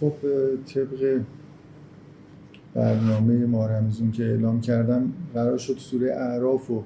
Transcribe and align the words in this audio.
خب 0.00 0.12
طبق 0.66 1.20
برنامه 2.74 3.46
ما 3.46 3.66
رمزون 3.66 4.12
که 4.12 4.24
اعلام 4.24 4.60
کردم 4.60 5.12
قرار 5.34 5.58
شد 5.58 5.76
سوره 5.78 6.12
اعراف 6.12 6.66
رو 6.66 6.84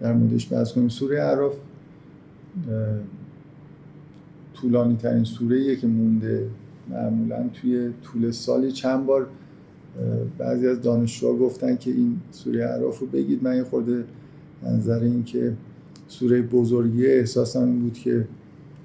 در 0.00 0.12
موردش 0.12 0.52
بحث 0.52 0.72
کنیم. 0.72 0.88
سوره 0.88 1.22
اعراف 1.22 1.54
طولانی 4.54 4.96
ترین 4.96 5.24
سوره 5.24 5.76
که 5.76 5.86
مونده. 5.86 6.46
معمولا 6.90 7.48
توی 7.54 7.90
طول 8.02 8.30
سال 8.30 8.70
چند 8.70 9.06
بار 9.06 9.26
بعضی 10.38 10.66
از 10.68 10.80
دانشجوها 10.82 11.36
گفتن 11.36 11.76
که 11.76 11.90
این 11.90 12.20
سوره 12.30 12.64
اعراف 12.64 12.98
رو 12.98 13.06
بگید. 13.06 13.42
من 13.42 13.56
یه 13.56 13.64
خورده 13.64 14.04
نظر 14.62 15.00
این 15.00 15.24
که 15.24 15.52
سوره 16.08 16.42
بزرگی 16.42 17.06
احساسم 17.06 17.64
این 17.64 17.80
بود 17.80 17.92
که 17.92 18.24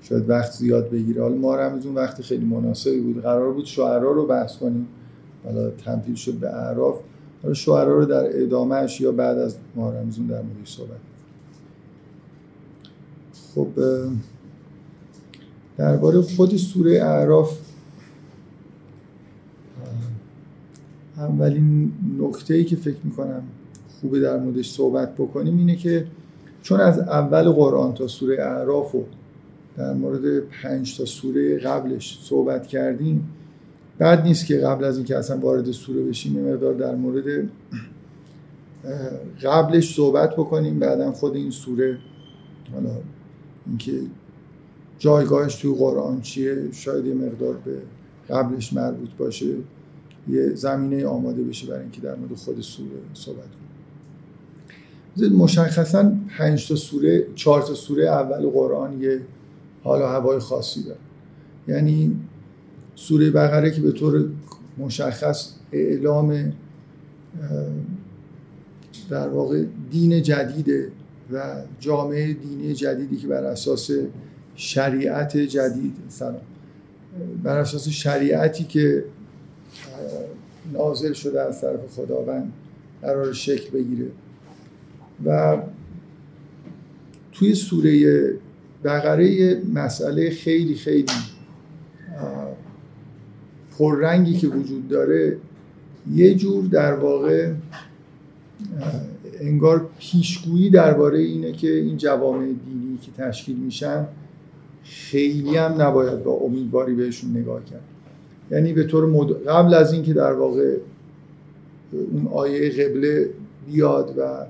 شاید 0.09 0.29
وقت 0.29 0.51
زیاد 0.51 0.89
بگیره. 0.89 1.21
حالا 1.21 1.35
ما 1.35 1.55
رمزون 1.55 1.95
وقتی 1.95 2.23
خیلی 2.23 2.45
مناسبی 2.45 2.99
بود. 2.99 3.21
قرار 3.21 3.53
بود 3.53 3.65
شعرا 3.65 4.11
رو 4.11 4.25
بحث 4.25 4.57
کنیم. 4.57 4.87
حالا 5.43 5.69
تبدیل 5.69 6.15
شد 6.15 6.33
به 6.33 6.49
اعراف. 6.49 6.99
حالا 7.43 7.53
شعرا 7.53 7.99
رو 7.99 8.05
در 8.05 8.41
ادامهش 8.41 9.01
یا 9.01 9.11
بعد 9.11 9.37
از 9.37 9.55
ما 9.75 9.91
رمزون 9.91 10.27
در 10.27 10.41
موردش 10.41 10.75
صحبت 10.75 10.97
خب 13.55 13.67
درباره 15.77 16.21
خود 16.21 16.55
سوره 16.55 17.03
اعراف 17.03 17.57
اولین 21.17 21.91
نکته 22.19 22.53
ای 22.53 22.63
که 22.63 22.75
فکر 22.75 22.97
می‌کنم 23.03 23.43
خوبه 24.01 24.19
در 24.19 24.37
موردش 24.37 24.71
صحبت 24.71 25.15
بکنیم 25.15 25.57
اینه 25.57 25.75
که 25.75 26.07
چون 26.61 26.79
از 26.79 26.99
اول 26.99 27.49
قرآن 27.49 27.93
تا 27.93 28.07
سوره 28.07 28.43
اعراف 28.43 28.95
و 28.95 29.03
در 29.77 29.93
مورد 29.93 30.39
پنج 30.39 30.97
تا 30.97 31.05
سوره 31.05 31.57
قبلش 31.57 32.19
صحبت 32.21 32.67
کردیم. 32.67 33.29
بعد 33.97 34.23
نیست 34.23 34.45
که 34.45 34.57
قبل 34.57 34.83
از 34.83 34.97
اینکه 34.97 35.17
اصلا 35.17 35.37
وارد 35.37 35.71
سوره 35.71 36.03
بشیم 36.03 36.49
مقدار 36.49 36.73
در 36.73 36.95
مورد 36.95 37.49
قبلش 39.43 39.95
صحبت 39.95 40.33
بکنیم 40.33 40.79
بعدا 40.79 41.11
خود 41.11 41.35
این 41.35 41.51
سوره. 41.51 41.97
حالا 42.73 42.89
اینکه 43.67 43.91
جایگاهش 44.99 45.55
توی 45.55 45.75
قرآن 45.75 46.21
چیه 46.21 46.71
شاید 46.71 47.05
یه 47.05 47.13
مقدار 47.13 47.53
به 47.65 47.77
قبلش 48.29 48.73
مربوط 48.73 49.09
باشه. 49.17 49.45
یه 50.27 50.49
زمینه 50.49 51.05
آماده 51.05 51.43
بشه 51.43 51.67
برای 51.67 51.81
اینکه 51.81 52.01
در 52.01 52.15
مورد 52.15 52.35
خود 52.35 52.61
سوره 52.61 52.89
صحبت 53.13 53.37
کنیم. 53.37 55.35
مشخصا 55.35 56.11
پنج 56.37 56.67
تا 56.67 56.75
سوره 56.75 57.27
چهار 57.35 57.61
تا 57.61 57.73
سوره 57.73 58.05
اول 58.05 58.49
قرآن 58.49 59.01
یه 59.01 59.21
حال 59.85 60.01
و 60.01 60.05
هوای 60.05 60.39
خاصی 60.39 60.83
داره. 60.83 60.99
یعنی 61.67 62.19
سوره 62.95 63.31
بقره 63.31 63.71
که 63.71 63.81
به 63.81 63.91
طور 63.91 64.29
مشخص 64.77 65.51
اعلام 65.71 66.53
در 69.09 69.27
واقع 69.27 69.63
دین 69.91 70.21
جدیده 70.21 70.91
و 71.31 71.61
جامعه 71.79 72.33
دینی 72.33 72.73
جدیدی 72.73 73.17
که 73.17 73.27
بر 73.27 73.43
اساس 73.43 73.91
شریعت 74.55 75.37
جدید 75.37 75.95
سلام 76.09 76.41
بر 77.43 77.57
اساس 77.57 77.89
شریعتی 77.89 78.63
که 78.63 79.05
نازل 80.73 81.13
شده 81.13 81.41
از 81.41 81.61
طرف 81.61 81.79
خداوند 81.95 82.53
قرار 83.01 83.33
شکل 83.33 83.71
بگیره. 83.71 84.07
و 85.25 85.57
توی 87.31 87.55
سوره 87.55 88.33
بقره 88.85 89.61
مسئله 89.73 90.29
خیلی 90.29 90.75
خیلی 90.75 91.05
پررنگی 93.77 94.37
که 94.37 94.47
وجود 94.47 94.87
داره 94.87 95.37
یه 96.11 96.35
جور 96.35 96.65
در 96.65 96.93
واقع 96.93 97.51
انگار 99.39 99.89
پیشگویی 99.99 100.69
درباره 100.69 101.19
اینه 101.19 101.51
که 101.51 101.73
این 101.73 101.97
جوامع 101.97 102.45
دینی 102.45 102.97
که 103.01 103.11
تشکیل 103.23 103.57
میشن 103.57 104.07
خیلی 104.83 105.57
هم 105.57 105.81
نباید 105.81 106.23
با 106.23 106.31
امیدواری 106.31 106.95
بهشون 106.95 107.37
نگاه 107.37 107.65
کرد. 107.65 107.83
یعنی 108.51 108.73
به 108.73 108.83
طور 108.83 109.05
مد... 109.05 109.47
قبل 109.47 109.73
از 109.73 109.93
اینکه 109.93 110.13
در 110.13 110.33
واقع 110.33 110.77
اون 111.91 112.27
آیه 112.27 112.69
قبله 112.69 113.29
بیاد 113.67 114.17
و 114.17 114.45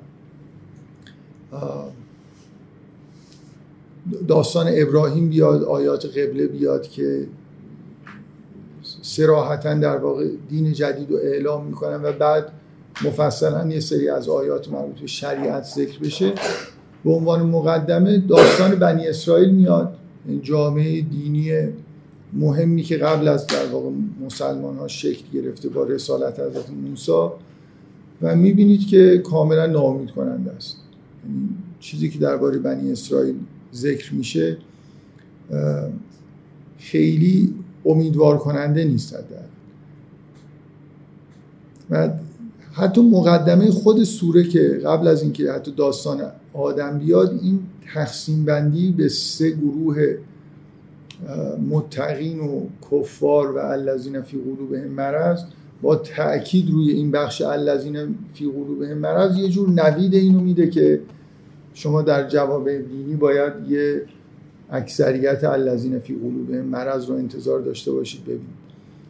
داستان 4.27 4.67
ابراهیم 4.69 5.29
بیاد 5.29 5.63
آیات 5.63 6.05
قبله 6.05 6.47
بیاد 6.47 6.87
که 6.87 7.27
سراحتا 9.01 9.73
در 9.73 9.97
واقع 9.97 10.27
دین 10.49 10.73
جدید 10.73 11.11
رو 11.11 11.17
اعلام 11.17 11.65
می‌کنن 11.65 12.03
و 12.03 12.11
بعد 12.11 12.51
مفصلا 13.05 13.67
یه 13.67 13.79
سری 13.79 14.09
از 14.09 14.29
آیات 14.29 14.71
مربوط 14.71 14.99
به 14.99 15.07
شریعت 15.07 15.63
ذکر 15.63 15.99
بشه. 15.99 16.33
به 17.03 17.11
عنوان 17.11 17.43
مقدمه 17.43 18.17
داستان 18.17 18.75
بنی 18.75 19.07
اسرائیل 19.07 19.49
میاد. 19.49 19.97
جامعه 20.41 21.01
دینی 21.01 21.51
مهمی 22.33 22.83
که 22.83 22.97
قبل 22.97 23.27
از 23.27 23.47
در 23.47 23.65
واقع 23.71 23.89
مسلمان 24.25 24.77
ها 24.77 24.87
شکل 24.87 25.23
گرفته 25.33 25.69
با 25.69 25.83
رسالت 25.83 26.39
حضرت 26.39 26.69
موسی 26.69 27.11
و 28.21 28.35
می‌بینید 28.35 28.87
که 28.87 29.17
کاملا 29.17 29.65
ناامید 29.65 30.11
کننده 30.11 30.51
است. 30.51 30.77
یعنی 31.25 31.49
چیزی 31.79 32.09
که 32.09 32.19
درباره 32.19 32.57
بنی 32.57 32.91
اسرائیل 32.91 33.35
ذکر 33.73 34.13
میشه 34.13 34.57
خیلی 36.79 37.53
امیدوار 37.85 38.37
کننده 38.37 38.83
نیست 38.83 39.13
در 39.13 39.45
و 41.89 42.09
حتی 42.73 43.01
مقدمه 43.01 43.71
خود 43.71 44.03
سوره 44.03 44.43
که 44.43 44.81
قبل 44.85 45.07
از 45.07 45.23
اینکه 45.23 45.51
حتی 45.51 45.71
داستان 45.71 46.21
آدم 46.53 46.99
بیاد 46.99 47.39
این 47.41 47.59
تقسیم 47.93 48.45
بندی 48.45 48.91
به 48.91 49.09
سه 49.09 49.51
گروه 49.51 50.17
متقین 51.69 52.39
و 52.39 52.61
کفار 52.91 53.51
و 53.51 53.57
الذین 53.57 54.21
فی 54.21 54.37
قلوبهم 54.37 54.87
مرض 54.87 55.43
با 55.81 55.95
تاکید 55.95 56.69
روی 56.69 56.91
این 56.91 57.11
بخش 57.11 57.41
الذین 57.41 58.15
فی 58.33 58.45
قلوبهم 58.45 58.97
مرض 58.97 59.37
یه 59.37 59.49
جور 59.49 59.69
نوید 59.69 60.13
اینو 60.13 60.39
میده 60.39 60.69
که 60.69 60.99
شما 61.75 62.01
در 62.01 62.27
جواب 62.27 62.69
دینی 62.71 63.15
باید 63.15 63.53
یه 63.69 64.01
اکثریت 64.71 65.43
الذین 65.43 65.99
فی 65.99 66.15
قلوبهم 66.15 66.65
مرض 66.65 67.09
رو 67.09 67.15
انتظار 67.15 67.61
داشته 67.61 67.91
باشید 67.91 68.23
ببینید. 68.23 68.65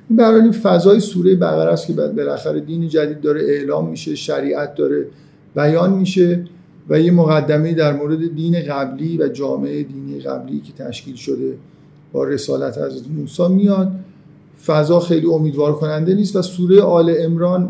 این 0.09 0.17
برای 0.17 0.51
فضای 0.51 0.99
سوره 0.99 1.35
بقره 1.35 1.73
است 1.73 1.87
که 1.87 1.93
بالاخره 1.93 2.59
دین 2.59 2.87
جدید 2.87 3.21
داره 3.21 3.41
اعلام 3.41 3.89
میشه 3.89 4.15
شریعت 4.15 4.75
داره 4.75 5.05
بیان 5.55 5.93
میشه 5.93 6.43
و 6.89 6.99
یه 6.99 7.11
مقدمه 7.11 7.73
در 7.73 7.93
مورد 7.93 8.35
دین 8.35 8.61
قبلی 8.61 9.17
و 9.17 9.27
جامعه 9.27 9.83
دینی 9.83 10.19
قبلی 10.19 10.59
که 10.59 10.83
تشکیل 10.83 11.15
شده 11.15 11.53
با 12.13 12.23
رسالت 12.23 12.77
حضرت 12.77 13.03
موسی 13.17 13.47
میاد. 13.47 13.91
فضا 14.65 14.99
خیلی 14.99 15.27
امیدوار 15.27 15.75
کننده 15.75 16.15
نیست 16.15 16.35
و 16.35 16.41
سوره 16.41 16.81
آل 16.81 17.15
امران 17.19 17.69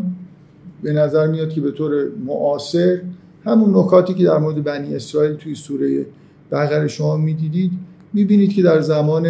به 0.82 0.92
نظر 0.92 1.26
میاد 1.26 1.50
که 1.50 1.60
به 1.60 1.70
طور 1.70 2.08
معاصر 2.26 3.00
همون 3.46 3.76
نکاتی 3.76 4.14
که 4.14 4.24
در 4.24 4.38
مورد 4.38 4.64
بنی 4.64 4.94
اسرائیل 4.94 5.36
توی 5.36 5.54
سوره 5.54 6.06
بقره 6.52 6.88
شما 6.88 7.16
می‌دیدید 7.16 7.72
می‌بینید 8.12 8.52
که 8.52 8.62
در 8.62 8.80
زمان 8.80 9.28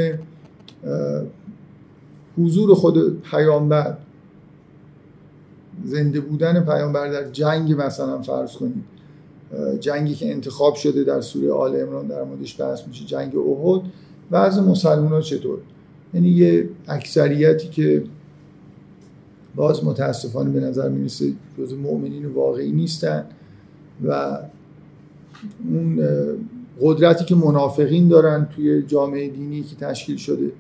حضور 2.38 2.75
خود 2.75 3.22
پیامبر 3.22 3.97
زنده 5.84 6.21
بودن 6.21 6.65
پیامبر 6.65 7.12
در 7.12 7.31
جنگ 7.31 7.72
مثلا 7.78 8.22
فرض 8.22 8.53
کنید 8.53 8.84
جنگی 9.81 10.15
که 10.15 10.31
انتخاب 10.31 10.75
شده 10.75 11.04
در 11.04 11.21
سوره 11.21 11.53
آل 11.53 11.81
امران 11.81 12.06
در 12.06 12.25
موردش 12.25 12.60
بحث 12.60 12.87
میشه 12.88 13.04
جنگ 13.04 13.36
احد 13.36 13.83
وضع 14.30 14.60
مسلمان 14.60 15.13
ها 15.13 15.21
چطور؟ 15.21 15.59
یعنی 16.15 16.28
یه 16.28 16.68
اکثریتی 16.89 17.68
که 17.68 18.04
باز 19.54 19.84
متاسفانه 19.84 20.51
به 20.51 20.60
نظر 20.60 20.89
می‌رسه 20.89 21.33
جز 21.59 21.72
مؤمنین 21.72 22.27
واقعی 22.27 22.72
نیستن. 22.72 23.24
و 24.04 24.39
اون 25.71 26.01
قدرتی 26.81 27.25
که 27.25 27.34
منافقین 27.34 28.09
دارن 28.09 28.48
توی 28.57 28.83
جامعه 28.83 29.28
دینی 29.28 29.63
که 29.63 29.77
تشکیل 29.77 30.16
شده. 30.16 30.51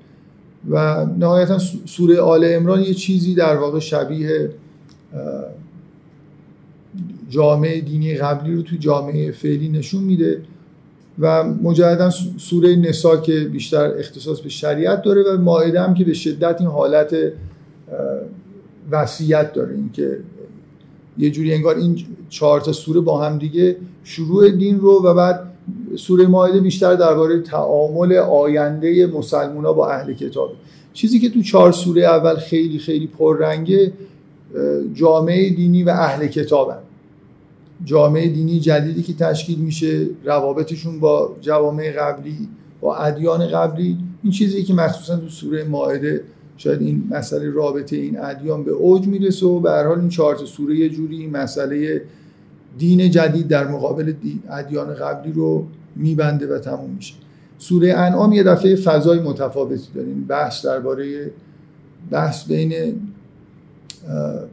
و 0.70 1.06
نهایتا 1.18 1.58
سوره 1.84 2.20
آل 2.20 2.44
امران 2.48 2.80
یه 2.80 2.94
چیزی 2.94 3.34
در 3.34 3.56
واقع 3.56 3.78
شبیه 3.78 4.50
جامعه 7.28 7.80
دینی 7.80 8.14
قبلی 8.14 8.54
رو 8.54 8.62
توی 8.62 8.78
جامعه 8.78 9.32
فعلی 9.32 9.68
نشون 9.68 10.02
میده 10.02 10.42
و 11.18 11.44
مجددا 11.44 12.10
سوره 12.36 12.76
نسا 12.76 13.16
که 13.16 13.40
بیشتر 13.40 13.98
اختصاص 13.98 14.40
به 14.40 14.48
شریعت 14.48 15.02
داره 15.02 15.22
و 15.22 15.40
ماعده 15.40 15.80
هم 15.80 15.94
که 15.94 16.04
به 16.04 16.14
شدت 16.14 16.60
این 16.60 16.70
حالت 16.70 17.16
وصیت 18.90 19.52
داره. 19.52 19.74
اینکه 19.74 20.18
یه 21.18 21.30
جوری 21.30 21.54
انگار 21.54 21.76
این 21.76 21.98
چهار 22.28 22.60
تا 22.60 22.72
سوره 22.72 23.00
با 23.00 23.24
هم 23.24 23.38
دیگه 23.38 23.76
شروع 24.04 24.50
دین 24.50 24.80
رو 24.80 25.02
و 25.04 25.14
بعد 25.14 25.52
سوره 25.96 26.26
ماعده 26.26 26.60
بیشتر 26.60 26.94
درباره 26.94 27.40
تعامل 27.40 28.12
آینده 28.12 29.06
مسلمونا 29.06 29.72
با 29.72 29.90
اهل 29.90 30.12
کتاب. 30.12 30.52
چیزی 30.92 31.18
که 31.18 31.30
تو 31.30 31.42
چهار 31.42 31.72
سوره 31.72 32.02
اول 32.02 32.36
خیلی 32.36 32.78
خیلی 32.78 33.06
پررنگه 33.06 33.92
جامعه 34.94 35.50
دینی 35.50 35.82
و 35.82 35.88
اهل 35.88 36.26
کتابن 36.26 36.78
جامعه 37.84 38.28
دینی 38.28 38.60
جدیدی 38.60 39.02
که 39.02 39.14
تشکیل 39.14 39.58
میشه 39.58 40.06
روابطشون 40.24 41.00
با 41.00 41.36
جوامع 41.40 41.92
قبلی 41.92 42.48
با 42.80 42.96
ادیان 42.96 43.46
قبلی 43.46 43.96
این 44.22 44.32
چیزی 44.32 44.62
که 44.62 44.74
مخصوصا 44.74 45.16
تو 45.16 45.28
سوره 45.28 45.64
ماعده 45.64 46.22
شاید 46.56 46.82
این 46.82 47.02
مسئله 47.10 47.50
رابطه 47.50 47.96
این 47.96 48.20
ادیان 48.20 48.64
به 48.64 48.70
اوج 48.70 49.06
می‌رسه 49.06 49.46
و 49.46 49.60
به 49.60 49.70
هر 49.70 49.86
حال 49.86 50.00
این 50.00 50.08
چهار 50.08 50.36
سوره 50.36 50.76
یه 50.76 50.88
جوری 50.88 51.26
مسئله 51.26 52.02
دین 52.78 53.10
جدید 53.10 53.48
در 53.48 53.68
مقابل 53.68 54.12
ادیان 54.50 54.94
قبلی 54.94 55.32
رو 55.32 55.66
میبنده 55.96 56.54
و 56.54 56.58
تموم 56.58 56.90
میشه. 56.90 57.14
سوره 57.58 57.92
انعام 57.92 58.32
یه 58.32 58.42
دفعه 58.42 58.76
فضای 58.76 59.20
متفاوتی 59.20 59.88
داریم 59.94 60.24
بحث 60.28 60.66
درباره 60.66 61.30
بحث 62.10 62.44
بین 62.44 63.00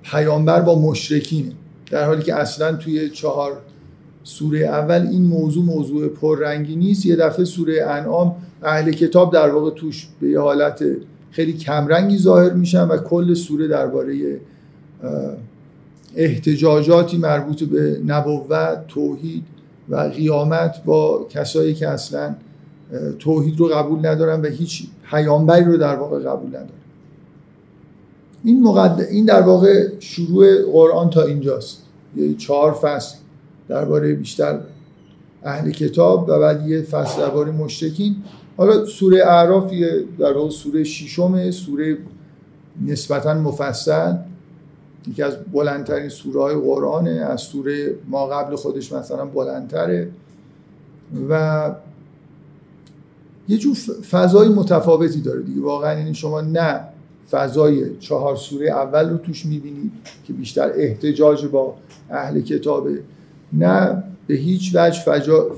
پیامبر 0.04 0.62
با 0.62 0.80
مشرکینه. 0.80 1.52
در 1.92 2.06
حالی 2.06 2.24
که 2.24 2.36
اصلا 2.36 2.76
توی 2.76 3.10
چهار 3.10 3.52
سوره 4.24 4.60
اول 4.60 5.08
این 5.12 5.26
موضوع 5.26 5.66
موضوع 5.66 6.08
پررنگی 6.08 6.76
نیست 6.76 7.06
یه 7.06 7.16
دفعه 7.16 7.46
سوره 7.46 7.86
انعام 7.88 8.36
اهل 8.64 8.92
کتاب 8.92 9.34
در 9.34 9.50
واقع 9.50 9.70
توش 9.70 10.08
به 10.22 10.30
یه 10.30 10.40
حالت 10.40 10.84
خیلی 11.34 11.54
کمرنگی 11.54 12.18
ظاهر 12.18 12.54
میشن 12.54 12.88
و 12.88 12.98
کل 12.98 13.34
سوره 13.34 13.68
درباره 13.68 14.40
احتجاجاتی 16.16 17.18
مربوط 17.18 17.64
به 17.64 18.02
نبوت 18.06 18.88
توحید 18.88 19.44
و 19.90 19.96
قیامت 19.96 20.84
با 20.86 21.28
کسایی 21.30 21.74
که 21.74 21.90
اصلا 21.90 22.36
توحید 23.20 23.60
رو 23.60 23.68
قبول 23.68 24.06
ندارن 24.06 24.42
و 24.42 24.46
هیچ 24.46 24.88
پیامبری 25.10 25.64
رو 25.64 25.78
در 25.78 25.96
واقع 25.96 26.20
قبول 26.20 26.50
ندارن. 26.50 26.70
این, 28.44 28.64
مقد... 28.64 29.02
این 29.02 29.26
در 29.26 29.42
واقع 29.42 29.90
شروع 30.00 30.72
قرآن 30.72 31.10
تا 31.10 31.24
اینجاست. 31.24 31.84
یه 32.16 32.34
چهار 32.34 32.72
فصل 32.72 33.16
درباره 33.68 34.14
بیشتر 34.14 34.60
اهل 35.44 35.72
کتاب 35.72 36.30
و 36.30 36.40
بعد 36.40 36.68
یه 36.68 36.82
فصل 36.82 37.22
درباره 37.22 37.52
مشرکین. 37.52 38.16
حالا 38.58 38.86
سوره 38.86 39.18
اعراف 39.18 39.74
در 40.20 40.34
واقع 40.34 40.50
سوره 40.50 40.84
ششم 40.84 41.52
سوره 41.52 41.98
نسبتا 42.86 43.34
مفصل. 43.34 44.16
یکی 45.08 45.24
از 45.24 45.38
بلندترین 45.54 46.10
سوره 46.10 46.42
های 46.42 46.56
قرآنه. 46.56 47.12
از 47.12 47.42
سوره 47.42 47.96
ما 48.08 48.28
قبل 48.28 48.56
خودش 48.56 48.92
مثلا 48.94 49.26
بلندتره. 49.26 50.10
و 51.30 51.76
یه 53.48 53.58
جور 53.58 53.76
فضای 54.12 54.48
متفاوتی 54.48 55.22
داره 55.22 55.42
دیگه. 55.42 55.62
واقعا 55.62 55.98
این 55.98 56.14
شما 56.14 56.42
نه 56.42 56.80
فضای 57.32 57.98
چهار 58.00 58.36
سوره 58.36 58.70
اول 58.70 59.10
رو 59.10 59.18
توش 59.18 59.46
می‌بینید 59.46 59.92
که 60.24 60.34
بیشتر 60.34 60.72
احتجاج 60.76 61.46
با 61.46 61.76
اهل 62.10 62.42
کتابه 62.42 63.00
نه 63.54 64.04
به 64.28 64.34
هیچ 64.34 64.76
وجه 64.76 65.02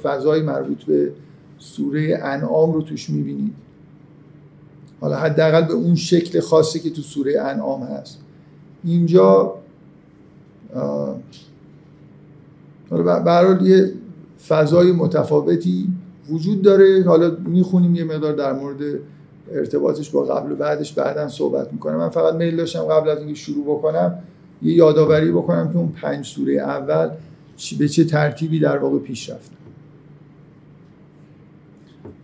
فضای 0.03 0.41
مربوط 0.41 0.83
به 0.83 1.11
سوره 1.65 2.19
انعام 2.23 2.73
رو 2.73 2.81
توش 2.81 3.09
می‌بینید. 3.09 3.53
حالا 5.01 5.15
حداقل 5.15 5.61
به 5.61 5.73
اون 5.73 5.95
شکل 5.95 6.39
خاصی 6.39 6.79
که 6.79 6.89
تو 6.89 7.01
سوره 7.01 7.41
انعام 7.41 7.83
هست. 7.83 8.19
اینجا 8.83 9.55
حالا 12.89 13.59
یه 13.61 13.91
فضای 14.47 14.91
متفاوتی 14.91 15.87
وجود 16.29 16.61
داره. 16.61 17.03
حالا 17.07 17.37
می‌خونیم 17.45 17.95
یه 17.95 18.03
مقدار 18.03 18.33
در 18.33 18.53
مورد 18.53 18.99
ارتباطش 19.51 20.09
با 20.09 20.23
قبل 20.23 20.51
و 20.51 20.55
بعدش 20.55 20.93
بعدا 20.93 21.27
صحبت 21.27 21.73
می‌کنم. 21.73 21.95
من 21.95 22.09
فقط 22.09 22.33
میل 22.33 22.55
داشتم 22.55 22.83
قبل 22.83 23.09
از 23.09 23.17
اینکه 23.17 23.33
شروع 23.33 23.65
بکنم 23.65 24.19
یه 24.61 24.73
یادآوری 24.73 25.31
بکنم 25.31 25.71
که 25.71 25.77
اون 25.77 25.91
پنج 26.01 26.25
سوره 26.25 26.53
اول 26.53 27.09
به 27.79 27.87
چه 27.87 28.03
ترتیبی 28.03 28.59
در 28.59 28.77
واقع 28.77 28.99
پیش 28.99 29.29
رفت 29.29 29.51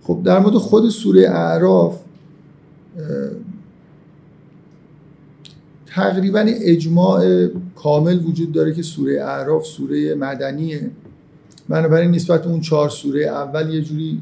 خب 0.04 0.22
در 0.24 0.40
مورد 0.40 0.56
خود 0.56 0.90
سوره 0.90 1.30
اعراف 1.30 2.00
تقریبا 5.86 6.46
اجماع 6.48 7.48
کامل 7.76 8.26
وجود 8.26 8.52
داره 8.52 8.74
که 8.74 8.82
سوره 8.82 9.22
اعراف 9.22 9.66
سوره 9.66 10.16
مدنیه. 10.16 10.92
بنابراین 11.70 12.12
نسبت 12.12 12.48
اون 12.48 12.62
چهار 12.62 12.90
سوره 12.90 13.26
اول 13.26 13.74
یه 13.74 13.82
جوری 13.82 14.22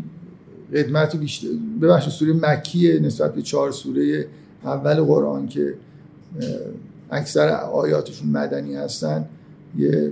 قدمت 0.74 1.16
بیشتر 1.16 1.48
ببخشید 1.82 2.14
سوره 2.14 2.34
مکیه 2.34 3.00
نسبت 3.00 3.36
به 3.36 3.42
چهار 3.42 3.72
سوره 3.72 4.28
اول 4.64 5.02
قرآن 5.02 5.48
که 5.48 5.74
اکثر 7.12 7.50
آیاتشون 7.50 8.30
مدنی 8.30 8.76
هستن 8.76 9.26
یه 9.78 10.12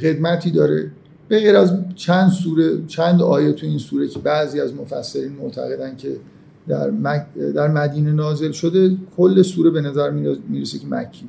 خدمتی 0.00 0.50
داره. 0.50 0.90
به 1.28 1.40
غیر 1.40 1.56
از 1.56 1.74
چند 1.94 2.30
سوره 2.30 2.86
چند 2.86 3.22
آیه 3.22 3.52
تو 3.52 3.66
این 3.66 3.78
سوره 3.78 4.08
که 4.08 4.18
بعضی 4.18 4.60
از 4.60 4.74
مفسرین 4.74 5.32
معتقدن 5.32 5.96
که 5.96 6.16
در, 6.68 6.90
در 7.54 7.68
مدینه 7.68 8.12
نازل 8.12 8.52
شده 8.52 8.96
کل 9.16 9.42
سوره 9.42 9.70
به 9.70 9.80
نظر 9.80 10.10
می‌رسه 10.48 10.78
که 10.78 10.86
مکی. 10.86 11.28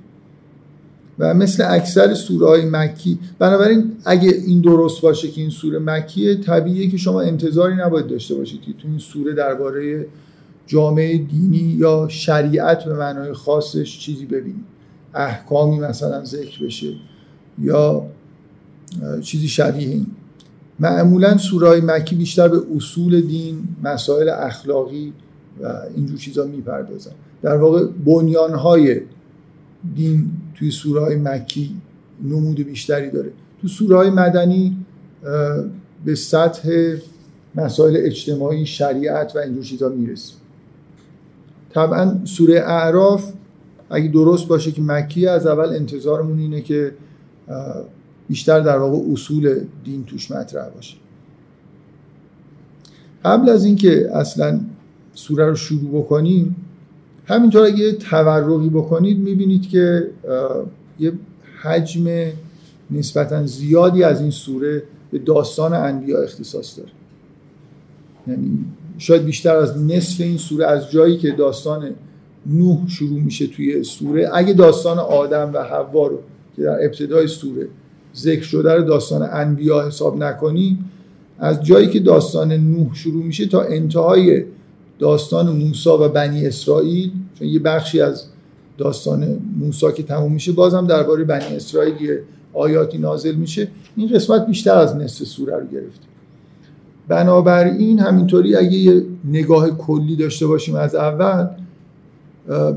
و 1.20 1.34
مثل 1.34 1.64
اکثر 1.68 2.14
سوره 2.14 2.48
های 2.48 2.66
مکی 2.66 3.20
بنابراین 3.40 3.92
اگه 4.06 4.30
این 4.30 4.62
درست 4.62 5.02
باشه 5.02 5.28
که 5.28 5.42
این 5.42 5.50
سوره 5.50 5.80
مکیه 5.80 6.36
طبیعیه 6.36 6.90
که 6.90 6.98
شما 6.98 7.22
انتظاری 7.22 7.76
نباید 7.76 8.08
داشته 8.08 8.36
باشید 8.36 8.62
که 8.62 8.74
تو 8.74 8.88
این 8.88 9.00
سوره 9.00 9.34
درباره 9.34 10.06
جامعه 10.68 11.18
دینی 11.18 11.76
یا 11.80 12.08
شریعت 12.10 12.86
به 12.86 12.94
معنای 12.94 13.34
خاصش 13.34 14.00
چیزی 14.00 14.26
ببینید. 14.26 14.66
احکامی 15.14 15.80
مثلا 15.80 16.26
ذکر 16.26 16.66
بشه 16.66 16.94
یا 17.62 18.06
چیزی 19.22 19.48
شبیه 19.48 19.88
این. 19.88 20.06
معمولا 20.80 21.38
سوره 21.38 21.82
مکی 21.82 22.16
بیشتر 22.16 22.48
به 22.48 22.62
اصول 22.76 23.22
دین 23.22 23.68
مسائل 23.84 24.30
اخلاقی 24.30 25.14
و 25.64 25.82
اینجور 25.96 26.18
چیزا 26.18 26.46
می‌پردازن. 26.46 27.12
در 27.42 27.58
واقع 27.58 27.86
بنیانهای 28.06 29.02
دین 29.96 30.32
توی 30.56 30.72
سوره 30.72 31.02
های 31.02 31.16
مکی 31.16 31.76
نمود 32.24 32.56
بیشتری 32.56 33.12
داره. 33.12 33.32
تو 33.62 33.68
سوره 33.68 33.98
های 33.98 34.10
مدنی 34.10 34.78
به 36.06 36.16
سطح 36.16 36.96
مسائل 37.56 37.98
اجتماعی 38.00 38.66
شریعت 38.66 39.36
و 39.36 39.40
اینجور 39.40 39.64
چیزا 39.64 39.90
می‌رسه 39.90 40.34
طبعا 41.74 42.26
سوره 42.26 42.60
اعراف 42.60 43.34
اگه 43.90 44.08
درست 44.08 44.48
باشه 44.48 44.72
که 44.72 44.82
مکی 44.82 45.28
از 45.28 45.48
اول 45.48 45.70
انتظارمون 45.76 46.40
اینه 46.40 46.62
که 46.62 46.94
بیشتر 48.28 48.60
در 48.60 48.78
واقع 48.78 49.12
اصول 49.12 49.60
دین 49.84 50.06
توش 50.06 50.32
مطرح 50.32 50.70
باشه. 50.70 50.98
قبل 53.26 53.50
از 53.50 53.66
اینکه 53.66 54.10
اصلا 54.14 54.60
سوره 55.14 55.46
رو 55.46 55.56
شروع 55.56 56.02
بکنیم 56.02 56.56
همینطور 57.26 57.66
اگه 57.66 57.92
تورقی 57.92 58.70
بکنید 58.70 59.20
می‌بینید 59.20 59.70
که 59.70 60.08
یه 61.00 61.12
حجم 61.62 62.32
نسبتا 62.92 63.46
زیادی 63.46 64.04
از 64.04 64.22
این 64.22 64.32
سوره 64.32 64.84
به 65.12 65.20
داستان 65.20 65.74
انبیا 65.74 66.22
اختصاص 66.22 66.78
داره. 66.78 66.92
یعنی 68.28 68.66
شاید 68.98 69.26
بیشتر 69.26 69.56
از 69.56 69.78
نصف 69.78 70.22
این 70.22 70.38
سوره 70.38 70.66
از 70.66 70.92
جایی 70.92 71.18
که 71.18 71.32
داستان 71.32 71.90
نوح 72.46 72.88
شروع 72.88 73.20
میشه 73.20 73.48
توی 73.48 73.84
سوره 73.84 74.30
اگه 74.34 74.54
داستان 74.54 75.00
آدم 75.00 75.52
و 75.54 75.64
حوا 75.64 76.08
رو 76.08 76.20
که 76.56 76.62
در 76.62 76.86
ابتدای 76.86 77.28
سوره 77.28 77.68
ذکر 78.16 78.44
شده 78.44 78.74
رو 78.74 78.84
داستان 78.84 79.30
انبیا 79.32 79.88
حساب 79.88 80.18
نکنیم 80.18 80.92
از 81.40 81.64
جایی 81.64 81.88
که 81.88 82.00
داستان 82.00 82.52
نوح 82.52 82.96
شروع 82.96 83.24
میشه 83.24 83.46
تا 83.46 83.62
انتهای 83.62 84.44
داستان 85.00 85.50
موسی 85.50 85.90
و 85.90 86.10
بنی 86.10 86.48
اسرائیل 86.48 87.12
چون 87.40 87.48
یه 87.48 87.60
بخشی 87.60 88.02
از 88.02 88.24
داستان 88.78 89.40
موسی 89.60 89.92
که 89.96 90.04
تموم 90.04 90.32
میشه 90.32 90.52
بازم 90.52 90.88
درباره 90.88 91.24
بنی 91.24 91.56
اسرائیل 91.56 92.02
یه 92.02 92.24
آیاتی 92.54 92.98
نازل 92.98 93.36
میشه. 93.36 93.68
این 93.96 94.10
قسمت 94.10 94.48
بیشتر 94.48 94.78
از 94.78 94.96
نصف 94.96 95.24
سوره 95.24 95.54
رو 95.54 95.68
گرفتیم 95.68 96.10
بنابراین 97.08 98.00
همینطوری 98.00 98.56
اگه 98.56 98.78
یه 98.78 99.04
نگاه 99.26 99.70
کلی 99.70 100.16
داشته 100.16 100.48
باشیم 100.48 100.76
از 100.76 100.96
اول 100.96 101.48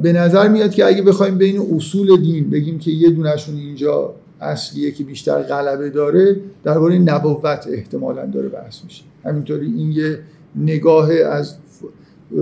به 0.02 0.12
نظر 0.12 0.48
میاد 0.48 0.70
که 0.70 0.86
اگه 0.86 1.02
بخوایم 1.02 1.38
بین 1.38 1.60
اصول 1.76 2.20
دین 2.20 2.50
بگیم 2.50 2.78
که 2.78 2.90
یه 2.90 3.10
دونشون 3.10 3.56
اینجا 3.56 4.14
اصلیه 4.40 4.90
که 4.90 5.04
بیشتر 5.04 5.42
غلبه 5.42 5.90
داره 5.90 6.36
درباره 6.64 6.98
نبوت 6.98 7.66
احتمالا 7.70 8.26
داره 8.26 8.48
بحث 8.48 8.84
میشه. 8.84 9.02
همینطوری 9.24 9.66
این 9.66 9.92
یه 9.92 10.18
نگاه 10.56 11.12
از 11.12 11.56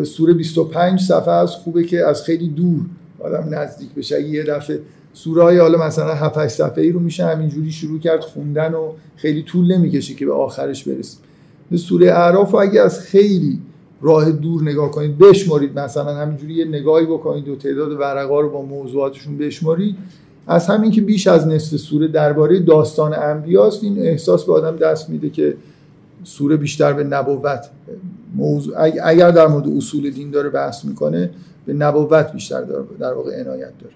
سوره 0.04 0.34
25 0.34 1.00
صفحه 1.00 1.32
از 1.32 1.50
خوبه 1.50 1.84
که 1.84 2.06
از 2.06 2.22
خیلی 2.22 2.48
دور 2.48 2.80
آدم 3.18 3.54
نزدیک 3.54 3.94
بشه. 3.94 4.22
یه 4.22 4.42
دفعه 4.44 4.80
سوره 5.12 5.42
های 5.42 5.58
حالا 5.58 5.86
مثلا 5.86 6.14
7 6.14 6.38
8 6.38 6.54
صفحه 6.54 6.84
ای 6.84 6.92
رو 6.92 7.00
میشه 7.00 7.24
همینجوری 7.26 7.72
شروع 7.72 7.98
کرد 8.00 8.20
خوندن 8.20 8.74
و 8.74 8.92
خیلی 9.16 9.42
طول 9.42 9.76
نمی‌کشه 9.76 10.14
که 10.14 10.26
به 10.26 10.32
آخرش 10.32 10.84
برسیم. 10.84 11.20
به 11.70 11.76
سوره 11.76 12.06
اعراف 12.06 12.54
اگه 12.54 12.80
از 12.80 13.00
خیلی 13.00 13.58
راه 14.02 14.32
دور 14.32 14.62
نگاه 14.62 14.90
کنید 14.90 15.18
بشمارید 15.18 15.78
مثلا 15.78 16.14
همینجوری 16.14 16.54
یه 16.54 16.64
نگاهی 16.64 17.06
بکنید 17.06 17.48
و 17.48 17.56
تعداد 17.56 17.92
ورقا 17.92 18.40
رو 18.40 18.50
با 18.50 18.62
موضوعاتشون 18.62 19.38
بشمارید. 19.38 19.96
از 20.48 20.66
همین 20.66 20.90
که 20.90 21.00
بیش 21.00 21.26
از 21.26 21.46
نصف 21.46 21.76
سوره 21.76 22.08
درباره 22.08 22.60
داستان 22.60 23.14
انبیاست 23.14 23.84
این 23.84 23.98
احساس 23.98 24.44
به 24.44 24.52
آدم 24.52 24.76
دست 24.76 25.10
میده 25.10 25.30
که 25.30 25.56
سوره 26.24 26.56
بیشتر 26.56 26.92
به 26.92 27.04
نبوت 27.04 27.70
موضوع 28.36 28.74
اگر 29.04 29.30
در 29.30 29.46
مورد 29.46 29.68
اصول 29.68 30.10
دین 30.10 30.30
داره 30.30 30.48
بحث 30.48 30.84
می‌کنه 30.84 31.30
به 31.66 31.72
نبوت 31.72 32.32
بیشتر 32.32 32.62
در 32.98 33.12
واقع 33.12 33.40
عنایت 33.40 33.72
داره. 33.78 33.94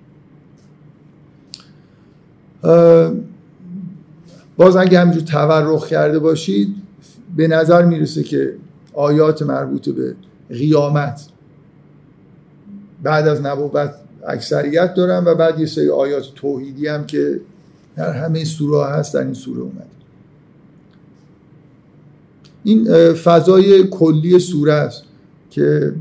باز 4.57 4.77
اگه 4.77 5.01
همینجور 5.01 5.23
تورخ 5.23 5.87
کرده 5.87 6.19
باشید 6.19 6.75
به 7.37 7.49
نظر 7.49 7.85
می‌رسه 7.85 8.23
که 8.23 8.55
آیات 8.95 9.43
مربوط 9.43 9.89
به 9.89 10.15
قیامت 10.49 11.29
بعد 13.03 13.29
از 13.29 13.41
نبوت 13.41 13.95
اکثریت 14.29 14.95
دارن 14.95 15.25
و 15.25 15.35
بعد 15.35 15.61
یه 15.61 15.67
سری 15.67 15.91
آیات 15.91 16.25
توحیدی 16.35 16.87
هم 16.87 17.07
که 17.07 17.41
در 17.97 18.13
همه 18.13 18.45
سوره 18.45 18.87
هست 18.87 19.15
در 19.15 19.25
این 19.25 19.35
سوره 19.35 19.61
اومد. 19.61 19.87
این 22.65 23.13
فضای 23.13 23.89
کلی 23.89 24.39
سوره 24.39 24.73
است 24.73 25.03
که 25.51 25.95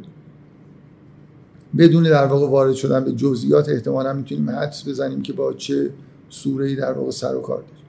بدون 1.78 2.04
در 2.04 2.26
واقع 2.26 2.48
وارد 2.48 2.74
شدن 2.74 3.04
به 3.04 3.12
جزئیات 3.12 3.70
احتمالا 3.70 4.14
می‌تونیم 4.14 4.50
حدس 4.50 4.88
بزنیم 4.88 5.22
که 5.22 5.34
با 5.34 5.54
چه 5.54 5.90
سوره 6.30 6.68
ای 6.68 6.76
در 6.76 6.92
واقع 6.92 7.12
سر 7.12 7.36
و 7.36 7.42
کار 7.42 7.58
داریم. 7.58 7.82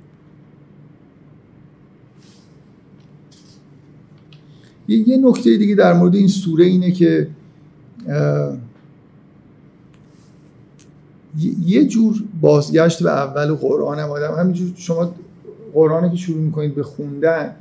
یه 5.08 5.16
نکته 5.16 5.56
دیگه 5.56 5.74
در 5.74 5.92
مورد 5.92 6.14
این 6.14 6.28
سوره 6.28 6.64
اینه 6.64 6.90
که 6.90 7.28
یه 11.66 11.84
جور 11.84 12.14
بازگشت 12.40 13.02
به 13.02 13.10
اول 13.10 13.54
قرآن 13.54 13.98
هم 13.98 14.10
آدم. 14.10 14.34
همینجور 14.38 14.72
شما 14.76 15.10
قرآن 15.74 16.10
که 16.10 16.16
شروع 16.16 16.38
می‌کنید 16.38 16.74
به 16.74 16.82
خوندن. 16.82 17.54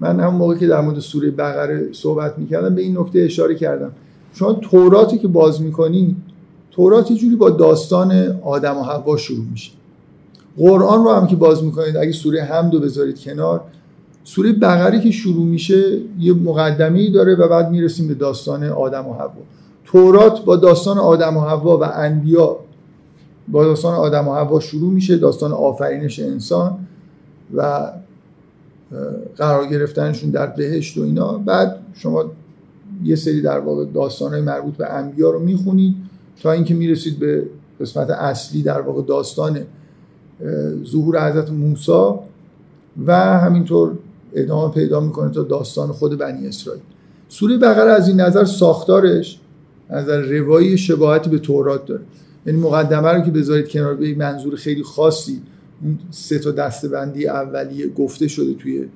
من 0.00 0.20
همون 0.20 0.34
موقع 0.34 0.56
که 0.56 0.66
در 0.66 0.80
مورد 0.80 0.98
سوره 0.98 1.30
بقره 1.30 1.92
صحبت 1.92 2.38
می‌کردم 2.38 2.74
به 2.74 2.82
این 2.82 2.98
نکته 2.98 3.18
اشاره 3.18 3.54
کردم. 3.54 3.92
شما 4.34 4.52
توراتی 4.52 5.18
که 5.18 5.28
باز 5.28 5.62
می‌کنی 5.62 6.16
تورات 6.70 7.10
یه 7.10 7.16
جوری 7.16 7.36
با 7.36 7.50
داستان 7.50 8.40
آدم 8.42 8.78
و 8.78 8.82
حوا 8.82 9.16
شروع 9.16 9.44
میشه. 9.50 9.72
قرآن 10.56 11.04
رو 11.04 11.12
هم 11.12 11.26
که 11.26 11.36
باز 11.36 11.64
می‌کنید 11.64 11.96
اگه 11.96 12.12
سوره 12.12 12.42
حمد 12.42 12.74
رو 12.74 12.80
بذارید 12.80 13.20
کنار 13.20 13.60
سوره 14.24 14.52
بقره 14.52 15.00
که 15.00 15.10
شروع 15.10 15.46
میشه 15.46 15.98
یه 16.18 16.32
مقدمه 16.32 17.10
داره 17.10 17.34
و 17.34 17.48
بعد 17.48 17.70
می‌رسیم 17.70 18.08
به 18.08 18.14
داستان 18.14 18.64
آدم 18.64 19.06
و 19.06 19.12
حوا. 19.14 19.30
تورات 19.84 20.44
با 20.44 20.56
داستان 20.56 20.98
آدم 20.98 21.36
و 21.36 21.40
حوا 21.40 21.78
و 21.78 21.84
انبیا 21.84 22.56
با 23.48 23.64
داستان 23.64 23.94
آدم 23.94 24.28
و 24.28 24.34
حوا 24.34 24.60
شروع 24.60 24.92
میشه 24.92 25.16
داستان 25.16 25.52
آفرینش 25.52 26.20
انسان 26.20 26.78
و 27.54 27.92
قرار 29.36 29.66
گرفتنشون 29.66 30.30
در 30.30 30.46
بهشت 30.46 30.98
و 30.98 31.02
اینا. 31.02 31.32
بعد 31.38 31.78
شما 31.94 32.24
یه 33.04 33.16
سری 33.16 33.42
در 33.42 33.58
واقع 33.58 33.84
داستانهای 33.84 34.40
مربوط 34.40 34.74
به 34.74 34.92
انبیا 34.92 35.30
رو 35.30 35.38
می‌خونید 35.38 35.94
تا 36.42 36.52
اینکه 36.52 36.74
می‌رسید 36.74 37.18
به 37.18 37.46
قسمت 37.80 38.10
اصلی 38.10 38.62
در 38.62 38.80
واقع 38.80 39.02
داستان 39.02 39.60
ظهور 40.84 41.30
حضرت 41.30 41.50
موسی 41.50 42.12
و 43.06 43.38
همینطور 43.38 43.92
ادامه 44.32 44.74
پیدا 44.74 45.00
می‌کنه 45.00 45.30
تا 45.30 45.42
داستان 45.42 45.92
خود 45.92 46.18
بنی 46.18 46.46
اسرائیل. 46.46 46.82
سوره 47.28 47.58
بقره 47.58 47.90
از 47.90 48.08
این 48.08 48.20
نظر 48.20 48.44
ساختارش 48.44 49.40
از 49.88 50.04
نظر 50.04 50.20
روایی 50.20 50.78
شباهتی 50.78 51.30
به 51.30 51.38
تورات 51.38 51.86
داره. 51.86 52.00
یعنی 52.46 52.60
مقدمه 52.60 53.08
رو 53.08 53.20
که 53.20 53.30
بذارید 53.30 53.68
کنار 53.68 53.94
به 53.94 54.14
منظور 54.14 54.56
خیلی 54.56 54.82
خاصی 54.82 55.42
اون 55.82 55.98
سه 56.10 56.38
تا 56.38 56.50
دستبندی 56.50 57.28
اولیه 57.28 57.88
گفته 57.88 58.28
شده 58.28 58.54
توی 58.54 58.88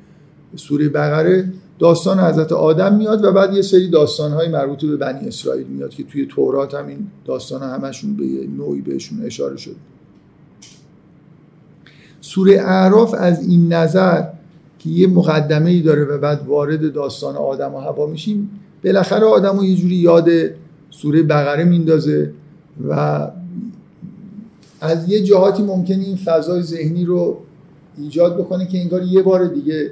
سوره 0.57 0.89
بقره 0.89 1.53
داستان 1.79 2.21
حضرت 2.21 2.53
آدم 2.53 2.97
میاد 2.97 3.25
و 3.25 3.33
بعد 3.33 3.55
یه 3.55 3.63
سری 3.63 3.91
داستانهای 3.91 4.49
مربوط 4.49 4.85
به 4.85 4.97
بنی 4.97 5.29
اسرائیل 5.29 5.67
میاد 5.67 5.91
که 5.91 6.03
توی 6.03 6.27
تورات 6.27 6.75
هم 6.75 6.87
این 6.87 7.07
داستان 7.25 7.63
همشون 7.63 8.17
به 8.17 8.25
نوعی 8.57 8.81
بهشون 8.81 9.23
اشاره 9.25 9.57
شده. 9.57 9.75
سوره 12.21 12.61
اعراف 12.61 13.15
از 13.19 13.49
این 13.49 13.73
نظر 13.73 14.23
که 14.79 14.91
یه 14.91 15.07
مقدمه 15.07 15.71
ای 15.71 15.81
داره 15.81 16.05
و 16.05 16.19
بعد 16.19 16.47
وارد 16.47 16.93
داستان 16.93 17.37
آدم 17.37 17.75
و 17.75 17.79
هوا 17.79 18.07
میشیم 18.07 18.51
بالاخره 18.85 19.25
آدم 19.25 19.57
رو 19.57 19.65
یه 19.65 19.77
جوری 19.77 19.95
یاد 19.95 20.29
سوره 20.91 21.23
بقره 21.23 21.65
میندازه 21.65 22.33
و 22.89 23.29
از 24.81 25.09
یه 25.09 25.23
جهاتی 25.23 25.63
ممکنه 25.63 26.05
این 26.05 26.17
فضای 26.17 26.63
ذهنی 26.63 27.05
رو 27.05 27.39
ایجاد 27.99 28.39
بکنه 28.39 28.67
که 28.67 28.79
انگار 28.79 29.03
یه 29.03 29.23
بار 29.23 29.47
دیگه 29.47 29.91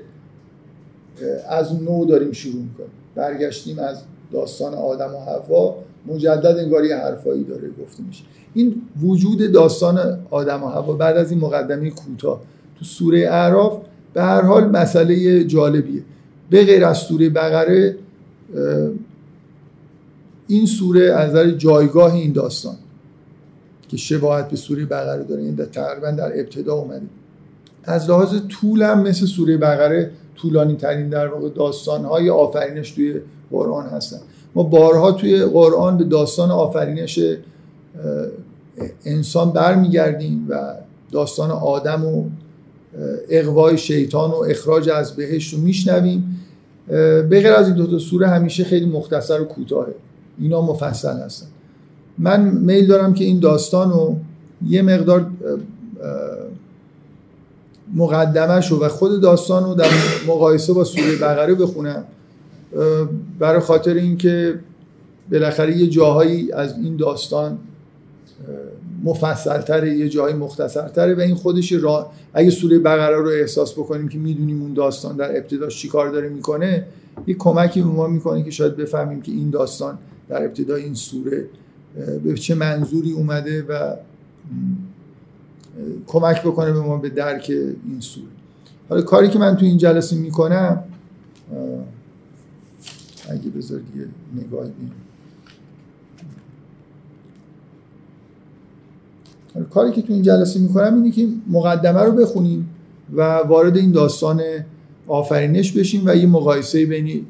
از 1.49 1.83
نو 1.83 2.05
داریم 2.05 2.33
شروع 2.33 2.63
می‌کنیم. 2.63 2.91
برگشتیم 3.15 3.79
از 3.79 4.03
داستان 4.33 4.75
آدم 4.75 5.15
و 5.15 5.19
حوا 5.19 5.75
مجدد 6.07 6.59
انگار 6.59 6.85
یه 6.85 6.97
حرفایی 6.97 7.45
داره 7.45 7.69
گفته 7.83 8.03
میشه. 8.03 8.25
این 8.55 8.83
وجود 9.03 9.53
داستان 9.53 10.19
آدم 10.31 10.63
و 10.63 10.69
حوا 10.69 10.93
بعد 10.93 11.17
از 11.17 11.31
این 11.31 11.41
مقدمه 11.41 11.91
کوتاه. 11.91 12.41
تو 12.79 12.85
سوره 12.85 13.19
اعراف 13.19 13.79
به 14.15 14.23
هر 14.23 14.43
حال 14.43 14.71
مسئله 14.71 15.45
جالبیه. 15.45 16.03
به 16.51 16.65
غیر 16.65 16.85
از 16.85 16.99
سوره 16.99 17.29
بقره 17.29 17.97
این 20.49 20.67
سوره 20.67 21.13
از 21.13 21.31
نظر 21.31 21.51
جایگاه 21.51 22.15
این 22.15 22.33
داستان. 22.33 22.75
که 23.95 23.99
شباهت 23.99 24.49
به 24.49 24.57
سوره 24.57 24.85
بقره 24.85 25.25
داره. 25.25 25.43
این 25.43 25.57
تقریبا 25.57 26.11
در 26.11 26.41
ابتدا 26.41 26.75
اومده. 26.75 27.07
از 27.85 28.11
لحاظ 28.11 28.35
طول 28.49 28.83
هم 28.83 29.03
مثل 29.03 29.27
سوره 29.27 29.57
بقره 29.57 30.11
طولانی 30.37 30.77
ترین 30.77 31.09
در 31.09 31.29
واقع 31.29 31.49
داستان 31.49 32.05
های 32.05 32.31
آفرینش 32.31 32.91
توی 32.91 33.21
قرآن 33.51 33.87
هستن. 33.87 34.19
ما 34.55 34.63
بارها 34.63 35.13
توی 35.13 35.45
قرآن 35.45 35.97
به 35.97 36.05
داستان 36.05 36.51
آفرینش 36.51 37.21
انسان 39.05 39.53
برمیگردیم 39.53 40.47
و 40.49 40.75
داستان 41.13 41.51
آدم 41.51 42.05
و 42.05 42.25
اقوای 43.29 43.79
شیطان 43.79 44.31
و 44.31 44.35
اخراج 44.35 44.89
از 44.89 45.17
بهشت 45.17 45.55
رو 45.55 45.61
میشنویم. 45.61 46.41
به 46.89 47.29
غیر 47.31 47.53
از 47.53 47.67
این 47.67 47.77
دو 47.77 47.87
تا 47.87 47.99
سوره 47.99 48.29
همیشه 48.29 48.65
خیلی 48.65 48.87
مختصر 48.87 49.41
و 49.41 49.45
کوتاهه. 49.45 49.95
اینا 50.39 50.63
مفصل 50.63 51.17
هستن. 51.17 51.47
من 52.19 52.45
میل 52.45 52.87
دارم 52.87 53.15
که 53.15 53.25
این 53.25 53.41
داستان 53.41 53.91
رو 53.91 54.17
یه 54.69 54.83
مقدار 54.83 55.31
مقدمش 57.95 58.73
و 58.73 58.89
خود 58.89 59.21
داستان 59.21 59.65
رو 59.65 59.75
در 59.75 59.89
مقایسه 60.29 60.73
با 60.73 60.85
سوره 60.85 61.17
بقره 61.17 61.55
بخونم 61.55 62.05
برای 63.39 63.61
خاطر 63.61 63.95
اینکه 63.95 64.61
بالاخره 65.33 65.77
یه 65.77 65.87
جاهایی 65.87 66.53
از 66.53 66.79
این 66.79 66.97
داستان 66.97 67.59
مفصلتره 69.05 69.97
یه 69.97 70.09
جایی 70.09 70.35
مختصرتره 70.35 71.15
و 71.15 71.21
این 71.21 71.35
خودش 71.35 71.73
را 71.73 72.11
اگه 72.35 72.51
سوره 72.51 72.79
بقره 72.79 73.17
رو 73.17 73.29
احساس 73.29 73.73
بکنیم 73.73 74.09
که 74.09 74.19
می‌دونیم 74.19 74.63
اون 74.63 74.73
داستان 74.75 75.17
در 75.17 75.37
ابتداش 75.37 75.79
چی 75.79 75.89
کار 75.89 76.11
داره 76.11 76.29
می‌کنه 76.29 76.87
یه 77.27 77.35
کمکی 77.35 77.83
به 77.83 77.89
ما 77.89 78.07
می‌کنه 78.07 78.43
که 78.43 78.51
شاید 78.51 78.77
بفهمیم 78.77 79.23
که 79.23 79.33
این 79.33 79.51
داستان 79.51 79.99
در 80.29 80.45
ابتدای 80.45 80.83
این 80.83 80.95
سوره 80.95 81.45
به 82.25 82.35
چه 82.35 82.55
منظوری 82.55 83.13
اومده 83.13 83.63
و 83.63 83.97
کمک 86.07 86.43
بکنه 86.43 86.73
به 86.73 86.81
ما 86.81 86.97
به 86.97 87.09
درک 87.09 87.51
این 87.89 88.01
سوره 88.01 88.27
حالا 88.89 89.03
کاری 89.03 89.29
که 89.29 89.39
من 89.39 89.57
تو 89.57 89.65
این 89.67 89.79
جلسه 89.79 90.17
می‌کنم 90.17 90.85
اگه 93.31 93.51
بذارید 93.51 93.87
یه 93.97 94.07
نگاهی 94.43 94.71
کاری 99.71 99.93
که 99.93 100.03
تو 100.03 100.13
این 100.13 100.23
جلسه 100.23 100.61
می‌کنم 100.61 100.95
اینه 100.95 101.11
که 101.11 101.29
مقدمه 101.51 102.01
رو 102.01 102.13
بخونیم 102.13 102.71
و 103.13 103.37
وارد 103.37 103.77
این 103.77 103.93
داستان 103.93 104.43
آفرینش 105.07 105.73
بشیم 105.73 106.03
و 106.07 106.17
یه 106.17 106.27
مقایسه 106.27 106.87
بین 106.87 107.27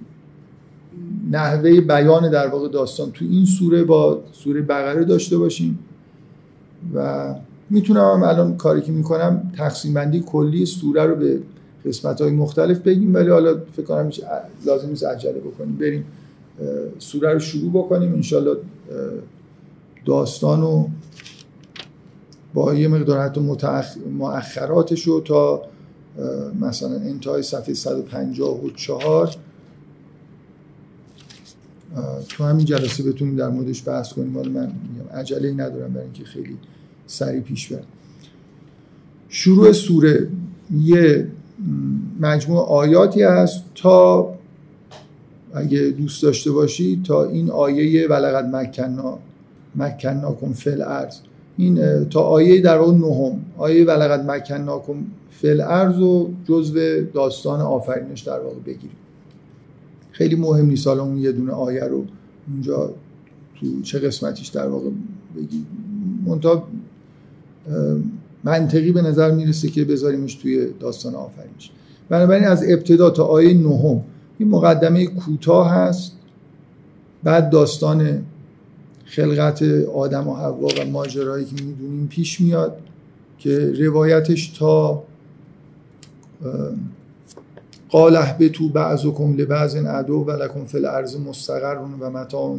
نحوه 1.31 1.81
بیان 1.81 2.31
در 2.31 2.49
واقع 2.49 2.69
داستان 2.69 3.11
تو 3.11 3.25
این 3.25 3.45
سوره 3.45 3.85
با 3.85 4.23
سوره 4.33 4.62
بقره 4.62 5.04
داشته 5.04 5.38
باشیم 5.38 5.78
و 6.95 7.35
می‌تونم 7.71 8.23
الان 8.23 8.57
کاری 8.57 8.81
که 8.81 8.93
می‌کنم 8.93 9.52
تقسیم 9.57 9.95
بندی 9.95 10.21
کلی 10.21 10.66
سوره 10.66 11.02
رو 11.02 11.14
به 11.14 11.40
قسمت 11.87 12.21
های 12.21 12.31
مختلف 12.31 12.78
بگیم 12.78 13.14
ولی 13.14 13.31
حالا 13.31 13.61
فکر 13.76 13.87
کنم 13.87 14.11
لازم 14.66 14.88
نیست 14.88 15.04
عجله 15.04 15.40
بکنیم. 15.40 15.76
بریم 15.76 16.04
سوره 16.99 17.33
رو 17.33 17.38
شروع 17.38 17.71
بکنیم. 17.71 18.14
انشالله 18.14 18.57
داستان 20.07 20.62
و 20.62 20.87
با 22.54 22.75
یه 22.75 22.88
مقدار 22.88 23.21
حتی 23.21 23.40
مؤخراتش 24.19 25.02
رو 25.02 25.21
تا 25.21 25.62
مثلا 26.61 26.90
انتهای 26.90 27.43
صفحه 27.43 27.75
154 27.75 29.31
تو 32.28 32.44
همین 32.44 32.66
جلسه 32.66 33.02
بتونیم 33.02 33.36
در 33.36 33.48
موردش 33.48 33.88
بحث 33.88 34.12
کنیم. 34.12 34.34
حالا 34.34 34.50
من 34.50 34.72
عجله 35.14 35.52
ندارم 35.52 35.92
برای 35.92 36.04
اینکه 36.04 36.24
خیلی 36.24 36.56
سریع 37.06 37.40
پیش 37.40 37.72
برم. 37.72 37.84
شروع 39.28 39.72
سوره 39.72 40.28
یه 40.80 41.28
مجموع 42.20 42.68
آیاتی 42.68 43.22
هست 43.22 43.64
تا 43.74 44.34
اگه 45.54 45.78
دوست 45.78 46.22
داشته 46.22 46.50
باشی 46.50 47.02
تا 47.06 47.24
این 47.24 47.50
آیه 47.50 48.08
ولقد 48.08 48.56
مکننا 48.56 49.18
مکننا 49.74 50.32
کن 50.32 50.52
فل 50.52 50.82
ارز 50.82 51.16
این 51.56 52.04
تا 52.04 52.20
آیه 52.20 52.60
در 52.60 52.78
واقع 52.78 52.92
نهم. 52.92 53.44
آیه 53.56 53.84
ولقد 53.84 54.30
مکننا 54.30 54.78
کن 54.78 55.06
فل 55.30 55.60
ارز 55.60 56.00
و 56.00 56.30
جزو 56.48 57.04
داستان 57.04 57.60
آفرینش 57.60 58.20
در 58.20 58.40
واقع 58.40 58.58
بگیریم. 58.66 58.96
خیلی 60.14 60.37
مهم 60.37 60.66
نیست. 60.66 60.87
حالا 60.87 61.02
اون 61.02 61.18
یه 61.18 61.33
دونه 61.33 61.52
آیه 61.52 61.85
رو 61.85 62.04
اونجا 62.52 62.94
تو 63.61 63.83
چه 63.83 63.99
قسمتیش 63.99 64.49
در 64.49 64.66
واقع 64.66 64.90
بگی. 65.37 65.64
منتها 66.26 66.68
منطقی 68.44 68.92
به 68.92 69.02
نظر 69.02 69.30
می‌رسه 69.30 69.68
که 69.68 69.85
بذاریمش 69.85 70.35
توی 70.35 70.68
داستان 70.80 71.14
آفرینش. 71.14 71.71
بنابراین 72.09 72.44
از 72.44 72.64
ابتدا 72.68 73.11
تا 73.11 73.25
آیه 73.25 73.54
نهم 73.54 74.00
این 74.38 74.49
مقدمه 74.49 75.06
کوتاه 75.06 75.71
هست. 75.71 76.12
بعد 77.23 77.50
داستان 77.50 78.23
خلقت 79.04 79.62
آدم 79.94 80.28
و 80.28 80.35
حوا 80.35 80.68
و 80.80 80.90
ماجرایی 80.92 81.44
که 81.44 81.64
می‌دونیم 81.64 82.06
پیش 82.06 82.40
میاد 82.40 82.76
که 83.38 83.73
روایتش 83.78 84.49
تا 84.49 85.02
قال 87.94 88.16
اهبطوا 88.16 88.68
بعضکم 88.68 89.36
لبعض 89.36 89.76
عدو 89.76 90.14
و 90.14 90.30
لکم 90.30 90.64
فی 90.64 90.78
الارض 90.78 91.16
مستقر 91.16 91.78
و 92.00 92.10
متاع 92.10 92.58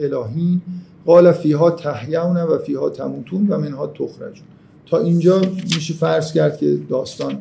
الهین 0.00 0.60
قال 1.06 1.32
فیها 1.32 1.70
تحیون 1.70 2.36
و 2.36 2.58
فیها 2.58 2.90
تموتون 2.90 3.46
و 3.48 3.58
منها 3.58 3.86
تخرجون. 3.86 4.44
تا 4.86 4.98
اینجا 4.98 5.40
میشه 5.74 5.94
فرض 5.94 6.32
کرد 6.32 6.58
که 6.58 6.78
داستان 6.88 7.38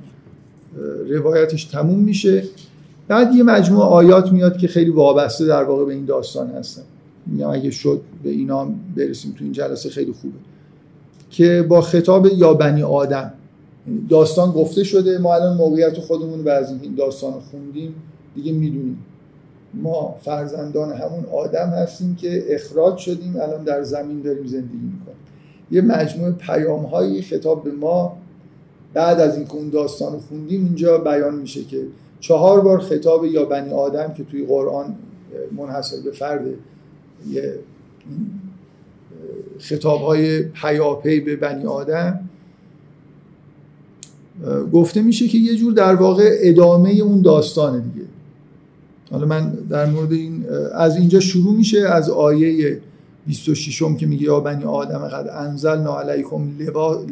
روایتش 1.10 1.66
تموم 1.66 2.00
میشه. 2.00 2.44
بعد 3.08 3.36
یه 3.36 3.44
مجموعه 3.44 3.88
آیات 3.88 4.32
میاد 4.32 4.58
که 4.58 4.68
خیلی 4.68 4.90
وابسته 4.90 5.46
در 5.46 5.64
واقع 5.64 5.86
به 5.86 5.94
این 5.94 6.06
داستان 6.06 6.48
هستن. 6.52 6.84
میگم 7.26 7.50
اگه 7.50 7.72
شد 7.72 8.02
به 8.24 8.30
اینا 8.30 8.68
برسیم 8.96 9.36
تو 9.38 9.44
این 9.44 9.54
جلسه 9.54 9.90
خیلی 9.90 10.12
خوبه. 10.12 10.38
که 11.30 11.66
با 11.70 11.82
خطاب 11.82 12.28
یا 12.36 12.54
بنی 12.54 12.84
آدم. 12.84 13.32
داستان 14.10 14.52
گفته 14.52 14.84
شده. 14.84 15.18
ما 15.18 15.36
الان 15.36 15.58
موقعیت 15.58 16.00
خودمون 16.00 16.44
و 16.44 16.50
از 16.50 16.72
این 16.82 16.96
داستان 16.96 17.34
خوندیم. 17.40 17.96
دیگه 18.36 18.52
می‌دونیم. 18.52 19.04
ما 19.74 20.16
فرزندان 20.22 20.92
همون 20.92 21.26
آدم 21.26 21.70
هستیم 21.70 22.16
که 22.16 22.56
اخراج 22.56 22.98
شدیم. 22.98 23.36
الان 23.36 23.64
در 23.64 23.84
زمین 23.84 24.22
داریم 24.22 24.48
زندگی 24.48 24.78
می‌کنیم. 24.78 25.18
یه 25.72 25.82
مجموعه 25.82 26.32
پیام 26.32 26.84
هایی 26.84 27.22
خطاب 27.22 27.64
به 27.64 27.72
ما 27.72 28.18
بعد 28.94 29.20
از 29.20 29.38
این 29.38 29.48
اون 29.52 29.70
داستان 29.70 30.14
رو 30.14 30.20
خوندیم 30.20 30.66
اینجا 30.66 30.98
بیان 30.98 31.36
میشه 31.36 31.64
که 31.64 31.82
چهار 32.20 32.62
بار 32.62 32.80
خطاب 32.80 33.26
یا 33.26 33.46
بنی 33.46 33.74
آدم 33.74 34.14
که 34.14 34.24
توی 34.24 34.46
قرآن 34.46 34.96
منحصر 35.58 35.98
به 36.06 36.12
فرد 36.12 36.46
خطاب 39.60 40.02
های 40.02 40.44
پیاپی 40.44 41.20
به 41.20 41.36
بنی 41.36 41.66
آدم 41.66 42.30
گفته 44.74 45.02
میشه 45.02 45.28
که 45.28 45.38
یه 45.38 45.56
جور 45.56 45.74
در 45.74 45.96
واقع 45.96 46.38
ادامه 46.42 46.90
اون 46.90 47.22
داستانه 47.22 47.80
دیگه. 47.80 48.06
حالا 49.12 49.26
من 49.26 49.54
در 49.70 49.86
مورد 49.86 50.12
این 50.12 50.46
از 50.74 50.98
اینجا 50.98 51.20
شروع 51.20 51.56
میشه 51.56 51.80
از 51.80 52.10
آیه 52.10 52.80
26 53.28 53.82
م 53.82 53.96
که 53.96 54.06
میگه 54.06 54.24
یا 54.24 54.40
بنی 54.40 54.64
آدم 54.64 54.98
قد 54.98 55.28
انزل 55.28 55.88
علیکم 55.88 56.50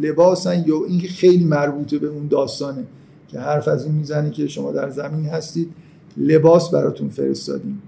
لباسن 0.02 0.64
یا 0.68 0.76
اینکه 0.88 1.08
خیلی 1.08 1.44
مربوطه 1.44 1.98
به 1.98 2.08
اون 2.08 2.28
داستانه 2.28 2.84
که 3.28 3.40
حرف 3.40 3.68
از 3.68 3.86
این 3.86 3.94
می‌زنه 3.96 4.32
که 4.32 4.48
شما 4.48 4.72
در 4.72 4.90
زمین 4.90 5.26
هستید 5.26 5.70
لباس 6.18 6.70
براتون 6.70 7.10
فرستادیم. 7.10 7.82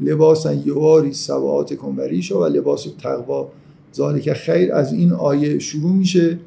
لباسن 0.00 0.62
یواری 0.66 1.12
سوات 1.12 1.74
کن 1.74 1.94
و 1.96 2.00
ریشا 2.00 2.40
و 2.40 2.44
لباس 2.44 2.86
تقوا. 3.02 3.48
ذالک 3.94 4.32
خیر 4.32 4.72
از 4.72 4.92
این 4.92 5.12
آیه 5.12 5.58
شروع 5.58 5.92
میشه. 5.92 6.38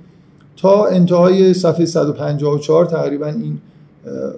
تا 0.62 0.86
انتهای 0.86 1.54
صفحه 1.54 1.86
154 1.86 2.86
تقریبا 2.86 3.28
این 3.28 3.60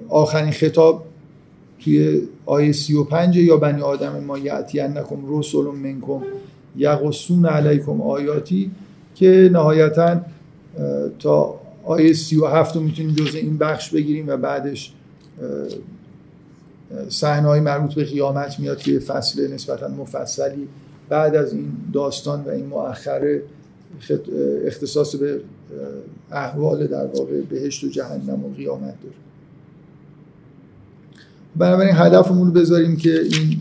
آخرین 0.10 0.52
خطاب 0.52 1.06
توی 1.80 2.22
آیه 2.46 2.72
35 2.72 3.38
یا 3.38 3.58
بنی 3.58 3.82
آدم 3.82 4.24
ما 4.24 4.38
نکم 4.38 5.38
رسول 5.38 5.66
منکم 5.76 6.22
یقصون 6.76 7.46
علیکم 7.46 8.02
آیاتی 8.02 8.72
که 9.16 9.50
نهایتا 9.54 10.22
تا 11.20 11.60
آیه 11.84 12.14
37 12.14 12.76
رو 12.76 12.82
می‌تونیم 12.82 13.16
جزء 13.16 13.38
این 13.38 13.58
بخش 13.58 13.90
بگیریم 13.90 14.28
و 14.28 14.38
بعدش 14.38 14.94
صحنه 17.10 17.48
های 17.48 17.60
مربوط 17.60 17.94
به 17.94 18.04
قیامت 18.04 18.60
میاد 18.60 18.78
که 18.78 19.00
فصل 19.00 19.54
نسبتا 19.54 19.88
مفصلی 19.88 20.68
بعد 21.10 21.36
از 21.36 21.54
این 21.54 21.72
داستان 21.94 22.44
و 22.44 22.50
این 22.50 22.66
مؤخره 22.66 23.42
اختصاص 24.66 25.16
به 25.16 25.42
احوال 26.32 26.88
در 26.88 27.06
واقع 27.06 27.42
بهشت 27.42 27.84
و 27.84 27.88
جهنم 27.88 28.46
و 28.46 28.54
قیامت 28.54 28.82
داره. 28.82 29.16
بنابراین 31.56 31.96
هدفمون 31.96 32.48
رو 32.48 32.54
بذاریم 32.54 32.98
که 32.98 33.22
این 33.22 33.60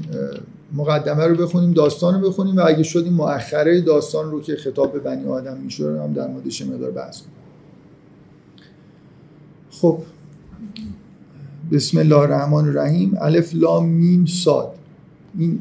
مقدمه 0.72 1.26
رو 1.26 1.34
بخونیم 1.36 1.72
داستان 1.72 2.20
رو 2.20 2.28
بخونیم 2.28 2.56
و 2.56 2.62
اگه 2.66 2.82
شد 2.82 3.04
این 3.04 3.12
مؤخره 3.12 3.80
داستان 3.80 4.30
رو 4.30 4.40
که 4.40 4.56
خطاب 4.56 4.92
به 4.92 4.98
بنی 4.98 5.26
آدم 5.26 5.56
میشه 5.56 5.84
هم 5.84 6.12
در 6.12 6.26
موردش 6.26 6.62
مقدار 6.62 6.90
بحث 6.90 7.20
کنیم. 7.20 7.32
خب. 9.70 9.98
بسم 11.72 11.98
الله 11.98 12.18
الرحمن 12.18 12.68
الرحیم. 12.68 13.16
الف 13.20 13.54
لام 13.54 13.88
میم 13.88 14.26
صاد. 14.26 14.74
این 15.38 15.58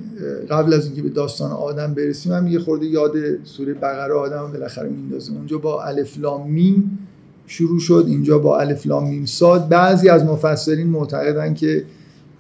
قبل 0.49 0.73
از 0.73 0.85
اینکه 0.85 1.01
به 1.01 1.09
داستان 1.09 1.51
آدم 1.51 1.93
برسیم 1.93 2.31
هم 2.31 2.47
یه 2.47 2.59
خورده 2.59 2.85
یاد 2.85 3.13
سوره 3.43 3.73
بقره 3.73 4.13
آدم 4.13 4.51
بالاخره 4.51 4.89
میندازیم 4.89 5.37
اونجا 5.37 5.57
با 5.57 5.83
الف 5.83 6.19
لام 6.19 6.51
میم 6.51 6.99
شروع 7.47 7.79
شد 7.79 8.05
اینجا 8.07 8.39
با 8.39 8.59
الف 8.59 8.87
لام 8.87 9.09
میم 9.09 9.25
صاد 9.25 9.69
بعضی 9.69 10.09
از 10.09 10.25
مفسرین 10.25 10.87
معتقدن 10.87 11.53
که 11.53 11.83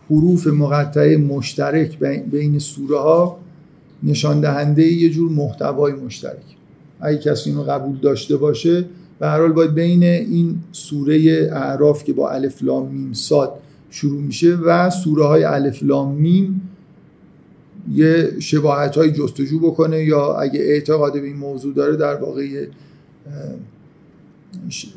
حروف 0.09 0.47
مقطعه 0.47 1.17
مشترک 1.17 1.99
بین 2.31 2.59
سوره 2.59 2.99
ها 2.99 3.37
نشان 4.03 4.41
دهنده 4.41 4.83
یه 4.83 5.09
جور 5.09 5.31
محتوای 5.31 5.93
مشترک. 5.93 6.43
اگه 6.99 7.17
کسی 7.17 7.49
اینو 7.49 7.63
قبول 7.63 7.97
داشته 7.97 8.37
باشه 8.37 8.85
به 9.19 9.27
هر 9.27 9.39
حال 9.39 9.51
باید 9.51 9.73
بین 9.73 10.03
این 10.03 10.59
سوره 10.71 11.49
اعراف 11.53 12.03
که 12.03 12.13
با 12.13 12.29
الف 12.29 12.63
لام 12.63 12.87
میم 12.87 13.13
صاد 13.13 13.53
شروع 13.89 14.21
میشه 14.21 14.55
و 14.55 14.89
سوره 14.89 15.25
های 15.25 15.43
الف 15.43 15.83
لام 15.83 16.15
میم 16.15 16.61
یه 17.89 18.39
شباهت 18.39 18.95
های 18.97 19.11
جستجو 19.11 19.59
بکنه 19.59 20.03
یا 20.03 20.33
اگه 20.33 20.59
اعتقاد 20.59 21.13
به 21.13 21.27
این 21.27 21.37
موضوع 21.37 21.73
داره 21.73 21.95
در 21.95 22.15
واقع 22.15 22.65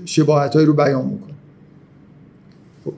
شباهت 0.04 0.56
رو 0.56 0.72
بیان 0.72 1.08
بکنه 1.08 1.34
خب. 2.84 2.92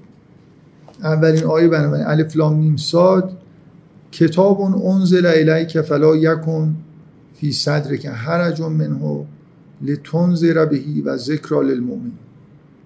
اولین 1.03 1.45
آیه 1.45 1.69
بنابراین 1.69 2.07
الف 2.07 2.37
لام 2.37 2.59
میم 2.59 2.77
صاد 2.77 3.37
کتاب 4.13 4.61
انزل 4.61 5.27
الیک 5.27 5.81
فلا 5.81 6.17
یکن 6.17 6.77
فی 7.35 7.53
صدرک 7.53 8.07
حرج 8.07 8.63
منه 8.63 9.27
لتنذر 9.83 10.65
بهی 10.65 11.01
و 11.01 11.17
ذکر 11.17 11.63
للمؤمن 11.63 12.13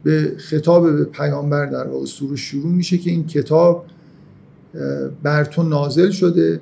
به 0.03 0.35
خطاب 0.39 0.97
به 0.97 1.05
پیامبر 1.05 1.67
در 1.67 1.87
واقع 1.87 2.07
سوره 2.07 2.37
شروع 2.37 2.73
میشه 2.73 2.99
که 2.99 3.11
این 3.11 3.27
کتاب 3.27 3.87
بر 5.23 5.45
تو 5.45 5.63
نازل 5.63 6.11
شده 6.11 6.61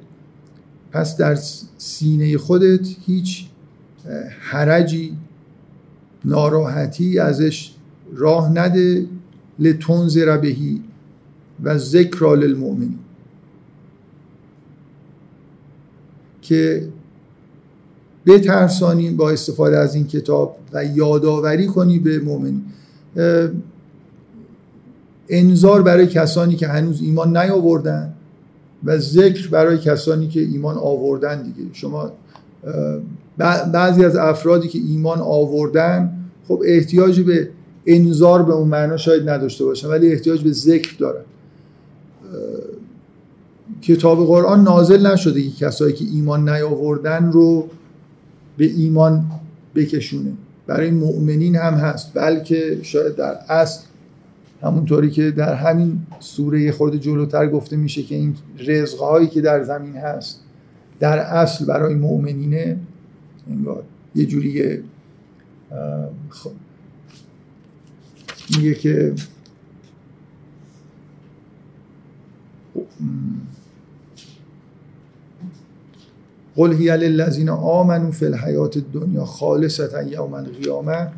پس 0.93 1.17
در 1.17 1.35
سینه 1.79 2.39
خودت 2.39 2.87
هیچ 3.07 3.47
حرجی 4.41 5.17
ناراحتی 6.25 7.19
ازش 7.19 7.71
راه 8.15 8.59
نده. 8.59 9.07
لتنذر 9.59 10.37
بهی 10.37 10.83
و 11.63 11.79
ذکر 11.79 12.37
للمؤمنین 12.37 12.99
که 16.43 16.89
بترسانی 18.27 19.11
با 19.11 19.31
استفاده 19.31 19.79
از 19.79 19.95
این 19.95 20.07
کتاب 20.07 20.59
و 20.73 20.85
یادآوری 20.85 21.67
کنی 21.67 21.99
به 21.99 22.19
مؤمنین 22.19 22.65
انذار 25.29 25.83
برای 25.83 26.07
کسانی 26.07 26.57
که 26.57 26.69
هنوز 26.69 27.03
ایمان 27.03 27.37
نیاوردن. 27.37 28.15
و 28.85 28.99
ذکر 28.99 29.49
برای 29.49 29.79
کسانی 29.79 30.29
که 30.29 30.41
ایمان 30.41 30.77
آوردن 30.77 31.43
دیگه. 31.43 31.71
شما 31.73 32.13
بعضی 33.73 34.05
از 34.05 34.17
افرادی 34.17 34.69
که 34.69 34.79
ایمان 34.79 35.19
آوردن 35.21 36.13
خب 36.49 36.63
احتیاج 36.65 37.21
به 37.21 37.49
انذار 37.87 38.43
به 38.43 38.53
اون 38.53 38.69
معنا 38.69 38.97
شاید 38.97 39.29
نداشته 39.29 39.65
باشن 39.65 39.89
ولی 39.89 40.13
احتیاج 40.13 40.43
به 40.43 40.53
ذکر 40.53 40.97
دارن. 40.99 41.23
کتاب 43.83 44.27
قرآن 44.27 44.65
نازل 44.65 45.07
نشده 45.07 45.43
که 45.43 45.67
کسایی 45.67 45.93
که 45.93 46.05
ایمان 46.13 46.49
نیاوردن 46.49 47.33
رو 47.33 47.69
به 48.57 48.65
ایمان 48.65 49.25
بکشونه. 49.75 50.33
برای 50.67 50.91
مؤمنین 50.91 51.57
هم 51.57 51.75
هست 51.75 52.11
بلکه 52.15 52.79
شاید 52.83 53.17
در 53.17 53.39
اصل 53.49 53.81
همونطوری 54.63 55.11
که 55.11 55.31
در 55.31 55.55
همین 55.55 56.07
سوره 56.21 56.73
خورد 56.73 56.97
جلوتر 56.97 57.49
گفته 57.49 57.77
میشه 57.77 58.03
که 58.03 58.15
این 58.15 58.35
رزقهایی 58.59 59.27
که 59.27 59.41
در 59.41 59.65
زمین 59.65 59.97
هست 59.97 60.41
در 61.01 61.19
اصل 61.19 61.65
برای 61.65 61.95
مؤمنینه 61.95 62.79
انگار 63.51 63.83
یه 64.15 64.27
جوری 64.27 64.83
خب 66.31 66.51
میگه 68.57 68.75
که 68.75 69.15
قل 76.57 76.73
هی 76.73 76.97
للذین 76.97 77.49
آمنوا 77.49 78.11
فی 78.11 78.27
الحیات 78.27 78.77
الدنیا 78.77 79.25
خالصتا 79.25 80.03
یوم 80.03 80.35
القیامه 80.35 81.09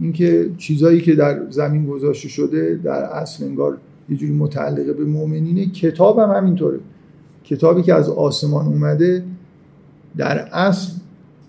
اینکه 0.00 0.50
چیزایی 0.58 1.00
که 1.00 1.14
در 1.14 1.50
زمین 1.50 1.86
گذاشته 1.86 2.28
شده 2.28 2.80
در 2.84 3.02
اصل 3.02 3.44
انگار 3.44 3.76
یه 4.08 4.16
جوری 4.16 4.32
متعلقه 4.32 4.92
به 4.92 5.04
مؤمنینه. 5.04 5.66
کتاب 5.66 6.18
هم 6.18 6.30
همینطوره. 6.30 6.78
کتابی 7.44 7.82
که 7.82 7.94
از 7.94 8.08
آسمان 8.08 8.66
اومده 8.66 9.24
در 10.16 10.38
اصل 10.38 10.92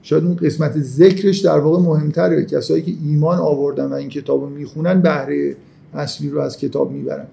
شاید 0.01 0.23
اون 0.23 0.35
قسمت 0.35 0.79
ذکرش 0.79 1.39
در 1.39 1.59
واقع 1.59 1.83
مهمتره. 1.83 2.45
کسایی 2.45 2.81
که 2.83 2.91
ایمان 3.05 3.37
آوردن 3.37 3.85
و 3.85 3.93
این 3.93 4.09
کتاب 4.09 4.41
رو 4.41 4.49
می‌خونن 4.49 5.01
بهره 5.01 5.55
اصلی 5.93 6.29
رو 6.29 6.39
از 6.39 6.57
کتاب 6.57 6.91
می‌برن. 6.91 7.25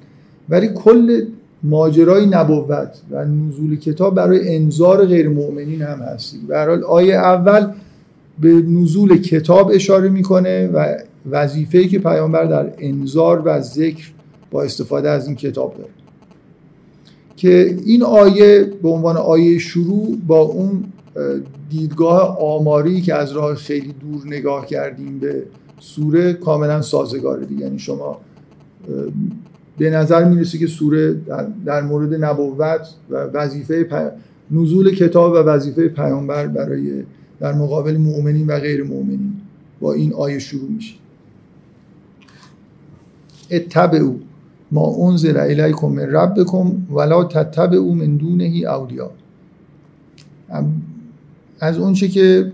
ولی 0.49 0.69
کل 0.69 1.25
ماجرای 1.63 2.27
نبوت 2.27 3.01
و 3.11 3.25
نزول 3.25 3.77
کتاب 3.77 4.15
برای 4.15 4.57
انذار 4.57 5.07
غیر 5.07 5.29
مؤمنین 5.29 5.83
هم 5.83 5.99
هستی 5.99 6.39
به 6.49 6.59
حال 6.59 6.85
آیه 6.85 7.15
اول 7.15 7.67
به 8.45 8.51
نزول 8.51 9.17
کتاب 9.17 9.71
اشاره 9.75 10.09
می‌کنه 10.09 10.67
و 10.67 10.97
وظیفه‌ای 11.31 11.89
که 11.89 11.99
پیامبر 11.99 12.45
در 12.45 12.73
انذار 12.79 13.43
و 13.45 13.61
ذکر 13.61 14.13
با 14.51 14.63
استفاده 14.63 15.11
از 15.11 15.27
این 15.27 15.37
کتاب 15.37 15.75
داره. 15.77 15.91
که 17.37 17.77
این 17.85 18.03
آیه 18.03 18.73
به 18.83 18.89
عنوان 18.89 19.17
آیه 19.17 19.59
شروع 19.59 20.19
با 20.27 20.41
اون 20.41 20.85
دیدگاه 21.71 22.39
آماری 22.41 23.01
که 23.01 23.15
از 23.15 23.33
راه 23.33 23.55
خیلی 23.55 23.95
دور 24.01 24.27
نگاه 24.27 24.67
کردیم 24.67 25.19
به 25.19 25.43
سوره 25.81 26.33
کاملا 26.33 26.83
سازگاره 26.83 27.45
دیگه. 27.45 27.63
یعنی 27.63 27.79
شما 27.79 28.21
به 29.79 29.91
نظر 29.91 30.25
می‌رسه 30.25 30.59
که 30.59 30.67
سوره 30.67 31.17
در, 31.67 31.83
مورد 31.83 32.25
نبوت 32.25 32.89
و 33.11 33.17
وظیفه 33.17 34.13
نزول 34.51 34.95
کتاب 34.95 35.33
و 35.33 35.37
وظیفه 35.37 35.89
پیامبر 35.89 36.47
برای 36.47 37.03
در 37.45 37.53
مقابل 37.53 37.97
مؤمنین 37.97 38.47
و 38.47 38.59
غیر 38.59 38.85
مؤمنین. 38.85 39.33
با 39.81 39.93
این 39.93 40.13
آیه 40.13 40.39
شروع 40.39 40.71
میشه. 40.71 40.95
اتبعو 43.51 44.15
ما 44.73 45.09
انزل 45.09 45.37
الیکم 45.37 45.87
من 45.87 46.03
ربکم 46.03 46.87
ولا 46.91 47.25
تتبعو 47.25 47.95
من 47.95 48.17
دونه 48.17 48.45
اولیا 48.45 49.11
از 51.61 51.79
اونچه 51.79 52.09
که 52.09 52.53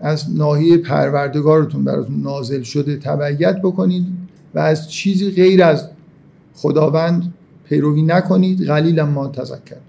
از 0.00 0.36
ناحیه 0.36 0.78
پروردگارتون 0.78 1.84
براتون 1.84 2.20
نازل 2.20 2.62
شده 2.62 2.96
تبعیت 2.96 3.60
بکنید 3.62 4.06
و 4.54 4.58
از 4.58 4.90
چیزی 4.90 5.30
غیر 5.30 5.62
از 5.62 5.88
خداوند 6.54 7.34
پیروی 7.64 8.02
نکنید 8.02 8.66
قلیلا 8.66 9.06
ما 9.06 9.28
تذکر. 9.28 9.85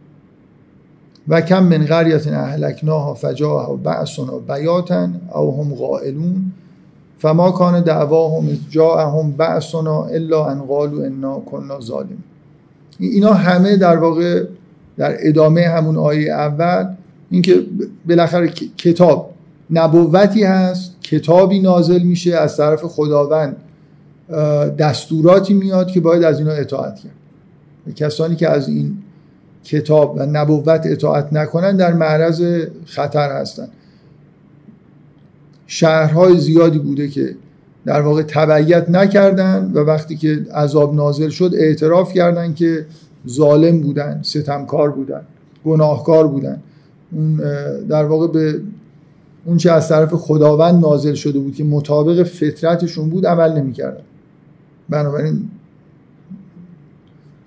و 1.28 1.42
کم 1.42 1.64
من 1.64 1.86
قریت 1.86 2.28
اهلکناها 2.28 3.14
فجاها 3.14 3.76
بعثنا 3.76 4.40
بیاتا 4.40 5.10
او 5.36 5.64
هم 5.64 5.76
غائلون 5.76 6.52
فما 7.18 7.52
کان 7.52 7.82
دعواهم 7.82 8.48
جاءهم 8.70 9.32
بعثنا 9.32 10.06
الا 10.06 10.46
ان 10.46 10.62
قالوا 10.62 11.06
انا 11.06 11.40
كنا 11.40 11.80
ظالم 11.80 12.24
اینا 13.00 13.34
همه 13.34 13.78
در 13.78 13.98
واقع 13.98 14.44
در 14.98 15.16
ادامه 15.20 15.62
همون 15.62 15.98
آیه 15.98 16.34
اول 16.34 16.86
اینکه 17.30 17.66
بالاخره 18.08 18.48
کتاب 18.78 19.34
نبوتی 19.70 20.44
هست 20.44 20.92
کتابی 21.02 21.60
نازل 21.60 22.04
میشه 22.04 22.36
از 22.36 22.58
طرف 22.58 22.84
خداوند 22.84 23.56
دستوراتی 24.78 25.54
میاد 25.54 25.88
که 25.88 26.00
باید 26.00 26.24
از 26.24 26.40
اینا 26.40 26.52
اطاعت 26.52 27.00
کرد. 27.00 27.96
کسانی 27.96 28.36
که 28.36 28.50
از 28.50 28.70
این 28.70 28.98
کتاب 29.64 30.16
و 30.18 30.26
نبوت 30.26 30.82
اطاعت 30.86 31.34
نکنن 31.34 31.78
در 31.78 31.94
معرض 31.94 32.68
خطر 32.86 33.32
هستن. 33.32 33.68
شهرهای 35.68 36.40
زیادی 36.40 36.80
بوده 36.80 37.08
که 37.08 37.36
در 37.86 38.02
واقع 38.02 38.24
تبعیت 38.24 38.90
نکردن 38.90 39.72
و 39.74 39.80
وقتی 39.80 40.16
که 40.16 40.46
عذاب 40.56 40.96
نازل 40.96 41.30
شد 41.30 41.52
اعتراف 41.58 42.14
کردن 42.14 42.54
که 42.54 42.86
ظالم 43.28 43.82
بودن 43.82 44.20
ستمکار 44.24 44.92
بودن 44.92 45.22
گناهکار 45.66 46.28
بودن. 46.28 46.60
اون 47.12 47.42
در 47.90 48.04
واقع 48.04 48.28
به 48.28 48.62
اون 49.46 49.58
چه 49.58 49.72
از 49.72 49.90
طرف 49.90 50.14
خداوند 50.14 50.82
نازل 50.82 51.14
شده 51.14 51.40
بود 51.40 51.56
که 51.56 51.64
مطابق 51.64 52.24
فطرتشون 52.24 53.10
بود 53.10 53.26
عمل 53.26 53.54
نمی‌کردن. 53.54 54.04
بنابراین 54.90 55.50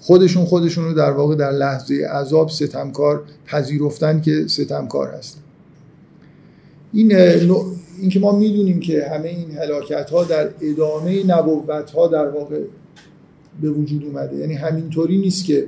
خودشون 0.01 0.45
خودشون 0.45 0.85
رو 0.85 0.95
در 0.95 1.11
واقع 1.11 1.35
در 1.35 1.51
لحظه 1.51 1.95
عذاب 1.95 2.49
ستمکار 2.49 3.23
پذیرفتن 3.47 4.21
که 4.21 4.45
ستمکار 4.49 5.09
هست. 5.09 5.39
این 6.93 7.09
که 8.11 8.21
ما 8.21 8.33
می‌دونیم 8.33 8.81
که 8.81 9.09
همه 9.09 9.29
این 9.29 9.51
هلاکت 9.51 10.11
ها 10.11 10.25
در 10.25 10.51
ادامه 10.61 11.27
نبوت 11.27 11.91
ها 11.91 12.07
در 12.07 12.29
واقع 12.29 12.61
به 13.63 13.71
وجود 13.71 14.05
اومده. 14.05 14.37
یعنی 14.37 14.55
همینطوری 14.55 15.19
نیست 15.19 15.45
که 15.45 15.67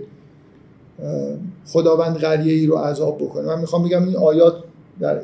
خداوند 1.66 2.16
قریه 2.16 2.52
ای 2.52 2.66
رو 2.66 2.76
عذاب 2.76 3.18
بکنه. 3.18 3.46
من 3.46 3.60
می‌خوام 3.60 3.84
بگم 3.84 4.04
این 4.04 4.16
آیات 4.16 4.54
در 5.00 5.20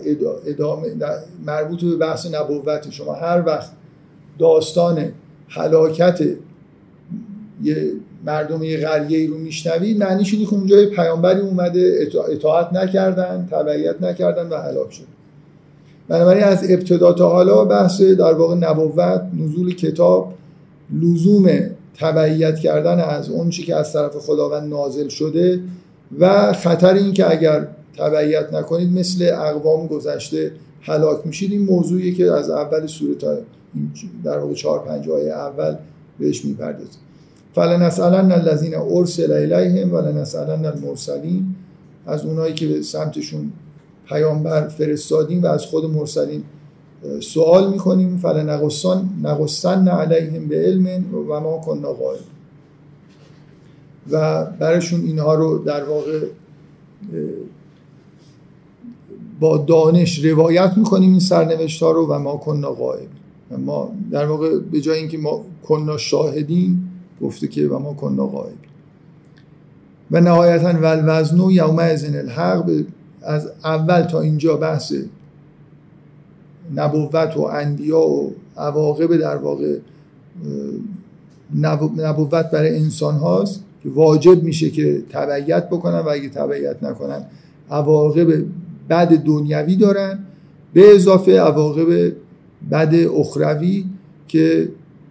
ادامه 0.46 0.88
در 0.88 1.18
مربوط 1.46 1.84
به 1.84 1.96
بحث 1.96 2.34
نبوت 2.34 2.90
شما. 2.90 3.14
هر 3.14 3.42
وقت 3.46 3.70
داستان 4.38 5.12
هلاکت 5.48 6.20
یه 7.62 7.92
مردم 8.24 8.62
یه 8.62 8.88
قریه 8.88 9.18
ای 9.18 9.26
رو 9.26 9.38
میشنوید 9.38 9.98
معنیش 9.98 10.34
اینه 10.34 10.46
که 10.46 10.54
اونجا 10.54 10.76
پیامبری 10.86 11.40
اومده 11.40 12.08
اطاعت 12.28 12.72
نکردن 12.72 13.48
تبعیت 13.50 14.02
نکردن 14.02 14.48
و 14.48 14.56
هلاک 14.56 14.92
شد. 14.92 15.04
بنابراین 16.08 16.44
از 16.44 16.70
ابتدا 16.70 17.12
تا 17.12 17.28
حالا 17.28 17.64
بحث 17.64 18.00
در 18.00 18.32
واقع 18.32 18.54
نبوت 18.54 19.22
نزول 19.38 19.74
کتاب 19.74 20.34
لزوم 21.02 21.48
تبعیت 21.98 22.58
کردن 22.58 23.00
از 23.00 23.30
اون 23.30 23.50
چی 23.50 23.62
که 23.62 23.76
از 23.76 23.92
طرف 23.92 24.16
خداوند 24.16 24.70
نازل 24.70 25.08
شده 25.08 25.60
و 26.18 26.52
خطر 26.52 26.94
این 26.94 27.12
که 27.12 27.30
اگر 27.30 27.68
تبعیت 27.98 28.52
نکنید 28.52 28.98
مثل 28.98 29.30
اقوام 29.34 29.86
گذشته 29.86 30.52
هلاک 30.80 31.26
میشید. 31.26 31.52
این 31.52 31.62
موضوعی 31.62 32.14
که 32.14 32.32
از 32.32 32.50
اول 32.50 32.86
سوره 32.86 33.14
تا 33.14 33.38
در 34.24 34.38
واقع 34.38 34.54
چهار 34.54 34.78
پنج 34.78 35.08
آیه 35.08 35.32
اول 35.32 35.76
بهش 36.18 36.44
می‌پردازیم. 36.44 37.00
فلنسالن 37.58 38.32
الذین 38.32 38.74
ارسل 38.74 39.32
الیهم 39.32 39.92
ولنسالن 39.92 40.64
المرسلین 40.64 41.54
از 42.06 42.24
اونایی 42.24 42.54
که 42.54 42.68
به 42.68 42.82
سمتشون 42.82 43.52
پیامبر 44.08 44.68
فرستادیم 44.68 45.42
و 45.42 45.46
از 45.46 45.66
خود 45.66 45.84
مرسلین 45.84 46.42
سوال 47.20 47.70
می‌کنیم. 47.70 48.16
فلنقصن 48.16 49.08
نقصن 49.22 49.88
علیهم 49.88 50.48
به 50.48 50.56
علم 50.56 51.04
و 51.28 51.40
ما 51.40 51.58
کننا 51.58 51.92
قائل 51.92 52.18
و 54.10 54.44
برشون 54.44 55.04
اینها 55.04 55.34
رو 55.34 55.58
در 55.58 55.84
واقع 55.84 56.26
با 59.40 59.56
دانش 59.58 60.24
روایت 60.24 60.72
می‌کنیم 60.76 61.10
این 61.10 61.20
سرنوشت 61.20 61.82
ها 61.82 61.90
رو 61.90 62.06
و 62.06 62.18
ما 62.18 62.36
کننا 62.36 62.70
قائل 62.70 63.06
ما 63.58 63.92
در 64.10 64.26
واقع 64.26 64.58
به 64.58 64.80
جای 64.80 64.98
اینکه 64.98 65.18
ما 65.18 65.44
کننا 65.68 65.96
شاهدین 65.96 66.87
گفته 67.22 67.48
که 67.48 67.68
و 67.68 67.78
ما 67.78 67.92
کننا 67.92 68.26
قائل 68.26 68.54
و 70.10 70.20
نهایتا 70.20 70.68
ولوزن 70.68 71.40
و 71.40 71.50
یوم 71.52 71.78
ازن 71.78 72.16
الحق 72.16 72.70
از 73.22 73.50
اول 73.64 74.02
تا 74.02 74.20
اینجا 74.20 74.56
بحث 74.56 74.92
نبوت 76.74 77.36
و 77.36 77.40
اندیا 77.40 78.00
و 78.00 78.34
عواقب 78.56 79.16
در 79.16 79.36
واقع 79.36 79.78
نبوت 81.96 82.50
برای 82.50 82.76
انسان 82.76 83.14
هاست 83.14 83.64
که 83.82 83.88
واجب 83.88 84.42
میشه 84.42 84.70
که 84.70 85.02
تبعیت 85.10 85.66
بکنن 85.66 85.98
و 85.98 86.08
اگه 86.08 86.28
تبعیت 86.28 86.82
نکنن 86.82 87.24
عواقب 87.70 88.44
بد 88.90 89.08
دنیوی 89.08 89.76
دارن 89.76 90.18
به 90.72 90.94
اضافه 90.94 91.40
عواقب 91.40 92.12
بد 92.70 92.94
اخروی 92.94 93.84
که 94.28 94.68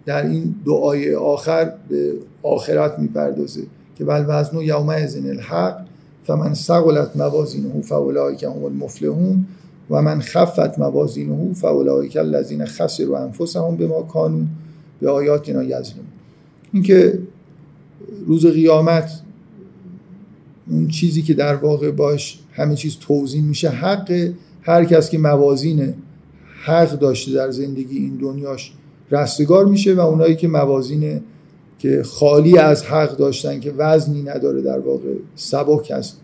در 0.08 0.26
این 0.26 0.54
دعای 0.66 1.14
آخر 1.14 1.72
به 1.88 2.12
آخرت 2.42 2.98
می‌پردازه 2.98 3.62
که 3.98 4.04
بل 4.04 4.24
وزن 4.28 4.60
یوم 4.60 4.88
ازن 4.88 5.30
الحق 5.30 5.80
فمن 6.24 6.54
ثقلت 6.54 7.16
موازینه 7.16 7.80
فاولئک 7.80 8.42
هم 8.44 8.64
المفلحون 8.64 9.46
و 9.90 10.02
من 10.02 10.20
خفت 10.20 10.78
موازینه 10.78 11.52
فاولئک 11.54 12.16
الذین 12.16 12.64
خسروا 12.64 13.18
انفسهم 13.18 13.76
بما 13.76 14.02
کانوا 14.02 14.46
به 15.00 15.10
آیاتنا 15.10 15.62
یظلمون 15.62 16.06
اینکه 16.72 17.18
روز 18.26 18.46
قیامت 18.46 19.20
اون 20.70 20.88
چیزی 20.88 21.22
که 21.22 21.34
در 21.34 21.54
واقع 21.54 21.90
باش 21.90 22.38
همه 22.52 22.74
چیز 22.74 22.96
توضیح 23.00 23.42
میشه 23.42 23.68
حق 23.68 24.32
هر 24.62 24.84
کس 24.84 25.10
که 25.10 25.18
موازین 25.18 25.94
حق 26.64 26.98
داشته 26.98 27.32
در 27.32 27.50
زندگی 27.50 27.98
این 27.98 28.16
دنیاش 28.16 28.72
رستگار 29.10 29.64
میشه 29.66 29.94
و 29.94 30.00
اونایی 30.00 30.36
که 30.36 30.48
موازین 30.48 31.20
که 31.78 32.02
خالی 32.02 32.58
از 32.58 32.84
حق 32.84 33.16
داشتن 33.16 33.60
که 33.60 33.72
وزنی 33.78 34.22
نداره 34.22 34.62
در 34.62 34.78
واقع 34.78 35.14
سبک 35.36 35.90
هست. 35.90 36.20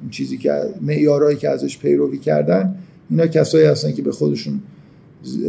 اون 0.00 0.10
چیزی 0.10 0.38
که 0.38 0.62
معیارهایی 0.80 1.36
که 1.36 1.48
ازش 1.48 1.78
پیروی 1.78 2.18
کردن 2.18 2.74
اینا 3.10 3.26
کسایی 3.26 3.66
هستن 3.66 3.92
که 3.92 4.02
به 4.02 4.12
خودشون 4.12 4.60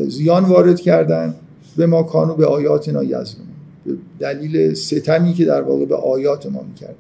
زیان 0.08 0.44
وارد 0.44 0.80
کردن 0.80 1.36
به 1.78 1.86
ما 1.86 2.04
کانو 2.04 2.36
به 2.36 2.46
آیاتنا 2.46 3.04
یزلون 3.04 3.48
به 3.86 3.92
دلیل 4.20 4.74
ستمی 4.74 5.34
که 5.34 5.46
در 5.46 5.62
واقع 5.62 5.86
به 5.86 5.96
آیات 5.96 6.46
ما 6.46 6.62
می‌کرد. 6.62 6.96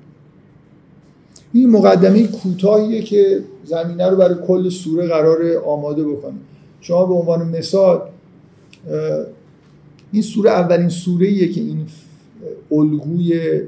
این 1.53 1.69
مقدمه 1.69 2.27
کوتاهیه 2.27 3.01
که 3.01 3.43
زمینه 3.65 4.09
رو 4.09 4.17
برای 4.17 4.35
کل 4.47 4.69
سوره 4.69 5.07
قرار 5.07 5.57
آماده 5.65 6.03
بکنه 6.03 6.37
شما 6.81 7.05
به 7.05 7.13
عنوان 7.13 7.57
مثال 7.57 8.01
این 10.11 10.21
سوره 10.21 10.49
اولین 10.49 10.89
سوره 10.89 11.47
که 11.47 11.61
این 11.61 11.85
الگوی 12.71 13.61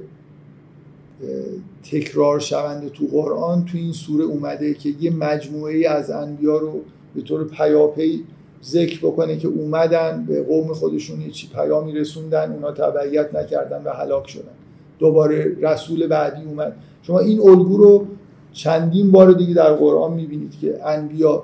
تکرار 1.84 2.40
شونده 2.40 2.90
تو 2.90 3.06
قرآن 3.08 3.66
تو 3.66 3.78
این 3.78 3.92
سوره 3.92 4.24
اومده 4.24 4.74
که 4.74 4.94
یه 5.02 5.12
مجموعه 5.12 5.90
از 5.90 6.12
انبیا 6.12 6.58
رو 6.58 6.82
به 7.16 7.22
طور 7.22 7.48
پیاپی 7.48 8.24
ذکر 8.64 9.00
بکنه 9.00 9.38
که 9.38 9.48
اومدن 9.48 10.26
به 10.28 10.44
قوم 10.44 10.74
خودشون 10.74 11.30
چی 11.30 11.50
پیامی 11.56 11.92
رسوندن 11.92 12.52
اونا 12.52 12.72
تبعیت 12.72 13.36
نکردن 13.36 13.84
و 13.84 13.90
هلاک 13.90 14.30
شدن. 14.30 14.52
دوباره 15.00 15.58
رسول 15.62 16.08
بعدی 16.08 16.44
اومد. 16.44 16.76
شما 17.04 17.20
این 17.20 17.40
الگو 17.40 17.78
رو 17.78 18.08
چندین 18.54 19.12
بار 19.12 19.32
دیگه 19.32 19.54
در 19.54 19.74
قرآن 19.74 20.14
می‌بینید 20.14 20.52
که 20.62 20.80
انبیا 20.86 21.44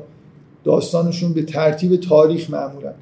داستانشون 0.64 1.34
به 1.34 1.44
ترتیب 1.44 1.96
تاریخ 1.96 2.50
معمولن 2.50 2.94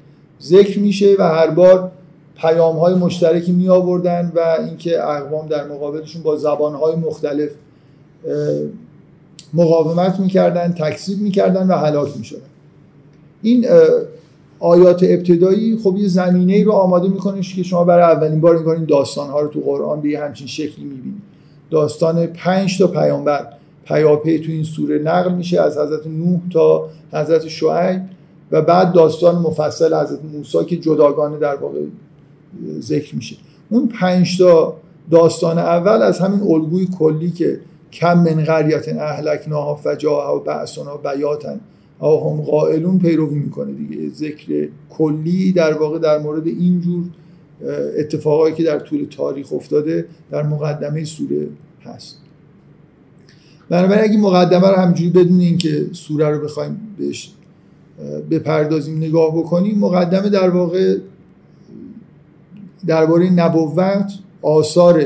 ذکر 0.42 0.78
میشه 0.78 1.16
و 1.18 1.22
هر 1.22 1.50
بار 1.50 1.90
پیام 2.36 2.76
های 2.76 2.94
مشترکی 2.94 3.52
می 3.52 3.68
آوردن 3.68 4.32
و 4.34 4.56
اینکه 4.66 5.02
اقوام 5.02 5.46
در 5.46 5.68
مقابلشون 5.68 6.22
با 6.22 6.36
زبان 6.36 6.74
های 6.74 6.96
مختلف 6.96 7.50
مقاومت 9.54 10.20
می‌کردن 10.20 10.72
تکذیب 10.72 11.20
می‌کردن 11.20 11.66
و 11.66 11.72
هلاک 11.72 12.16
می‌شدن. 12.16 12.40
این 13.42 13.66
آیات 14.58 15.02
ابتدایی 15.02 15.78
خب 15.84 15.96
یه 15.96 16.08
زمینه 16.08 16.52
ای 16.52 16.64
رو 16.64 16.72
آماده 16.72 17.08
می‌کنه 17.08 17.40
که 17.40 17.62
شما 17.62 17.84
برای 17.84 18.02
اولین 18.02 18.40
بار 18.40 18.68
این 18.68 18.84
داستان 18.84 19.30
ها 19.30 19.40
رو 19.40 19.48
تو 19.48 19.60
قرآن 19.60 20.00
به 20.00 20.18
همچین 20.18 20.46
شکلی 20.46 20.84
می‌بینید 20.84 21.22
داستان 21.70 22.26
پنج 22.26 22.78
تا 22.78 22.86
پیامبر 22.86 23.46
پیاپی 23.84 24.38
تو 24.38 24.52
این 24.52 24.64
سوره 24.64 24.98
نقل 24.98 25.32
میشه 25.32 25.60
از 25.60 25.78
حضرت 25.78 26.06
نوح 26.06 26.40
تا 26.52 26.88
حضرت 27.12 27.48
شعیب. 27.48 28.00
و 28.52 28.62
بعد 28.62 28.92
داستان 28.92 29.38
مفصل 29.38 29.94
حضرت 29.94 30.18
موسی 30.32 30.64
که 30.64 30.76
جداگانه 30.76 31.38
در 31.38 31.56
واقع 31.56 31.80
ذکر 32.80 33.16
میشه. 33.16 33.36
اون 33.70 33.88
پنج 33.88 34.38
تا 34.38 34.76
داستان 35.10 35.58
اول 35.58 36.02
از 36.02 36.18
همین 36.18 36.40
الگوی 36.40 36.88
کلی 36.98 37.30
که 37.30 37.60
کم 37.92 38.18
من 38.18 38.44
قریت 38.44 38.88
اهلکناها 38.88 39.74
فجاء 39.74 40.36
و 40.36 40.40
بعثنا 40.40 40.96
بیاتن 40.96 41.60
او 41.98 42.30
هم 42.30 42.42
قائلون 42.42 42.98
پیروی 42.98 43.38
می‌کنه 43.38 43.72
دیگه. 43.72 44.08
ذکر 44.08 44.68
کلی 44.90 45.52
در 45.52 45.72
واقع 45.72 45.98
در 45.98 46.18
مورد 46.18 46.46
اینجور 46.46 47.04
اتفاقایی 47.98 48.54
که 48.54 48.62
در 48.62 48.78
طول 48.78 49.06
تاریخ 49.10 49.52
افتاده 49.52 50.06
در 50.30 50.42
مقدمه 50.42 51.04
سوره 51.04 51.48
هست. 51.84 52.16
بنابراین 53.68 54.04
اگه 54.04 54.18
مقدمه 54.18 54.68
رو 54.68 54.76
همجوری 54.76 55.10
بدون 55.10 55.40
اینکه 55.40 55.86
سوره 55.92 56.28
رو 56.28 56.44
بخوایم 56.44 56.80
بهش 56.98 57.32
بپردازیم 58.30 58.96
نگاه 58.96 59.38
بکنیم 59.38 59.78
مقدمه 59.78 60.28
در 60.28 60.50
واقع 60.50 60.98
درباره 62.86 63.30
نبوت 63.30 64.12
آثار 64.42 65.04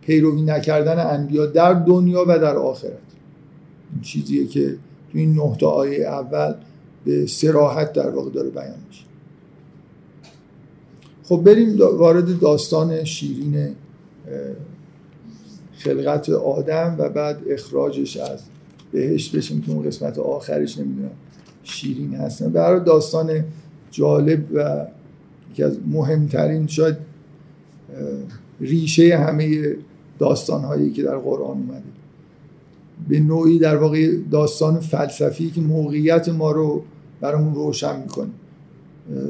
پیروی 0.00 0.42
نکردن 0.42 1.06
انبیا 1.06 1.46
در 1.46 1.72
دنیا 1.72 2.24
و 2.28 2.38
در 2.38 2.56
آخرت. 2.56 2.90
این 3.92 4.02
چیزیه 4.02 4.46
که 4.46 4.76
تو 5.12 5.18
این 5.18 5.34
نه 5.34 5.66
آیه 5.66 6.08
اول 6.08 6.54
به 7.04 7.26
سراحت 7.26 7.92
در 7.92 8.10
واقع 8.10 8.30
داره 8.30 8.50
بیان 8.50 8.78
میشه. 8.88 9.04
خب 11.24 11.42
بریم 11.44 11.78
وارد 11.78 12.40
داستان 12.40 13.04
شیرین 13.04 13.74
خلقت 15.72 16.30
آدم 16.30 16.96
و 16.98 17.08
بعد 17.08 17.38
اخراجش 17.50 18.16
از 18.16 18.40
بهشت 18.92 19.36
بشیم 19.36 19.62
که 19.62 19.72
اون 19.72 19.82
قسمت 19.82 20.18
آخرش 20.18 20.78
نمی‌دونم. 20.78 21.10
شیرین 21.64 22.14
هستن. 22.14 22.48
برای 22.48 22.84
داستان 22.84 23.44
جالب 23.90 24.44
و 24.54 24.86
یکی 25.52 25.62
از 25.62 25.76
مهمترین 25.90 26.66
شاید 26.66 26.96
ریشه 28.60 29.16
همه 29.16 29.76
داستان 30.18 30.64
هایی 30.64 30.92
که 30.92 31.02
در 31.02 31.16
قرآن 31.16 31.56
اومده. 31.56 31.82
به 33.08 33.20
نوعی 33.20 33.58
در 33.58 33.76
واقع 33.76 34.16
داستان 34.30 34.80
فلسفی 34.80 35.50
که 35.50 35.60
موقعیت 35.60 36.28
ما 36.28 36.50
رو 36.50 36.82
برامون 37.20 37.54
روشن 37.54 38.00
می‌کنه. 38.00 38.30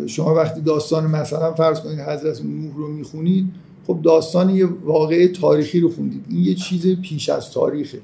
شما 0.07 0.35
وقتی 0.35 0.61
داستان 0.61 1.07
مثلا 1.07 1.53
فرض 1.53 1.81
کنید 1.81 1.99
حضرت 1.99 2.43
نوح 2.45 2.77
رو 2.77 2.89
می‌خونید 2.89 3.47
خب 3.87 3.99
داستان 4.03 4.51
یه 4.51 4.67
واقعه 4.85 5.29
تاریخی 5.29 5.81
رو 5.81 5.91
خوندید. 5.91 6.25
این 6.29 6.45
یه 6.45 6.55
چیز 6.55 6.87
پیش 7.01 7.29
از 7.29 7.51
تاریخه. 7.51 7.99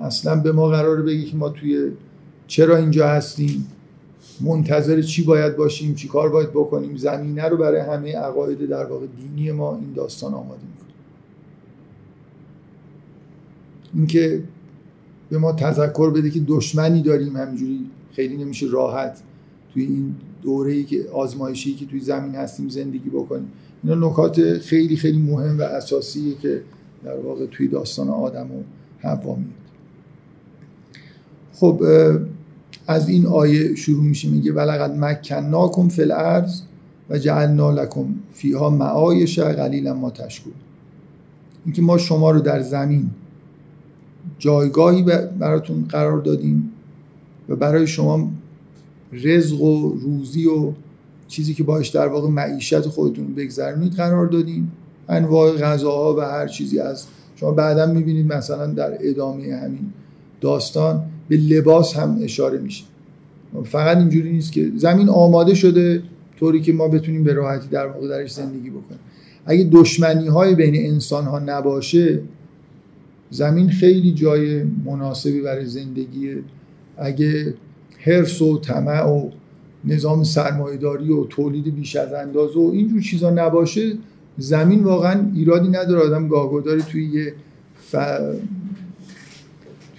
اصلا 0.00 0.40
به 0.40 0.52
ما 0.52 0.68
قراره 0.68 1.02
بگی 1.02 1.24
که 1.24 1.36
ما 1.36 1.48
توی 1.48 1.90
چرا 2.52 2.76
اینجا 2.76 3.08
هستیم 3.08 3.66
منتظر 4.40 5.02
چی 5.02 5.24
باید 5.24 5.56
باشیم؟ 5.56 5.94
چی 5.94 6.08
کار 6.08 6.28
باید 6.28 6.50
بکنیم؟ 6.50 6.96
زمینه 6.96 7.48
رو 7.48 7.56
برای 7.56 7.80
همه 7.80 8.16
عقاید 8.16 8.68
در 8.68 8.84
واقع 8.84 9.06
دینی 9.06 9.52
ما 9.52 9.76
این 9.76 9.92
داستان 9.92 10.34
آماده 10.34 10.60
می‌کنه. 10.60 10.94
اینکه 13.94 14.42
به 15.30 15.38
ما 15.38 15.52
تذکر 15.52 16.10
بده 16.10 16.30
که 16.30 16.40
دشمنی 16.40 17.02
داریم 17.02 17.36
همینجوری 17.36 17.86
خیلی 18.12 18.36
نمیشه 18.36 18.66
راحت 18.70 19.22
توی 19.72 19.82
این 19.82 20.14
دوره 20.42 20.82
که 20.82 21.08
آزمایشی 21.12 21.74
که 21.74 21.86
توی 21.86 22.00
زمین 22.00 22.34
هستیم 22.34 22.68
زندگی 22.68 23.10
بکنیم. 23.10 23.52
اینا 23.84 24.08
نکات 24.08 24.58
خیلی 24.58 24.96
خیلی 24.96 25.18
مهم 25.18 25.58
و 25.58 25.62
اساسیه 25.62 26.34
که 26.34 26.62
در 27.04 27.16
واقع 27.16 27.46
توی 27.46 27.68
داستان 27.68 28.08
آدم 28.08 28.50
و 28.50 28.62
حوا 28.98 29.34
میاد. 29.34 29.62
خب 31.52 31.82
از 32.86 33.08
این 33.08 33.26
آیه 33.26 33.74
شروع 33.74 34.04
میشه 34.04 34.28
میگه 34.28 34.52
ولقد 34.52 34.96
مکناکم 34.98 35.88
فی 35.88 36.02
الارض 36.02 36.60
و 37.10 37.18
جعلنا 37.18 37.70
لکم 37.70 38.04
فیها 38.32 38.70
معایش 38.70 39.38
قلیلا 39.38 39.94
ما 39.94 40.10
تشکر 40.10 40.50
اینکه 41.64 41.82
ما 41.82 41.98
شما 41.98 42.30
رو 42.30 42.40
در 42.40 42.62
زمین 42.62 43.10
جایگاهی 44.38 45.02
براتون 45.38 45.84
قرار 45.88 46.20
دادیم 46.20 46.72
و 47.48 47.56
برای 47.56 47.86
شما 47.86 48.30
رزق 49.12 49.60
و 49.60 49.94
روزی 49.94 50.46
و 50.46 50.72
چیزی 51.28 51.54
که 51.54 51.62
باش 51.62 51.88
در 51.88 52.08
واقع 52.08 52.28
معیشت 52.28 52.80
خودتون 52.80 53.34
بگذرونید 53.34 53.92
قرار 53.92 54.26
دادیم. 54.26 54.72
انواع 55.08 55.56
غذاها 55.56 56.16
و 56.16 56.20
هر 56.20 56.48
چیزی 56.48 56.78
از 56.78 57.06
شما 57.36 57.52
بعدا 57.52 57.86
می‌بینید 57.86 58.32
مثلا 58.32 58.66
در 58.66 58.98
ادامه 59.00 59.54
همین 59.54 59.92
داستان 60.40 61.02
به 61.28 61.36
لباس 61.36 61.96
هم 61.96 62.18
اشاره 62.22 62.58
میشه. 62.58 62.84
فقط 63.64 63.96
اینجوری 63.96 64.32
نیست 64.32 64.52
که 64.52 64.72
زمین 64.76 65.08
آماده 65.08 65.54
شده 65.54 66.02
طوری 66.38 66.60
که 66.60 66.72
ما 66.72 66.88
بتونیم 66.88 67.24
به 67.24 67.32
راحتی 67.32 67.68
در 67.68 67.86
واقع 67.86 68.08
درش 68.08 68.32
زندگی 68.32 68.70
بکنیم. 68.70 69.00
اگه 69.46 69.68
دشمنی 69.72 70.28
های 70.28 70.54
بین 70.54 70.92
انسان 70.92 71.24
ها 71.24 71.38
نباشه 71.38 72.20
زمین 73.30 73.70
خیلی 73.70 74.12
جای 74.12 74.62
مناسبی 74.84 75.40
برای 75.40 75.66
زندگی. 75.66 76.36
اگه 76.96 77.54
حرس 77.98 78.42
و 78.42 78.58
طمع 78.58 79.06
و 79.06 79.30
نظام 79.84 80.24
سرمایهداری 80.24 81.12
و 81.12 81.24
تولید 81.24 81.74
بیش 81.74 81.96
از 81.96 82.12
اندازه 82.12 82.58
و 82.58 82.70
اینجور 82.72 83.00
چیزا 83.00 83.30
نباشه 83.30 83.92
زمین 84.38 84.84
واقعا 84.84 85.26
ایرادی 85.34 85.68
نداره. 85.68 86.00
آدم 86.00 86.28
گاهگداری 86.28 86.82
توی 86.82 87.06
یه 87.06 87.34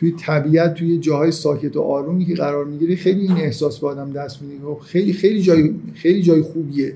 توی 0.03 0.11
طبیعت 0.11 0.73
توی 0.73 0.97
جاهای 0.97 1.31
ساکت 1.31 1.75
و 1.75 1.81
آرومی 1.81 2.25
که 2.25 2.35
قرار 2.35 2.65
می‌گیره 2.65 2.95
خیلی 2.95 3.21
این 3.21 3.37
احساس 3.37 3.79
به 3.79 3.87
آدم 3.87 4.11
دست 4.11 4.41
میده. 4.41 4.65
خب 4.65 4.79
خیلی 4.79 5.13
خیلی 5.13 5.41
جای 5.41 5.73
خیلی 5.93 6.21
جای 6.21 6.41
خوبیه. 6.41 6.93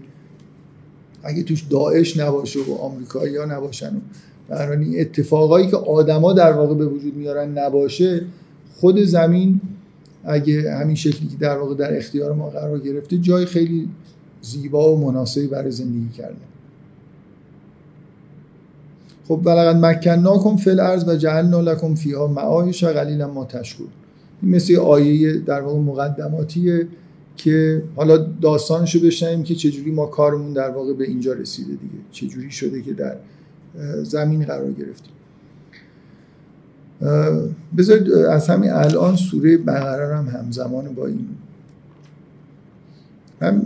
اگه 1.23 1.43
توش 1.43 1.63
داعش 1.69 2.17
نباشه 2.17 2.59
و 2.59 2.73
آمریکایی 2.73 3.35
ها 3.35 3.45
نباشن 3.45 3.95
و 3.95 3.99
برای 4.49 5.01
اتفاقایی 5.01 5.67
که 5.67 5.77
آدما 5.77 6.33
در 6.33 6.51
واقع 6.51 6.75
به 6.75 6.85
وجود 6.85 7.15
میارن 7.15 7.57
نباشه 7.57 8.25
خود 8.75 9.03
زمین 9.03 9.61
اگه 10.23 10.71
همین 10.71 10.95
شکلی 10.95 11.27
که 11.27 11.37
در 11.39 11.57
واقع 11.57 11.75
در 11.75 11.97
اختیار 11.97 12.33
ما 12.33 12.49
قرار 12.49 12.79
گرفته 12.79 13.17
جای 13.17 13.45
خیلی 13.45 13.89
زیبا 14.41 14.95
و 14.95 15.01
مناسبی 15.05 15.47
برای 15.47 15.71
زندگی 15.71 16.09
کرده. 16.17 16.56
خب 19.27 19.41
ولقد 19.45 19.75
مکناکم 19.75 20.55
فی 20.55 20.69
الارض 20.69 21.07
و 21.07 21.15
جعلنا 21.15 21.61
لکم 21.61 21.95
فیها 21.95 22.27
معایش 22.27 22.83
قلیلا 22.83 23.27
ما 23.27 23.45
تشکر 23.45 23.83
این 24.41 24.55
مثل 24.55 24.75
آیه 24.75 25.37
در 25.37 25.61
واقع 25.61 25.79
مقدماتیه 25.79 26.87
که 27.37 27.83
حالا 27.95 28.17
داستانشو 28.17 28.99
بشنیم 28.99 29.43
که 29.43 29.55
چجوری 29.55 29.91
ما 29.91 30.05
کارمون 30.05 30.53
در 30.53 30.69
واقع 30.69 30.93
به 30.93 31.03
اینجا 31.03 31.33
رسیده 31.33 31.71
دیگه. 31.71 32.03
چجوری 32.11 32.51
شده 32.51 32.81
که 32.81 32.93
در 32.93 33.15
زمین 34.03 34.45
قرار 34.45 34.71
گرفتیم. 34.71 35.13
بذارید 37.77 38.11
از 38.11 38.47
همین 38.47 38.71
الان 38.71 39.15
سوره 39.15 39.57
بقره 39.57 40.17
هم 40.17 40.27
همزمان 40.27 40.95
با 40.95 41.07
این 41.07 41.27
هم 43.41 43.63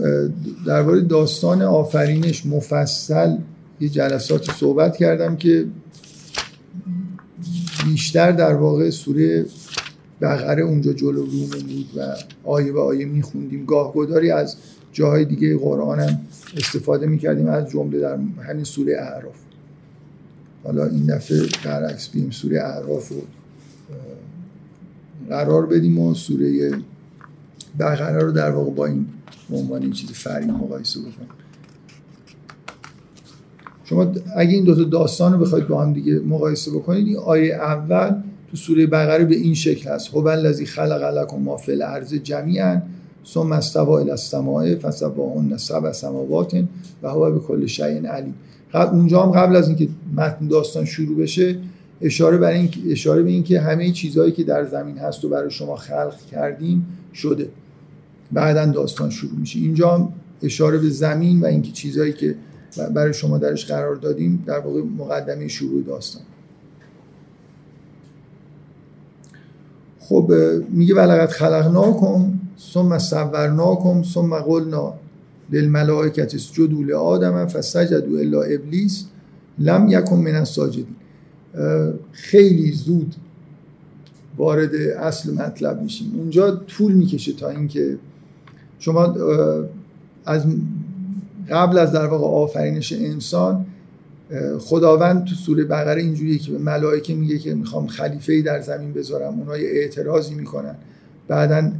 درباره 0.66 1.00
داستان 1.00 1.62
آفرینش 1.62 2.46
مفصل 2.46 3.36
یه 3.82 3.88
جلسات 3.88 4.50
صحبت 4.50 4.96
کردم 4.96 5.36
که 5.36 5.66
بیشتر 7.84 8.32
در 8.32 8.54
واقع 8.54 8.90
سوره 8.90 9.46
بقره 10.20 10.62
اونجا 10.62 10.92
جلو 10.92 11.22
رومون 11.22 11.48
بود 11.48 11.86
و 11.96 12.16
آیه 12.44 12.72
به 12.72 12.80
آیه 12.80 13.06
میخوندیم. 13.06 13.64
گاه 13.64 13.92
گداری 13.94 14.30
از 14.30 14.56
جاهای 14.92 15.24
دیگه 15.24 15.58
قرآن 15.58 16.00
هم 16.00 16.20
استفاده 16.56 17.06
می‌کردیم 17.06 17.46
از 17.46 17.68
جمله 17.70 18.00
در 18.00 18.18
همین 18.48 18.64
سوره 18.64 18.96
اعراف. 19.00 19.36
حالا 20.64 20.86
این 20.86 21.06
دفعه 21.06 21.48
برعکس 21.64 22.08
بیم 22.08 22.30
سوره 22.30 22.60
اعراف 22.60 23.08
رو 23.08 23.22
قرار 25.28 25.66
بدیم 25.66 25.98
و 25.98 26.14
سوره 26.14 26.72
بقره 27.78 28.22
رو 28.22 28.32
در 28.32 28.50
واقع 28.50 28.70
با 28.70 28.86
این 28.86 29.06
عنوان 29.52 29.82
این 29.82 29.92
چیز 29.92 30.10
فرعی 30.10 30.46
مقایسه 30.46 31.00
بکنیم. 31.00 31.41
شما 33.92 34.12
اگه 34.36 34.54
این 34.54 34.64
دوتا 34.64 34.84
داستان 34.84 35.32
رو 35.32 35.38
بخواید 35.38 35.68
با 35.68 35.82
هم 35.82 35.92
دیگه 35.92 36.18
مقایسه 36.18 36.70
بکنید 36.70 37.06
این 37.06 37.16
آیه 37.16 37.54
اول 37.54 38.14
تو 38.50 38.56
سوره 38.56 38.86
بقره 38.86 39.24
به 39.24 39.34
این 39.34 39.54
شکل 39.54 39.90
هست. 39.90 40.14
هو 40.14 40.26
الذی 40.26 40.66
خلق 40.66 41.02
لکم 41.18 41.36
ما 41.36 41.56
فی 41.56 41.72
الارض 41.72 42.14
جمیعا 42.14 42.82
ثم 43.26 43.52
استوى 43.52 44.02
الى 44.02 44.10
السماء 44.10 44.76
فسواهن 44.76 45.56
سبع 45.56 45.92
سماوات 45.92 46.64
و 47.02 47.08
هو 47.08 47.30
بكل 47.30 47.66
شیء 47.66 48.06
علیم. 48.06 48.34
اونجا 48.74 49.22
هم 49.22 49.30
قبل 49.30 49.56
از 49.56 49.68
اینکه 49.68 49.88
متن 50.16 50.48
داستان 50.48 50.84
شروع 50.84 51.16
بشه 51.16 51.58
اشاره 52.00 52.38
بر 52.38 52.50
این 52.50 52.70
اشاره 52.90 53.22
به 53.22 53.30
اینکه 53.30 53.60
همه 53.60 53.90
چیزهایی 53.90 54.32
که 54.32 54.44
در 54.44 54.64
زمین 54.64 54.98
هست 54.98 55.24
و 55.24 55.28
برای 55.28 55.50
شما 55.50 55.76
خلق 55.76 56.16
کردیم 56.30 56.86
شده. 57.14 57.48
بعدا 58.32 58.66
داستان 58.66 59.10
شروع 59.10 59.38
میشه. 59.38 59.58
اینجا 59.58 59.90
هم 59.90 60.08
اشاره 60.42 60.78
به 60.78 60.90
زمین 60.90 61.40
و 61.40 61.46
اینکه 61.46 61.72
چیزهایی 61.72 62.12
که 62.12 62.34
برای 62.78 63.14
شما 63.14 63.38
درش 63.38 63.66
قرار 63.66 63.96
دادیم 63.96 64.44
در 64.46 64.58
واقع 64.58 64.82
مقدمه 64.82 65.48
شروع 65.48 65.82
داستان. 65.82 66.22
خب 70.00 70.32
میگه 70.68 70.94
ولقد 70.94 71.30
خلقناکم 71.30 72.32
ثم 72.72 72.98
صورناکم 72.98 74.02
ثم 74.02 74.34
قلنا 74.34 74.94
للملائکه 75.50 76.22
اسجدوا 76.22 76.82
لآدم 76.82 77.46
فسجدوا 77.46 78.18
الا 78.18 78.42
ابلیس 78.42 79.04
لم 79.58 79.86
یکن 79.88 80.16
من 80.16 80.34
الساجدین. 80.34 80.86
خیلی 82.12 82.72
زود 82.72 83.14
وارد 84.36 84.74
اصل 84.74 85.34
مطلب 85.34 85.82
میشیم. 85.82 86.12
اونجا 86.16 86.50
طول 86.56 86.92
می‌کشه 86.92 87.32
تا 87.32 87.48
اینکه 87.48 87.98
شما 88.78 89.14
از 90.24 90.46
قبل 91.50 91.78
از 91.78 91.92
در 91.92 92.06
واقع 92.06 92.24
آفرینش 92.24 92.92
انسان 92.92 93.66
خداوند 94.60 95.24
تو 95.24 95.34
سوره 95.34 95.64
بقره 95.64 96.02
اینجوریه 96.02 96.38
که 96.38 96.52
به 96.52 96.58
ملائکه 96.58 97.14
میگه 97.14 97.38
که 97.38 97.54
می‌خوام 97.54 97.86
خلیفه 97.86 98.42
در 98.42 98.60
زمین 98.60 98.92
بذارم 98.92 99.38
اونها 99.38 99.58
یه 99.58 99.68
اعتراضی 99.68 100.34
می‌کنن. 100.34 100.74
بعدا 101.28 101.72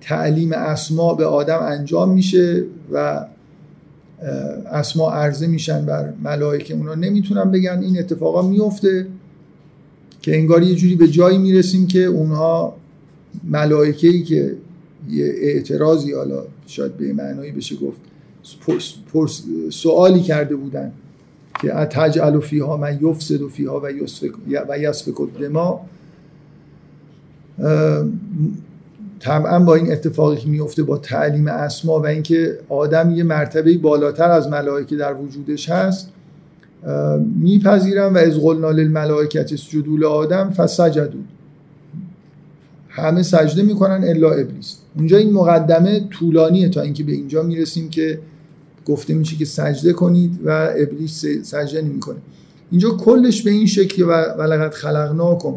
تعلیم 0.00 0.52
اسما 0.52 1.14
به 1.14 1.26
آدم 1.26 1.58
انجام 1.62 2.14
میشه 2.14 2.64
و 2.92 3.26
اسما 4.72 5.10
عرضه 5.10 5.46
میشن 5.46 5.86
بر 5.86 6.12
ملائکه. 6.22 6.74
اونا 6.74 6.94
نمی‌تونن 6.94 7.50
بگن 7.50 7.78
این 7.82 7.98
اتفاقا 7.98 8.42
میفته 8.42 9.06
که 10.22 10.36
انگار 10.36 10.62
یه 10.62 10.74
جوری 10.74 10.96
به 10.96 11.08
جایی 11.08 11.38
می‌رسیم 11.38 11.86
که 11.86 12.04
اونها 12.04 12.76
ملائکه 13.44 14.08
ای 14.08 14.22
که 14.22 14.54
یه 15.10 15.34
اعتراضی 15.38 16.12
حالا 16.12 16.42
شاید 16.66 16.96
به 16.96 17.12
معنایی 17.12 17.52
بشه 17.52 17.76
گفت 17.76 18.00
سوالی 19.70 20.20
کرده 20.20 20.56
بودن 20.56 20.92
که 21.62 21.78
اتجعل 21.78 22.40
فیها 22.40 22.76
من 22.76 22.98
یفسد 23.02 23.46
فیها 23.48 23.80
و 23.80 23.86
و 24.68 24.78
یسفک 24.78 25.14
دما 25.40 25.80
طبعا 29.20 29.58
با 29.58 29.74
این 29.74 29.92
اتفاقی 29.92 30.36
که 30.36 30.48
میفته 30.48 30.82
با 30.82 30.98
تعلیم 30.98 31.48
اسما 31.48 32.00
و 32.00 32.06
اینکه 32.06 32.58
آدم 32.68 33.10
یه 33.10 33.24
مرتبه 33.24 33.78
بالاتر 33.78 34.30
از 34.30 34.48
ملائکه 34.48 34.96
در 34.96 35.14
وجودش 35.14 35.70
هست 35.70 36.10
میپذیرم 37.36 38.14
و 38.14 38.18
از 38.18 38.38
قلنا 38.38 38.70
للملائکت 38.70 39.52
اسجدوا 39.52 40.08
آدم 40.08 40.50
فسجدوا. 40.50 41.20
همه 42.88 43.22
سجده 43.22 43.62
می‌کنن 43.62 44.04
الا 44.04 44.30
ابلیس. 44.30 44.79
اونجا 44.96 45.16
این 45.16 45.32
مقدمه 45.32 46.08
طولانیه 46.10 46.68
تا 46.68 46.80
اینکه 46.80 47.04
به 47.04 47.12
اینجا 47.12 47.42
می‌رسیم 47.42 47.90
که 47.90 48.18
گفته 48.86 49.14
میشه 49.14 49.36
که 49.36 49.44
سجده 49.44 49.92
کنید 49.92 50.40
و 50.44 50.70
ابلیس 50.76 51.26
سجده 51.42 51.82
نمی‌کنه. 51.82 52.16
اینجا 52.70 52.90
کلش 52.90 53.42
به 53.42 53.50
این 53.50 53.66
شکل 53.66 54.02
و 54.02 54.12
ولقد 54.38 54.74
خلقناکم 54.74 55.54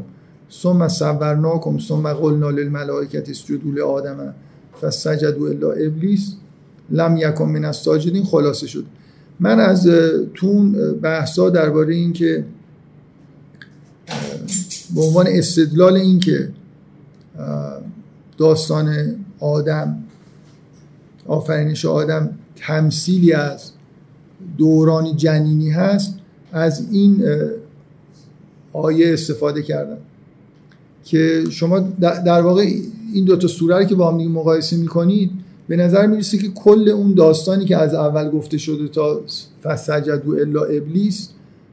ثم 0.52 0.88
صورناکم 0.88 1.80
ثم 1.80 2.14
قلنا 2.14 2.50
للملائکه 2.50 3.24
اسجدوا 3.28 3.72
لآدم 3.72 4.34
فسجدوا 4.82 5.48
الا 5.48 5.72
ابلیس. 5.72 6.36
لم 6.90 7.18
یکن 7.18 7.46
من 7.46 7.66
الساجدین 7.66 8.24
خلاصه 8.24 8.68
شد. 8.68 8.86
من 9.40 9.60
از 9.60 9.88
تون 10.34 10.72
بحثا 11.02 11.50
درباره 11.50 11.96
این 11.96 12.14
که 12.14 12.46
به 14.96 15.02
عنوان 15.02 15.28
استدلال 15.28 15.94
این 15.94 16.20
که 16.20 16.50
داستان 18.44 18.88
آدم 19.40 19.98
آفرینش 21.28 21.86
آدم 21.86 22.30
تمثیلی 22.56 23.34
از 23.34 23.72
دوران 24.58 25.18
جنینی 25.18 25.72
هست. 25.72 26.16
از 26.52 26.88
این 26.92 27.24
آیه 28.74 29.14
استفاده 29.14 29.62
کردم 29.62 29.98
که 31.04 31.44
شما 31.50 31.80
در 32.00 32.42
واقع 32.42 32.66
این 33.14 33.26
دوتا 33.26 33.48
سوره 33.48 33.78
رو 33.78 33.84
که 33.84 33.96
با 33.96 34.12
هم 34.12 34.28
مقایسه 34.32 34.78
می‌کنید 34.78 35.32
به 35.68 35.76
نظر 35.76 36.08
می‌رسه 36.08 36.38
که 36.38 36.48
کل 36.48 36.90
اون 36.90 37.14
داستانی 37.14 37.66
که 37.66 37.78
از 37.78 37.94
اول 37.94 38.30
گفته 38.30 38.58
شده 38.58 38.88
تا 38.88 39.22
فسجد 39.64 40.28
و 40.28 40.32
الا 40.32 40.64
ابلیس 40.64 41.30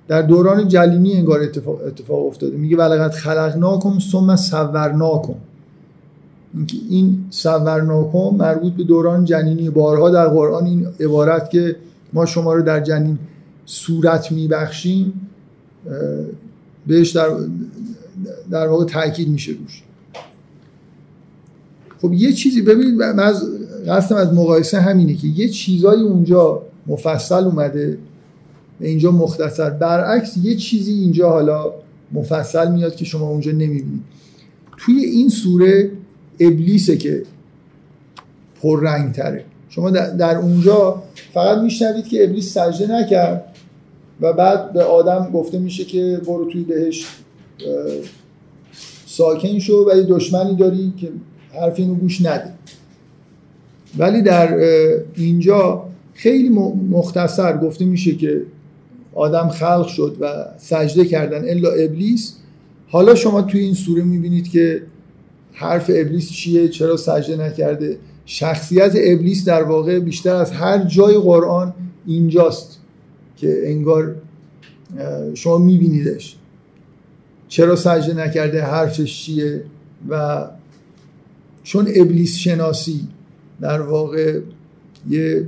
در 0.09 0.23
دوران 0.23 0.69
جلینی 0.69 1.17
انگار 1.17 1.41
اتفاق, 1.43 1.81
اتفاق 1.87 2.27
افتاده. 2.27 2.57
میگه 2.57 2.77
ولقد 2.77 3.11
خلقناکم 3.11 3.99
ثم 4.13 4.37
صورناکم. 4.37 5.35
اینکه 6.55 6.77
این 6.91 7.25
صورناکم 7.31 8.37
مربوط 8.37 8.73
به 8.73 8.85
دوران 8.85 9.25
جنینی. 9.25 9.71
بارها 9.71 10.11
در 10.11 10.29
قرآن 10.29 10.67
این 10.67 10.87
عبارت 11.01 11.51
که 11.51 11.77
ما 12.13 12.27
شما 12.27 12.55
رو 12.55 12.63
در 12.63 12.81
جنین 12.81 13.19
صورت 13.67 14.33
میبخشیم 14.33 15.13
بهش 16.87 17.11
در, 17.11 17.29
در 18.51 18.69
واقع 18.69 18.85
تاکید 18.85 19.29
میشه 19.29 19.53
روش. 19.53 19.83
خب 22.03 22.13
یه 22.13 22.33
چیزی 22.33 22.63
ببینید 22.63 22.95
من 22.95 23.19
از 23.19 23.45
قصدم 23.89 24.17
از 24.17 24.35
مقایسه 24.35 24.81
همینه 24.81 25.15
که 25.15 25.27
یه 25.27 25.49
چیزایی 25.49 26.03
اونجا 26.03 26.63
مفصل 26.87 27.45
اومده 27.45 27.99
و 28.81 28.85
اینجا 28.85 29.11
مختصر. 29.11 29.71
برعکس 29.71 30.37
یه 30.37 30.57
چیزی 30.57 30.93
اینجا 30.93 31.31
حالا 31.31 31.73
مفصل 32.13 32.73
میاد 32.73 32.95
که 32.95 33.05
شما 33.05 33.29
اونجا 33.29 33.53
نمی‌بینید. 33.53 34.03
توی 34.79 35.05
این 35.05 35.29
سوره 35.29 35.91
ابلیسه 36.41 36.97
که 36.97 37.23
پررنگ 38.63 39.13
تره 39.13 39.45
شما 39.69 39.91
در 39.91 40.37
اونجا 40.37 41.03
فقط 41.35 41.59
میشنوید 41.59 42.09
که 42.09 42.25
ابلیس 42.25 42.59
سجده 42.59 43.01
نکرد 43.01 43.45
و 44.21 44.33
بعد 44.33 44.73
به 44.73 44.83
آدم 44.83 45.31
گفته 45.35 45.59
میشه 45.59 45.85
که 45.85 46.21
برو 46.27 46.45
توی 46.45 46.63
بهش 46.63 47.07
ساکن 49.07 49.59
شو 49.59 49.87
و 49.91 49.97
یه 49.97 50.03
دشمنی 50.03 50.57
داری 50.57 50.93
که 51.01 51.09
حرف 51.55 51.79
اینو 51.79 51.95
گوش 51.95 52.21
نده. 52.21 52.53
ولی 53.99 54.23
در 54.23 54.59
اینجا 55.17 55.85
خیلی 56.15 56.49
مختصر 56.91 57.57
گفته 57.57 57.85
میشه 57.85 58.17
که 58.17 58.43
آدم 59.15 59.49
خلق 59.49 59.87
شد 59.87 60.17
و 60.21 60.45
سجده 60.59 61.05
کردن 61.05 61.49
الا 61.49 61.71
ابلیس. 61.71 62.35
حالا 62.89 63.15
شما 63.15 63.43
توی 63.43 63.61
این 63.61 63.75
سوره 63.75 64.03
می‌بینید 64.03 64.51
که 64.51 64.83
حرف 65.61 65.91
ابلیس 65.95 66.31
چیه؟ 66.31 66.69
چرا 66.69 66.97
سجده 66.97 67.37
نکرده؟ 67.37 67.99
شخصیت 68.27 68.93
ابلیس 68.95 69.45
در 69.45 69.63
واقع 69.63 69.99
بیشتر 69.99 70.35
از 70.35 70.53
هر 70.53 70.85
جای 70.85 71.15
قرآن 71.15 71.75
اینجاست 72.07 72.79
که 73.37 73.61
انگار 73.65 74.15
شما 75.35 75.59
میبینیدش. 75.59 76.37
چرا 77.49 77.77
سجده 77.77 78.15
نکرده؟ 78.27 78.63
حرفش 78.63 79.25
چیه؟ 79.25 79.65
و 80.09 80.45
چون 81.63 81.89
ابلیس 81.95 82.37
شناسی 82.37 83.09
در 83.61 83.81
واقع 83.81 84.41
یه 85.11 85.47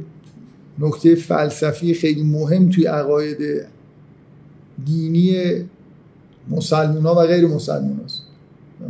نکته 0.79 1.15
فلسفی 1.15 1.95
خیلی 1.95 2.23
مهم 2.23 2.71
توی 2.71 2.87
عقاید 2.87 3.67
دینی 4.85 5.55
مسلمان 6.51 7.03
ها 7.03 7.15
و 7.15 7.27
غیر 7.27 7.47
مسلمان 7.47 8.01
هست 8.05 8.22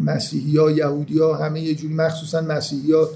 مسیحی 0.01 0.57
ها 0.57 0.71
یهودی 0.71 1.19
ها 1.19 1.35
همه 1.35 1.61
یه 1.61 1.75
جوری 1.75 1.95
مخصوصا 1.95 2.41
مسیحی 2.41 2.93
ها 2.93 3.09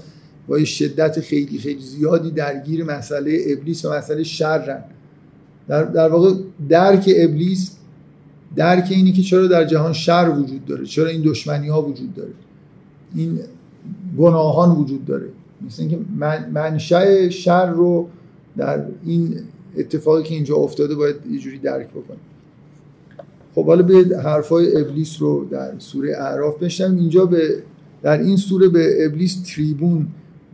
با 0.47 0.63
شدت 0.63 1.19
خیلی 1.19 1.57
خیلی 1.57 1.81
زیادی 1.81 2.31
درگیر 2.31 2.83
مسئله 2.83 3.39
ابلیس 3.47 3.85
و 3.85 3.93
مسئله 3.93 4.23
شرن 4.23 4.83
در, 5.67 5.83
در 5.83 6.09
واقع 6.09 6.33
درک 6.69 7.09
ابلیس 7.15 7.71
درک 8.55 8.87
اینی 8.89 9.11
که 9.11 9.21
چرا 9.21 9.47
در 9.47 9.65
جهان 9.65 9.93
شر 9.93 10.33
وجود 10.37 10.65
داره 10.65 10.85
چرا 10.85 11.07
این 11.07 11.21
دشمنی 11.21 11.67
ها 11.67 11.81
وجود 11.81 12.15
داره 12.15 12.33
این 13.15 13.39
گناهان 14.17 14.71
وجود 14.71 15.05
داره. 15.05 15.27
مثل 15.65 15.81
اینکه 15.81 15.99
منشأ 16.51 17.29
شر 17.29 17.65
رو 17.65 18.09
در 18.57 18.85
این 19.05 19.35
اتفاقی 19.77 20.23
که 20.23 20.35
اینجا 20.35 20.55
افتاده 20.55 20.95
باید 20.95 21.15
یه 21.31 21.39
جوری 21.39 21.57
درک 21.59 21.87
بکنیم. 21.87 22.19
خب 23.57 23.65
حالا 23.65 23.81
به 23.81 24.17
حرفای 24.23 24.81
ابلیس 24.81 25.21
رو 25.21 25.45
در 25.45 25.71
سوره 25.79 26.17
اعراف 26.17 26.63
بشنم. 26.63 26.97
اینجا 26.97 27.25
به 27.25 27.63
در 28.03 28.17
این 28.17 28.37
سوره 28.37 28.67
به 28.67 29.05
ابلیس 29.05 29.43
تریبون 29.43 30.07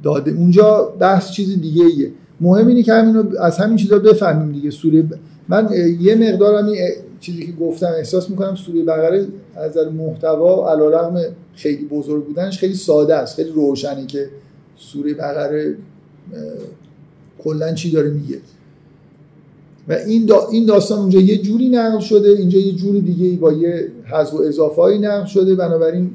داده. 0.04 0.32
اونجا 0.32 0.94
بحث 1.00 1.32
چیز 1.32 1.62
دیگه 1.62 1.84
ایه. 1.86 2.12
مهم 2.42 2.68
اینه 2.68 2.84
که 2.84 2.94
همینو 2.94 3.24
از 3.40 3.58
همین 3.58 3.78
چیزا 3.78 4.00
بفهمیم 4.00 4.52
دیگه. 4.52 4.72
سوره 4.72 5.04
من 5.48 5.70
یه 6.00 6.16
مقدار 6.16 6.66
این 6.66 6.78
چیزی 7.20 7.46
که 7.46 7.52
گفتم 7.52 7.92
احساس 7.98 8.30
می‌کنم 8.30 8.56
سوره 8.56 8.84
بقره 8.84 9.28
از 9.56 9.72
نظر 9.72 9.90
محتوا 9.90 10.72
علیرغم 10.72 11.22
خیلی 11.56 11.86
بزرگ 11.86 12.26
بودنش 12.26 12.60
خیلی 12.60 12.76
ساده 12.76 13.16
است 13.16 13.36
خیلی 13.36 13.50
روشنه 13.50 14.06
که 14.06 14.30
سوره 14.78 15.14
بقره 15.14 15.76
کلا 17.40 17.74
چی 17.74 17.92
داره 17.92 18.10
میگه. 18.10 18.38
و 19.88 19.94
این, 19.94 20.32
این 20.52 20.66
داستان 20.66 21.00
اونجا 21.00 21.20
یه 21.20 21.38
جوری 21.38 21.70
نقل 21.70 22.00
شده 22.00 22.30
اینجا 22.30 22.60
یه 22.60 22.74
جوری 22.74 23.02
دیگه 23.02 23.38
با 23.38 23.54
یه 23.54 23.88
حذف 24.06 24.34
و 24.34 24.42
اضافه 24.42 24.82
نقل 24.82 25.26
شده. 25.26 25.56
بنابراین 25.56 26.12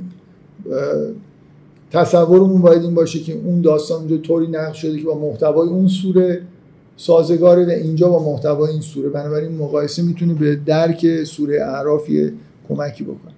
تصورمون 1.91 2.63
باید 2.63 2.83
این 2.83 2.95
باشه 2.95 3.19
که 3.19 3.41
اون 3.45 3.61
داستان 3.61 3.99
اونجا 3.99 4.17
طوری 4.17 4.47
نقل 4.47 4.73
شده 4.73 4.99
که 4.99 5.05
با 5.05 5.19
محتوای 5.19 5.69
اون 5.69 5.89
سوره 5.89 6.43
سازگاره 6.97 7.67
و 7.67 7.71
اینجا 7.71 8.09
با 8.09 8.33
محتوای 8.33 8.71
این 8.71 8.81
سوره. 8.81 9.09
بنابراین 9.09 9.53
مقایسه 9.53 10.03
می‌تونه 10.03 10.35
به 10.35 10.57
درک 10.67 11.25
سوره 11.25 11.63
اعراف 11.63 12.11
کمکی 12.69 13.05
بکنه. 13.05 13.33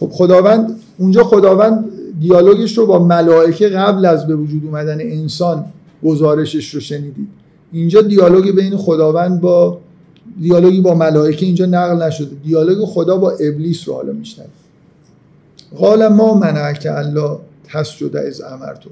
خب 0.00 0.08
خداوند 0.08 0.80
اونجا 0.98 1.24
خداوند 1.24 1.84
دیالوگش 2.20 2.78
رو 2.78 2.86
با 2.86 3.04
ملائکه 3.04 3.68
قبل 3.68 4.06
از 4.06 4.26
به 4.26 4.36
وجود 4.36 4.64
اومدن 4.64 5.00
انسان 5.00 5.64
گزارشش 6.04 6.74
رو 6.74 6.80
شنیدید. 6.80 7.28
اینجا 7.72 8.02
دیالوگ 8.02 8.50
بین 8.50 8.76
خداوند 8.76 9.40
با 9.40 9.80
دیالوگی 10.40 10.80
با 10.80 10.94
ملائکه 10.94 11.46
اینجا 11.46 11.66
نقل 11.66 12.02
نشده. 12.02 12.36
دیالوگ 12.44 12.84
خدا 12.84 13.16
با 13.16 13.30
ابلیس 13.30 13.88
رو 13.88 13.94
حالا 13.94 14.12
میشنوید 14.12 14.50
قال 15.76 16.08
ما 16.08 16.34
منعک 16.34 16.86
الله 16.90 17.38
تسجد 17.64 18.16
از 18.16 18.40
امرتو. 18.40 18.90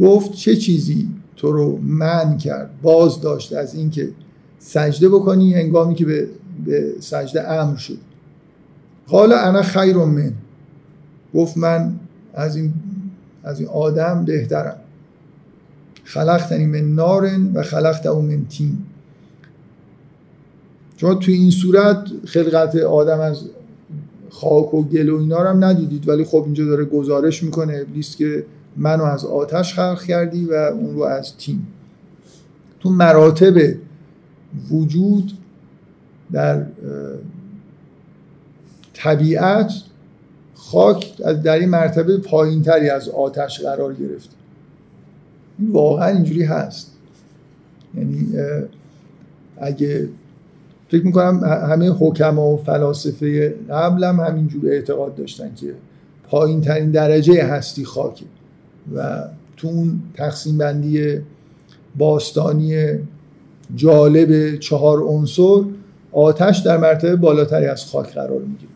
گفت 0.00 0.32
چه 0.32 0.56
چیزی 0.56 1.08
تو 1.36 1.52
رو 1.52 1.78
من 1.82 2.38
کرد؟ 2.38 2.70
باز 2.82 3.20
داشت 3.20 3.52
از 3.52 3.74
اینکه 3.74 4.08
سجده 4.58 5.08
بکنی 5.08 5.54
هنگامی 5.54 5.94
که 5.94 6.04
به, 6.04 6.28
به 6.64 6.94
سجده 7.00 7.52
امر 7.52 7.76
شد. 7.76 7.98
قال 9.08 9.32
انا 9.32 9.62
خیر 9.62 9.96
من. 9.96 10.32
گفت 11.34 11.56
من 11.56 11.94
از 12.34 12.56
این 12.56 12.74
از 13.44 13.60
این 13.60 13.68
آدم 13.68 14.24
بهترم. 14.24 14.76
خلقتنی 16.04 16.66
من 16.66 16.94
نارن 16.94 17.52
و 17.54 17.62
خلقت 17.62 18.06
او 18.06 18.22
من 18.22 18.44
تین. 18.46 18.78
چون 20.96 21.18
توی 21.18 21.34
این 21.34 21.50
صورت 21.50 22.06
خلقت 22.24 22.76
آدم 22.76 23.20
از 23.20 23.44
خاک 24.30 24.74
و 24.74 24.82
گل 24.82 25.08
و 25.08 25.18
اینا 25.18 25.42
رو 25.42 25.48
هم 25.48 25.64
ندیدید 25.64 26.08
ولی 26.08 26.24
خب 26.24 26.42
اینجا 26.44 26.64
داره 26.64 26.84
گزارش 26.84 27.42
می‌کنه 27.42 27.76
ابلیس 27.76 28.16
که 28.16 28.44
منو 28.76 29.04
از 29.04 29.24
آتش 29.24 29.74
خلق 29.74 30.02
کردی 30.02 30.44
و 30.44 30.52
اون 30.52 30.94
رو 30.94 31.02
از 31.02 31.36
تیم 31.36 31.66
تو 32.80 32.90
مراتب 32.90 33.74
وجود 34.70 35.32
در 36.32 36.66
طبیعت 38.94 39.72
خاک 40.54 41.16
در 41.16 41.58
این 41.58 41.68
مرتبه 41.68 42.18
پایین 42.18 42.62
تری 42.62 42.88
از 42.90 43.08
آتش 43.08 43.60
قرار 43.60 43.94
گرفته 43.94 44.43
این 45.58 45.70
واقعا 45.70 46.08
اینجوری 46.08 46.42
هست. 46.42 46.90
یعنی 47.94 48.26
اگه 49.56 50.08
فکر 50.88 51.06
می‌کنم 51.06 51.40
همه 51.44 51.90
حکما 51.90 52.50
و 52.50 52.56
فلاسفه 52.56 53.54
قبل 53.70 54.04
هم 54.04 54.20
همینجور 54.20 54.68
اعتقاد 54.68 55.14
داشتن 55.14 55.54
که 55.54 55.74
پایین 56.28 56.60
ترین 56.60 56.90
درجه 56.90 57.44
هستی 57.44 57.84
خاکه 57.84 58.24
و 58.94 59.24
تو 59.56 59.68
اون 59.68 60.02
تقسیم 60.14 60.58
بندی 60.58 61.18
باستانی 61.98 62.84
جالب 63.76 64.58
چهار 64.58 65.02
عنصر 65.02 65.62
آتش 66.12 66.58
در 66.58 66.76
مرتبه 66.76 67.16
بالاتری 67.16 67.66
از 67.66 67.84
خاک 67.84 68.14
قرار 68.14 68.40
می‌گیره. 68.40 68.73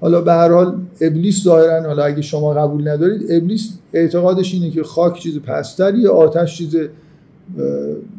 حالا 0.00 0.20
به 0.20 0.32
هر 0.32 0.52
حال 0.52 0.80
ابلیس 1.00 1.44
ظاهرا 1.44 1.82
حالا 1.82 2.04
اگه 2.04 2.22
شما 2.22 2.54
قبول 2.54 2.88
ندارید 2.88 3.22
ابلیس 3.30 3.72
اعتقادش 3.92 4.54
اینه 4.54 4.70
که 4.70 4.82
خاک 4.82 5.18
چیز 5.20 5.38
پستری 5.38 6.06
آتش 6.06 6.56
چیز 6.56 6.76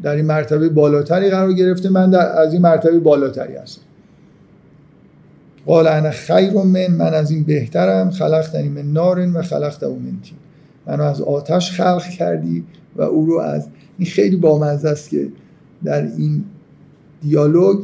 در 0.03 0.15
این 0.15 0.25
مرتبه 0.25 0.69
بالاتری 0.69 1.29
قرار 1.29 1.53
گرفته. 1.53 1.89
من 1.89 2.09
در 2.09 2.39
از 2.39 2.53
این 2.53 2.61
مرتبه 2.61 2.99
بالاتری 2.99 3.55
هستم. 3.55 3.81
قال 5.65 5.87
انا 5.87 6.11
خیر 6.11 6.53
من 6.53 6.87
من 6.87 7.13
از 7.13 7.31
این 7.31 7.43
بهترم. 7.43 8.11
خلقتنی 8.11 8.69
من 8.69 8.93
نارن 8.93 9.33
و 9.33 9.41
خلقت 9.41 9.83
او 9.83 9.99
من 9.99 10.17
منو 10.87 11.03
از 11.03 11.21
آتش 11.21 11.71
خلق 11.71 12.03
کردی 12.03 12.63
و 12.95 13.01
او 13.01 13.25
رو 13.25 13.39
از 13.39 13.67
این 13.97 14.07
خیلی 14.07 14.35
بامزه 14.35 14.89
است 14.89 15.09
که 15.09 15.27
در 15.83 16.01
این 16.01 16.43
دیالوگ 17.21 17.79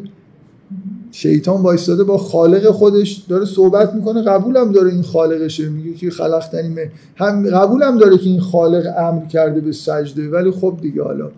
شیطان 1.16 1.62
وایستاده 1.62 2.04
با 2.04 2.18
خالق 2.18 2.72
خودش 2.72 3.26
داره 3.30 3.46
صحبت 3.46 3.94
می‌کنه. 3.94 4.24
قبولم 4.24 4.72
داره 4.72 4.92
این 4.92 5.02
خالقشه. 5.02 5.70
میگه 5.70 5.94
که 5.94 6.10
خلقتنی 6.10 6.76
هم 7.16 7.50
قبولم 7.50 7.98
داره 7.98 8.18
که 8.18 8.24
این 8.24 8.40
خالق 8.40 8.94
امر 8.98 9.26
کرده 9.26 9.62
به 9.62 9.72
سجده. 9.72 10.30
ولی 10.30 10.52
خب 10.52 10.78
دیگه 10.82 11.04
حالا 11.04 11.32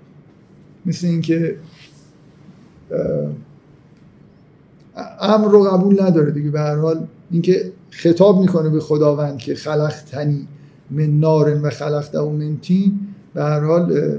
مثل 0.85 1.07
اینکه 1.07 1.55
امر 5.21 5.51
رو 5.51 5.63
قبول 5.63 6.03
نداره 6.03 6.31
دیگه. 6.31 6.49
به 6.49 6.59
هر 6.59 6.75
حال 6.75 7.07
اینکه 7.31 7.71
خطاب 7.89 8.41
می‌کنه 8.41 8.69
به 8.69 8.79
خداوند 8.79 9.37
که 9.37 9.55
خلقتنی 9.55 10.47
من 10.91 11.19
نارن 11.19 11.61
و 11.61 11.69
خلقت 11.69 12.15
او 12.15 12.31
من 12.31 12.57
تین 12.61 12.99
به 13.33 13.43
هر 13.43 13.59
حال 13.59 14.17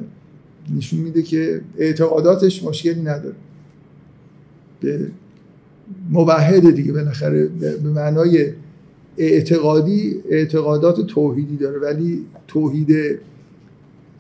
نشون 0.77 1.01
میده 1.01 1.23
که 1.23 1.61
اعتقاداتش 1.79 2.65
مشکلی 2.65 3.01
نداره. 3.01 3.35
به 4.81 5.11
موحد 6.11 6.75
دیگه 6.75 6.93
بالاخره 6.93 7.45
به 7.47 7.79
معنای 7.79 8.53
اعتقادی 9.19 10.23
اعتقادات 10.31 11.01
توحیدی 11.01 11.57
داره 11.57 11.79
ولی 11.79 12.25
توحید 12.49 13.21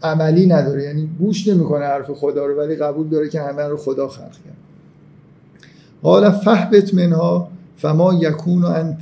عملی 0.02 0.46
نداره. 0.46 0.82
یعنی 0.82 1.08
گوش 1.18 1.48
نمی‌کنه 1.48 1.84
حرف 1.84 2.10
خدا 2.10 2.46
رو 2.46 2.54
ولی 2.54 2.76
قبول 2.76 3.08
داره 3.08 3.28
که 3.28 3.40
همه 3.40 3.62
رو 3.62 3.76
خدا 3.76 4.08
خلق 4.08 4.32
کرد. 4.32 4.56
قال 6.02 6.30
فهبت 6.30 6.94
منها 6.94 7.48
فما 7.76 8.14
یکون 8.14 8.64
ان 8.64 8.98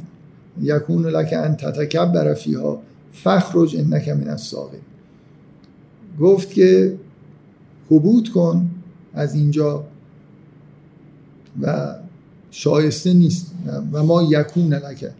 یکون 0.62 1.06
لك 1.06 1.32
ان 1.32 1.56
تتکبر 1.56 2.34
فیها 2.34 2.82
فخرج 3.12 3.76
انک 3.76 4.08
من 4.08 4.28
الساغر 4.28 4.76
گفت 6.20 6.50
که 6.50 6.96
حبوط 7.90 8.28
کن 8.28 8.70
از 9.14 9.34
اینجا 9.34 9.84
و 11.60 11.94
شایسته 12.50 13.12
نیست. 13.12 13.52
و 13.92 14.02
ما 14.02 14.22
یکون 14.22 14.74
نکه 14.74 15.12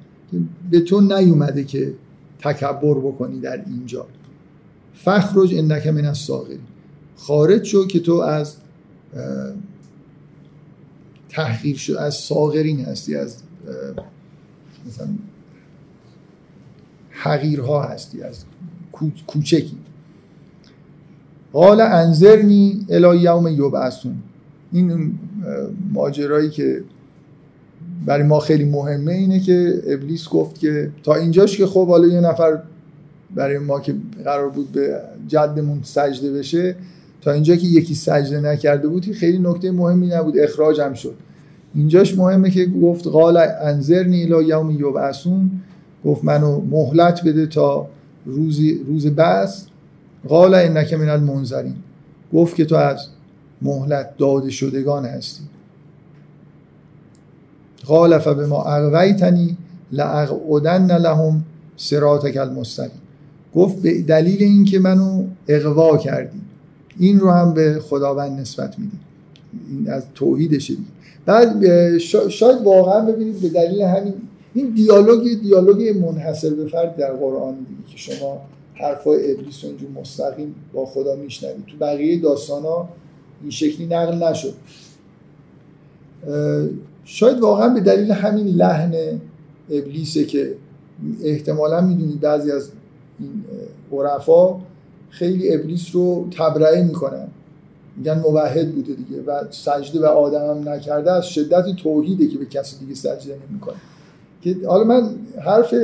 به 0.71 0.81
تو 0.81 1.01
نیومده 1.01 1.65
که 1.65 1.95
تکبر 2.39 2.95
بکنی 2.95 3.41
در 3.41 3.65
اینجا. 3.67 4.07
فخرج 4.95 5.55
انک 5.55 5.87
من 5.87 6.05
الصاغرین. 6.05 6.59
خارج 7.17 7.65
شو 7.65 7.87
که 7.87 8.01
تو 8.01 8.13
از 8.13 8.57
تحقیر 11.29 11.77
شد 11.77 11.93
از 11.93 12.15
صاغرین 12.15 12.81
هستی 12.81 13.17
از 13.17 13.37
مثلا 14.89 15.09
حقیرها 17.11 17.83
هستی 17.83 18.23
از 18.23 18.45
کوچکی. 19.27 19.77
قال 21.53 21.81
انظرنی 21.81 22.87
الی 22.89 23.21
یوم 23.21 23.49
یبعثون. 23.49 24.17
این 24.73 25.19
ماجرایی 25.93 26.51
که 26.51 26.85
برای 28.05 28.23
ما 28.23 28.41
خیلی 28.41 28.65
مهمه 28.65 29.13
اینه 29.13 29.41
که 29.41 29.83
ابلیس 29.87 30.29
گفت 30.29 30.59
که 30.59 30.91
تا 31.03 31.15
اینجاش 31.15 31.57
که 31.57 31.67
خب 31.67 31.89
حالا 31.89 32.07
یه 32.07 32.21
نفر 32.21 32.59
برای 33.35 33.59
ما 33.59 33.81
که 33.81 33.95
قرار 34.25 34.49
بود 34.49 34.73
به 34.73 35.01
جدمون 35.29 35.81
سجده 35.83 36.33
بشه 36.33 36.77
تا 37.21 37.33
اینجا 37.33 37.57
که 37.57 37.67
یکی 37.67 37.95
سجده 37.95 38.41
نکرده 38.41 38.89
بود 38.89 39.13
خیلی 39.13 39.39
نکته 39.39 39.71
مهمی 39.71 40.07
نبود 40.07 40.39
اخراجم 40.39 40.95
شد. 40.95 41.15
اینجاش 41.75 42.19
مهمه 42.19 42.51
که 42.51 42.67
گفت 42.67 43.07
قال 43.07 43.37
انظرنی 43.63 44.23
الی 44.23 44.49
یوم 44.49 44.71
یبعثون 44.71 45.51
گفت 46.05 46.25
منو 46.25 46.61
مهلت 46.61 47.25
بده 47.25 47.47
تا 47.47 47.87
روز 48.27 48.61
روز 48.87 49.07
بعث. 49.07 49.63
قال 50.29 50.55
انک 50.55 50.95
من 50.95 51.09
المنذرین. 51.09 51.75
گفت 52.33 52.57
که 52.57 52.65
تو 52.65 52.77
از 52.77 53.07
مهلت 53.63 54.17
داده 54.19 54.51
شدگان 54.51 55.05
هستی. 55.05 55.43
قال 57.87 58.19
فبما 58.19 58.65
اغویتنی 58.65 59.57
لاقعدن 59.93 60.99
لهم 60.99 61.45
صراطک 61.77 62.37
المستقیم. 62.37 63.01
گفت 63.55 63.83
به 63.83 64.03
دلیل 64.03 64.43
اینکه 64.43 64.79
منو 64.79 65.25
اقوا 65.49 65.97
کردی. 65.97 66.41
این 66.99 67.21
رو 67.21 67.31
هم 67.31 67.55
به 67.55 67.81
خداوند 67.81 68.41
نسبت 68.41 68.79
میدی. 68.79 68.99
این 69.71 69.91
از 69.91 70.05
توحیدشه 70.15 70.75
بعد 71.27 71.99
شاید 72.29 72.63
واقعا 72.65 73.13
ببینید 73.13 73.41
به 73.41 73.49
دلیل 73.49 73.83
همین 73.83 74.15
این 74.55 74.71
دیالوگ 74.71 75.41
دیالوگ 75.43 75.99
منحصر 75.99 76.51
به 76.51 76.67
فرد 76.67 76.97
در 76.97 77.13
قرآن 77.13 77.55
دیگه 77.55 77.93
که 77.93 77.99
شما 77.99 78.41
حرفای 78.75 79.33
ابلیس 79.33 79.65
رو 79.65 79.71
اینجور 79.71 79.91
مستقیم 79.91 80.55
با 80.73 80.87
خدا 80.87 81.17
میشنوید. 81.17 81.67
تو 81.67 81.77
بقیه 81.81 82.21
داستان 82.21 82.63
این 83.43 83.51
شکلی 83.51 83.87
نقل 83.87 84.29
نشد. 84.31 84.55
شاید 87.09 87.41
واقعا 87.41 87.69
به 87.69 87.81
دلیل 87.81 88.13
همین 88.13 88.47
لحن 88.47 88.95
ابلیسه 89.71 90.25
که 90.25 90.55
احتمالا 91.23 91.81
می‌دونید 91.81 92.21
بعضی 92.21 92.53
از 92.53 92.71
این 93.21 93.45
عرفا 93.93 94.61
خیلی 95.11 95.55
ابلیس 95.55 95.87
رو 95.93 96.29
تبرئه 96.31 96.83
می‌کنن. 96.83 97.29
میگن 97.97 98.19
موحد 98.19 98.75
بوده 98.75 98.95
دیگه 98.95 99.23
و 99.27 99.43
سجده 99.51 100.01
به 100.01 100.09
آدم 100.09 100.51
هم 100.51 100.69
نکرده 100.69 101.13
از 101.13 101.27
شدت 101.27 101.77
توحیده 101.77 102.29
که 102.29 102.39
به 102.39 102.47
کسی 102.47 102.79
دیگه 102.79 102.95
سجده 102.95 103.37
نمی‌کنه. 103.51 103.77
که 104.43 104.57
حالا 104.67 104.85
من 104.85 105.11
حرف 105.45 105.75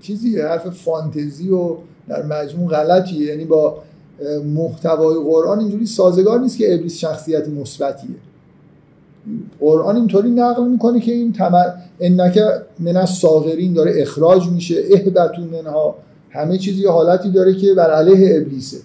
چیزی 0.00 0.40
حرف 0.40 0.68
فانتزی 0.70 1.50
و 1.50 1.76
در 2.08 2.22
مجموع 2.22 2.70
غلطیه 2.70 3.26
یعنی 3.26 3.44
با 3.44 3.82
محتوای 4.54 5.16
قرآن 5.24 5.58
اینجوری 5.58 5.86
سازگار 5.86 6.40
نیست 6.40 6.58
که 6.58 6.74
ابلیس 6.74 6.98
شخصیت 6.98 7.48
مثبتیه. 7.48 8.16
قرآن 9.60 9.96
اینطوری 9.96 10.30
نقل 10.30 10.68
می‌کنه 10.68 11.00
که 11.00 11.12
این 11.12 11.32
تمر 11.32 11.66
انک 12.00 12.38
من 12.78 12.96
از 12.96 13.10
ساغرین 13.10 13.72
داره 13.72 13.92
اخراج 13.96 14.48
میشه 14.48 14.82
اهبتون 14.94 15.44
منها. 15.44 15.94
همه 16.30 16.58
چیزی 16.58 16.86
حالتی 16.86 17.30
داره 17.30 17.54
که 17.54 17.74
بر 17.74 17.90
علیه 17.90 18.36
ابلیسه. 18.36 18.76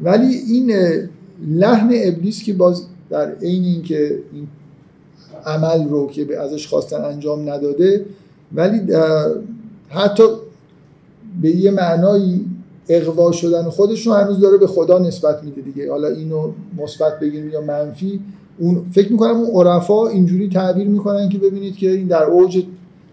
ولی 0.00 0.34
این 0.34 0.72
لحن 1.46 1.90
ابلیس 1.94 2.42
که 2.42 2.52
باز 2.52 2.82
در 3.10 3.34
عین 3.34 3.64
اینکه 3.64 4.18
این 4.32 4.48
عمل 5.46 5.88
رو 5.88 6.06
که 6.06 6.40
ازش 6.40 6.66
خواستن 6.66 7.04
انجام 7.04 7.50
نداده 7.50 8.04
ولی 8.54 8.80
حتی 9.88 10.22
به 11.42 11.50
یه 11.50 11.70
معنایی 11.70 12.46
اقوا 12.88 13.32
شدن 13.32 13.62
خودش 13.62 14.06
رو 14.06 14.12
هنوز 14.12 14.40
داره 14.40 14.58
به 14.58 14.66
خدا 14.66 14.98
نسبت 14.98 15.44
میده 15.44 15.60
دیگه. 15.60 15.90
حالا 15.90 16.08
اینو 16.08 16.52
مثبت 16.78 17.20
بگیریم 17.20 17.50
یا 17.50 17.60
منفی 17.60 18.20
اون 18.58 18.86
فکر 18.92 19.12
می‌کنم 19.12 19.36
اون 19.36 19.66
عرفا 19.66 20.06
اینجوری 20.08 20.48
تعبیر 20.48 20.88
می‌کنن 20.88 21.28
که 21.28 21.38
ببینید 21.38 21.76
که 21.76 21.90
این 21.90 22.06
در 22.06 22.22
اوج 22.22 22.64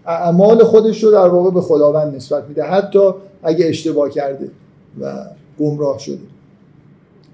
اعمال 0.06 0.64
خودش 0.64 1.04
رو 1.04 1.10
در 1.10 1.28
واقع 1.28 1.50
به 1.50 1.60
خداوند 1.60 2.16
نسبت 2.16 2.48
میده. 2.48 2.64
حتی 2.64 3.10
اگه 3.42 3.66
اشتباه 3.66 4.10
کرده 4.10 4.50
و 5.00 5.26
گمراه 5.58 5.98
شده. 5.98 6.18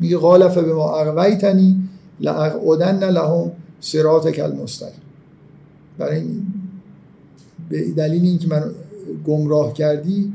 میگه 0.00 0.16
قالف 0.16 0.58
به 0.58 0.74
ما 0.74 0.96
اغویتنی 0.96 1.76
لاقعدن 2.20 3.10
لهم 3.10 3.52
صراطک 3.80 4.38
المستقیم. 4.38 5.02
برای 5.98 6.22
به 7.70 7.90
دلیل 7.90 8.24
اینکه 8.24 8.48
من 8.48 8.64
گمراه 9.26 9.72
کردی 9.72 10.32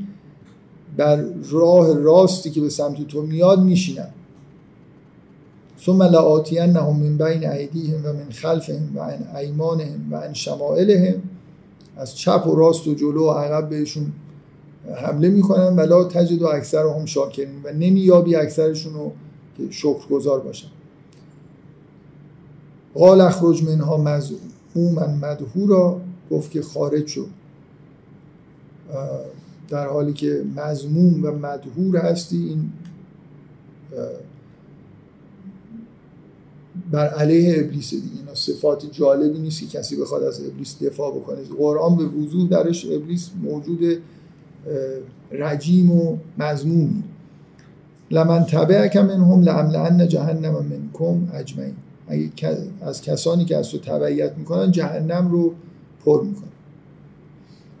بر 0.96 1.24
راه 1.50 1.94
راستی 1.94 2.50
که 2.50 2.60
به 2.60 2.68
سمت 2.68 3.08
تو 3.08 3.22
میاد 3.22 3.62
میشینم. 3.62 4.08
ثم 5.86 6.02
لآتینهم 6.02 6.96
من 6.96 7.16
بین 7.16 7.50
ایدیهم 7.50 8.06
و 8.06 8.12
من 8.12 8.30
خلفهم 8.30 8.96
و 8.96 9.00
عن 9.00 9.36
ایمانهم 9.36 10.12
و 10.12 10.16
عن 10.16 10.32
شمائلهم. 10.32 11.22
از 11.96 12.16
چپ 12.16 12.46
و 12.46 12.54
راست 12.54 12.86
و 12.86 12.94
جلو 12.94 13.26
و 13.26 13.30
عقب 13.30 13.68
بهشون 13.68 14.12
حمله 14.96 15.28
می‌کنن 15.28 15.76
ولا 15.76 16.04
تجد 16.04 16.42
و 16.42 16.46
اکثر 16.46 16.86
هم 16.86 17.04
شاکرین 17.04 17.62
و 17.64 17.72
نمیابی 17.72 18.36
اکثرشون 18.36 18.94
رو 18.94 19.12
که 19.56 19.62
شکرگزار 19.70 20.40
باشن. 20.40 20.68
قال 22.94 23.20
اخرج 23.20 23.62
منها 23.62 23.96
مذموما 23.96 25.06
مدهورا 25.22 26.00
گفت 26.30 26.50
که 26.50 26.62
خارج 26.62 27.06
شد 27.06 27.28
در 29.68 29.86
حالی 29.86 30.12
که 30.12 30.44
مزموم 30.56 31.24
و 31.24 31.30
مدهور 31.30 31.96
هستی 31.96 32.36
این 32.36 32.72
بر 36.94 37.08
علیه 37.08 37.64
ابلیس 37.64 37.90
دیگه. 37.90 38.06
اینا 38.20 38.34
صفات 38.34 38.92
جالبی 38.92 39.38
نیست 39.38 39.60
که 39.60 39.78
کسی 39.78 39.96
بخواد 39.96 40.22
از 40.22 40.44
ابلیس 40.44 40.82
دفاع 40.82 41.14
بکنه. 41.14 41.36
قرآن 41.58 41.96
به 41.96 42.04
وضوح 42.04 42.48
درش 42.48 42.86
ابلیس 42.90 43.30
موجود 43.42 43.98
رجیم 45.32 45.90
و 45.90 46.16
مزمومی 46.38 47.02
لمن 48.10 48.44
تبعک 48.44 48.96
منهم 48.96 49.42
لاملأن 49.42 50.08
جهنم 50.08 50.66
منکم 50.70 51.28
اجمعین. 51.34 51.74
اگه 52.08 52.30
از 52.80 53.02
کسانی 53.02 53.44
که 53.44 53.56
از 53.56 53.68
تو 53.68 53.78
تبعیت 53.78 54.32
می‌کنن 54.38 54.70
جهنم 54.70 55.32
رو 55.32 55.54
پر 56.04 56.22
می‌کنن. 56.22 56.48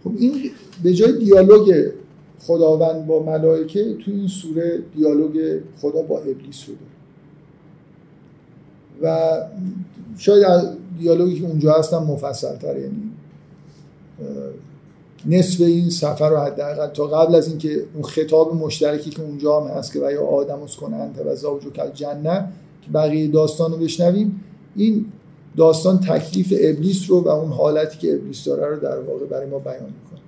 خب 0.04 0.12
این 0.18 0.50
به 0.82 0.94
جای 0.94 1.18
دیالوگ 1.18 1.90
خداوند 2.40 3.06
با 3.06 3.22
ملائکه 3.22 3.94
تو 3.94 4.10
این 4.10 4.28
سوره 4.28 4.82
دیالوگ 4.96 5.60
خدا 5.80 6.02
با 6.02 6.18
ابلیس 6.18 6.68
رو 6.68 6.74
داره 6.74 6.93
و 9.04 9.38
شاید 10.18 10.62
دیالوگی 10.98 11.40
که 11.40 11.46
اونجا 11.46 11.72
هستم 11.72 11.98
مفصل 11.98 12.56
تر 12.56 12.78
یعنی 12.78 13.10
نصف 15.26 15.60
این 15.60 15.90
سفر 15.90 16.30
رو 16.30 16.36
حداقل 16.36 16.86
تا 16.86 17.06
قبل 17.06 17.34
از 17.34 17.48
اینکه 17.48 17.84
اون 17.94 18.02
خطاب 18.02 18.54
مشترکی 18.54 19.10
که 19.10 19.22
اونجا 19.22 19.60
هم 19.60 19.66
هست 19.66 19.92
که 19.92 20.00
و 20.00 20.12
یا 20.12 20.22
آدم 20.22 20.62
از 20.62 20.82
انت 20.82 21.26
و 21.26 21.34
زوجو 21.36 21.70
کل 21.70 21.90
جنه 21.90 22.48
که 22.82 22.90
بقیه 22.94 23.28
داستان 23.28 23.72
رو 23.72 23.78
بشنویم 23.78 24.40
این 24.76 25.06
داستان 25.56 26.00
تکلیف 26.00 26.54
ابلیس 26.60 27.10
رو 27.10 27.20
و 27.20 27.28
اون 27.28 27.52
حالتی 27.52 27.98
که 27.98 28.14
ابلیس 28.14 28.44
داره 28.44 28.66
رو 28.66 28.80
در 28.80 29.00
واقع 29.00 29.26
برای 29.26 29.46
ما 29.46 29.58
بیان 29.58 29.74
می‌کنه. 29.74 30.20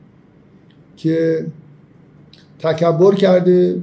که 0.96 1.46
تکبر 2.58 3.14
کرده 3.14 3.82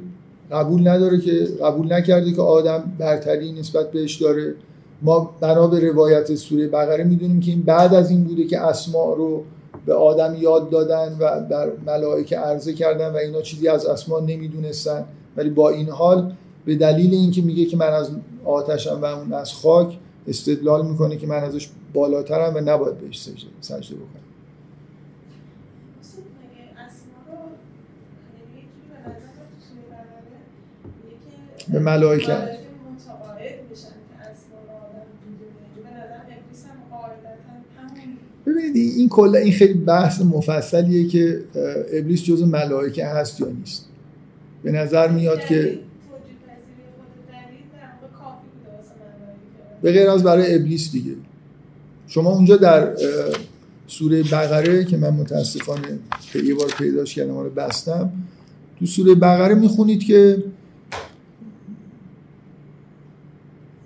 قبول 0.51 0.87
نداره 0.87 1.19
که 1.19 1.47
قبول 1.61 1.93
نکرده 1.93 2.31
که 2.31 2.41
آدم 2.41 2.93
برتری 2.99 3.51
نسبت 3.51 3.91
بهش 3.91 4.15
داره. 4.15 4.55
ما 5.03 5.35
بنا 5.39 5.67
به 5.67 5.91
روایت 5.91 6.35
سوره 6.35 6.67
بقره 6.67 7.03
می‌دونیم 7.03 7.39
که 7.39 7.51
این 7.51 7.61
بعد 7.61 7.93
از 7.93 8.09
این 8.09 8.23
بوده 8.23 8.43
که 8.43 8.61
اسماء 8.61 9.15
رو 9.15 9.43
به 9.85 9.93
آدم 9.93 10.35
یاد 10.39 10.69
دادن 10.69 11.17
و 11.19 11.47
در 11.49 11.71
ملائکه 11.85 12.37
عرضه 12.37 12.73
کردن 12.73 13.13
و 13.13 13.15
اینا 13.15 13.41
چیزی 13.41 13.67
از 13.67 13.85
اسما 13.85 14.19
نمی‌دونستن. 14.19 15.05
ولی 15.37 15.49
با 15.49 15.69
این 15.69 15.89
حال 15.89 16.33
به 16.65 16.75
دلیل 16.75 17.13
اینکه 17.13 17.41
میگه 17.41 17.65
که 17.65 17.77
من 17.77 17.93
از 17.93 18.11
آتشم 18.45 19.01
و 19.01 19.05
اون 19.05 19.33
از 19.33 19.53
خاک 19.53 19.97
استدلال 20.27 20.87
می‌کنه 20.87 21.17
که 21.17 21.27
من 21.27 21.43
ازش 21.43 21.69
بالاترم 21.93 22.55
و 22.55 22.59
نباید 22.59 22.97
بهش 22.97 23.21
سجده, 23.21 23.49
سجده 23.61 23.95
بکنم. 23.95 24.23
به 31.73 31.79
ملائکه 31.79 32.62
ببینید 38.45 38.75
این 38.75 39.09
کلا 39.09 39.39
این 39.39 39.53
خیلی 39.53 39.73
بحث 39.73 40.21
مفصلیه 40.21 41.07
که 41.07 41.43
ابلیس 41.93 42.23
جز 42.23 42.43
ملائکه 42.43 43.05
هست 43.05 43.41
یا 43.41 43.47
نیست. 43.47 43.85
به 44.63 44.71
نظر 44.71 45.11
میاد 45.11 45.45
که 45.45 45.79
به 49.81 49.91
غیر 49.91 50.09
از 50.09 50.23
برای 50.23 50.55
ابلیس 50.55 50.91
دیگه. 50.91 51.11
شما 52.07 52.29
اونجا 52.31 52.57
در 52.57 52.95
سوره 53.87 54.23
بقره 54.23 54.85
که 54.85 54.97
من 54.97 55.09
متاسفانه 55.09 55.99
یه 56.43 56.55
بار 56.55 56.67
پیداش 56.77 57.15
کردم 57.15 57.37
رو 57.37 57.49
بستم 57.49 58.11
تو 58.79 58.85
سوره 58.85 59.15
بقره 59.15 59.55
می‌خونید 59.55 60.03
که 60.03 60.43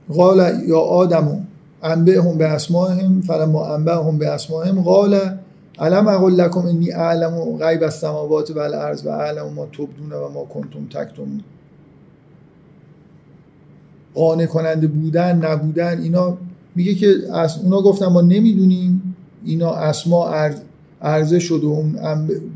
قال 0.10 0.64
یا 0.68 0.80
آدمو 0.80 1.42
انبه 1.84 2.22
هم 2.24 2.38
به 2.38 2.46
اسماهم 2.46 3.22
فلما 3.22 3.74
انبه 3.76 3.96
هم 3.96 4.18
به 4.18 4.28
اسماهم 4.28 4.82
قال 4.82 5.20
علم 5.80 6.08
اقول 6.08 6.34
لکم 6.34 6.60
انی 6.60 6.92
اعلم 6.92 7.58
غیب 7.58 7.84
السماوات 7.84 8.52
و 8.52 8.60
الارض 8.60 9.06
و 9.06 9.10
اعلم 9.10 9.54
ما 9.54 9.66
تبدون 9.66 10.12
و 10.12 10.30
ما 10.30 10.44
کنتم 10.46 10.86
تکتم 10.90 11.28
قانع 14.16 14.46
کننده 14.46 14.88
بودن 14.88 15.46
نبودن 15.46 16.02
اینا 16.02 16.38
میگه 16.76 16.96
که 16.96 17.16
از 17.34 17.58
اونا 17.64 17.82
گفتن 17.82 18.06
ما 18.06 18.22
نمی‌دونیم 18.22 19.16
اینا 19.46 19.72
اسما 19.72 20.30
عرضه 21.02 21.40
شد 21.40 21.64
و 21.64 21.68
اون 21.68 22.00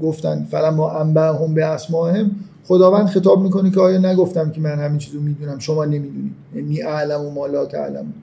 گفتن 0.02 0.48
فلا 0.52 0.72
ما 0.72 0.92
انبه 0.92 1.22
هم 1.22 1.54
به 1.54 1.66
اسماهم 1.66 2.32
خداوند 2.68 3.08
خطاب 3.08 3.44
می‌کنه 3.44 3.72
که 3.72 3.80
آیا 3.80 3.98
نگفتم 3.98 4.52
که 4.52 4.62
من 4.62 4.80
همین 4.80 4.98
چیزو 4.98 5.20
می‌دونم؟ 5.20 5.60
شما 5.60 5.86
نمی‌دونید. 5.86 6.34
انی 6.56 6.82
اعلم 6.82 7.26
و 7.26 7.30
ما 7.30 7.48
لا 7.48 7.66
تعلم 7.66 8.14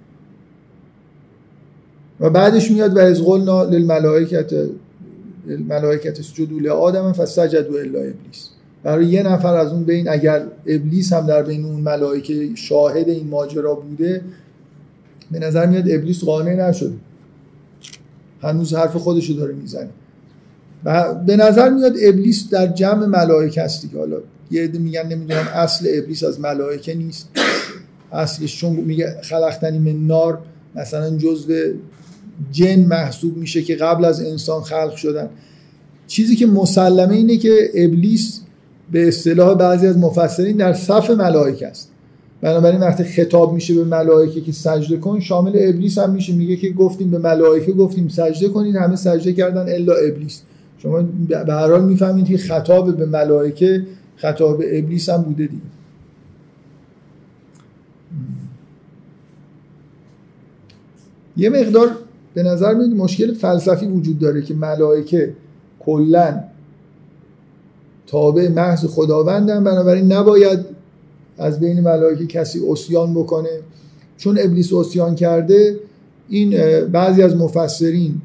و 2.20 2.30
بعدش 2.30 2.70
میاد 2.70 2.96
و 2.96 2.98
از 2.98 3.22
قلنا 3.22 3.64
للملائکت 3.64 4.52
الملائکت 5.48 6.20
اسجدوا 6.20 6.58
لآدم 6.58 7.12
فسجدوا 7.12 7.78
الا 7.78 7.98
ابلیس. 7.98 8.48
برای 8.82 9.06
یه 9.06 9.22
نفر 9.22 9.54
از 9.54 9.72
اون 9.72 9.84
بین 9.84 10.08
اگر 10.08 10.42
ابلیس 10.66 11.12
هم 11.12 11.26
در 11.26 11.42
بین 11.42 11.64
اون 11.64 11.80
ملائکه 11.80 12.48
شاهد 12.54 13.08
این 13.08 13.28
ماجرا 13.28 13.74
بوده 13.74 14.22
به 15.30 15.38
نظر 15.38 15.66
میاد 15.66 15.90
ابلیس 15.90 16.24
قانع 16.24 16.68
نشده. 16.68 16.92
هنوز 18.42 18.74
حرف 18.74 18.96
خودشو 18.96 19.32
داره 19.32 19.54
می‌زنه. 19.54 19.88
و 20.84 21.14
به 21.14 21.36
نظر 21.36 21.68
میاد 21.68 21.94
ابلیس 22.02 22.50
در 22.50 22.66
جمع 22.66 23.06
ملائکه 23.06 23.62
هستی 23.62 23.88
که 23.88 23.98
حالا 23.98 24.16
یه 24.50 24.62
عده 24.62 24.78
میگن 24.78 25.06
نمی‌دونم 25.06 25.48
اصل 25.54 25.88
ابلیس 25.94 26.24
از 26.24 26.40
ملائکه 26.40 26.94
نیست. 26.94 27.28
اصلش 28.12 28.60
چون 28.60 28.72
میگه 28.72 29.16
خلقتنی 29.22 29.78
من 29.78 30.06
نار 30.06 30.38
مثلا 30.74 31.16
جزء 31.16 31.72
جن 32.52 32.80
محسوب 32.80 33.36
میشه 33.36 33.62
که 33.62 33.76
قبل 33.76 34.04
از 34.04 34.20
انسان 34.20 34.62
خلق 34.62 34.96
شدن. 34.96 35.28
چیزی 36.06 36.36
که 36.36 36.46
مسلمه 36.46 37.14
اینه 37.14 37.36
که 37.36 37.70
ابلیس 37.74 38.40
به 38.92 39.08
اصطلاح 39.08 39.54
بعضی 39.54 39.86
از 39.86 39.98
مفسرین 39.98 40.56
در 40.56 40.72
صف 40.72 41.10
ملائکه 41.10 41.66
است. 41.66 41.90
بنابراین 42.40 42.80
وقتی 42.80 43.04
خطاب 43.04 43.52
میشه 43.52 43.74
به 43.74 43.84
ملائکه 43.84 44.40
که 44.40 44.52
سجده 44.52 44.96
کن 44.96 45.20
شامل 45.20 45.52
ابلیس 45.54 45.98
هم 45.98 46.10
میشه. 46.10 46.32
میگه 46.32 46.56
که 46.56 46.70
گفتیم 46.70 47.10
به 47.10 47.18
ملائکه 47.18 47.72
گفتیم 47.72 48.08
سجده 48.08 48.48
کنید 48.48 48.76
همه 48.76 48.96
سجده 48.96 49.32
کردن 49.32 49.74
الا 49.74 49.94
ابلیس. 49.94 50.42
شما 50.78 51.02
به 51.28 51.36
هر 51.36 51.70
حال 51.70 51.84
می‌فهمید 51.84 52.26
که 52.26 52.38
خطاب 52.38 52.96
به 52.96 53.06
ملائکه 53.06 53.86
خطاب 54.16 54.58
به 54.58 54.78
ابلیس 54.78 55.08
هم 55.08 55.22
بوده 55.22 55.46
دیگه. 55.46 55.62
یه 61.36 61.48
مقدار 61.48 61.96
به 62.38 62.44
نظر 62.44 62.74
میاد 62.74 62.90
مشکل 62.90 63.34
فلسفی 63.34 63.86
وجود 63.86 64.18
داره 64.18 64.42
که 64.42 64.54
ملائکه 64.54 65.32
کلا 65.80 66.40
تابع 68.06 68.48
محض 68.48 68.86
خداوندن 68.86 69.64
بنابراین 69.64 70.12
نباید 70.12 70.58
از 71.38 71.60
بین 71.60 71.80
ملائکه 71.80 72.26
کسی 72.26 72.60
اسیان 72.70 73.14
بکنه. 73.14 73.48
چون 74.16 74.38
ابلیس 74.40 74.72
اسیان 74.72 75.14
کرده 75.14 75.80
این 76.28 76.80
بعضی 76.84 77.22
از 77.22 77.36
مفسرین 77.36 78.20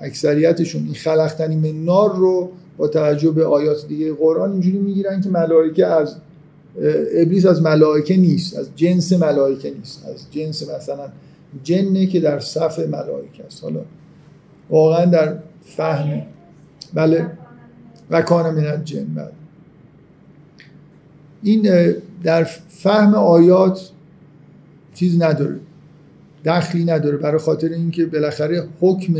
اکثریتشون 0.00 0.84
این 0.84 0.94
خلقتنی 0.94 1.56
من 1.56 1.84
نار 1.84 2.16
رو 2.16 2.48
با 2.76 2.88
توجه 2.88 3.30
به 3.30 3.46
آیات 3.46 3.88
دیگه 3.88 4.12
قرآن 4.12 4.52
اینجوری 4.52 4.78
می‌گیرن 4.78 5.20
که 5.20 5.28
ملائکه 5.28 5.86
از 5.86 6.16
ابلیس 7.14 7.46
از 7.46 7.62
ملائکه 7.62 8.16
نیست 8.16 8.56
از 8.56 8.68
جنس 8.76 9.12
ملائکه 9.12 9.70
نیست 9.70 10.06
از 10.06 10.26
جنس 10.30 10.70
مثلا 10.70 11.08
جنه 11.62 12.06
که 12.06 12.20
در 12.20 12.38
صف 12.38 12.78
ملائکه 12.78 13.44
است. 13.46 13.62
حالا 13.62 13.80
واقعا 14.70 15.04
در 15.04 15.36
فهم. 15.62 16.22
بله. 16.94 17.30
و 18.10 18.22
کان 18.22 18.54
من 18.54 18.84
جن 18.84 19.04
بله. 19.04 19.32
این 21.42 21.94
در 22.22 22.44
فهم 22.68 23.14
آیات 23.14 23.90
چیز 24.94 25.22
نداره. 25.22 25.60
دخلی 26.44 26.84
نداره. 26.84 27.16
برای 27.16 27.38
خاطر 27.38 27.68
اینکه 27.68 28.06
بالاخره 28.06 28.68
حکم 28.80 29.14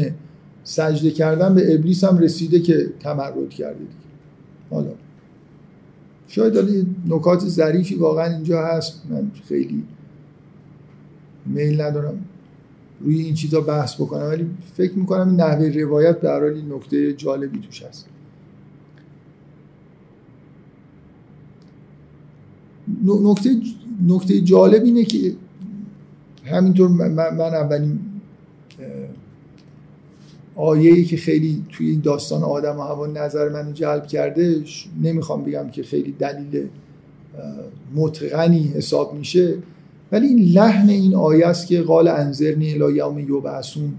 سجده 0.65 1.11
کردن 1.11 1.55
به 1.55 1.75
ابلیس 1.75 2.05
هم 2.05 2.19
رسیده 2.19 2.61
که 2.61 2.87
تمرد 3.01 3.51
کرده 3.51 3.79
دیگه. 3.79 3.91
حالا. 4.71 4.91
شاید 6.29 6.87
نکات 7.09 7.41
ظریفی 7.41 7.95
واقعا 7.95 8.35
اینجا 8.35 8.67
هست. 8.67 9.03
من 9.11 9.31
خیلی 9.49 9.85
میل 11.47 11.81
ندارم 11.81 12.25
روی 13.01 13.21
این 13.21 13.35
چیزا 13.35 13.61
بحث 13.61 13.95
بکنم 13.95 14.23
ولی 14.23 14.47
فکر 14.75 14.93
می‌کنم 14.95 15.29
این 15.29 15.41
نحوه 15.41 15.69
روایت 15.69 16.21
به 16.21 16.31
حال 16.31 16.63
نکته 16.73 17.13
جالبی 17.13 17.59
توش 17.59 17.83
هست. 17.83 18.07
نکته 23.05 23.51
نکته 24.07 24.41
جالب 24.41 24.85
اینه 24.85 25.05
که 25.05 25.33
همینطور 26.45 26.89
من 26.89 27.41
اولین 27.41 27.99
آیه‌ای 30.57 31.05
که 31.05 31.17
خیلی 31.17 31.65
توی 31.73 31.91
این 31.91 32.01
داستان 32.01 32.43
آدم 32.43 32.79
و 32.79 32.83
هوا 32.83 33.07
نظر 33.07 33.49
منو 33.49 33.73
جلب 33.73 34.07
کرده 34.07 34.63
نمی‌خوام 35.03 35.45
بگم 35.45 35.69
که 35.69 35.83
خیلی 35.83 36.13
دلیل 36.13 36.69
متقنی 37.95 38.63
حساب 38.63 39.15
میشه. 39.15 39.55
ولی 40.13 40.27
این 40.27 40.39
لحن 40.39 40.89
این 40.89 41.15
آیه 41.15 41.47
است 41.47 41.67
که 41.67 41.83
قال 41.83 42.09
انذرنی 42.09 42.73
الی 42.73 42.97
یوم 42.97 43.19
یبعثون 43.19 43.95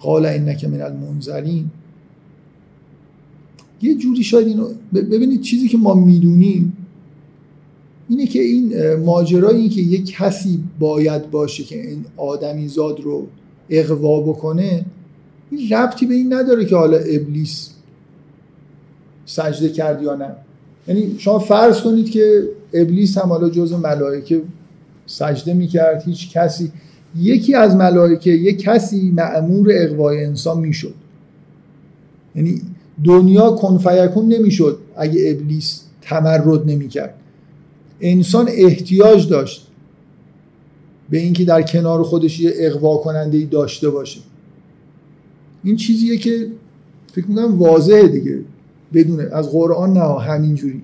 قال 0.00 0.26
انک 0.26 0.64
من 0.64 0.82
المنذرین. 0.82 1.70
یه 3.82 3.94
جوری 3.94 4.24
شاید 4.24 4.46
اینو 4.46 4.68
ببینید 4.94 5.40
چیزی 5.40 5.68
که 5.68 5.78
ما 5.78 5.94
می‌دونیم 5.94 6.76
اینه 8.08 8.26
که 8.26 8.40
این 8.40 8.94
ماجرایی 8.94 9.68
که 9.68 9.80
یک 9.80 10.10
کسی 10.10 10.64
باید 10.78 11.30
باشه 11.30 11.64
که 11.64 11.88
این 11.88 12.04
آدمی 12.16 12.68
زاد 12.68 13.00
رو 13.00 13.26
اقوا 13.70 14.20
بکنه 14.20 14.84
این 15.50 15.70
ربطی 15.70 16.06
به 16.06 16.14
این 16.14 16.32
نداره 16.32 16.64
که 16.64 16.76
حالا 16.76 16.96
ابلیس 16.96 17.70
سجده 19.26 19.68
کرد 19.68 20.02
یا 20.02 20.14
نه. 20.14 20.36
یعنی 20.88 21.14
شما 21.18 21.38
فرض 21.38 21.80
کنید 21.80 22.10
که 22.10 22.42
ابلیس 22.72 23.18
هم 23.18 23.28
حالا 23.28 23.48
جز 23.50 23.72
ملائکه 23.72 24.42
سجده 25.08 25.54
می‌کرد 25.54 26.02
هیچ 26.06 26.32
کسی. 26.32 26.72
یکی 27.16 27.54
از 27.54 27.76
ملائکه 27.76 28.30
یک 28.30 28.62
کسی 28.62 29.10
معمور 29.10 29.68
اقوای 29.72 30.24
انسان 30.24 30.60
می‌شد. 30.60 30.94
یعنی 32.34 32.62
دنیا 33.04 33.50
کنفیکون 33.50 34.28
نمی‌شد 34.28 34.78
اگه 34.96 35.30
ابلیس 35.30 35.82
تمرد 36.02 36.70
نمی‌کرد. 36.70 37.14
انسان 38.00 38.48
احتیاج 38.48 39.28
داشت 39.28 39.68
به 41.10 41.18
اینکه 41.18 41.44
در 41.44 41.62
کنار 41.62 42.02
خودش 42.02 42.40
یه 42.40 42.52
اقوا 42.54 42.96
کننده 42.96 43.38
ای 43.38 43.44
داشته 43.44 43.90
باشه. 43.90 44.20
این 45.64 45.76
چیزیه 45.76 46.16
که 46.16 46.46
فکر 47.12 47.26
می‌کنم 47.26 47.58
واضحه 47.58 48.08
دیگه 48.08 48.40
بدونه. 48.94 49.28
از 49.32 49.50
قرآن 49.50 49.92
نه 49.92 50.20
همینجوری. 50.20 50.82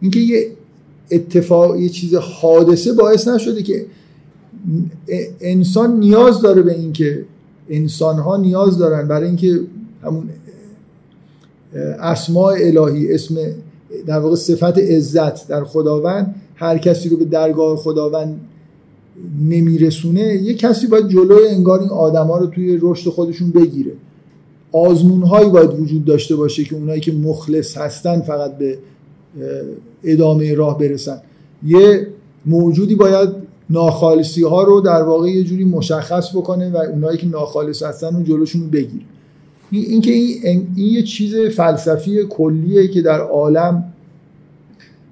اینکه 0.00 0.20
یه 0.20 0.50
اتفاق 1.12 1.76
یه 1.76 1.88
چیز 1.88 2.14
حادثه 2.14 2.92
باعث 2.92 3.28
نشده 3.28 3.62
که 3.62 3.86
انسان 5.40 5.98
نیاز 5.98 6.40
داره 6.40 6.62
به 6.62 6.72
اینکه 6.72 7.24
انسان 7.68 8.18
ها 8.18 8.36
نیاز 8.36 8.78
دارن 8.78 9.08
برای 9.08 9.26
اینکه 9.26 9.60
همون 10.02 10.28
اسماء 12.00 12.54
الهی 12.60 13.14
اسم 13.14 13.34
در 14.06 14.18
واقع 14.18 14.34
صفت 14.34 14.78
عزت 14.78 15.48
در 15.48 15.64
خداوند 15.64 16.34
هر 16.54 16.78
کسی 16.78 17.08
رو 17.08 17.16
به 17.16 17.24
درگاه 17.24 17.76
خداوند 17.76 18.40
نمیرسونه 19.40 20.20
یه 20.20 20.54
کسی 20.54 20.86
باید 20.86 21.08
جلوی 21.08 21.48
انگار 21.48 21.80
این 21.80 21.90
آدما 21.90 22.38
رو 22.38 22.46
توی 22.46 22.78
رشد 22.82 23.10
خودشون 23.10 23.50
بگیره. 23.50 23.92
آزمون 24.72 25.22
هایی 25.22 25.50
باید 25.50 25.80
وجود 25.80 26.04
داشته 26.04 26.36
باشه 26.36 26.64
که 26.64 26.74
اونایی 26.74 27.00
که 27.00 27.12
مخلص 27.12 27.76
هستن 27.76 28.20
فقط 28.20 28.58
به 28.58 28.78
ادامه 30.04 30.54
راه 30.54 30.78
برسن. 30.78 31.18
یه 31.66 32.06
موجودی 32.46 32.94
باید 32.94 33.28
ناخالصی 33.70 34.42
ها 34.42 34.62
رو 34.62 34.80
در 34.80 35.02
واقع 35.02 35.28
یه 35.28 35.44
جوری 35.44 35.64
مشخص 35.64 36.36
بکنه 36.36 36.70
و 36.70 36.76
اونایی 36.76 37.18
که 37.18 37.26
ناخالص 37.26 37.82
هستن 37.82 38.16
رو 38.16 38.22
جلوشون 38.22 38.70
بگیره. 38.70 39.04
این 39.70 40.00
که 40.00 40.12
این, 40.12 40.66
این 40.74 40.88
یه 40.88 41.02
چیز 41.02 41.36
فلسفی 41.36 42.24
کلیه 42.30 42.88
که 42.88 43.02
در 43.02 43.20
عالم 43.20 43.84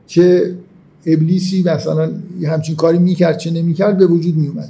چه 0.06 0.54
ابلیسی 1.06 1.62
مثلا 1.62 2.12
همچین 2.44 2.76
کاری 2.76 2.98
می‌کرد 2.98 3.38
چه 3.38 3.50
نمی‌کرد 3.50 3.98
به 3.98 4.06
وجود 4.06 4.36
میومد 4.36 4.68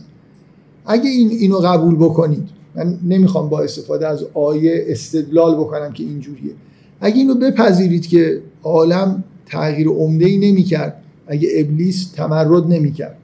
اگه 0.87 1.11
این 1.11 1.31
اینو 1.31 1.59
قبول 1.59 1.97
بکنید 1.97 2.49
من 2.75 2.99
نمی‌خوام 3.09 3.49
با 3.49 3.61
استفاده 3.61 4.07
از 4.09 4.25
آیه 4.35 4.85
استدلال 4.89 5.55
بکنم 5.55 5.93
که 5.93 6.03
اینجوریه. 6.03 6.53
اگه 7.01 7.17
اینو 7.17 7.35
بپذیرید 7.35 8.07
که 8.07 8.41
عالم 8.63 9.25
تغییر 9.51 9.89
عمده 9.89 10.27
ای 10.27 10.39
نمی‌کرد. 10.39 11.03
اگه 11.27 11.49
ابلیس 11.57 12.11
تمرد 12.11 12.67
نمی‌کرد. 12.67 13.17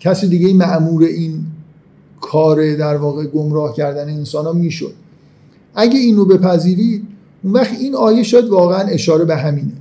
کسی 0.00 0.28
دیگه 0.28 0.46
این 0.46 0.56
معمور 0.56 1.02
این 1.02 1.44
کار 2.20 2.76
در 2.76 2.96
واقع 2.96 3.26
گمراه 3.26 3.74
کردن 3.74 4.08
انسان 4.08 4.44
ها 4.44 4.52
می‌شد. 4.52 4.92
اگه 5.74 5.98
اینو 5.98 6.24
بپذیرید 6.24 7.06
اون 7.42 7.52
وقت 7.52 7.72
این 7.80 7.94
آیه 7.94 8.22
شاید 8.22 8.48
واقعا 8.48 8.80
اشاره 8.80 9.24
به 9.24 9.36
همینه 9.36 9.72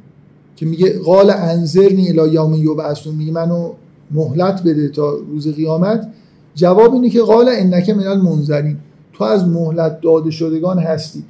که 0.55 0.65
میگه 0.65 0.99
قال 0.99 1.29
انظرنی 1.29 2.09
الی 2.09 2.33
یوم 2.33 2.53
یبعثون 2.53 3.15
میگه 3.15 3.31
منو 3.31 3.71
مهلت 4.11 4.63
بده 4.63 4.89
تا 4.89 5.11
روز 5.11 5.47
قیامت. 5.47 6.07
جواب 6.55 6.93
اینه 6.93 7.09
که 7.09 7.21
قال 7.21 7.49
انک 7.49 7.89
من 7.89 8.07
المنذرین. 8.07 8.77
تو 9.13 9.23
از 9.23 9.47
مهلت 9.47 10.01
داده 10.01 10.31
شدگان 10.31 10.79
هستی. 10.79 11.23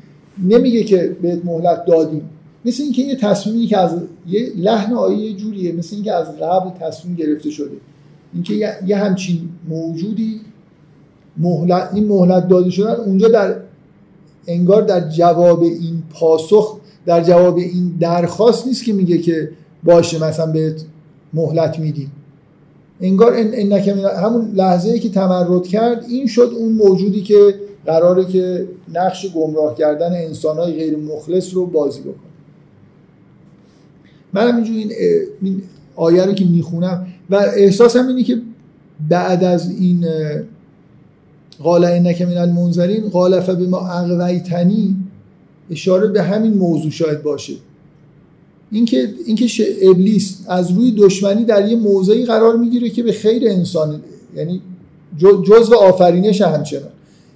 نمیگه 0.43 0.83
که 0.83 1.15
بهت 1.21 1.45
مهلت 1.45 1.85
دادیم. 1.85 2.21
مثل 2.65 2.83
اینکه 2.83 3.01
یه 3.01 3.15
تصمیمی 3.15 3.67
که 3.67 3.77
از 3.77 4.01
یه 4.27 4.51
لحن 4.57 4.93
آیه 4.93 5.33
جوریه 5.33 5.71
مثل 5.71 5.95
اینکه 5.95 6.13
از 6.13 6.37
قبل 6.37 6.69
تصمیم 6.79 7.15
گرفته 7.15 7.49
شده. 7.49 7.77
اینکه 8.33 8.77
یه 8.87 8.97
همچین 8.97 9.49
موجودی 9.69 10.41
مهلت 11.37 11.89
این 11.93 12.07
مهلت 12.07 12.47
داده 12.47 12.69
شدن 12.69 12.95
اونجا 12.95 13.27
در 13.27 13.55
انگار 14.47 14.81
در 14.81 15.09
جواب 15.09 15.63
این 15.63 16.03
پاسخ 16.13 16.79
در 17.05 17.23
جواب 17.23 17.57
این 17.57 17.95
درخواست 17.99 18.67
نیست 18.67 18.83
که 18.83 18.93
میگه 18.93 19.17
که 19.17 19.49
باشه 19.83 20.23
مثلا 20.23 20.51
بهت 20.51 20.81
مهلت 21.33 21.79
میدیم. 21.79 22.11
انگار 23.01 23.33
ان 23.35 23.71
همون 24.23 24.51
لحظه 24.55 24.89
ای 24.89 24.99
که 24.99 25.09
تمرد 25.09 25.67
کرد 25.67 26.05
این 26.09 26.27
شد 26.27 26.51
اون 26.57 26.71
موجودی 26.71 27.21
که 27.21 27.55
قراره 27.85 28.25
که 28.25 28.67
نقش 28.93 29.33
گمراه 29.33 29.75
کردن 29.75 30.13
انسانهای 30.13 30.73
غیر 30.73 30.97
مخلص 30.97 31.53
رو 31.53 31.65
بازی 31.65 32.01
بکنه. 32.01 32.28
من 34.33 34.47
همینجور 34.51 34.75
این, 35.41 35.61
آیه 35.95 36.25
رو 36.25 36.33
که 36.33 36.45
می‌خونم 36.45 37.07
و 37.29 37.35
احساسم 37.35 38.07
اینه 38.07 38.23
که 38.23 38.41
بعد 39.09 39.43
از 39.43 39.71
این 39.71 40.05
قال 41.63 41.85
انک 41.85 42.21
من 42.21 42.37
المنذرین 42.37 43.09
قال 43.09 43.39
فبما 43.39 43.87
اغویتنی 43.87 44.95
اشاره 45.71 46.07
به 46.07 46.23
همین 46.23 46.53
موضوع 46.53 46.91
شاید 46.91 47.23
باشه. 47.23 47.53
اینکه 48.71 49.13
اینکه 49.25 49.47
ابلیس 49.81 50.37
از 50.47 50.71
روی 50.71 50.91
دشمنی 50.91 51.45
در 51.45 51.67
یه 51.67 51.75
موضعی 51.75 52.25
قرار 52.25 52.57
می‌گیره 52.57 52.89
که 52.89 53.03
به 53.03 53.11
خیر 53.11 53.49
انسان 53.49 54.01
یعنی 54.35 54.61
جزء 55.43 55.75
آفرینش 55.75 56.41
همچنان. 56.41 56.91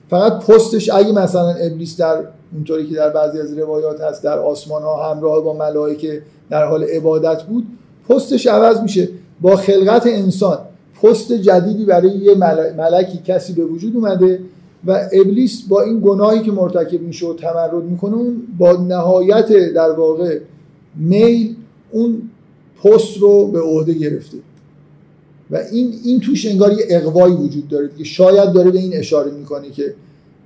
فقط 0.10 0.46
پستش 0.46 0.90
اگه 0.90 1.12
مثلا 1.12 1.54
ابلیس 1.54 1.98
در 1.98 2.24
اونطوری 2.54 2.90
که 2.90 2.96
در 2.96 3.10
بعضی 3.10 3.40
از 3.40 3.58
روایات 3.58 4.02
هست 4.02 4.24
در 4.24 4.40
آسمان 4.40 4.82
ها 4.82 5.12
همراه 5.12 5.44
با 5.44 5.54
ملائکه 5.54 6.22
در 6.50 6.66
حال 6.66 6.84
عبادت 6.84 7.44
بود 7.44 7.68
پستش 8.10 8.48
عوض 8.48 8.80
میشه. 8.80 9.10
با 9.42 9.56
خلقت 9.56 10.08
انسان 10.08 10.58
پست 11.02 11.34
جدیدی 11.34 11.86
برای 11.86 12.10
یه 12.10 12.36
ملکی 12.78 13.18
کسی 13.26 13.54
به 13.54 13.66
وجود 13.66 13.96
اومده 13.96 14.40
و 14.88 15.10
ابلیس 15.12 15.62
با 15.68 15.82
این 15.82 16.00
گناهی 16.00 16.42
که 16.42 16.52
مرتکب 16.52 17.02
میشه 17.02 17.28
و 17.28 17.34
تمرد 17.34 17.84
می‌کنه 17.84 18.16
اون 18.16 18.42
با 18.58 18.72
نهایت 18.72 19.74
در 19.76 19.92
واقع 19.92 20.40
میل 20.96 21.56
اون 21.92 22.22
پست 22.84 23.18
رو 23.18 23.48
به 23.48 23.62
عهده 23.62 23.94
گرفته. 23.94 24.38
و 25.52 25.58
این 25.72 25.94
این 26.04 26.20
توش 26.20 26.46
انگار 26.46 26.72
یه 26.72 26.86
اقوایی 26.90 27.36
وجود 27.36 27.68
داره 27.68 27.90
که 27.98 28.04
شاید 28.04 28.52
داره 28.52 28.72
به 28.72 28.80
این 28.80 28.94
اشاره 28.94 29.32
می‌کنه 29.32 29.70
که 29.70 29.94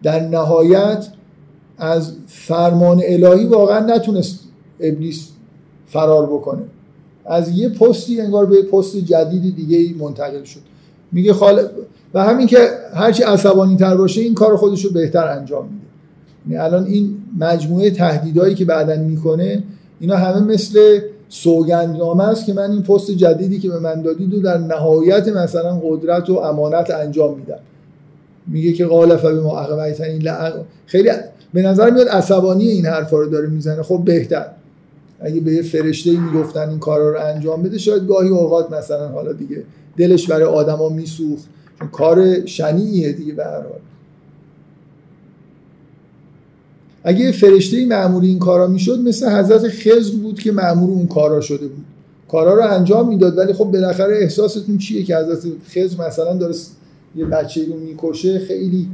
در 0.04 0.20
نهایت 0.20 1.08
از 1.78 2.14
فرمان 2.28 3.02
الهی 3.06 3.46
واقعا 3.46 3.96
نتونست 3.96 4.40
ابلیس 4.80 5.30
فرار 5.88 6.26
بکنه. 6.26 6.62
از 7.26 7.50
یه 7.58 7.70
پستی 7.70 8.22
انگار 8.22 8.46
به 8.46 8.62
پست 8.62 8.98
جدید 8.98 9.56
دیگه 9.56 10.04
منتقل 10.04 10.44
شد. 10.44 10.60
میگه 11.12 11.34
خال 11.34 11.62
و 12.14 12.24
همین 12.24 12.48
که 12.48 12.70
هرچی 12.94 13.24
عصبانی 13.24 13.78
تر 13.78 13.96
باشه 13.96 14.22
این 14.22 14.34
کار 14.34 14.56
خودش 14.56 14.86
رو 14.86 14.92
بهتر 14.92 15.28
انجام 15.28 15.66
میده. 15.66 15.86
یعنی 16.50 16.64
الان 16.64 16.86
این 16.86 17.18
مجموعه 17.40 17.92
تهدیدهایی 17.92 18.56
که 18.56 18.66
بعدا 18.66 18.96
می‌کنه 18.96 19.64
اینا 20.00 20.18
همه 20.18 20.54
مثل 20.54 21.00
سوگندنامه 21.30 22.24
است 22.24 22.46
که 22.46 22.54
من 22.54 22.72
این 22.72 22.84
پست 22.84 23.12
جدیدی 23.12 23.60
که 23.60 23.70
به 23.70 23.80
من 23.80 24.02
دادید 24.02 24.34
و 24.34 24.42
در 24.42 24.58
نهایت 24.58 25.28
مثلا 25.28 25.82
قدرت 25.84 26.30
و 26.30 26.34
امانت 26.34 26.92
انجام 26.92 27.38
میدم. 27.38 27.60
میگه 28.48 28.74
که 28.74 28.86
قال 28.86 29.16
به 29.16 29.42
ما 29.42 29.60
عقبیتن 29.60 30.20
خیلی 30.86 31.10
به 31.54 31.62
نظر 31.62 31.90
میاد 31.90 32.08
عصبانی 32.08 32.68
این 32.68 32.86
حرفا 32.86 33.18
رو 33.18 33.30
داره 33.30 33.48
می‌زنه. 33.48 33.84
خب 33.84 34.02
بهتر. 34.06 34.46
اگه 35.20 35.40
به 35.40 35.52
یه 35.52 35.62
فرشته 35.62 36.20
می‌گفتن 36.20 36.70
این 36.70 36.80
کارا 36.80 37.12
رو 37.12 37.20
انجام 37.20 37.64
بده 37.64 37.78
شاید 37.78 38.08
گاهی 38.08 38.30
اوقات 38.30 38.72
مثلا 38.72 39.08
حالا 39.08 39.34
دیگه 39.34 39.64
دلش 39.98 40.28
برای 40.28 40.44
آدما 40.44 40.90
میسوخت. 40.90 41.46
کار 41.92 42.46
شنیعیه 42.46 43.12
دیگه 43.12 43.34
به 43.34 43.44
هر 43.44 43.52
حال. 43.52 43.80
اگه 47.04 47.32
فرشته 47.32 47.86
معمول 47.86 48.24
این 48.24 48.40
کارا 48.40 48.68
می‌شد 48.68 49.00
مثل 49.00 49.30
حضرت 49.30 49.68
خضر 49.68 50.18
بود 50.18 50.40
که 50.40 50.52
معمول 50.52 50.90
اون 50.90 51.08
کارا 51.08 51.42
شده 51.42 51.68
بود. 51.68 51.86
کارا 52.32 52.56
رو 52.56 52.74
انجام 52.74 53.10
می‌داد 53.10 53.38
ولی 53.38 53.54
خب 53.54 53.64
بالاخره 53.64 54.18
احساستون 54.18 54.78
چیه 54.78 55.04
که 55.04 55.18
حضرت 55.18 55.40
خضر 55.70 56.08
مثلا 56.08 56.34
داره 56.34 56.56
یه 57.16 57.26
بچه 57.26 57.66
رو 57.66 57.80
می‌کشه؟ 57.80 58.40
خیلی 58.40 58.88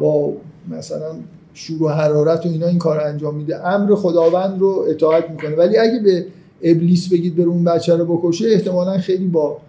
با 0.00 0.32
مثلا 0.70 1.16
شور 1.54 1.82
و 1.82 1.88
حرارت 1.88 2.46
و 2.46 2.48
اینا 2.48 2.66
این 2.66 2.78
کار 2.78 3.00
انجام 3.00 3.34
میده. 3.34 3.68
امر 3.68 3.94
خداوند 3.94 4.60
رو 4.60 4.84
اطاعت 4.88 5.30
می‌کنه. 5.30 5.56
ولی 5.56 5.78
اگه 5.78 5.98
به 5.98 6.26
ابلیس 6.62 7.08
بگید 7.08 7.36
بره 7.36 7.46
اون 7.46 7.64
بچه 7.64 7.96
رو 7.96 8.16
بکشه 8.16 8.44
احتمالا 8.48 8.98
خیلی 8.98 9.26
با 9.26 9.60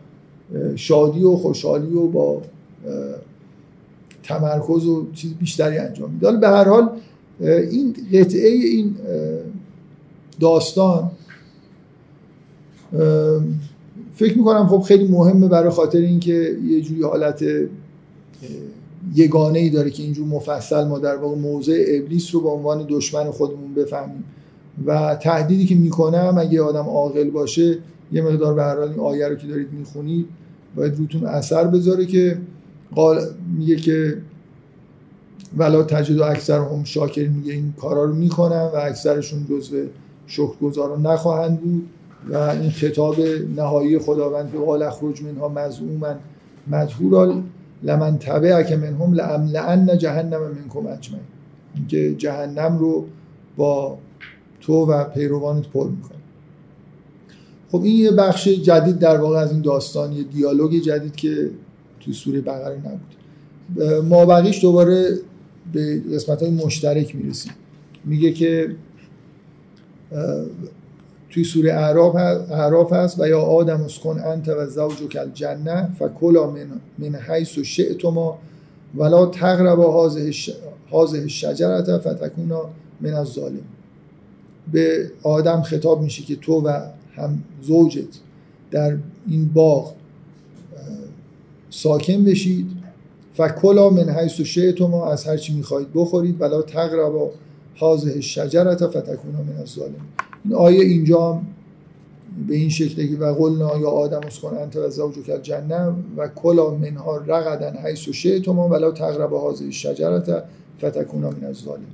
شادی 0.76 1.24
و 1.24 1.36
خوشحالی 1.36 1.94
و 1.94 2.08
با 2.08 2.42
تمرکز 4.24 4.86
و 4.86 5.08
چیز 5.14 5.34
بیشتری 5.34 5.78
انجام 5.78 6.12
میده. 6.12 6.32
به 6.32 6.48
هر 6.48 6.64
حال 6.64 6.90
این 7.40 7.96
قطعه 8.14 8.50
این 8.50 8.96
داستان 10.40 11.12
فکر 14.16 14.38
می‌کنم 14.38 14.68
خب 14.68 14.82
خیلی 14.82 15.08
مهمه 15.08 15.48
برای 15.48 15.70
خاطر 15.70 15.98
اینکه 15.98 16.58
یه 16.70 16.82
جوری 16.82 17.04
حالت 17.04 17.44
یگانه 19.16 19.60
ای 19.60 19.70
داره 19.70 19.90
که 19.90 20.04
اینجور 20.04 20.28
مفصل 20.28 20.88
ما 20.88 21.00
در 21.00 21.16
واقع 21.16 21.36
موضع 21.36 21.86
ابلیس 21.88 22.36
رو 22.36 22.42
به 22.42 22.50
عنوان 22.50 22.86
دشمن 22.90 23.32
خودمون 23.32 23.74
بفهمیم. 23.74 24.24
و 24.86 25.16
تهدیدی 25.16 25.66
که 25.66 25.76
می‌کنم 25.76 26.36
اگه 26.38 26.62
آدم 26.62 26.86
عاقل 26.86 27.30
باشه 27.30 27.78
یه 28.12 28.22
مقدار 28.22 28.54
به 28.54 28.64
هر 28.64 28.78
حال 28.78 28.90
این 28.90 29.00
آیه 29.00 29.28
رو 29.28 29.36
که 29.36 29.48
دارید 29.48 29.74
می‌خونید 29.74 30.26
باید 30.76 30.98
روتون 30.98 31.26
اثر 31.26 31.68
بذاره 31.68 32.06
که 32.06 32.38
قال 32.96 33.22
میگه 33.58 33.76
که 33.76 34.18
ولا 35.58 35.84
تجد 35.84 36.18
و 36.18 36.24
اکثر 36.24 36.60
هم 36.60 36.84
شاکر 36.84 37.28
میگه 37.28 37.54
این 37.54 37.74
کارا 37.82 38.04
رو 38.04 38.14
می‌کنن 38.14 38.70
و 38.74 38.76
اکثرشون 38.76 39.46
جزو 39.50 39.78
شکرگزاران 40.28 41.08
نخواهند 41.08 41.62
بود. 41.62 41.88
و 42.30 42.38
این 42.38 42.70
خطاب 42.70 43.16
نهایی 43.56 44.00
خداوند 44.00 44.52
که 44.52 44.58
قال 44.58 44.84
اخرج 44.84 45.24
منها 45.24 45.50
مزعوما 45.50 46.16
مدهورا 46.68 47.42
لمن 47.84 48.18
تبعک 48.18 48.72
منهم 48.72 49.14
لان 49.52 49.98
جهنم 49.98 50.42
منکم 50.42 50.88
اجمعین. 50.88 51.26
اینکه 51.76 52.16
جهنم 52.16 52.78
رو 52.78 53.06
با 53.58 53.98
تو 54.62 54.74
و 54.74 55.04
پیروانت 55.04 55.68
پر 55.68 55.90
می‌کنه. 55.90 56.18
خب 57.72 57.84
این 57.84 57.96
یه 57.96 58.12
بخش 58.12 58.48
جدید 58.48 59.00
در 59.00 59.18
واقع 59.18 59.38
از 59.38 59.52
این 59.52 59.62
داستان 59.62 60.12
یه 60.12 60.24
دیالوگ 60.24 60.82
جدید 60.82 61.16
که 61.16 61.50
توی 62.00 62.14
سوره 62.14 62.42
بقره 62.42 62.78
نبود. 62.78 64.06
ما 64.06 64.26
بقیش 64.26 64.62
دوباره 64.62 65.18
به 65.74 66.02
قسمت 66.14 66.44
های 66.44 66.52
مشترک 66.52 67.16
می‌رسیم. 67.16 67.52
میگه 68.06 68.32
که 68.32 68.76
توی 71.32 71.44
سوره 71.44 71.74
اعراف 72.52 72.94
هست 72.94 73.20
و 73.20 73.28
یا 73.28 73.42
آدم 73.42 73.84
اسکن 73.84 74.20
انت 74.20 74.48
و 74.48 74.68
زوج 74.68 74.98
کل 75.12 75.30
جنه 75.34 75.90
فکلا 76.00 76.52
من, 76.52 76.68
من 76.98 77.16
حیث 77.16 77.58
و 77.58 77.64
شئتما 77.64 78.38
ولا 78.96 79.26
تقربا 79.26 80.12
هازه 80.92 81.28
شجرت 81.28 81.98
فتکونا 81.98 82.62
من 83.02 83.14
از 83.14 83.28
ظالم 83.28 83.64
به 84.72 85.12
آدم 85.24 85.62
خطاب 85.62 86.02
میشه 86.02 86.24
که 86.24 86.36
تو 86.36 86.54
و 86.54 86.80
هم 87.16 87.44
زوجت 87.62 88.08
در 88.72 88.98
این 89.28 89.50
باغ 89.54 89.94
ساکن 91.70 92.24
بشید. 92.24 92.68
فکلا 93.34 93.90
من 93.90 94.10
حیث 94.10 94.40
و 94.40 94.44
شئتما 94.44 95.12
از 95.12 95.26
هر 95.26 95.38
چی 95.38 95.54
می‌خواهید 95.54 95.88
بخورید. 95.94 96.42
ولا 96.42 96.62
تقربا 96.62 97.32
هازه 97.78 98.22
شجرت 98.22 98.88
فتکونا 98.88 99.44
من 99.44 99.62
از 99.62 99.68
ظالم 99.68 100.06
آیه 100.56 100.82
اینجا 100.82 101.42
به 102.48 102.56
این 102.56 102.70
شکل 102.70 103.08
که 103.08 103.18
و 103.18 103.34
قلنا 103.34 103.78
یا 103.78 103.90
آدم 103.90 104.20
اسکن 104.28 104.58
انت 104.58 104.76
و 104.76 104.90
زوجک 104.90 105.44
جنه 105.44 105.94
و 106.18 106.28
کلا 106.28 106.70
منها 106.70 107.18
رغدن 107.18 107.78
حیث 107.78 108.08
و 108.08 108.14
شئتما 108.14 108.70
ولا 108.70 108.92
تقربا 108.92 109.52
هذه 109.52 109.66
الشجره 109.66 110.44
فتکونا 110.78 111.30
من 111.30 111.44
الظالمین. 111.44 111.88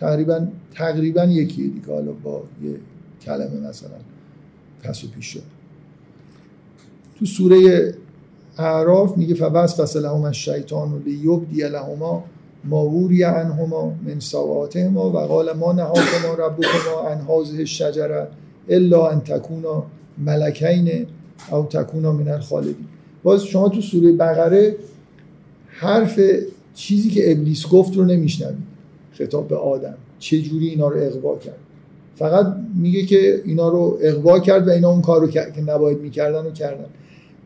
تقریبا 0.00 0.46
تقریبا 0.74 1.24
یکیه 1.24 1.68
دیگه 1.68 1.86
حالا 1.86 2.12
با 2.12 2.42
یه 2.62 2.76
کلمه 3.22 3.68
مثلا 3.68 3.90
پس 4.82 5.04
و 5.04 5.08
پیش 5.08 5.26
شد. 5.26 5.42
تو 7.18 7.26
سوره 7.26 7.94
اعراف 8.58 9.16
میگه 9.16 9.34
فبس 9.34 9.96
لهم 9.96 10.24
الشیطان 10.24 11.02
لیبدی 11.06 11.68
لهما 11.68 12.24
ما 12.64 12.86
ووری 12.86 13.22
عنهما 13.22 13.94
من 14.06 14.20
سواتهما 14.20 15.10
و 15.10 15.18
قال 15.18 15.52
ما 15.52 15.72
نهاکما 15.72 16.34
ربکما 16.38 17.08
عن 17.08 17.18
هذه 17.18 17.58
الشجره 17.58 18.28
الا 18.68 19.10
ان 19.10 19.20
تکونا 19.20 19.82
ملکین 20.18 21.06
او 21.50 21.62
تکونا 21.62 22.12
من 22.12 22.28
الخالدین. 22.28 22.86
باز 23.22 23.44
شما 23.44 23.68
تو 23.68 23.80
سوره 23.80 24.12
بقره 24.12 24.76
حرف 25.66 26.20
چیزی 26.74 27.10
که 27.10 27.32
ابلیس 27.32 27.68
گفت 27.68 27.96
رو 27.96 28.04
نمیشنوید. 28.04 28.70
خطاب 29.12 29.48
به 29.48 29.56
آدم. 29.56 29.94
چه 30.18 30.42
جوری 30.42 30.68
اینا 30.68 30.88
رو 30.88 31.00
اقوا 31.00 31.38
کرد؟ 31.38 31.58
فقط 32.16 32.46
میگه 32.76 33.04
که 33.06 33.42
اینا 33.44 33.68
رو 33.68 33.98
اقوا 34.00 34.40
کرد 34.40 34.68
و 34.68 34.70
اینا 34.70 34.90
اون 34.90 35.02
کار 35.02 35.20
رو 35.20 35.28
که 35.28 35.60
نباید 35.66 36.00
می‌کردن 36.00 36.46
و 36.46 36.50
کردن. 36.50 36.86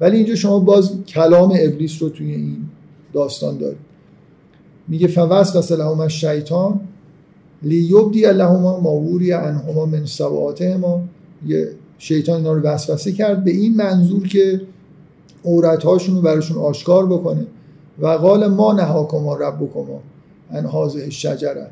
ولی 0.01 0.17
اینجا 0.17 0.35
شما 0.35 0.59
باز 0.59 1.05
کلام 1.05 1.53
ابلیس 1.61 2.03
رو 2.03 2.09
توی 2.09 2.31
این 2.31 2.57
داستان 3.13 3.59
دارید. 3.59 3.84
میگه 4.89 5.07
فوسوس 5.07 5.73
لهم 5.73 6.01
الشیطان 6.01 6.81
لیبدی 7.63 8.21
لهما 8.21 8.81
ما 8.81 8.91
ووری 8.91 9.33
عنهما 9.33 9.87
من 9.87 10.05
سواتهما. 10.05 11.03
یه 11.47 11.69
شیطان 11.99 12.37
اینا 12.37 12.53
رو 12.53 12.63
وسوسه 12.63 13.13
کرد 13.13 13.45
به 13.45 13.51
این 13.51 13.77
منظور 13.77 14.29
که 14.29 14.61
عورتهاشون 15.45 16.15
رو 16.17 16.23
براشون 16.23 16.59
آشکار 16.59 17.07
بکنه. 17.07 17.47
و 17.99 18.07
قال 18.07 18.47
ما 18.47 18.73
نهاکما 18.73 19.37
ربکما 19.37 20.01
ان 20.51 20.67
هذه 20.67 21.03
الشجره. 21.03 21.71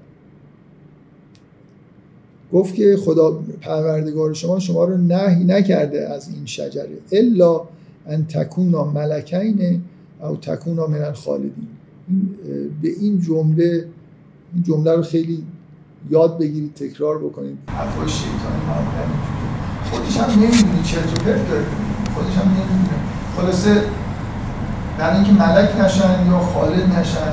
گفت 2.52 2.74
که 2.74 2.96
خدا 2.96 3.38
پروردگار 3.60 4.34
شما 4.34 4.58
شما 4.58 4.84
رو 4.84 4.96
نهی 4.96 5.44
نکرده 5.44 6.08
از 6.08 6.28
این 6.28 6.46
شجره. 6.46 6.98
الا 7.12 7.60
ان 8.06 8.26
تکونا 8.26 8.84
ملکین 8.84 9.82
او 10.22 10.36
تکونا 10.36 10.86
من 10.86 11.02
الخالدین. 11.02 11.68
به 12.82 12.88
این 13.00 13.20
جمله 13.20 13.86
این 14.54 14.62
جمله 14.62 14.96
رو 14.96 15.02
خیلی 15.02 15.46
یاد 16.10 16.38
بگیرید 16.38 16.74
تکرار 16.74 17.18
بکنید. 17.18 17.58
حرفای 17.66 18.08
شیطانی 18.08 18.62
معمولا 18.68 19.04
خودش 19.90 20.16
هم 20.16 20.40
نمی‌دونی 20.40 20.82
چه 20.84 20.96
تو 20.96 21.24
پرت 21.24 21.48
داره 21.48 21.64
خودش 22.14 22.34
هم 22.36 22.48
نمی‌دونه. 22.48 22.96
خلاصه 23.36 23.82
در 24.98 25.14
اینکه 25.14 25.32
ملک 25.32 25.80
نشن 25.80 26.26
یا 26.30 26.38
خالد 26.38 26.98
نشن 26.98 27.32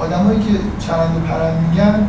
آدمایی 0.00 0.38
که 0.38 0.54
چرند 0.78 1.16
و 1.16 1.20
پرند 1.20 1.68
میگن 1.68 2.08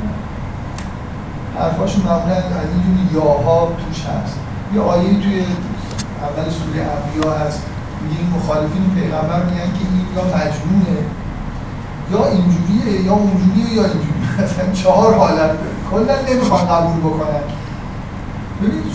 حرفاشون 1.55 2.03
معمولا 2.03 2.35
از 2.35 2.67
اینجوری 2.73 3.13
یاها 3.13 3.71
توش 3.87 4.05
هست. 4.05 4.39
یه 4.75 4.81
آیه 4.81 5.19
توی 5.21 5.39
اول 6.21 6.49
سوره 6.49 6.81
انبیا 6.81 7.33
هست. 7.33 7.63
میگه 8.03 8.19
این 8.21 8.29
مخالفین 8.29 8.89
پیغمبر 8.95 9.43
میگن 9.45 9.69
که 9.77 9.83
این 9.91 10.05
یا 10.15 10.23
مجنونه. 10.23 10.97
یا 12.11 12.25
اینجوریه 12.25 13.01
یا 13.01 13.13
اونجوریه 13.13 13.73
یا 13.73 13.83
اینجوریه. 13.83 14.31
مثلا 14.43 14.71
چهار 14.73 15.13
حالت 15.13 15.51
کلا 15.91 16.15
نمی‌خوان 16.29 16.65
قبول 16.65 16.99
بکنن. 16.99 17.43
ببینید 18.61 18.85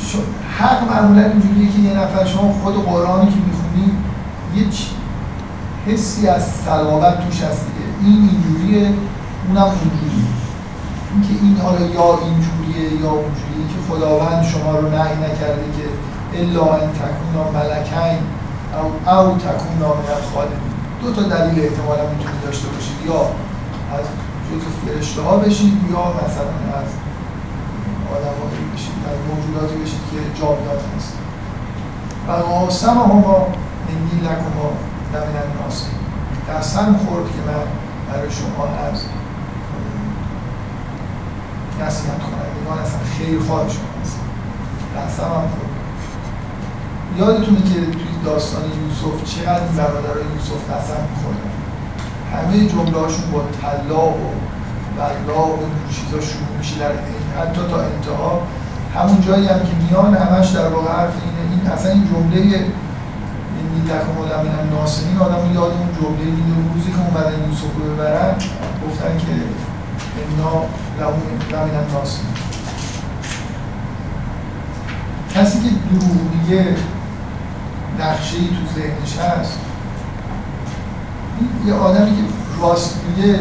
حق 0.58 0.90
معمولا 0.92 1.24
اینجوریه 1.24 1.72
که 1.72 1.78
یه 1.78 1.94
نفر 1.98 2.24
شما 2.24 2.52
خود 2.52 2.84
قرآنی 2.84 3.30
که 3.30 3.36
می‌خونی 3.36 3.92
یه 4.56 4.66
حسی 5.86 6.28
از 6.28 6.42
صلابت 6.42 7.26
توش 7.26 7.42
هست 7.42 7.66
دیگه. 7.66 7.86
این 8.04 8.28
اینجوریه 8.28 8.92
اونم 9.48 9.62
اونجوریه. 9.62 10.30
اینکه 11.12 11.44
این 11.44 11.56
حالا 11.56 11.80
یا 11.80 12.18
اینجوریه 12.24 13.00
یا 13.02 13.10
اونجوریه 13.10 13.64
که 13.72 13.78
خداوند 13.88 14.44
شما 14.44 14.78
رو 14.78 14.88
نهی 14.88 15.16
نکرده 15.16 15.66
که 15.76 15.86
الا 16.40 16.64
ان 16.74 16.90
تکونا 17.00 17.44
ملکین 17.54 18.20
او, 18.74 19.12
او 19.14 19.38
تکونا 19.38 19.88
من 19.88 20.10
الخالدین. 20.16 20.69
دو 21.02 21.12
تا 21.12 21.22
دلیل 21.22 21.64
احتمالا 21.64 22.02
می‌تونید 22.10 22.42
داشته 22.44 22.68
باشید. 22.68 22.98
یا 23.06 23.20
از 23.98 24.06
جزء 24.48 24.70
فرشته 24.86 25.22
ها 25.22 25.36
بشید 25.36 25.72
یا 25.90 25.98
مثلا 25.98 26.56
از 26.80 26.90
آدم 28.14 28.36
بشید 28.74 28.92
از 29.10 29.18
موجوداتی 29.28 29.74
بشید 29.82 30.00
که 30.10 30.40
جاودان 30.40 30.80
هست 30.96 31.12
و 32.28 32.32
قاسم 32.32 32.90
هما 32.90 33.46
انی 33.88 34.20
لکما 34.20 34.70
لمن 35.14 35.36
الناصحین 35.44 36.00
قسم 36.48 36.96
خورد 37.06 37.26
که 37.26 37.40
من 37.46 37.64
برای 38.12 38.30
شما 38.30 38.64
از 38.64 39.02
نصیحت 41.80 42.18
کنندگان 42.18 42.78
هستم. 42.84 42.98
خیر 43.18 43.40
خواه 43.40 43.68
شما 43.68 43.90
هستم 44.02 44.26
قسم 44.96 45.24
هم 45.24 45.30
خورد. 45.30 45.69
یادتونه 47.18 47.62
که 47.62 47.80
توی 47.80 48.10
داستان 48.24 48.62
یوسف 48.62 49.34
چقدر 49.34 49.64
برادرای 49.64 50.24
یوسف 50.34 50.70
قسم 50.70 51.00
میخوردن 51.10 51.50
همه 52.32 52.66
جمله 52.66 52.98
هاشون 52.98 53.30
با 53.32 53.42
طلا 53.60 54.08
و 54.08 54.30
بلا 54.96 55.46
و 55.46 55.58
چیزا 55.90 56.20
شروع 56.20 56.48
میشه 56.58 56.78
در 56.78 56.92
حتی 57.40 57.60
تا 57.70 57.80
انتها. 57.80 58.42
همون 58.94 59.20
جایی 59.20 59.46
هم 59.46 59.58
که 59.58 59.74
میان 59.82 60.14
همش 60.14 60.48
در 60.48 60.68
واقع 60.68 60.92
حرف 60.92 61.12
اینه. 61.24 61.52
این 61.52 61.70
اصلا 61.70 61.92
این 61.92 62.04
جمله 62.04 62.40
این 63.56 63.84
لکم 63.84 64.46
من 64.48 64.76
ناسمین 64.76 65.18
آدم 65.18 65.54
یاد 65.54 65.72
اون 65.72 65.88
جمله 66.00 66.30
میده 66.30 66.72
روزی 66.74 66.90
که 66.90 66.98
اومدن 66.98 67.48
یوسف 67.48 67.74
رو 67.76 67.94
ببرن 67.94 68.34
گفتن 68.86 69.18
که 69.18 69.32
انا 70.22 70.62
لمن 71.50 71.92
ناسمین 71.92 72.34
کسی 75.34 75.58
که 75.60 75.68
دروغ 75.68 76.16
میگه 76.34 76.76
نقشه 78.02 78.36
ای 78.36 78.46
تو 78.46 78.80
ذهنش 78.80 79.18
هست. 79.18 79.58
یه 81.66 81.74
آدمی 81.74 82.10
که 82.16 82.22
راست 82.62 83.00
میگه 83.06 83.40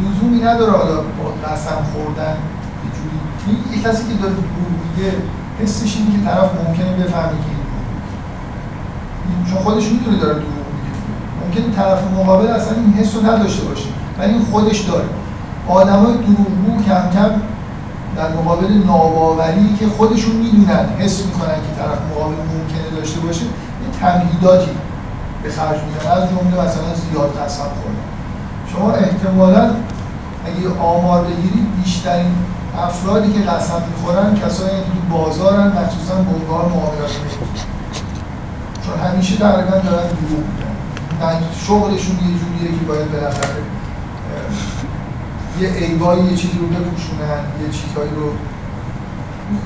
لزومی 0.00 0.40
نداره 0.40 0.72
حالا 0.72 0.94
با 0.96 1.48
قسم 1.48 1.78
خوردن 1.92 2.36
یه 2.84 2.90
جوری 2.96 3.76
یه 3.76 3.82
کسی 3.82 4.02
که 4.08 4.14
داره 4.14 4.34
دروغ 4.34 4.70
میگه 4.84 5.12
حسش 5.62 5.96
اینه 5.96 6.12
که 6.12 6.24
طرف 6.24 6.50
ممکنه 6.54 6.92
بفهمه 6.92 7.28
که 7.28 7.52
این 9.28 9.44
چون 9.50 9.58
خودش 9.58 9.84
می‌دونه 9.92 10.18
داره 10.18 10.34
دروغ 10.34 10.66
میگه. 10.76 10.92
ممکنه 11.44 11.76
طرف 11.76 12.12
مقابل 12.12 12.46
اصلا 12.46 12.74
این 12.76 12.92
حس 12.92 13.16
رو 13.16 13.26
نداشته 13.26 13.64
باشه. 13.64 13.88
ولی 14.18 14.32
این 14.32 14.42
خودش 14.42 14.80
داره. 14.80 15.04
آدمای 15.68 16.12
دروغگو 16.12 16.84
کم 16.86 17.10
کم 17.14 17.30
در 18.18 18.28
مقابل 18.28 18.72
ناباوری 18.86 19.76
که 19.78 19.86
خودشون 19.86 20.36
می‌دونن 20.36 20.86
حس 20.98 21.24
می‌کنن 21.26 21.54
که 21.54 21.82
طرف 21.82 21.98
مقابل 22.10 22.34
ممکنه 22.34 23.00
داشته 23.00 23.20
باشه 23.20 23.44
یه 23.44 23.90
تمهیداتی 24.00 24.70
به 25.42 25.50
خرج 25.50 25.78
میدن. 25.82 26.10
از 26.10 26.22
جمله 26.30 26.64
مثلا 26.64 26.94
زیاد 26.94 27.30
قسم 27.40 27.62
خوردن. 27.62 28.06
شما 28.72 28.92
احتمالا 28.92 29.64
اگه 30.46 30.80
آمار 30.80 31.24
بگیرید 31.24 31.66
بیشترین 31.82 32.34
افرادی 32.78 33.32
که 33.32 33.40
قسم 33.40 33.82
می‌خورن 33.90 34.34
کسایی 34.34 34.70
که 34.70 34.90
تو 34.94 35.16
بازارن 35.16 35.66
مخصوصا 35.66 36.14
بنگاه 36.14 36.68
معاملات. 36.68 37.10
چون 38.84 39.08
همیشه 39.08 39.36
تقریبا 39.36 39.70
دارن 39.70 40.08
دروغ 40.18 40.44
میگن. 40.50 40.74
شغلشون 41.66 42.16
یه 42.16 42.34
جوریه 42.40 42.78
که 42.78 42.84
باید 42.88 43.12
بالاخره 43.12 43.77
یه 45.60 45.68
ایبایی 45.68 46.24
یه 46.24 46.36
چیزی 46.36 46.58
رو 46.58 46.66
بپوشونن 46.66 47.40
یه 47.62 47.70
چیزهایی 47.72 48.10
رو. 48.10 48.32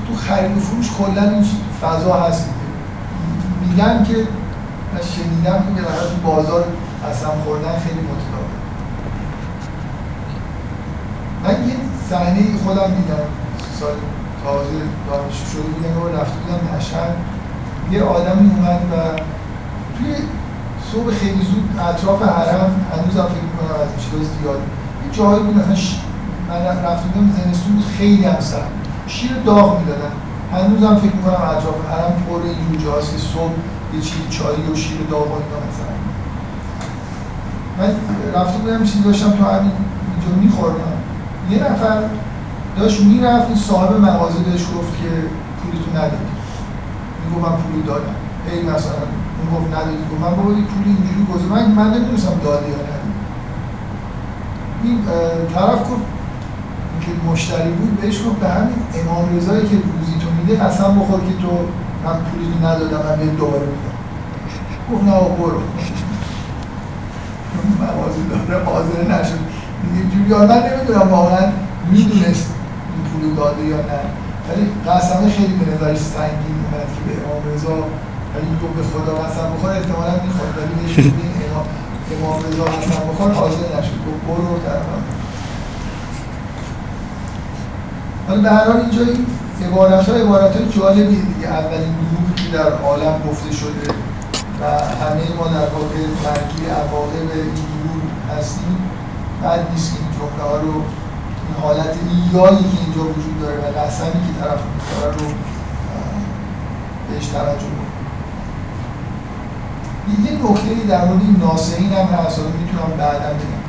تو 0.07 0.15
خرید 0.15 0.57
و 0.57 0.59
فروش 0.59 0.91
کلا 0.91 1.29
این 1.29 1.45
فضا 1.81 2.13
هست 2.13 2.49
میگن 3.61 4.03
که 4.03 4.15
من 4.93 5.01
شنیدم 5.15 5.75
که 5.75 5.81
تو 5.81 6.31
بازار 6.31 6.63
قسم 7.09 7.31
خوردن 7.45 7.79
خیلی 7.79 7.99
متداول. 7.99 8.53
من 11.43 11.69
یه 11.69 11.75
صحنه 12.09 12.57
خودم 12.63 12.95
دیدم 12.95 13.25
سال 13.79 13.95
تازه 14.43 14.69
دانشجو 15.09 15.45
شده 15.51 15.61
بودم 15.61 16.01
و 16.01 16.17
رفته 16.17 16.35
بودم 16.39 16.77
مشهد 16.77 17.15
یه 17.91 18.03
آدمی 18.03 18.49
اومد 18.49 18.81
و 18.91 18.95
توی 19.97 20.15
صبح 20.91 21.13
خیلی 21.13 21.45
زود 21.45 21.79
اطراف 21.79 22.21
حرم 22.21 22.85
هنوزم 22.91 23.25
فکر 23.25 23.43
می‌کنم 23.43 23.81
از 23.81 24.03
چیز 24.03 24.29
زیاد 24.41 24.61
جایی 25.13 25.43
بود 25.43 25.57
مثلا 25.57 25.75
ش... 25.75 25.99
من 26.49 26.55
رفته 26.85 27.07
بودم 27.07 27.31
زمستون 27.31 27.83
خیلی 27.97 28.25
هم 28.25 28.39
سرد 28.39 28.71
شیر 29.07 29.31
داغ 29.45 29.79
می‌دادن. 29.79 30.13
هنوزم 30.53 30.95
فکر 30.95 31.15
می‌کنم 31.15 31.33
اطراف 31.33 31.75
حرم 31.91 32.13
پر 32.27 32.41
اینجور 32.43 32.77
جاست 32.85 33.11
که 33.11 33.17
صبح 33.17 33.53
یه 33.93 34.01
چیز 34.01 34.21
چایی 34.29 34.71
و 34.71 34.75
شیر 34.75 34.97
داغ 35.11 35.27
و 35.31 35.35
اینا 35.41 35.59
مثلا 35.69 35.93
من 37.77 37.89
رفته 38.41 38.57
بودم 38.59 38.83
چیزی 38.83 39.03
داشتم 39.03 39.31
تو 39.31 39.43
همین 39.43 39.71
اینجا 40.11 40.41
میخوردم. 40.41 40.93
یه 41.51 41.57
نفر 41.59 41.97
داشت 42.77 43.01
می‌رفت 43.01 43.47
این 43.47 43.57
صاحب 43.57 44.01
مغازه 44.01 44.39
بهش 44.39 44.61
گفت 44.61 44.91
که 45.01 45.09
پولتو 45.59 45.89
ندادی. 45.97 46.33
میگو 47.21 47.39
من 47.41 47.55
پولی 47.61 47.81
دادم. 47.87 48.15
ای 48.51 48.61
مثلا 48.61 49.03
اون 49.37 49.47
گفت 49.53 49.67
ندادی. 49.75 50.03
گفت 50.11 50.21
من 50.21 50.29
بابا 50.37 50.43
پولی 50.43 50.89
اینجوری 50.95 51.25
گذاشت. 51.33 51.51
من 51.51 51.71
من 51.71 51.93
نمی‌دونستم 51.93 52.35
داده 52.43 52.69
یا 52.69 52.82
این 54.83 54.99
طرف 55.53 55.79
گفت 55.79 56.05
که 57.01 57.11
مشتری 57.31 57.71
بود 57.71 58.01
بهش 58.01 58.17
گفت 58.17 58.39
به 58.39 58.49
همین 58.49 58.79
امام 59.01 59.37
رضایی 59.37 59.61
که 59.61 59.75
روزی 59.75 60.13
تو 60.21 60.27
میده 60.37 60.63
قسم 60.63 60.99
بخور 60.99 61.19
که 61.19 61.35
تو 61.41 61.51
من 62.05 62.17
پولی 62.19 62.47
ندادم 62.63 63.09
من 63.09 63.15
به 63.15 63.25
دوباره 63.25 63.65
میدم. 63.65 63.95
گفت 64.91 65.03
نه 65.03 65.37
برو. 65.37 65.61
موازی 67.79 68.23
داره 68.29 68.63
حاضر 68.65 69.01
نشد. 69.13 69.39
اینجوری 69.95 70.47
من 70.47 70.63
نمی‌دونم 70.67 71.07
واقعا 71.11 71.45
می‌دونست 71.91 72.47
این 72.93 73.03
پول 73.09 73.35
داده 73.35 73.63
یا 73.63 73.77
نه. 73.77 74.01
ولی 74.47 74.65
قسمه 74.87 75.29
خیلی 75.29 75.53
به 75.53 75.65
نظرش 75.71 75.97
سنگین 75.97 76.57
اومد 76.63 76.87
که 76.95 77.01
به 77.07 77.13
امام 77.23 77.41
رضا 77.55 77.75
ولی 78.33 78.47
تو 78.61 78.67
به 78.67 78.83
خدا 78.91 79.13
قسم 79.23 79.45
بخور 79.53 79.69
احتمالا 79.71 80.13
می‌خواد. 80.25 80.49
ولی 80.57 80.73
بهش 80.79 80.97
این 80.97 81.33
امام. 81.49 81.65
امام 82.15 82.39
رضا 82.39 82.63
قسم 82.63 83.07
بخور 83.09 83.31
حاضر 83.31 83.67
نشد. 83.79 83.97
گفت 84.07 84.21
برو 84.27 84.59
طرفم 84.65 85.03
ولی 88.29 88.41
به 88.41 88.49
هر 88.49 88.65
حال 88.65 88.81
اینجا 88.81 89.01
این 89.01 89.25
عبارت 89.67 90.09
ها 90.09 90.15
عبارت 90.15 90.55
های 90.55 90.69
جالبی 90.69 91.15
دیگه. 91.15 91.47
اولین 91.47 91.95
دروغی 92.01 92.33
که 92.35 92.57
در 92.57 92.71
عالم 92.71 93.21
گفته 93.29 93.51
شده 93.51 93.87
و 94.61 94.65
همه 95.03 95.23
ما 95.37 95.47
در 95.47 95.67
واقع 95.75 95.99
مرگی 96.23 96.65
عواقب 96.65 97.29
این 97.33 97.53
دروغ 97.69 98.37
هستیم. 98.37 98.77
بعد 99.43 99.71
نیست 99.71 99.93
که 99.93 99.99
این 99.99 100.11
جمله 100.17 100.43
ها 100.49 100.57
رو 100.57 100.73
این 100.73 101.55
حالت 101.61 101.95
ایایی 102.09 102.57
که 102.57 102.77
اینجا 102.83 103.01
وجود 103.01 103.41
داره 103.41 103.57
و 103.57 103.79
قسمی 103.79 104.11
که 104.11 104.33
طرف 104.41 104.59
می‌خوره 104.75 105.13
رو 105.17 105.25
بهش 107.09 107.27
توجه 107.27 107.92
یه 110.07 110.31
نکته 110.31 110.87
در 110.87 111.05
مورد 111.05 111.21
این 111.21 111.35
ناسعین 111.39 111.93
هم 111.93 112.05
هست 112.05 112.39
می‌تونم 112.39 112.97
بعدا 112.97 113.29
بگم. 113.33 113.63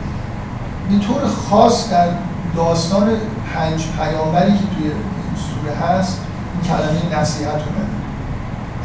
به 0.91 1.07
طور 1.07 1.21
خاص 1.27 1.91
در 1.91 2.09
داستان 2.57 3.09
پنج 3.55 3.87
پیامبری 3.99 4.53
که 4.53 4.67
توی 4.77 4.85
این 4.85 5.37
سوره 5.37 5.75
هست 5.87 6.21
این 6.53 6.63
کلمه 6.63 7.21
نصیحت 7.21 7.51
اومده 7.51 7.95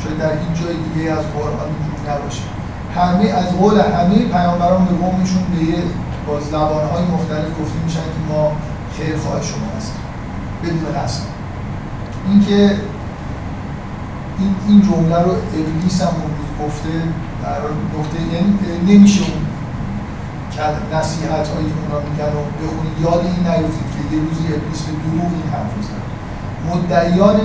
شاید 0.03 0.17
در 0.17 0.29
این 0.29 0.53
جای 0.53 0.75
دیگه 0.75 1.11
از 1.11 1.25
قرآن 1.35 1.69
اینجور 1.75 2.15
نباشه. 2.15 2.41
همه 2.95 3.29
از 3.29 3.57
قول 3.57 3.79
همه 3.79 4.15
پیامبران 4.15 4.85
به 4.85 4.95
قومشون 4.95 5.43
به 5.55 5.63
یه 5.63 5.83
با 6.27 6.39
زبانهای 6.39 7.03
مختلف 7.03 7.49
گفته 7.61 7.79
میشن 7.85 7.99
که 7.99 8.33
ما 8.33 8.51
خیر 8.97 9.17
خواه 9.17 9.41
شما 9.41 9.67
هستیم. 9.77 10.01
بدون 10.63 11.03
قسم 11.03 11.23
اینکه 12.29 12.75
این 14.39 14.55
این 14.67 14.81
جمله 14.81 15.19
رو 15.23 15.31
ابلیس 15.31 16.01
هم 16.01 16.13
گفته 16.65 16.89
در 17.49 17.61
نقطه 17.99 18.19
یعنی 18.33 18.93
نمیشه 18.93 19.21
اون 19.21 19.45
نصیحت 20.93 21.47
هایی 21.47 21.67
که 21.69 21.75
اونا 21.81 21.99
میگن 22.09 22.29
رو 22.35 22.41
بخونید 22.61 22.95
یاد 23.01 23.21
این 23.25 23.41
نیفتید 23.47 23.89
که 23.93 24.01
یه 24.15 24.21
روزی 24.23 24.43
ابلیس 24.53 24.81
به 24.81 24.91
دروغ 24.91 25.31
این 25.37 25.47
حرف 25.53 25.73
زد. 25.87 26.05
مدعیان 26.69 27.39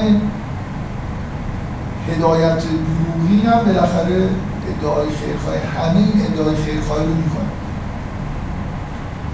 هدایت 2.09 2.63
دروغی 2.89 3.41
هم 3.47 3.65
بالاخره 3.65 4.29
ادعای 4.71 5.09
خیرخواهی 5.19 5.61
همه 5.77 5.99
این 5.99 6.27
ادعای 6.27 6.57
خیرخواهی 6.57 7.07
رو 7.07 7.15
می‌کنن. 7.15 7.53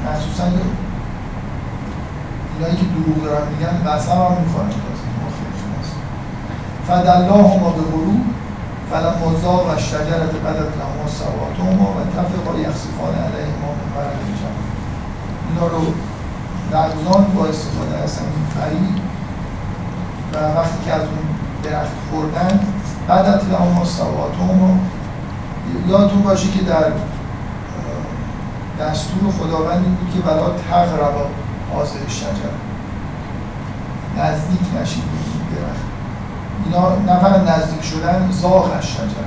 مخصوصا 0.06 0.44
اینایی 2.54 2.76
که 2.76 2.86
دروغ 2.94 3.24
دارن 3.24 3.44
میگن 3.52 3.90
قسم 3.90 4.12
هم 4.12 4.42
می‌خورن 4.42 4.70
فدالله 6.86 7.60
ما 7.60 7.70
به 7.70 7.82
غروب 7.82 8.24
فلما 8.90 9.38
زاغ 9.42 9.66
الشجرة 9.68 10.34
بدت 10.44 10.72
لهما 10.80 11.06
سواتهما 11.08 11.88
و 11.90 12.00
تفقا 12.16 12.58
یخصفان 12.58 13.14
علیهما 13.14 13.68
من 13.78 13.88
ورق 13.96 14.16
الجنة 14.26 14.60
اینا 15.48 15.66
رو 15.66 15.84
لغزان 16.72 17.24
با 17.34 17.46
استفاده 17.46 17.98
از 18.04 18.18
این 18.18 18.46
فرید 18.54 19.00
و 20.32 20.58
وقتی 20.58 20.84
که 20.84 20.92
از 20.92 21.02
اون 21.02 21.26
درخت 21.62 21.92
خوردن 22.10 22.60
بدت 23.08 23.44
لهما 23.44 23.84
سواتهما 23.84 24.78
یادتون 25.88 26.22
باشه 26.22 26.50
که 26.50 26.64
در 26.64 26.92
دستور 28.80 29.32
خداوند 29.38 29.84
این 29.84 29.94
بود 29.94 30.14
که 30.14 30.20
بلا 30.20 30.50
تقربا 30.70 31.26
حاضر 31.74 32.08
شجر. 32.08 32.52
نزدیک 34.18 34.60
نشید 34.82 35.04
درخت. 35.50 35.89
اینا 36.64 36.96
نه 37.06 37.20
فقط 37.20 37.40
نزدیک 37.48 37.84
شدن 37.84 38.28
زاغ 38.30 38.80
شجر 38.80 39.24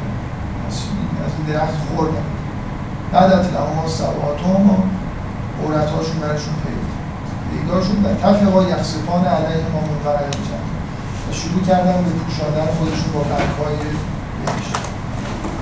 از 1.26 1.32
این 1.38 1.56
درخت 1.56 1.74
خوردن. 1.96 2.26
بعد 3.14 3.32
از 3.34 3.46
لهم 3.46 3.88
سواتهم 3.88 4.70
و 4.70 4.76
عورتهاشون 5.62 6.20
برشون 6.20 6.54
پیدا 7.52 7.84
شد 7.84 8.06
و 8.06 8.08
تفقا 8.24 8.64
یخصفان 8.64 9.26
علیه 9.26 9.66
ما 9.74 9.80
منقرق 9.90 10.32
جمع 10.32 10.70
و 11.30 11.34
شروع 11.34 11.62
کردن 11.68 12.04
به 12.04 12.10
پوشاندن 12.10 12.68
خودشون 12.78 13.12
با 13.14 13.20
برگهای 13.20 13.76
بهشت 14.46 14.76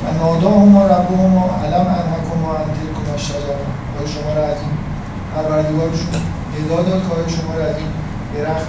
و 0.04 0.24
نادا 0.24 0.50
هما 0.50 0.86
ربو 0.86 1.16
هما 1.16 1.50
علم 1.64 1.88
انحکم 1.88 2.40
و 2.46 2.50
انتلکم 2.50 3.16
و 3.16 3.18
شجر 3.18 3.60
و 3.96 4.08
شما 4.08 4.34
را 4.34 4.44
از 4.48 4.58
این 4.66 4.76
پروردگارشون 5.36 6.14
نداد 6.66 6.86
داد 6.86 7.28
که 7.28 7.34
شما 7.36 7.54
را 7.54 7.66
از 7.66 7.76
این 7.78 7.92
درخت 8.36 8.68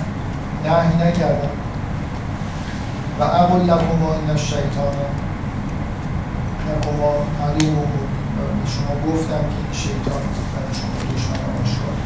نهی 0.65 1.09
نکردن. 1.09 1.62
و 3.23 3.25
اقل 3.25 3.61
لکم 3.71 4.03
این 4.21 4.31
عدو 7.45 7.67
و 7.67 7.79
به 8.59 8.67
شما 8.75 8.95
گفتم 9.07 9.43
که 9.51 9.59
این 9.63 9.73
شیطان 9.73 10.23
برای 10.53 10.75
شما 10.81 10.97
دشمن 11.15 11.43
آشکار 11.63 11.97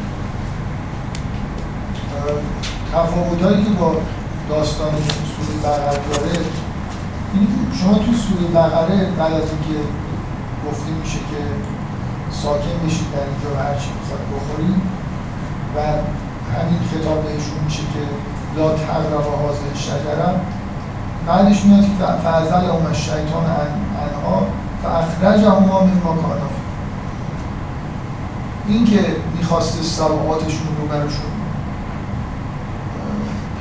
تفاوت 2.93 3.41
هایی 3.41 3.63
که 3.63 3.69
با 3.69 3.95
داستان 4.49 4.91
سوره 5.33 5.57
بقره 5.63 6.01
داره 6.07 6.35
شما 7.79 7.93
تو 7.93 8.11
سوره 8.13 8.47
بقره 8.53 9.11
بعد 9.19 9.33
از 9.33 9.49
اینکه 9.53 9.79
گفته 10.67 10.91
میشه 11.01 11.19
که 11.29 11.41
ساکن 12.31 12.77
بشید 12.85 13.11
در 13.13 13.25
اینجا 13.29 13.49
و 13.55 13.57
هرچی 13.63 13.89
می‌خواد 13.97 14.23
بخورید 14.33 14.81
و 15.75 15.77
همین 16.55 16.81
خطاب 16.91 17.23
بهشون 17.23 17.59
میشه 17.65 17.83
که 17.93 18.03
لا 18.57 18.69
تقرب 18.69 19.25
حاضر 19.43 19.73
شجرم 19.75 20.41
بعدش 21.27 21.65
میاد 21.65 21.83
فعزل 22.23 22.69
اون 22.69 22.93
شیطان 22.93 23.45
انها 24.03 24.47
فاخرج 24.83 25.43
هما 25.43 25.83
من 25.83 26.01
ما 26.03 26.13
کانا 26.13 26.49
این 28.67 28.85
که 28.85 29.05
می‌خواسته 29.37 29.83
سبعاتشون 29.83 30.67
رو 30.81 30.87
براشون 30.87 31.31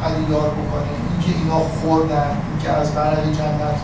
پدیدار 0.02 0.48
بکنه 0.50 0.90
این 1.10 1.20
که 1.24 1.38
اینا 1.38 1.58
خوردن 1.58 2.30
این 2.48 2.58
که 2.62 2.70
از 2.70 2.94
برق 2.94 3.24
جنت 3.24 3.78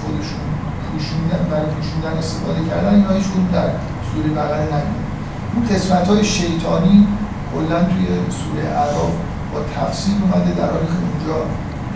خودشون 0.00 0.46
پوشوندن 0.92 1.50
برای 1.50 1.66
پوشوندن 1.66 2.18
استفاده 2.18 2.64
کردن 2.70 2.94
اینا 2.94 3.10
هیچ 3.10 3.24
در 3.52 3.68
سوره 4.12 4.28
بقره 4.28 4.62
نمیده 4.62 5.06
اون 5.54 5.66
قسمت 5.70 6.08
های 6.08 6.24
شیطانی 6.24 7.06
کلا 7.54 7.84
توی 7.84 8.06
سوره 8.30 8.68
عراف 8.68 9.12
با 9.52 9.60
تفسیر 9.76 10.14
اومده 10.22 10.50
در 10.50 10.70
حالی 10.70 10.86
که 10.86 10.98
اونجا 11.02 11.38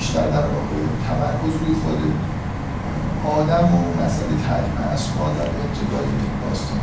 بیشتر 0.01 0.27
در 0.37 0.47
واقع 0.55 0.81
تمرکز 1.09 1.55
روی 1.61 1.75
خود 1.83 2.01
آدم 3.39 3.65
و 3.75 3.79
مسئله 4.05 4.35
تحریم 4.49 4.77
اسما 4.95 5.25
در 5.39 5.51
ابتدای 5.63 6.09
داستان. 6.43 6.79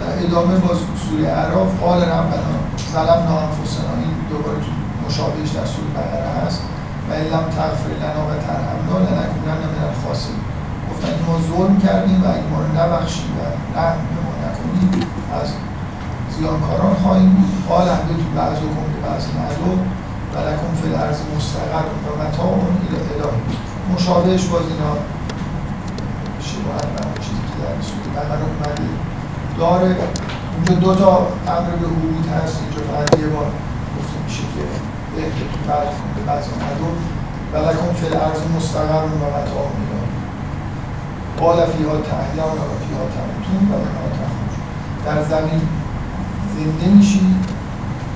در 0.00 0.26
ادامه 0.26 0.58
با 0.58 0.74
سوره 1.08 1.26
عراف 1.26 1.80
قال 1.80 2.02
ربنا 2.02 2.56
ظلمنا 2.92 3.40
انفسنا 3.40 3.94
این 3.98 4.14
دوباره 4.30 4.58
تو 4.58 4.72
مشابهش 5.06 5.50
در 5.50 5.66
سوره 5.66 5.90
بقره 5.94 6.46
هست. 6.46 6.62
و 7.10 7.12
لم 7.12 7.44
تغفر 7.56 7.90
لنا 8.02 8.22
و 8.26 8.32
ترحمنا 8.46 8.98
لنکونن 8.98 9.60
من 9.72 9.88
الخاسرین. 9.88 10.40
گفتن 10.90 11.14
ما 11.26 11.38
ظلم 11.48 11.78
کردیم 11.78 12.22
و 12.22 12.26
اگه 12.26 12.46
ما 12.50 12.60
رو 12.60 12.68
نبخشیم 12.80 13.30
و 13.36 13.40
رحم 13.78 13.98
ما 14.24 14.32
نکنیم 14.44 15.06
از 15.42 15.50
زیانکاران 16.40 16.94
خواهیم 17.02 17.30
بود. 17.36 17.50
قال 17.68 17.88
همده 17.88 18.14
تو 18.22 18.28
بعض 18.40 18.58
و 18.64 18.68
کن 18.74 18.90
بعض 19.06 19.24
معلوم 19.38 19.78
و 20.32 20.36
لکن 20.48 20.70
الارض 20.88 21.18
مستقر. 21.36 21.86
و 22.04 22.08
متاع 22.22 22.46
اون 22.46 22.76
الهی 22.86 23.40
مشابهش 23.94 24.44
باز 24.52 24.66
اینا 24.72 24.92
شباهت 26.48 26.88
به 26.96 27.20
چیزی 27.24 27.42
که 27.48 27.56
در 27.62 27.76
سوره 27.88 28.10
بقره 28.16 28.44
اومده. 28.50 28.88
داره. 29.58 29.96
اونجا 30.54 30.74
دو 30.84 30.94
تا 31.02 31.12
امر 31.56 31.70
به 31.80 31.86
حدود 31.94 32.26
هست. 32.34 32.56
اینجا 32.62 32.80
فقط 32.90 33.18
یه 33.22 33.28
بار 33.34 33.48
گفته 33.94 34.16
میشه 34.24 34.44
که 34.52 34.64
اهدتون 35.20 35.62
بعد 35.68 35.88
کن 35.96 36.08
به 36.16 36.22
بعض 36.30 36.44
معلوم 36.62 36.96
و 37.52 37.56
لکن 37.66 37.88
الارض 38.06 38.40
مستقر. 38.56 39.04
و 39.22 39.26
متاع 39.36 39.66
الهی 39.80 40.10
قال 41.40 41.58
فیها 41.72 41.96
تحیان 42.10 42.56
و 42.70 42.74
فیها 42.84 43.04
تموتون 43.14 43.62
و 43.70 43.74
منها 43.84 44.08
تخرجون 44.18 44.60
در 45.06 45.18
زمین 45.32 45.60
زنده 46.60 46.94
میشید 46.96 47.36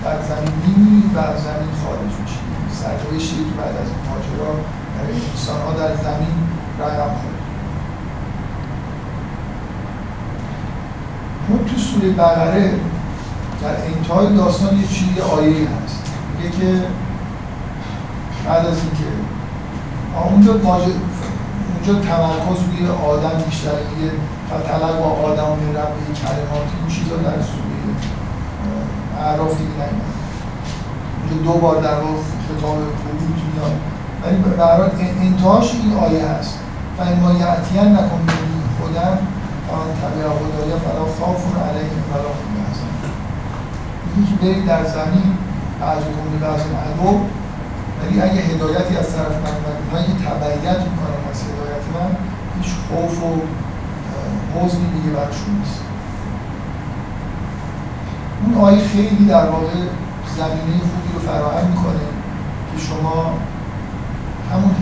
در 0.05 0.22
زمین 0.22 0.53
میمیریم 0.66 1.11
و 1.16 1.18
از 1.18 1.42
زمین 1.42 1.72
خارج 1.84 2.12
میشیم. 2.20 2.45
سرنوشتی 2.72 3.36
که 3.36 3.55
بعد 3.61 3.76
از 3.82 3.88
این 3.92 4.03
ماجرا 4.11 4.53
برای 4.95 5.20
انسان 5.30 5.61
ها 5.61 5.72
در 5.72 5.95
زمین 5.97 6.36
رقم 6.80 7.14
خورد. 7.20 7.40
اون 11.49 11.64
تو 11.64 11.76
سوره 11.78 12.11
بقره 12.11 12.70
در 13.62 13.76
انتهای 13.95 14.36
داستان 14.36 14.76
یه 14.76 14.86
چیزی 14.86 15.20
آیه 15.20 15.68
هست. 15.68 16.03
میگه 16.36 16.51
که 16.59 16.82
بعد 18.47 18.66
از 18.66 18.78
اینکه 18.78 19.11
اونجا 20.30 20.53
اونجا 20.53 21.95
تمرکز 22.09 22.61
روی 22.64 22.88
آدم 22.88 23.42
بیشتر 23.47 23.78
میگه 23.90 24.12
و 24.51 25.01
با 25.01 25.07
آدم 25.07 25.42
و 25.42 25.72
رب 25.78 25.95
کلمات 26.22 26.68
این 26.80 26.88
چیزا 26.88 27.16
در 27.16 27.42
سوره 27.42 27.64
اعراف 29.25 29.59
دیگه 29.59 29.70
نمیاد 29.70 30.14
دو 31.45 31.53
بار 31.53 31.83
در 31.83 31.95
واقع 31.95 32.22
خطاب 32.47 32.77
حدود 32.77 33.39
میاد 33.55 33.75
ولی 34.22 34.57
برای 34.57 34.91
انتهاش 35.20 35.75
این 35.75 35.93
آیه 35.97 36.25
هست. 36.27 36.59
و 36.99 37.03
این 37.03 37.20
ما 37.20 37.33
یعتین 37.33 37.93
نکن 37.93 38.20
خودم 38.81 39.18
آن 39.77 39.89
طبیع 40.01 40.25
خدایا 40.39 40.79
فلا 40.85 41.05
خوف 41.18 41.45
علیهم 41.68 42.03
ولا 42.11 42.31
هم 42.37 42.51
یحزنون 42.59 43.12
میگه 44.16 44.31
که 44.31 44.35
برید 44.43 44.66
در 44.66 44.85
زمین 44.85 45.29
بعض 45.81 46.03
به 46.31 46.47
بعض 46.47 46.61
عدو 46.61 47.11
ولی 48.01 48.20
اگه 48.20 48.41
هدایتی 48.41 48.97
از 48.97 49.09
طرف 49.14 49.35
من 49.45 49.57
و 49.64 49.66
اونایی 49.85 50.07
که 50.07 50.16
تبعیت 50.25 50.81
می‌کنن 50.89 51.20
از 51.31 51.39
هدایت 51.47 51.85
من 51.95 52.11
هیچ 52.57 52.70
خوف 52.89 53.22
و 53.25 53.31
حزنی 54.55 54.89
دیگه 54.95 55.11
برشون 55.16 55.55
نیست. 55.59 55.84
اون 58.55 58.64
آیه 58.64 58.88
خیلی 58.88 59.26
در 59.28 59.46
واقع 59.46 59.74
زمینه 60.36 60.78
خوبی 60.90 61.11
رو 61.14 61.20
فراهم 61.26 61.66
می‌کنه 61.66 62.05
که 62.70 62.86
شما 62.86 63.34
همون 64.52 64.74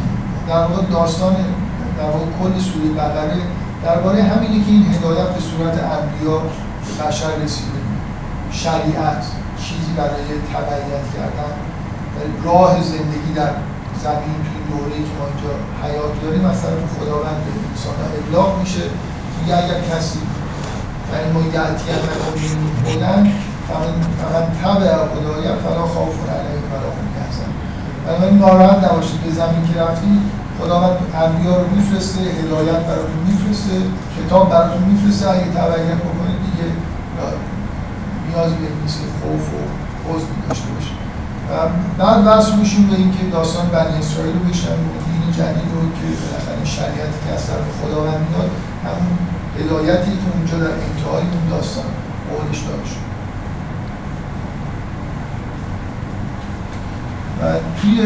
در 0.48 0.66
واقع 0.66 0.82
داستان 0.90 1.36
در 1.98 2.04
واقع 2.04 2.24
کل 2.40 2.60
سوره 2.60 2.88
بقره 2.88 3.42
درباره 3.84 4.22
همینه 4.22 4.64
که 4.64 4.70
این 4.70 4.86
هدایت 4.94 5.28
به 5.28 5.40
صورت 5.40 5.74
انبیا 5.96 6.38
به 6.38 7.04
بشر 7.06 7.36
رسیده. 7.44 7.80
شریعت 8.50 9.24
چیزی 9.62 9.92
برای 9.96 10.28
تبعیت 10.52 11.06
کردن. 11.14 11.52
راه 12.44 12.82
زندگی 12.82 13.32
در 13.34 13.52
زمین 14.04 14.36
توی 14.46 14.60
دوره 14.70 14.96
که 14.96 15.12
ما 15.18 15.26
اینجا 15.30 15.52
حیات 15.82 16.22
داریم 16.22 16.44
از 16.44 16.62
طرف 16.62 16.82
خداوند 16.98 17.38
به 17.44 17.50
انسان 17.70 17.94
ابلاغ 18.18 18.60
میشه. 18.60 18.84
میگه 19.40 19.56
اگر 19.56 19.80
کسی 19.90 20.18
و 21.12 21.14
این 21.14 21.54
هم 21.54 21.74
نکنیم 21.74 22.70
بودن 22.84 23.32
فقط 24.22 24.46
تبع 24.62 24.90
خدایم 25.12 25.56
فلا 25.64 25.84
خوف 25.94 26.14
علیه 26.36 26.62
فلا 26.70 26.88
هم 26.96 27.06
یحزن. 27.16 27.50
بنابراین 28.06 28.38
ناراحت 28.38 28.84
نباشید. 28.84 29.20
به 29.24 29.30
زمین 29.30 29.62
که 29.68 29.80
رفتی 29.80 30.12
خداوند 30.58 30.96
انبیا 31.24 31.56
رو 31.60 31.66
میفرسته 31.76 32.20
هدایت 32.20 32.80
براتون 32.88 33.20
میفرسته 33.28 33.76
کتاب 34.18 34.50
براتون 34.50 34.82
میفرسته. 34.82 35.30
اگه 35.30 35.48
تبعیت 35.58 36.00
بکنید 36.06 36.38
دیگه 36.46 36.66
نیازی 38.28 38.54
به 38.54 38.68
نیست 38.82 38.98
که 39.00 39.06
خوف 39.20 39.44
و 39.54 39.60
حزن 40.08 40.34
داشته 40.48 40.68
باشید. 40.74 40.98
و 41.50 41.54
بعد 41.98 42.18
وصل 42.26 42.54
میشیم 42.62 42.86
به 42.90 42.96
اینکه 42.96 43.22
داستان 43.32 43.66
بنی 43.66 43.98
اسرائیل 43.98 44.34
رو 44.38 44.44
بشنویم 44.48 44.88
و 44.92 44.96
دین 45.06 45.24
جدید 45.38 45.70
رو 45.74 45.82
که 45.96 46.06
بالاخره 46.20 46.64
شریعتی 46.76 47.18
که 47.24 47.30
از 47.36 47.42
طرف 47.46 47.66
خداوند 47.80 48.22
میاد 48.28 48.50
همون 48.86 49.18
هدایتی 49.58 50.12
که 50.22 50.28
اونجا 50.34 50.56
در 50.64 50.74
انتهای 50.86 51.24
اون 51.34 51.44
داستان 51.50 51.88
قولش 52.30 52.60
داده 52.68 52.86
شد. 52.90 53.11
توی 57.80 57.96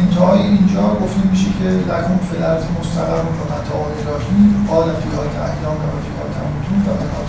انتهای 0.00 0.40
اینجا 0.40 0.94
گفته 1.02 1.20
میشه 1.30 1.46
که 1.58 1.64
لکن 1.64 2.18
فلرز 2.30 2.62
مستقر 2.80 3.20
و 3.20 3.32
متاع 3.52 3.80
الهی 3.86 4.54
قال 4.68 4.84
فیها 4.84 5.22
که 5.32 5.40
احیام 5.48 5.76
و 5.76 5.96
فیها 6.04 6.24
تموتون 6.36 6.78
و 6.86 6.90
منها 7.00 7.22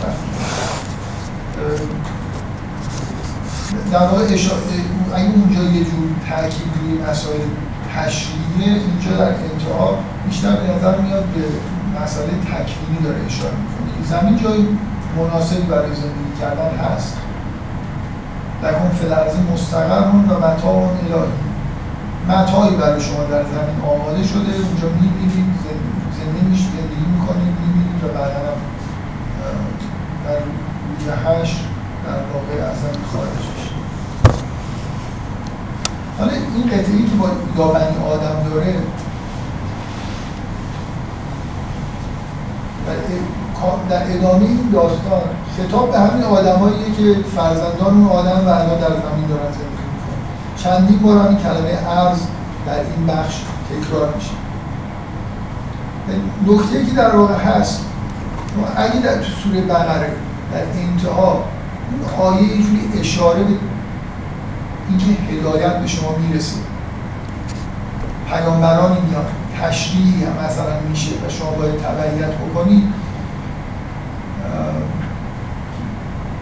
در 3.92 4.00
واقع 4.00 4.24
اگه 5.16 5.32
اونجا 5.36 5.64
یه 5.64 5.84
جور 5.84 6.08
تاکید 6.30 6.72
روی 6.82 6.98
مسائل 7.10 7.40
تشریعیه 7.96 8.82
اینجا 8.82 9.12
در 9.18 9.28
انتها 9.28 9.98
بیشتر 10.28 10.56
به 10.56 10.74
نظر 10.74 11.02
میاد 11.02 11.24
به 11.24 11.44
مسئله 12.04 12.28
تکوینی 12.28 13.00
داره 13.04 13.26
اشاره 13.26 13.52
می‌کنه. 13.52 14.20
زمین 14.20 14.38
جای 14.44 14.68
مناسبی 15.18 15.62
برای 15.62 15.96
زندگی 15.96 16.40
کردن 16.42 16.78
هست. 16.78 17.18
لکن 18.64 18.90
فلرزی 18.90 19.40
مستقر 19.54 20.08
و 20.08 20.38
متاع 20.38 20.76
الهی. 20.76 21.34
متاعی 22.30 22.76
برای 22.76 23.02
شما 23.02 23.24
در 23.24 23.44
زمین 23.44 23.80
آماده 23.94 24.24
شده 24.24 24.52
اونجا 24.66 24.88
می‌بینید 25.02 25.56
زندگی 26.20 26.46
میشه 26.50 26.64
زندگی 26.64 27.06
می‌کنید 27.14 27.56
می‌بینید 27.62 28.04
و 28.04 28.08
بعدا 28.08 28.54
در 30.26 30.40
روز 30.88 31.06
هشت 31.26 31.60
در 32.06 32.22
واقع 32.34 32.72
از 32.72 32.78
زمین 32.82 33.06
خارج 33.14 33.46
میشه. 33.56 33.72
حالا 36.20 36.32
این 36.32 36.68
قطعی 36.68 37.04
که 37.04 37.16
با 37.16 37.28
یابنی 37.58 37.98
آدم 38.14 38.50
داره 38.50 38.76
در 43.90 44.12
ادامه 44.12 44.46
این 44.46 44.70
داستان 44.74 45.22
خطاب 45.58 45.92
به 45.92 46.00
همین 46.00 46.24
آدماییه 46.24 46.86
که 46.98 47.22
فرزندان 47.36 47.94
اون 47.98 48.08
آدم 48.08 48.48
و 48.48 48.50
الان 48.50 48.80
در 48.80 48.88
زمین 48.88 49.28
دارن 49.30 49.52
زندگی 49.52 49.86
می‌کنن. 49.94 50.22
چندین 50.58 51.00
بار 51.00 51.18
همین 51.18 51.38
کلمه 51.38 51.90
ارز 51.90 52.20
در 52.66 52.74
این 52.74 53.08
بخش 53.08 53.42
تکرار 53.70 54.14
میشه. 54.16 54.32
نکته 56.48 56.86
که 56.86 56.92
در 56.92 57.16
واقع 57.16 57.34
هست 57.34 57.86
اگه 58.78 59.00
در 59.00 59.16
تو 59.16 59.32
سوره 59.44 59.62
بقره 59.62 60.14
در 60.54 60.82
انتها 60.82 61.44
اون 61.92 62.28
آیه 62.28 62.40
اینجوری 62.40 63.00
اشاره 63.00 63.44
به 63.44 63.54
اینکه 64.90 65.22
هدایت 65.32 65.80
به 65.80 65.88
شما 65.88 66.16
می‌رسه. 66.18 66.56
پیامبرانی 68.30 68.98
میاد 69.10 69.26
تشریعی 69.62 70.24
هم 70.24 70.46
مثلا 70.46 70.80
میشه 70.90 71.12
و 71.12 71.30
شما 71.30 71.50
باید 71.52 71.76
تبعیت 71.82 72.32
بکنید. 72.32 72.84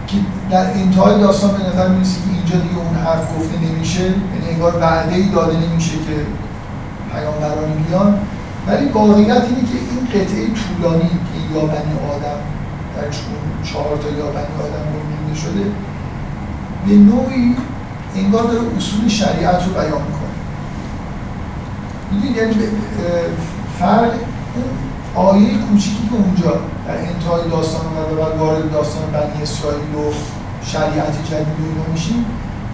که 0.08 0.18
در 0.52 0.66
انتهای 0.74 1.20
داستان 1.20 1.52
به 1.52 1.70
نظر 1.70 1.88
می‌رسه 1.88 2.16
که 2.22 2.30
اینجا 2.36 2.58
دیگه 2.68 2.78
اون 2.78 2.96
حرف 2.96 3.38
گفته 3.38 3.60
نمیشه 3.60 4.04
یعنی 4.04 4.50
انگار 4.54 4.74
وعده 4.82 5.16
ای 5.16 5.30
داده 5.30 5.58
نمیشه 5.58 5.92
که 5.92 6.16
پیامبرانی 7.12 7.84
بیان. 7.88 8.20
ولی 8.68 8.86
واقعیت 8.86 9.44
اینه 9.44 9.62
که 9.62 9.78
این 9.90 10.08
قطعه 10.14 10.48
طولانی 10.48 11.10
که 11.10 11.56
یا 11.56 11.66
بنی 11.66 11.94
آدم 12.16 12.40
در 12.96 13.10
چهار 13.64 13.98
تا 13.98 14.10
یا 14.10 14.26
بنی 14.26 14.54
آدم 14.60 14.86
گفته 14.94 15.42
شده 15.42 15.64
به 16.88 16.94
نوعی 16.94 17.56
انگار 18.16 18.44
داره 18.44 18.62
اصول 18.78 19.08
شریعت 19.08 19.64
رو 19.66 19.74
بیان 19.74 20.02
می‌کنه. 20.02 20.34
می‌دونید 22.12 22.38
یعنی 22.38 22.54
فرق 23.80 24.12
اون 24.56 24.64
آیه 25.16 25.58
کوچیکی 25.58 26.10
که 26.10 26.16
اونجا 26.16 26.52
در 26.88 26.98
انتهای 26.98 27.50
داستان 27.52 27.86
و 27.86 28.16
بعد 28.22 28.38
وارد 28.40 28.72
داستان 28.72 29.04
بنی 29.12 29.44
اسرائیل 29.44 29.96
و 29.96 30.14
شریعت 30.66 31.26
جدید 31.30 31.60
و 31.60 31.66
اینا 31.70 31.92
میشیم 31.94 32.26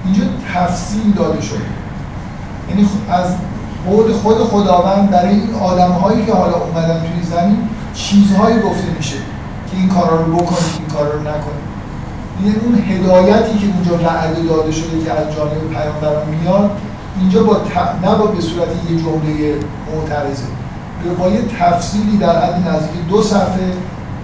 اینجا 0.06 0.24
تفصیل 0.54 1.12
داده 1.12 1.42
شده. 1.42 1.60
یعنی 2.70 2.90
از 3.10 3.36
قول 3.88 4.14
خود 4.14 4.38
خداوند 4.38 5.10
برای 5.10 5.36
این 5.36 5.56
آدم 5.56 5.92
هایی 5.92 6.26
که 6.26 6.34
حالا 6.34 6.54
اومدن 6.54 7.00
توی 7.00 7.24
زمین 7.24 7.58
چیزهایی 7.94 8.60
گفته 8.60 8.88
میشه 8.98 9.18
که 9.72 9.78
این 9.78 9.90
کارا 9.90 10.22
رو 10.22 10.36
بکنید 10.36 10.74
این 10.80 10.88
کارا 10.88 11.12
رو 11.12 11.20
نکنید. 11.20 11.70
یعنی 12.44 12.56
اون 12.56 12.76
هدایتی 12.76 13.58
که 13.60 13.66
اونجا 13.66 14.08
وعده 14.08 14.42
داده 14.42 14.72
شده 14.72 15.04
که 15.06 15.12
از 15.12 15.36
جانب 15.36 15.70
پیامبران 15.74 16.28
میاد 16.30 16.72
اینجا 17.20 17.44
با 17.44 17.56
ت... 17.56 17.78
نه 18.06 18.16
با 18.16 18.26
به 18.26 18.42
صورت 18.42 18.68
یه 18.90 18.98
جمله 18.98 19.60
معترضه. 19.96 20.59
با 21.20 21.30
یه 21.30 21.42
تفصیلی 21.60 22.18
در 22.18 22.46
حد 22.46 22.68
نزدیک 22.68 23.08
دو 23.10 23.24
صفحه 23.24 23.74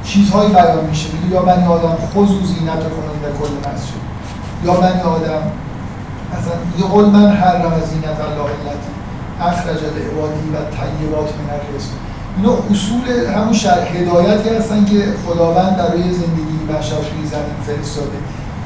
چیزهایی 0.03 0.49
بیان 0.49 0.85
میشه. 0.89 1.10
میگه 1.14 1.35
یا 1.35 1.41
بنی 1.41 1.65
آدم 1.65 1.97
خذو 2.14 2.45
زینت 2.45 2.80
کنید 2.80 3.22
در 3.23 3.31
کل 3.39 3.53
مسجد. 3.69 4.06
یا 4.65 4.73
بنی 4.73 5.02
آدم 5.02 5.41
مثلا 6.34 6.57
یه 6.80 6.85
قول 6.85 7.06
من 7.06 7.31
حرم 7.31 7.73
زینت 7.89 8.19
الله 8.27 8.52
التي 8.60 8.91
اخرج 9.41 9.81
لعبادی 9.84 10.47
و 10.53 10.57
طیبات 10.76 11.30
من 11.39 11.49
الرزق. 11.53 11.91
اینا 12.38 12.53
اصول 12.72 13.26
همون 13.35 13.53
شرح 13.53 13.88
هدایتی 13.97 14.49
هستن 14.49 14.85
که 14.85 15.03
خداوند 15.27 15.77
برای 15.77 16.02
زندگی 16.02 16.57
بشر 16.69 16.95
توی 16.95 17.26
زمین 17.31 17.60
فرستاده. 17.68 18.18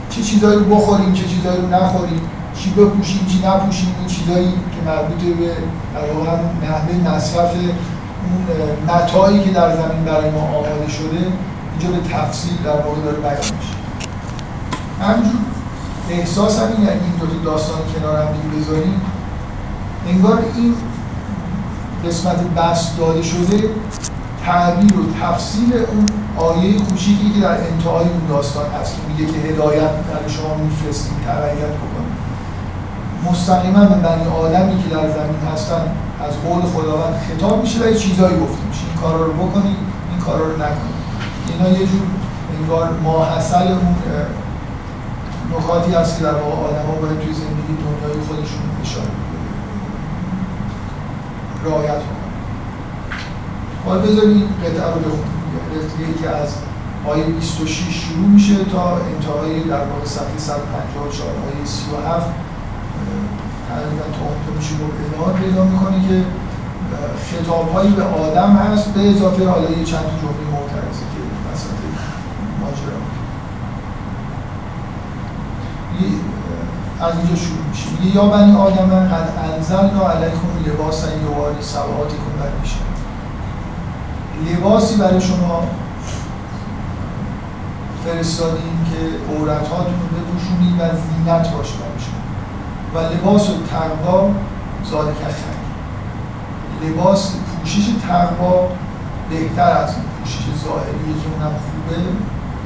چه 0.09 0.21
چیزایی 0.21 0.59
رو 0.59 0.75
بخوریم 0.75 1.13
چه 1.13 1.23
چیزایی 1.25 1.61
رو 1.61 1.67
نخوریم 1.67 2.21
چی 2.59 2.69
بپوشیم 2.69 3.25
چی 3.29 3.47
نپوشیم 3.47 3.95
این 3.99 4.07
چیزایی 4.07 4.47
که 4.47 4.79
مربوط 4.85 5.37
به 5.39 5.47
در 5.93 6.67
نحوه 6.67 7.15
مصرف 7.15 7.55
اون 8.29 8.95
متاعی 8.95 9.43
که 9.43 9.51
در 9.51 9.75
زمین 9.75 10.03
برای 10.05 10.29
ما 10.29 10.41
آماده 10.41 10.89
شده 10.89 11.27
اینجا 11.71 11.99
به 11.99 12.09
تفصیل 12.13 12.57
در 12.63 12.81
واقع 12.81 13.01
داره 13.01 13.17
بیان 13.17 13.35
میشه. 13.35 13.73
همینجور 15.01 15.41
احساس 16.09 16.59
هم 16.59 16.71
یعنی 16.71 16.85
این 16.89 17.13
دو 17.19 17.51
داستان 17.51 17.79
کنار 17.95 18.21
هم 18.21 18.27
دیگه 18.33 18.65
بذاریم. 18.65 19.01
انگار 20.07 20.43
این 20.55 20.75
قسمت 22.05 22.39
بس 22.57 22.95
داده 22.97 23.21
شده 23.21 23.69
تعبیر 24.45 24.99
و 24.99 25.03
تفسیر 25.21 25.73
اون 25.75 26.05
آیه 26.37 26.79
کوچیکی 26.79 27.31
که 27.33 27.39
در 27.39 27.51
انتهای 27.51 28.05
اون 28.05 28.27
داستان 28.29 28.65
هست 28.81 28.95
که 28.95 29.01
میگه 29.07 29.33
که 29.33 29.39
هدایت 29.47 29.91
برای 29.91 30.29
شما 30.29 30.55
میفرستیم 30.55 31.13
تبعیت 31.27 31.73
بکنید 31.75 32.19
مستقیما 33.29 33.79
به 33.79 33.95
بنی 33.95 34.27
آدمی 34.27 34.83
که 34.83 34.89
در 34.89 35.09
زمین 35.09 35.39
هستن 35.53 35.81
از 36.27 36.33
قول 36.37 36.61
خداوند 36.61 37.15
خطاب 37.15 37.61
میشه 37.61 37.83
و 37.83 37.87
یه 37.87 37.95
چیزایی 37.95 38.39
گفته 38.39 38.65
میشه. 38.67 38.85
این 38.87 39.01
کارا 39.01 39.25
رو 39.25 39.33
بکنید 39.33 39.77
این 40.11 40.19
کارا 40.19 40.45
رو 40.45 40.53
نکنید 40.53 40.99
اینا 41.47 41.69
یه 41.69 41.85
جور 41.87 42.01
انگار 42.59 42.89
ماحصل 43.03 43.67
اون 43.67 43.95
نکاتی 45.57 45.91
هست 45.91 46.17
که 46.17 46.23
در 46.23 46.33
واقع 46.33 46.67
آدم 46.67 46.85
ها 46.87 46.91
باید 47.01 47.19
توی 47.19 47.33
زندگی 47.33 47.73
دنیای 47.83 48.21
خودشون 48.27 48.61
اشاره 48.83 49.11
رعایت 51.65 51.99
کنن. 51.99 52.19
حالا 53.85 54.01
بذارید 54.01 54.43
قطعه 54.43 54.93
رو 54.93 56.21
که 56.21 56.29
از 56.29 56.55
آیه 57.07 57.23
26 57.23 58.05
شروع 58.05 58.27
میشه 58.27 58.63
تا 58.63 58.97
انتهای 58.97 59.59
در 59.59 59.85
واقع 59.85 60.05
صفحه 60.05 60.37
154 60.37 61.29
آیه 61.29 61.65
37 61.65 62.29
تقریبا 63.69 64.05
تا 64.17 64.23
اونجا 64.29 64.51
میشه 64.57 64.73
رو 64.79 64.85
ادامه 65.05 65.39
پیدا 65.39 65.63
می‌کنه 65.63 66.07
که 66.07 66.23
خطاب 67.29 67.73
هایی 67.73 67.91
به 67.91 68.03
آدم 68.03 68.51
هست 68.55 68.93
به 68.93 69.09
اضافه 69.09 69.49
حالا 69.49 69.69
یه 69.69 69.83
چند 69.83 70.05
جمله 70.21 70.45
معترضه 70.53 71.05
که 71.11 71.19
وسط 71.53 71.79
ماجرا. 72.61 72.99
از 77.01 77.13
اینجا 77.17 77.35
شروع 77.35 77.65
میشه. 77.69 78.15
یا 78.15 78.25
بنی 78.25 78.55
آدم 78.55 78.89
قد 79.07 79.29
انزلنا 79.53 80.09
علیکم 80.09 80.47
لباسا 80.65 81.07
یواری 81.07 81.61
سواتکم 81.61 82.33
بر 82.39 82.51
میشه. 82.61 82.79
لباسی 84.47 84.95
برای 84.95 85.21
شما 85.21 85.63
فرستادیم 88.05 88.85
که 88.91 89.33
عورت 89.33 89.67
هاتون 89.67 89.93
رو 89.93 90.07
بپوشونید 90.17 90.73
و 90.79 90.83
زینت 90.83 91.53
باشه 91.53 91.73
برای 91.77 92.18
و 92.95 92.97
لباس 92.99 93.49
و 93.49 93.53
تقوا 93.71 94.29
زاده 94.83 95.13
خیر 95.13 95.59
لباس 96.89 97.33
پوشش 97.59 97.89
تقوا 98.07 98.67
بهتر 99.29 99.71
از 99.71 99.95
پوشش 100.19 100.43
ظاهریه 100.63 101.13
که 101.23 101.29
اونم 101.33 101.55
خوبه. 101.55 102.01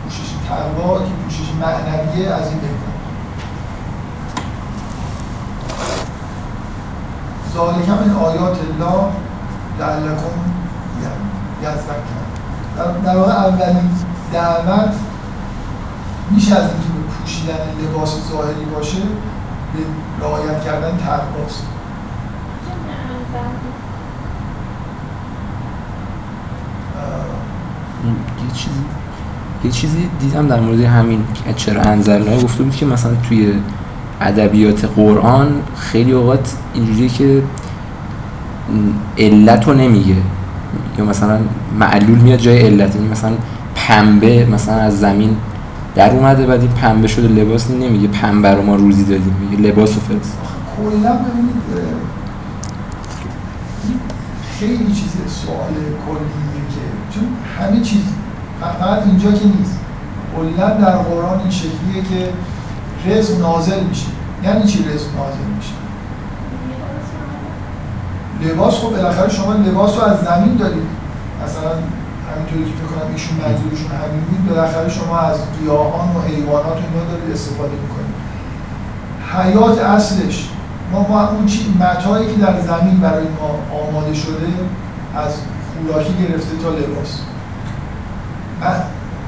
پوشش 0.04 0.34
تقوا 0.50 1.00
که 1.00 1.12
پوشش 1.24 1.50
معنویه 1.62 2.30
از 2.30 2.48
این 2.48 2.60
بهتر. 2.60 2.94
ذالک 7.54 7.90
من 7.90 8.16
آیات 8.16 8.58
الله 8.60 9.04
لعلکم 9.80 10.36
یزدکر 11.62 12.24
در 13.06 13.18
واقع 13.18 13.32
اولین 13.32 13.90
دعوت 14.34 14.94
میشه 16.32 16.56
از 16.56 16.62
اینکه 16.62 17.14
پوشیدن 17.20 17.54
لباس 17.82 18.16
ظاهری 18.32 18.66
باشه. 18.76 18.98
رعایت 20.22 20.64
کردن 20.66 20.98
تقواست 20.98 21.64
یه 28.44 28.54
چیزی 28.54 28.80
یه 29.64 29.72
چیزی 29.72 30.10
دیدم 30.20 30.48
در 30.48 30.60
مورد 30.60 30.80
همین 30.80 31.24
چرا 31.56 31.82
انزلنا 31.82 32.42
گفته 32.42 32.64
بود 32.64 32.76
که 32.76 32.86
مثلا 32.86 33.12
توی 33.30 33.54
ادبیات 34.22 34.86
قرآن 34.86 35.48
خیلی 35.78 36.12
اوقات 36.12 36.56
اینجوریه 36.74 37.10
که 37.10 37.44
علت 39.18 39.68
رو 39.68 39.74
نمیگه. 39.74 40.16
یا 40.98 41.06
مثلا 41.06 41.40
معلول 41.80 42.18
میاد 42.18 42.40
جای 42.40 42.58
علت 42.60 42.96
یعنی 42.96 43.08
مثلا 43.08 43.32
پنبه 43.76 44.46
مثلا 44.46 44.76
از 44.76 45.00
زمین 45.00 45.38
در 45.96 46.12
اومده 46.12 46.46
بعد 46.46 46.62
این 46.62 46.72
پنبه 46.72 47.08
شده 47.08 47.28
لباس 47.28 47.72
نمیگه. 47.72 48.08
پنبه 48.08 48.52
رو 48.52 48.62
ما 48.62 48.76
روزی 48.76 49.04
دادیم. 49.04 49.36
میگه 49.42 49.64
لباس 49.64 49.94
رو 49.96 50.00
فرست. 50.00 50.38
کلا 50.78 51.14
ببینید 51.14 51.56
خیلی 54.60 54.88
چیز 54.88 55.12
سوال 55.28 55.74
کلیه 56.06 56.64
که 56.70 57.14
چون 57.14 57.28
همه 57.60 57.82
چیز 57.82 58.02
فقط 58.62 59.04
اینجا 59.06 59.32
که 59.32 59.46
نیست. 59.60 59.80
کلا 60.36 60.70
در 60.70 60.98
قرآن 60.98 61.40
این 61.40 61.50
شکلیه 61.50 62.04
که 62.10 62.30
رزق 63.10 63.40
نازل 63.40 63.84
میشه. 63.84 64.08
یعنی 64.44 64.64
چی 64.64 64.80
رزق 64.80 65.08
نازل 65.16 65.48
میشه؟ 65.58 65.74
لباس 68.42 68.74
خب 68.74 68.90
بالاخره 68.90 69.30
شما 69.30 69.54
لباس 69.54 69.98
رو 69.98 70.04
از 70.04 70.18
زمین 70.20 70.56
دارید 70.56 70.88
مثلا 71.46 71.72
همینطوری 72.34 72.64
که 72.66 72.76
فکر 72.80 72.90
کنم 72.92 73.12
ایشون 73.14 73.38
منظورشون 73.38 73.92
همین 74.02 74.22
بود 74.30 74.42
بالاخره 74.50 74.90
شما 74.90 75.20
از 75.20 75.38
گیاهان 75.60 76.16
و 76.16 76.22
حیوانات 76.28 76.78
و 76.78 76.86
اینا 76.88 77.04
دارید 77.12 77.34
استفاده 77.34 77.76
می‌کنید. 77.84 78.16
حیات 79.36 79.78
اصلش 79.80 80.50
ما 80.92 81.08
ما 81.10 81.28
اون 81.28 81.46
چی 81.46 81.76
متایی 81.80 82.28
که 82.28 82.42
در 82.42 82.60
زمین 82.60 82.98
برای 83.00 83.28
ما 83.40 83.50
آماده 83.84 84.14
شده 84.14 84.48
از 85.16 85.34
خوراکی 85.72 86.14
گرفته 86.14 86.58
تا 86.64 86.70
لباس. 86.70 87.20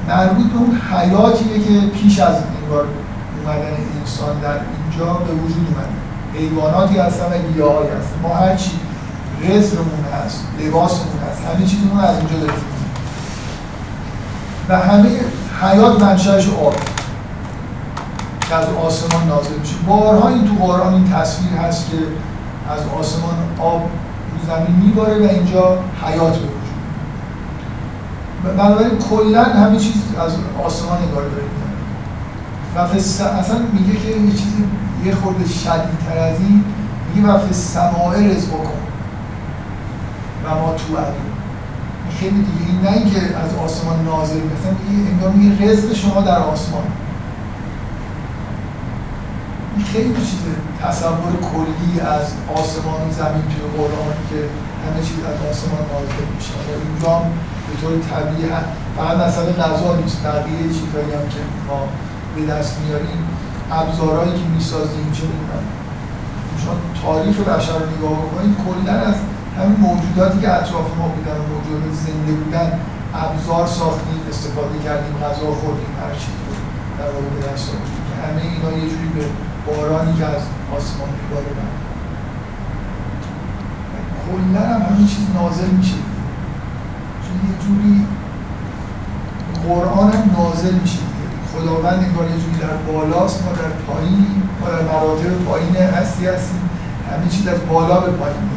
مربوط 0.08 0.46
به 0.46 0.58
اون 0.58 0.80
حیاتیه 0.92 1.58
که 1.64 1.86
پیش 1.86 2.18
از 2.18 2.36
انگار 2.62 2.84
اومدن 3.36 3.76
انسان 4.00 4.38
در 4.42 4.48
اینجا 4.48 5.12
به 5.14 5.32
وجود 5.32 5.66
اومده 5.70 5.96
حیواناتی 6.34 6.98
هستن 6.98 7.24
و 7.24 7.52
گیاهایی 7.52 7.90
هستن. 7.90 8.16
ما 8.22 8.34
هر 8.34 8.56
چی 8.56 8.70
رزقمون 9.42 10.04
هست 10.14 10.44
لباسمون 10.60 11.18
هست 11.30 11.40
همه 11.46 11.66
چیزمون 11.66 12.00
از 12.00 12.16
اینجا 12.18 12.36
داریم 12.36 12.75
و 14.68 14.78
همه 14.78 15.08
حیات 15.62 16.02
منشأش 16.02 16.48
آب. 16.48 16.74
که 18.48 18.54
از 18.54 18.64
آسمان 18.68 19.28
نازل 19.28 19.58
میشه. 19.60 19.74
بارها 19.86 20.28
این 20.28 20.44
تو 20.48 20.54
قرآن 20.64 20.94
این 20.94 21.12
تصویر 21.12 21.52
هست 21.52 21.90
که 21.90 21.96
از 22.72 22.80
آسمان 23.00 23.34
آب 23.60 23.82
رو 23.82 24.46
زمین 24.46 24.76
میباره 24.76 25.18
و 25.18 25.30
اینجا 25.30 25.78
حیات 26.04 26.32
به 26.32 26.38
وجود 26.38 26.66
بنابراین 28.56 28.98
کلا 29.10 29.44
همه 29.44 29.78
چیز 29.78 29.94
از 30.26 30.32
آسمان 30.64 30.98
نگاه 30.98 31.22
داره 31.22 31.42
و 32.76 32.78
اصلا 33.38 33.58
میگه 33.72 34.00
که 34.00 34.08
یه 34.08 34.30
چیزی 34.30 34.64
یه 35.04 35.14
خورده 35.14 35.48
شدیدتر 35.48 36.18
از 36.18 36.40
این 36.40 36.64
میگه 37.14 37.28
و 37.28 37.52
سماع 37.52 38.20
رزق 38.20 38.50
کن 38.50 38.70
و 40.44 40.54
ما 40.54 40.74
تو 40.74 40.96
علی 40.96 41.35
خیلی 42.20 42.42
دیگه. 42.48 42.64
این 42.70 42.80
نه 42.84 42.92
اینکه 42.92 43.20
از 43.44 43.50
آسمان 43.66 44.04
نازل 44.04 44.40
مثلا 44.52 44.72
میگه 44.78 45.10
انگار 45.10 45.30
میگه 45.30 45.50
رزق 45.64 45.94
شما 45.94 46.20
در 46.20 46.38
آسمان. 46.38 46.86
این 49.76 49.84
خیلی 49.84 50.14
چیز 50.28 50.42
تصور 50.82 51.32
کلی 51.52 52.00
از 52.00 52.26
آسمان 52.60 53.00
و 53.08 53.12
زمین 53.20 53.44
توی 53.52 53.64
قرآن 53.78 54.14
که 54.28 54.38
همه 54.82 55.00
چیز 55.08 55.18
از 55.32 55.38
آسمان 55.50 55.82
نازل 55.92 56.24
میشه. 56.34 56.52
و 56.68 56.70
اینجا 56.86 57.14
به 57.66 57.74
طور 57.80 57.92
طبیعی 58.10 58.48
فقط 58.96 59.16
مثلا 59.26 59.52
غذا 59.64 59.96
نیست. 60.00 60.18
بقیه 60.24 60.62
چیزهایی 60.76 61.12
هم 61.18 61.26
که 61.34 61.40
ما 61.68 61.80
به 62.34 62.42
دست 62.52 62.72
میاریم 62.80 63.20
ابزارهایی 63.80 64.32
که 64.32 64.46
می‌سازیم 64.54 65.08
چه 65.16 65.24
می‌دونم. 65.30 65.64
شما 66.62 66.74
تاریخ 67.02 67.36
بشر 67.40 67.78
رو 67.78 67.86
نگاه 67.94 68.16
بکنید 68.22 68.54
کلا 68.64 68.94
از 69.10 69.14
همین 69.58 69.78
موجوداتی 69.86 70.38
که 70.40 70.48
اطراف 70.52 70.88
ما 70.98 71.08
بودن 71.14 71.36
و 71.40 71.44
موجودات 71.52 71.94
زنده 72.04 72.32
بودن 72.40 72.68
ابزار 73.14 73.66
ساختیم 73.66 74.20
استفاده 74.30 74.78
کردیم 74.84 75.14
غذا 75.24 75.48
خوردیم 75.60 75.92
هر 76.02 76.14
چیزی 76.22 76.42
رو 76.48 76.54
در 76.98 77.08
واقع 77.14 77.28
به 77.34 77.40
دست 77.46 77.70
که 78.06 78.14
همه 78.22 78.42
اینا 78.52 78.70
یه 78.78 78.86
جوری 78.90 79.08
به 79.16 79.24
بارانی 79.66 80.12
که 80.18 80.24
از 80.24 80.42
آسمان 80.76 81.08
میباره 81.18 81.50
کلا 84.26 84.60
هم 84.60 84.82
همین 84.82 85.06
چیز 85.06 85.24
نازل 85.34 85.70
میشه. 85.78 86.00
چون 87.24 87.36
یه 87.48 87.54
جوری 87.64 88.06
قرآن 89.68 90.12
هم 90.12 90.30
نازل 90.38 90.74
میشه 90.74 90.98
خداوند 91.52 92.04
انگار 92.04 92.24
یه 92.24 92.36
جوری 92.42 92.58
در 92.60 92.92
بالاست 92.92 93.44
ما 93.44 93.52
در 93.52 93.68
پایین 93.86 94.42
ما 94.60 94.68
در 94.68 94.82
مراتب 94.82 95.44
پایین 95.44 95.76
هستی 95.76 96.26
هستیم. 96.26 96.70
همه 97.10 97.28
چیز 97.28 97.48
از 97.48 97.58
بالا 97.68 98.00
به 98.00 98.10
پایین. 98.10 98.55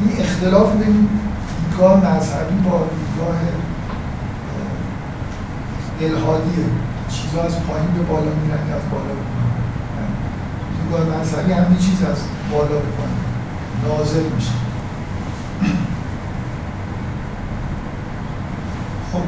این 0.00 0.20
اختلاف 0.20 0.72
بین 0.72 1.08
دیدگاه 1.60 1.96
مذهبی 1.96 2.56
با 2.68 2.86
دیدگاه 2.96 3.36
الهادیه 6.00 6.64
چیزها 7.08 7.42
از 7.42 7.66
پایین 7.66 7.86
به 7.86 8.02
بالا 8.02 8.32
میرن 8.42 8.74
از 8.76 8.90
بالا 8.90 9.14
دیدگاه 10.76 11.20
مذهبی 11.20 11.52
همه 11.52 11.78
چیز 11.78 12.02
از 12.02 12.18
بالا 12.50 12.66
به 12.66 12.90
پایین. 12.96 13.24
نازل 13.88 14.22
میشه. 14.34 14.50
خب 19.12 19.20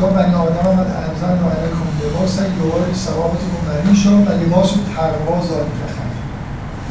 یا 0.00 0.06
بنی 0.06 0.34
آدم 0.34 0.76
من 0.76 0.78
انزل 0.78 1.44
و 1.44 1.48
علیکم 1.48 1.86
لباس 2.02 2.38
یوار 2.38 2.86
مریشا 3.68 4.10
و 4.10 4.28
لباس 4.28 4.70
تقوا 4.96 5.46
ذالک 5.46 5.93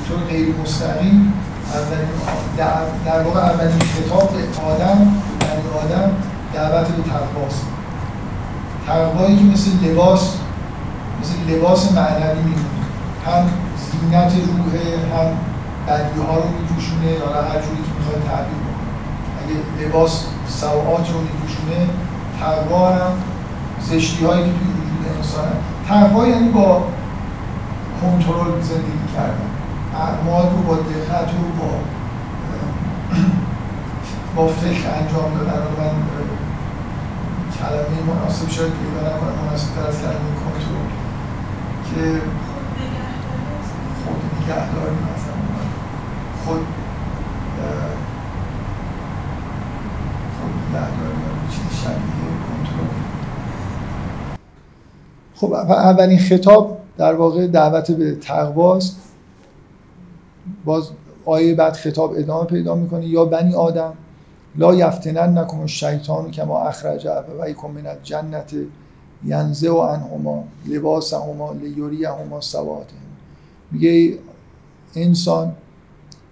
طور 0.08 0.18
غیر 0.30 0.56
مستقیم 0.64 1.34
اولین 1.74 2.08
در 3.06 3.24
واقع 3.24 3.40
اولین 3.40 3.80
خطاب 3.80 4.30
آدم 4.66 4.98
بنی 5.40 5.70
آدم 5.84 6.12
دعوت 6.54 6.88
به 6.88 7.04
تقواست. 7.04 7.66
تقوایی 8.88 9.38
که 9.38 9.44
مثل 9.44 9.72
لباس 9.86 10.38
مثل 11.22 11.56
لباس 11.56 11.92
معنوی 11.92 12.44
میمونه. 12.44 12.84
هم 13.26 13.50
زینت 13.92 14.34
روحه 14.34 14.98
هم 15.14 15.28
بدی 15.88 16.20
ها 16.28 16.36
رو 16.36 16.50
میپوشونه 16.60 17.12
یا 17.12 17.42
هر 17.42 17.60
جوری 17.62 17.82
که 17.86 17.92
می‌خواد 18.00 18.24
تعبیر 18.28 18.60
کنه 18.66 18.84
اگه 19.42 19.88
لباس 19.88 20.26
سوعات 20.48 21.10
رو 21.12 21.22
میپوشونه 21.22 21.90
تقوا 22.40 22.90
هم 22.90 23.12
زشتی 23.82 24.26
هایی 24.26 24.44
که 24.44 24.50
توی 24.50 24.68
وجود 24.68 25.18
انسان 25.18 25.48
تقوا 25.88 26.28
یعنی 26.28 26.50
با 26.50 26.84
کنترل 28.02 28.62
زندگی 28.62 29.08
کردن. 29.16 29.53
اعمال 29.96 30.50
رو 30.50 30.62
با 30.68 30.76
دقت 30.76 31.30
رو 31.32 31.44
با 31.60 31.70
با 34.36 34.48
فکر 34.48 34.90
انجام 34.90 35.38
دادن 35.38 35.62
رو 35.64 35.84
من 35.84 35.94
کلمه 37.60 38.14
مناسب 38.14 38.50
شاید 38.50 38.74
پیدا 38.74 39.16
نکنم 39.16 39.46
مناسب 39.46 39.76
تر 39.76 39.88
از 39.88 40.02
کلمه 40.02 40.14
کنترل 40.14 40.90
که 41.90 42.22
خود 44.06 44.20
نگهداری 44.42 44.96
مثلا. 44.96 45.34
خود 46.46 46.66
خود 50.40 50.52
نگهداری 50.70 51.18
چیزی 51.52 51.84
شبیه 51.84 52.34
کنترل 52.48 52.88
خب 55.36 55.54
اولین 55.72 56.20
خطاب 56.20 56.78
در 56.98 57.14
واقع 57.14 57.48
دعوت 57.48 57.92
به 57.92 58.16
تقواست 58.16 59.03
باز 60.66 60.90
آیه 61.26 61.56
بعد 61.56 61.74
خطاب 61.74 62.14
ادامه 62.18 62.46
پیدا 62.46 62.76
می‌کنه 62.76 63.08
یا 63.08 63.26
بنی 63.26 63.56
آدم 63.56 63.94
لا 64.56 64.76
یفتنن 64.76 65.38
نکن 65.38 65.68
شیطان 65.68 66.32
که 66.32 66.44
ما 66.44 66.60
اخرج 66.60 67.06
و 67.06 67.10
من 69.26 69.54
انهما 69.90 70.44
لباس 70.66 71.14
هما 71.14 71.54
لیوری 71.54 72.06
هما 72.06 72.42
سوات 72.42 72.88
میگه 73.72 74.18
انسان 74.96 75.56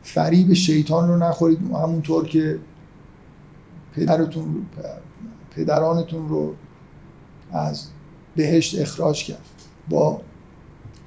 فریب 0.03 0.53
شیطان 0.53 1.07
رو 1.07 1.17
نخورید 1.17 1.59
همونطور 1.73 2.27
که 2.27 2.59
پدرتون 3.95 4.65
پدرانتون 5.55 6.29
رو 6.29 6.53
از 7.51 7.87
بهشت 8.35 8.81
اخراج 8.81 9.23
کرد 9.23 9.45
با 9.89 10.21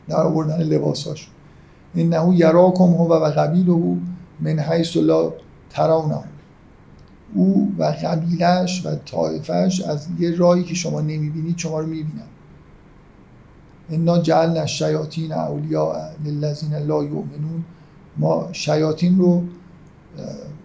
در 0.08 0.16
آوردن 0.16 0.62
لباساش. 0.62 1.30
انه 1.96 2.36
یراکم 2.36 2.84
هو 2.84 3.12
و 3.12 3.30
قبیله 3.30 3.96
من 4.40 4.58
حیث 4.58 4.96
لا 4.96 5.32
ترونه 5.70 6.18
او 7.34 7.72
و 7.78 7.84
قبیلش 7.84 8.86
و 8.86 8.96
طایفش 9.06 9.80
از 9.80 10.06
یه 10.18 10.36
راهی 10.36 10.62
که 10.62 10.74
شما 10.74 11.00
نمی‌بینید 11.00 11.58
شما 11.58 11.80
رو 11.80 11.86
می‌بینن. 11.86 12.28
انا 13.90 14.18
جعلنا 14.18 14.60
الشیاطین 14.60 15.32
اولیاء 15.32 16.10
للذین 16.24 16.74
لا 16.74 17.04
یؤمنون. 17.04 17.64
ما 18.16 18.48
شیاطین 18.52 19.18
رو 19.18 19.42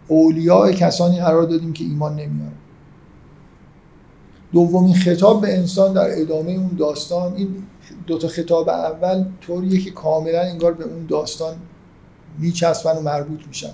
اولیاء 0.08 0.72
کسانی 0.72 1.20
قرار 1.20 1.44
دادیم 1.44 1.74
که 1.74 1.84
ایمان 1.84 2.12
نمیارن. 2.12 2.52
دومین 4.52 4.96
خطاب 4.96 5.42
به 5.42 5.58
انسان 5.58 5.94
در 5.94 6.22
ادامه 6.22 6.52
اون 6.52 6.76
داستان 6.78 7.34
این 7.34 7.56
دوتا 8.10 8.28
خطاب 8.28 8.70
اول 8.70 9.26
طوریه 9.42 9.82
که 9.82 9.92
کاملا 9.92 10.42
انگار 10.42 10.74
به 10.74 10.84
اون 10.84 11.06
داستان 11.06 11.56
میچسبن 12.40 12.98
و 12.98 13.02
مربوط 13.02 13.48
میشن. 13.48 13.74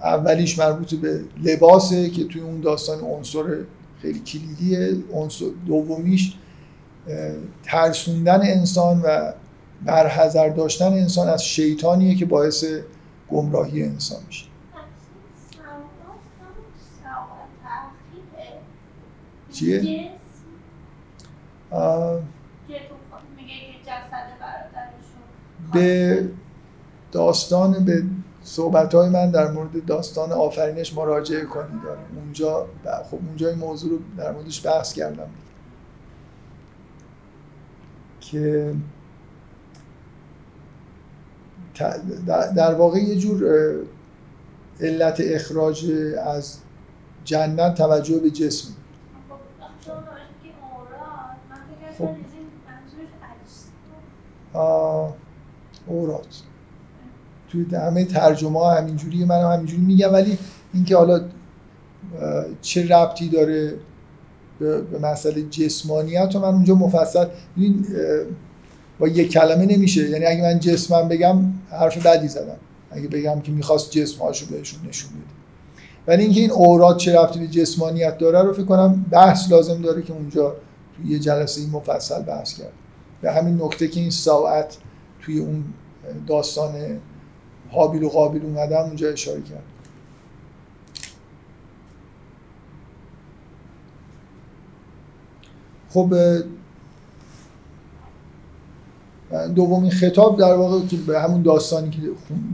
اولیش 0.00 0.58
مربوط 0.58 0.94
به 0.94 1.20
لباسه 1.42 2.10
که 2.10 2.24
توی 2.24 2.40
اون 2.40 2.60
داستان 2.60 3.00
عنصر 3.00 3.44
خیلی 4.02 4.18
کلیدیه. 4.18 4.96
عنصر 5.12 5.44
دومیش 5.66 6.34
ترسوندن 7.62 8.40
انسان 8.42 9.00
و 9.04 9.32
برحضر 9.84 10.48
داشتن 10.48 10.92
انسان 10.92 11.28
از 11.28 11.44
شیطانیه 11.44 12.14
که 12.14 12.26
باعث 12.26 12.64
گمراهی 13.30 13.82
انسان 13.82 14.18
میشه. 14.26 14.46
چیه؟ 19.52 20.10
به 25.72 26.28
داستان 27.12 27.84
به 27.84 28.02
صحبت 28.42 28.94
های 28.94 29.08
من 29.08 29.30
در 29.30 29.50
مورد 29.50 29.84
داستان 29.84 30.32
آفرینش 30.32 30.94
مراجعه 30.94 31.44
کنید. 31.44 31.80
اونجا 32.16 32.66
خب 33.10 33.18
اونجا 33.28 33.48
این 33.48 33.58
موضوع 33.58 33.90
رو 33.90 33.98
در 34.16 34.32
موردش 34.32 34.66
بحث 34.66 34.92
کردم. 34.92 35.28
که 38.20 38.74
در 42.56 42.74
واقع 42.74 42.98
یه 42.98 43.16
جور 43.16 43.44
علت 44.80 45.20
اخراج 45.20 45.86
از 46.26 46.58
جنت 47.24 47.74
توجه 47.74 48.18
به 48.18 48.30
جسم. 48.30 48.68
اورات. 55.86 56.42
توی 57.48 57.66
همه 57.72 58.04
ترجمه 58.04 58.58
ها 58.58 58.74
همینجوری 58.74 59.24
من 59.24 59.52
همینجوری 59.52 59.82
میگم 59.82 60.12
ولی 60.12 60.38
اینکه 60.74 60.96
حالا 60.96 61.20
چه 62.62 62.88
ربطی 62.88 63.28
داره 63.28 63.74
به 64.58 64.98
مسئله 65.02 65.42
جسمانیت 65.42 66.36
و 66.36 66.40
من 66.40 66.48
اونجا 66.48 66.74
مفصل 66.74 67.26
این 67.56 67.86
با 68.98 69.08
یک 69.08 69.30
کلمه 69.32 69.66
نمیشه. 69.66 70.10
یعنی 70.10 70.24
اگه 70.24 70.42
من 70.42 70.58
جسمم 70.58 71.08
بگم 71.08 71.36
حرف 71.70 72.06
بدی 72.06 72.28
زدم. 72.28 72.56
اگه 72.90 73.08
بگم 73.08 73.40
که 73.40 73.52
می‌خواست 73.52 73.90
جسمهاشو 73.90 74.46
بهشون 74.46 74.88
نشون 74.88 75.10
بده. 75.10 75.34
ولی 76.06 76.22
اینکه 76.22 76.40
این 76.40 76.50
اورات 76.50 76.96
چه 76.96 77.20
ربطی 77.20 77.38
به 77.38 77.46
جسمانیت 77.46 78.18
داره 78.18 78.42
رو 78.42 78.52
فکر 78.52 78.64
کنم 78.64 79.04
بحث 79.10 79.52
لازم 79.52 79.82
داره 79.82 80.02
که 80.02 80.12
اونجا 80.12 80.56
یه 81.06 81.18
جلسه 81.18 81.60
این 81.60 81.70
مفصل 81.70 82.22
بحث 82.22 82.58
کرد. 82.58 82.72
به 83.24 83.32
همین 83.32 83.62
نکته 83.62 83.88
که 83.88 84.00
این 84.00 84.10
ساعت 84.10 84.76
توی 85.22 85.38
اون 85.38 85.64
داستان 86.26 86.72
حابیل 87.70 88.02
و 88.02 88.08
قابیل 88.08 88.42
اومدم 88.42 88.82
اونجا 88.82 89.08
اشاره 89.08 89.42
کرد. 89.42 89.62
خب 95.88 96.14
دومین 99.54 99.90
خطاب 99.90 100.38
در 100.38 100.54
واقع 100.54 100.86
که 100.86 100.96
به 100.96 101.20
همون 101.20 101.42
داستانی 101.42 101.90
که 101.90 101.98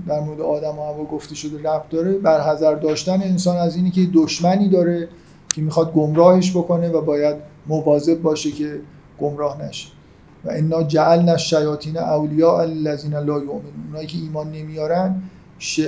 در 0.06 0.20
مورد 0.20 0.40
آدم 0.40 0.78
و 0.78 0.82
هوا 0.82 1.04
گفته 1.04 1.34
شده 1.34 1.58
ربط 1.70 1.88
داره 1.88 2.12
بر 2.12 2.40
حذر 2.40 2.74
داشتن 2.74 3.22
انسان 3.22 3.56
از 3.56 3.76
اینی 3.76 3.90
که 3.90 4.08
دشمنی 4.14 4.68
داره 4.68 5.08
که 5.54 5.62
می‌خواد 5.62 5.92
گمراهش 5.92 6.50
بکنه 6.50 6.88
و 6.88 7.00
باید 7.00 7.36
مواظب 7.66 8.22
باشه 8.22 8.50
که 8.50 8.80
گمراه 9.20 9.62
نشه. 9.62 9.99
و 10.44 10.50
انا 10.50 10.82
جعلنا 10.82 11.32
الشیاطین 11.32 11.96
اولیاء 11.96 12.60
الذین 12.60 13.14
لا 13.14 13.38
یؤمنون 13.38 13.84
اونایی 13.86 14.06
که 14.06 14.18
ایمان 14.18 14.52
نمیارن 14.52 15.22
ش... 15.58 15.80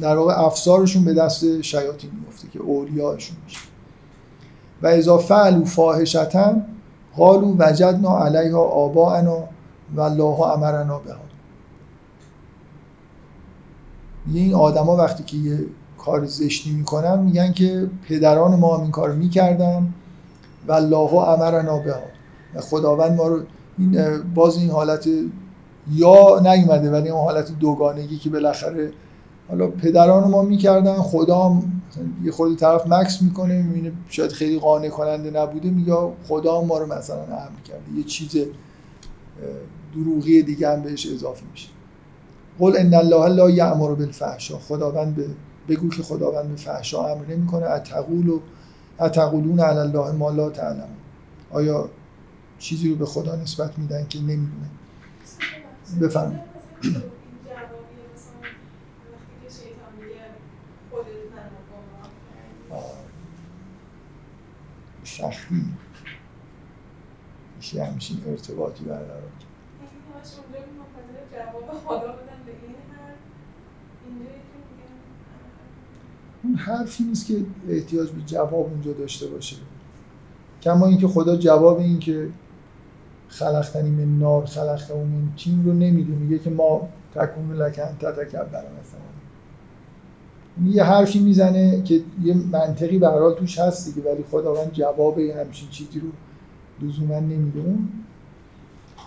در 0.00 0.16
واقع 0.16 0.44
افسارشون 0.44 1.04
به 1.04 1.14
دست 1.14 1.60
شیاطین 1.60 2.10
میفته 2.24 2.48
که 2.48 2.60
اولیاءشون 2.60 3.36
میشه 3.44 3.60
و 4.82 4.86
اذا 4.86 5.18
فعلوا 5.18 5.64
فاحشتا 5.64 6.56
قالوا 7.16 7.54
وجدنا 7.58 8.18
علیها 8.18 8.60
آباءنا 8.60 9.44
و 9.96 10.00
الله 10.00 10.40
امرنا 10.40 10.98
بها 10.98 11.16
این 14.34 14.54
آدما 14.54 14.96
وقتی 14.96 15.22
که 15.22 15.36
یه 15.36 15.58
کار 15.98 16.24
زشتی 16.24 16.70
می‌کنن 16.70 17.18
میگن 17.18 17.52
که 17.52 17.90
پدران 18.08 18.58
ما 18.58 18.76
هم 18.76 18.82
این 18.82 18.90
کار 18.90 19.12
می‌کردن. 19.12 19.94
و 20.68 20.72
الله 20.72 21.14
امرنا 21.14 21.78
بها 21.78 22.00
خداوند 22.60 23.16
ما 23.16 23.28
رو 23.28 23.40
این 23.78 24.18
باز 24.34 24.56
این 24.56 24.70
حالت 24.70 25.08
یا 25.92 26.40
نیومده 26.42 26.90
ولی 26.90 27.08
اون 27.08 27.24
حالت 27.24 27.58
دوگانگی 27.58 28.18
که 28.18 28.30
بالاخره 28.30 28.92
حالا 29.48 29.66
پدران 29.66 30.30
ما 30.30 30.42
می‌کردن 30.42 30.94
خدا 30.94 31.38
هم 31.38 31.72
یه 32.24 32.32
خورده 32.32 32.56
طرف 32.56 32.86
مکس 32.86 33.22
می‌کنه 33.22 33.62
می‌بینه 33.62 33.92
شاید 34.08 34.32
خیلی 34.32 34.58
قانع 34.58 34.88
کننده 34.88 35.30
نبوده 35.30 35.70
میگه 35.70 35.94
خدا 36.28 36.62
ما 36.62 36.78
رو 36.78 36.86
مثلا 36.86 37.22
امر 37.22 37.60
کرده 37.64 37.92
یه 37.96 38.04
چیز 38.04 38.36
دروغی 39.94 40.42
دیگه 40.42 40.68
هم 40.70 40.82
بهش 40.82 41.06
اضافه 41.06 41.42
میشه. 41.52 41.68
قل 42.58 42.76
ان 42.78 42.94
الله 42.94 43.28
لا 43.28 43.50
یامر 43.50 43.94
بالفحشاء. 43.94 44.58
خداوند 44.58 45.14
به 45.16 45.26
بگو 45.68 45.88
که 45.88 46.02
خداوند 46.02 46.48
به 46.48 46.56
فحشا 46.56 47.06
امر 47.06 47.26
نمی‌کنه. 47.30 47.66
اتقول 47.66 48.28
و 48.28 48.40
اتقولون 49.00 49.60
علی 49.60 49.78
الله 49.78 50.12
ما 50.12 50.30
لا 50.30 50.50
تعلمون. 50.50 50.98
آیا 51.50 51.88
چیزی 52.58 52.90
رو 52.90 52.96
به 52.96 53.06
خدا 53.06 53.36
نسبت 53.36 53.78
میدن 53.78 54.06
که 54.08 54.18
نمی‌دونن 54.18 54.70
بفهم 56.00 56.40
شخصی. 65.04 65.64
میشه 67.56 67.84
همچین 67.84 68.22
ارتباطی 68.26 68.84
برقرار 68.84 69.22
اون 76.42 76.54
حرفی 76.54 77.04
نیست 77.04 77.26
که 77.26 77.44
احتیاج 77.68 78.10
به 78.10 78.22
جواب 78.22 78.54
اونجا 78.54 78.92
داشته 78.92 79.26
باشه. 79.26 79.56
کما 80.62 80.86
اینکه 80.86 81.08
خدا 81.08 81.36
جواب 81.36 81.78
این 81.78 81.98
که 81.98 82.30
خلقتنی 83.28 83.90
من 83.90 84.18
نار 84.18 84.46
خلقته 84.46 84.94
من 84.94 85.32
تیم 85.36 85.64
رو 85.64 85.72
نمیده 85.72 86.12
میگه 86.12 86.38
که 86.38 86.50
ما 86.50 86.88
تکون 87.14 87.52
لکن 87.52 87.82
تتکبر 88.00 88.64
مثلا. 88.80 89.08
یه 90.64 90.84
حرفی 90.84 91.18
می‌زنه 91.18 91.82
که 91.82 92.00
یه 92.24 92.34
منطقی 92.34 92.98
به 92.98 93.08
حال 93.08 93.34
توش 93.34 93.58
هست 93.58 93.94
دیگه 93.94 94.12
ولی 94.12 94.24
خداوند 94.30 94.72
جواب 94.72 95.18
همچین 95.18 95.68
چیزی 95.68 96.00
رو 96.00 96.08
لزوما 96.88 97.20
نمیده 97.20 97.60
اون 97.60 97.88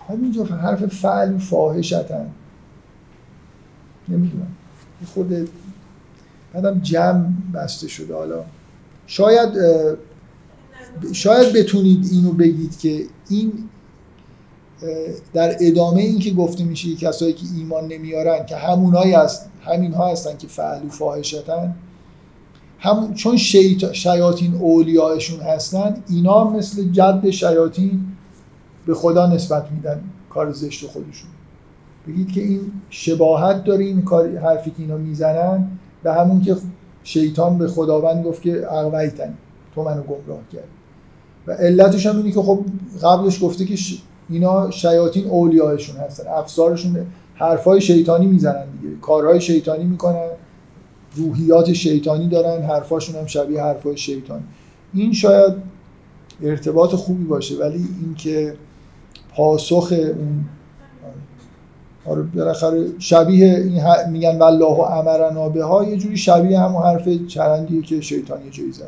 اینجا 0.09 0.43
حرف 0.43 0.85
فعل 0.85 1.33
و 1.33 1.37
فاحشتن. 1.37 2.29
نمی‌دونم. 4.09 4.47
خود 5.13 5.49
بعدم 6.53 6.79
جمع 6.79 7.25
بسته 7.53 7.87
شده. 7.87 8.15
حالا 8.15 8.43
شاید 9.07 9.49
شاید 11.13 11.53
بتونید 11.53 12.09
اینو 12.11 12.31
بگید 12.31 12.79
که 12.79 13.05
این 13.29 13.69
در 15.33 15.55
ادامه 15.59 16.01
این 16.01 16.19
که 16.19 16.31
گفته 16.31 16.63
میشه 16.63 16.95
کسایی 16.95 17.33
که 17.33 17.45
ایمان 17.57 17.87
نمیارن 17.87 18.45
که 18.45 18.55
همونایی 18.55 19.13
هست 19.13 19.49
همین 19.61 19.93
ها 19.93 20.11
هستن 20.11 20.37
که 20.37 20.47
فعل 20.47 20.85
و 20.85 20.89
فاحشتن. 20.89 21.75
هم 22.79 23.13
چون 23.13 23.37
شیاطین 23.93 24.55
اولیاءشون 24.55 25.39
هستن 25.39 26.03
اینا 26.09 26.49
مثل 26.49 26.91
جد 26.91 27.29
شیاطین 27.29 28.01
به 28.85 28.93
خدا 28.93 29.27
نسبت 29.27 29.71
میدن 29.71 30.03
کار 30.29 30.51
زشت 30.51 30.87
خودشون. 30.87 31.29
بگید 32.07 32.31
که 32.31 32.41
این 32.41 32.71
شباهت 32.89 33.63
داره 33.63 33.85
این 33.85 34.01
کار 34.01 34.37
حرفی 34.37 34.69
که 34.69 34.75
اینا 34.79 34.97
می‌زنن 34.97 35.67
به 36.03 36.13
همون 36.13 36.41
که 36.41 36.55
شیطان 37.03 37.57
به 37.57 37.67
خداوند 37.67 38.25
گفت 38.25 38.41
که 38.41 38.73
اغویتن 38.73 39.33
تو 39.75 39.83
منو 39.83 40.01
گمراه 40.01 40.39
کردی 40.53 40.65
و 41.47 41.51
علتش 41.51 42.05
هم 42.05 42.17
اینه 42.17 42.31
که 42.31 42.41
خب 42.41 42.65
قبلش 43.03 43.43
گفته 43.43 43.65
که 43.65 43.75
اینا 44.31 44.71
شیاطین 44.71 45.27
اولیاءشون 45.27 45.95
هستن. 45.95 46.27
افسارشون 46.27 47.05
حرفای 47.35 47.81
شیطانی 47.81 48.25
می‌زنن 48.25 48.65
دیگه. 48.81 48.95
کارهای 49.01 49.41
شیطانی 49.41 49.83
می‌کنن. 49.83 50.29
روحیات 51.15 51.73
شیطانی 51.73 52.27
دارن. 52.27 52.61
حرفاشون 52.63 53.15
هم 53.15 53.25
شبیه 53.25 53.61
حرفای 53.63 53.97
شیطانی. 53.97 54.43
این 54.93 55.13
شاید 55.13 55.53
ارتباط 56.43 56.89
خوبی 56.89 57.23
باشه 57.23 57.55
ولی 57.55 57.85
اینکه 58.01 58.55
پاسخ 59.35 59.87
اون 59.91 60.45
آره 62.05 62.21
بالاخره 62.21 62.99
شبیه 62.99 63.55
این 63.55 63.81
میگن 64.11 64.37
والله 64.37 64.91
امرنا 64.91 65.49
به 65.49 65.63
ها 65.63 65.83
یه 65.83 65.97
جوری 65.97 66.17
شبیه 66.17 66.59
همون 66.59 66.83
حرف 66.83 67.09
چرندیه 67.27 67.81
که 67.81 68.01
شیطانی 68.01 68.49
جایی 68.49 68.71
زده. 68.71 68.87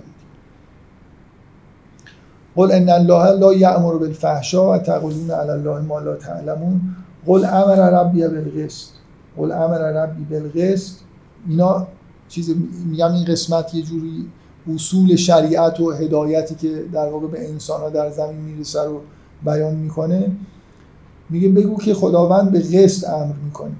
قل 2.56 2.72
ان 2.72 2.90
الله 2.90 3.32
لا 3.32 3.54
یأمر 3.54 3.94
بالفحشاء 3.98 4.76
و 4.76 4.78
تقولون 4.78 5.32
علی 5.32 5.50
الله 5.50 5.82
ما 5.82 6.00
لا 6.00 6.16
تعلمون. 6.16 6.82
قل 7.26 7.46
امر 7.46 7.76
ربی 7.76 8.28
بالقسط. 8.28 8.90
قل 9.38 9.52
امر 9.52 9.78
ربی 9.78 10.24
بالقسط. 10.24 10.94
اینا 11.50 11.88
چیز 12.30 12.56
میگم 12.86 13.12
این 13.12 13.26
قسمت 13.26 13.74
یه 13.74 13.82
جوری 13.82 14.30
اصول 14.76 15.16
شریعت 15.16 15.80
و 15.80 15.92
هدایتی 15.92 16.56
که 16.56 16.84
در 16.94 17.10
واقع 17.10 17.28
به 17.28 17.50
انسان 17.50 17.82
ها 17.82 17.90
در 17.90 18.10
زمین 18.10 18.42
می‌رسه 18.42 18.84
رو 18.84 19.02
بیان 19.46 19.76
می‌کنه. 19.76 20.32
میگه 21.30 21.50
بگو 21.50 21.78
که 21.78 21.94
خداوند 21.94 22.52
به 22.52 22.60
قسط 22.60 23.10
امر 23.10 23.34
می‌کنه. 23.46 23.76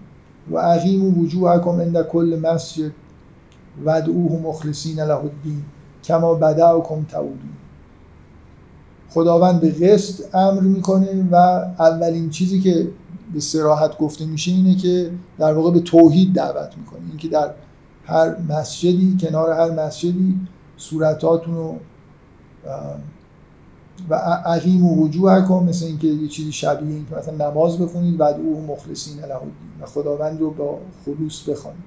و 0.52 0.58
عقیم 0.58 1.06
و 1.06 1.24
وجوهکم 1.24 1.82
عند 1.82 2.02
کل 2.02 2.40
مسجد 2.44 2.92
ودعوه 3.86 4.42
مخلصین 4.44 5.00
له 5.00 5.18
الدین. 5.18 5.64
کما 6.04 6.34
بدعکم 6.34 7.06
تعودون. 7.12 7.63
خداوند 9.14 9.62
به 9.62 9.72
قسط 9.72 10.36
امر 10.36 10.62
می‌کنه 10.62 11.28
و 11.32 11.36
اولین 11.80 12.30
چیزی 12.30 12.62
که 12.62 12.88
به 13.34 13.40
سراحت 13.40 13.98
گفته 13.98 14.26
میشه 14.26 14.52
اینه 14.52 14.76
که 14.76 15.12
در 15.38 15.54
واقع 15.54 15.72
به 15.72 15.80
توحید 15.80 16.34
دعوت 16.34 16.78
می‌کنه. 16.78 17.00
اینکه 17.10 17.28
در 17.28 17.50
هر 18.06 18.36
مسجدی 18.50 19.18
کنار 19.22 19.52
هر 19.52 19.86
مسجدی 19.86 20.40
صورتاتون 20.78 21.56
رو 21.56 21.76
و 24.10 24.16
عقیم 24.46 24.86
و 24.86 25.04
وجوه 25.04 25.42
کن 25.42 25.66
مثل 25.70 25.86
اینکه 25.86 26.08
یه 26.08 26.28
چیزی 26.28 26.52
شبیه 26.52 26.90
این 26.90 27.06
که 27.10 27.16
مثلا 27.16 27.50
نماز 27.50 27.80
بخونید 27.80 28.20
و 28.20 28.24
او 28.24 28.66
مخلصین 28.68 29.20
له 29.20 29.36
و 29.82 29.86
خداوند 29.86 30.40
رو 30.40 30.52
با 30.52 30.80
خلوص 31.06 31.50
بخونید 31.50 31.84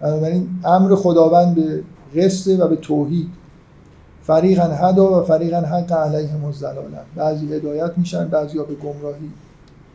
بنابراین 0.00 0.48
امر 0.64 0.94
خداوند 0.94 1.54
به 1.54 1.82
قصد 2.16 2.60
و 2.60 2.68
به 2.68 2.76
توحید 2.76 3.28
فریقا 4.26 4.62
هدا 4.62 5.20
و 5.20 5.24
فریقا 5.24 5.60
حق 5.60 5.92
علیهم 5.92 6.44
الضلاله 6.44 6.98
بعضی 7.16 7.54
هدایت 7.54 7.92
میشن 7.96 8.28
بعضی 8.28 8.58
ها 8.58 8.64
به 8.64 8.74
گمراهی 8.74 9.30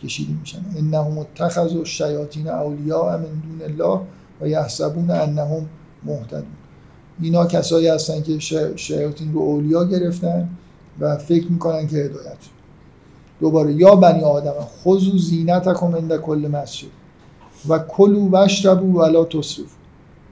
کشیده 0.03 0.33
میشن. 0.39 0.59
انهم 0.77 1.17
اتخذوا 1.17 1.79
الشیاطین 1.79 2.47
اولیاء 2.47 3.17
من 3.17 3.23
دون 3.23 3.61
الله 3.61 3.99
و 4.41 4.47
یحسبون 4.47 5.11
انهم 5.11 5.69
مهتدون. 6.03 6.43
اینا 7.21 7.45
کسایی 7.45 7.87
هستن 7.87 8.21
که 8.21 8.39
شیاطین 8.75 9.33
رو 9.33 9.39
اولیا 9.39 9.85
گرفتن 9.85 10.49
و 10.99 11.17
فکر 11.17 11.51
می‌کنن 11.51 11.87
که 11.87 11.97
هدایت. 11.97 12.37
دوباره 13.39 13.73
یا 13.73 13.95
بنی 13.95 14.23
آدم 14.23 14.53
خذو 14.83 15.17
زینتکم 15.17 15.95
عند 15.95 16.17
کل 16.17 16.49
مسجد 16.53 16.87
و 17.69 17.79
کلو 17.79 18.29
وشربو 18.31 18.99
ولا 18.99 19.25
تصرفو 19.25 19.75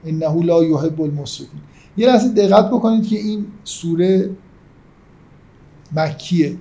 انه 0.06 0.44
لا 0.44 0.64
یحب 0.64 1.02
المسرفین. 1.02 1.62
یه 2.00 2.08
لحظه 2.08 2.30
دقت 2.30 2.68
بکنید 2.70 3.08
که 3.08 3.16
این 3.16 3.46
سوره 3.64 4.30
مکیه. 5.96 6.58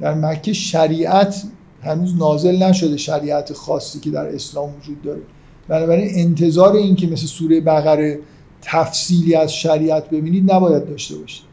در 0.00 0.14
مکه 0.14 0.52
شریعت 0.52 1.44
هنوز 1.82 2.16
نازل 2.16 2.62
نشده 2.62 2.96
شریعت 2.96 3.52
خاصی 3.52 4.00
که 4.00 4.10
در 4.10 4.26
اسلام 4.26 4.74
وجود 4.78 5.02
داره. 5.02 5.20
بنابراین 5.68 6.08
انتظار 6.14 6.76
این 6.76 6.96
که 6.96 7.06
مثل 7.06 7.26
سوره 7.26 7.60
بقره 7.60 8.20
تفصیلی 8.62 9.34
از 9.34 9.52
شریعت 9.52 10.10
ببینید 10.10 10.52
نباید 10.52 10.86
داشته 10.86 11.16
باشید. 11.16 11.44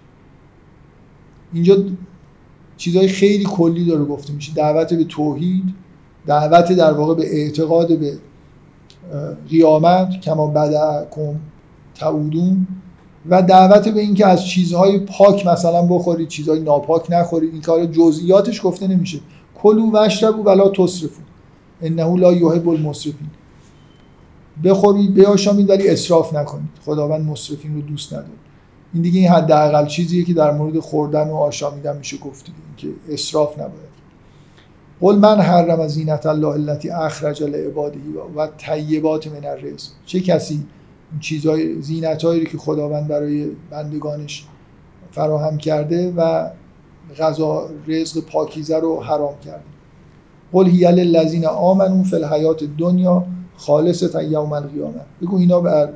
اینجا 1.53 1.77
چیزهای 2.77 3.07
خیلی 3.07 3.43
کلی 3.43 3.85
داره 3.85 4.05
گفته 4.05 4.33
میشه. 4.33 4.53
دعوت 4.53 4.93
به 4.93 5.03
توحید 5.03 5.63
دعوت 6.27 6.71
در 6.71 6.93
واقع 6.93 7.15
به 7.15 7.35
اعتقاد 7.35 7.99
به 7.99 8.17
قیامت 9.49 10.21
کما 10.21 10.47
بدعکم 10.47 11.39
تعودون 11.95 12.67
و 13.29 13.41
دعوت 13.41 13.87
به 13.87 13.99
اینکه 13.99 14.27
از 14.27 14.45
چیزهای 14.45 14.99
پاک 14.99 15.47
مثلا 15.47 15.81
بخورید 15.81 16.27
چیزهای 16.27 16.59
ناپاک 16.59 17.11
نخورید 17.11 17.53
این 17.53 17.61
کار 17.61 17.85
جزئیاتش 17.85 18.65
گفته 18.65 18.87
نمیشه. 18.87 19.19
کلو 19.61 19.91
وشربو 19.91 20.43
ولا 20.43 20.69
تصرفو 20.69 21.21
انه 21.81 22.17
لا 22.17 22.33
یحب 22.33 22.69
المسرفین. 22.69 23.27
بخورید 24.63 25.13
بیاشامید 25.13 25.69
ولی 25.69 25.89
اسراف 25.89 26.33
نکنید. 26.33 26.69
خداوند 26.85 27.25
مسرفین 27.25 27.75
رو 27.75 27.81
دوست 27.81 28.13
نداره. 28.13 28.29
این 28.93 29.03
دیگه 29.03 29.19
این 29.19 29.29
حداقل 29.29 29.85
چیزیه 29.87 30.23
که 30.23 30.33
در 30.33 30.51
مورد 30.51 30.79
خوردن 30.79 31.29
و 31.29 31.35
آشامیدن 31.35 31.97
میشه 31.97 32.17
گفت 32.17 32.45
که 32.77 32.87
اسراف 33.09 33.53
نباید. 33.53 33.95
قل 35.01 35.15
من 35.15 35.39
حرم 35.39 35.87
زینت 35.87 36.25
الله 36.25 36.47
التي 36.47 36.89
اخرج 36.89 37.43
لعباده 37.43 37.99
و 38.35 38.47
طیبات 38.57 39.27
من 39.27 39.45
الرزق. 39.45 39.91
چه 40.05 40.19
کسی 40.19 40.65
چیزای 41.19 41.81
زینتایی 41.81 42.45
که 42.45 42.57
خداوند 42.57 43.07
برای 43.07 43.47
بندگانش 43.69 44.45
فراهم 45.11 45.57
کرده 45.57 46.13
و 46.17 46.49
غذا 47.19 47.69
رزق 47.87 48.23
پاکیزه 48.23 48.79
رو 48.79 49.03
حرام 49.03 49.39
کرده. 49.45 49.63
قل 50.53 50.67
هی 50.67 50.91
للذین 50.91 51.45
آمنوا 51.45 52.03
فی 52.03 52.15
الحیات 52.15 52.63
دنیا 52.77 53.23
خالص 53.57 54.03
یوم 54.29 54.53
القیامه 54.53 55.01
بگو 55.21 55.37
اینا 55.37 55.61
بر 55.61 55.89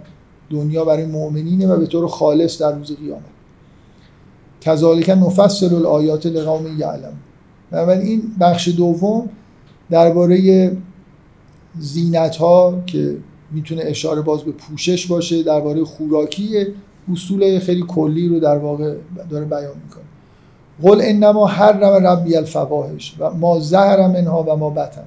دنیا 0.50 0.86
برای 0.86 1.06
مؤمنینه 1.06 1.68
و 1.68 1.80
به 1.80 1.86
طور 1.86 2.08
خالص 2.08 2.62
در 2.62 2.76
روز 2.76 2.96
قیامت. 2.96 3.24
کذالک 4.62 5.10
نفصل 5.10 5.76
الآیات 5.76 6.26
لقوم 6.26 6.80
یعلم 6.80 7.14
بنابراین 7.72 8.02
این 8.02 8.22
بخش 8.40 8.68
دوم 8.68 9.30
درباره 9.90 10.72
زینت 11.80 12.36
ها 12.36 12.84
که 12.86 13.18
می‌تونه 13.52 13.82
اشاره 13.86 14.22
باز 14.22 14.44
به 14.44 14.52
پوشش 14.52 15.08
باشه 15.08 15.44
درباره 15.44 15.84
خوراکی 15.84 16.68
اصول 17.12 17.60
خیلی 17.60 17.84
کلی 17.88 18.28
رو 18.28 18.40
در 18.40 18.58
واقع 18.58 18.96
داره 19.30 19.46
بیان 19.46 19.76
می‌کنه. 19.84 20.04
قل 20.82 21.02
انما 21.04 21.48
حرم 21.48 22.08
ربی 22.08 22.36
الفواحش 22.36 23.16
و 23.20 23.30
ما 23.30 23.60
ظهر 23.60 24.08
منها 24.08 24.44
و 24.44 24.56
ما 24.56 24.70
بطن 24.70 25.04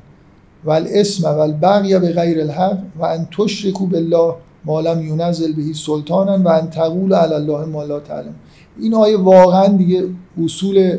و 0.64 0.70
الاسم 0.70 1.28
و 1.28 1.38
البغی 1.38 1.98
به 1.98 2.12
غیر 2.12 2.40
الحق 2.40 2.78
و 2.98 3.04
ان 3.04 3.28
تشرکو 3.38 3.86
بالله 3.86 4.34
ما 4.64 4.80
لم 4.80 5.06
ینزل 5.06 5.52
بهی 5.52 5.74
سلطانا 5.74 6.38
و 6.38 6.48
ان 6.48 6.70
تقول 6.70 7.14
علی 7.14 7.34
الله 7.34 7.64
ما 7.64 7.84
لا 7.84 8.00
تعلم. 8.00 8.34
این 8.80 8.94
آیه 8.94 9.16
واقعا 9.16 9.66
دیگه 9.66 10.04
اصول 10.44 10.98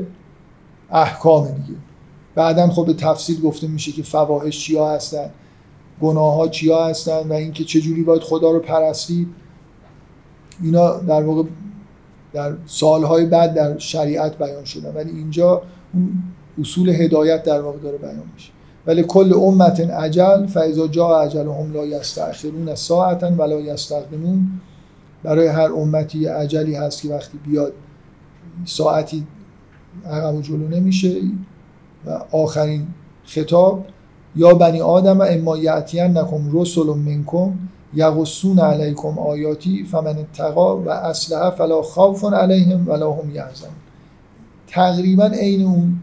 احکام 0.92 1.48
دیگه. 1.48 1.80
بعدا 2.36 2.68
خب 2.68 2.86
به 2.86 2.94
تفصیل 2.94 3.42
گفته 3.42 3.68
میشه 3.68 3.92
که 3.92 4.04
فواحش 4.04 4.60
چیا 4.60 4.90
هستن. 4.90 5.30
گناه 6.02 6.36
ها 6.36 6.48
چیا 6.48 6.86
هستن 6.86 7.28
و 7.28 7.34
اینکه 7.34 7.64
چجوری 7.64 8.04
باید 8.04 8.22
خدا 8.22 8.52
رو 8.52 8.60
پرستید. 8.60 9.28
اینا 10.64 10.98
در 10.98 11.24
واقع 11.24 11.44
در 12.34 12.54
سالهای 12.66 13.26
بعد 13.26 13.54
در 13.54 13.78
شریعت 13.78 14.38
بیان 14.38 14.66
شدن 14.66 14.94
ولی 14.96 15.12
اینجا 15.12 15.62
اون 15.94 16.24
اصول 16.60 16.90
هدایت 16.90 17.44
در 17.44 17.62
واقع 17.62 17.80
داره 17.80 17.98
بیان 17.98 18.24
میشه. 18.34 18.52
ولی 18.88 19.04
کل 19.04 19.34
امت 19.34 19.80
عجل 19.80 20.46
فاذا 20.46 20.88
جاء 20.88 21.22
اجلهم 21.22 21.74
لا 21.74 21.86
یستأخرون 21.86 22.76
ساعتا 22.76 23.32
ولا 23.38 23.60
یستقدمون 23.60 24.48
برای 25.24 25.48
هر 25.48 25.72
امتی 25.74 26.26
عجلی 26.26 26.76
هست 26.76 27.02
که 27.02 27.10
وقتی 27.10 27.38
بیاد 27.38 27.74
ساعتی 28.66 29.28
عقب 30.06 30.36
و 30.36 30.42
جلو 30.42 30.68
نمیشه. 30.68 31.22
و 32.06 32.10
آخرین 32.32 32.88
خطاب 33.26 33.86
یا 34.36 34.54
بنی 34.54 34.82
آدم 34.82 35.22
اما 35.22 35.58
یعتین 35.58 36.18
نکم 36.18 36.60
رسل 36.60 36.84
منکم 36.84 37.54
یغصون 37.96 38.60
علیکم 38.60 39.20
آیاتی 39.20 39.84
فمن 39.84 40.18
اتقا 40.18 40.78
و 40.78 40.90
اصلها 40.90 41.52
فلا 41.52 41.82
خوف 41.82 42.34
علیهم 42.34 42.90
ولا 42.90 43.12
هم 43.12 43.36
یحزنون. 43.36 43.74
تقریبا 44.68 45.26
عین 45.26 45.66
اون 45.66 46.00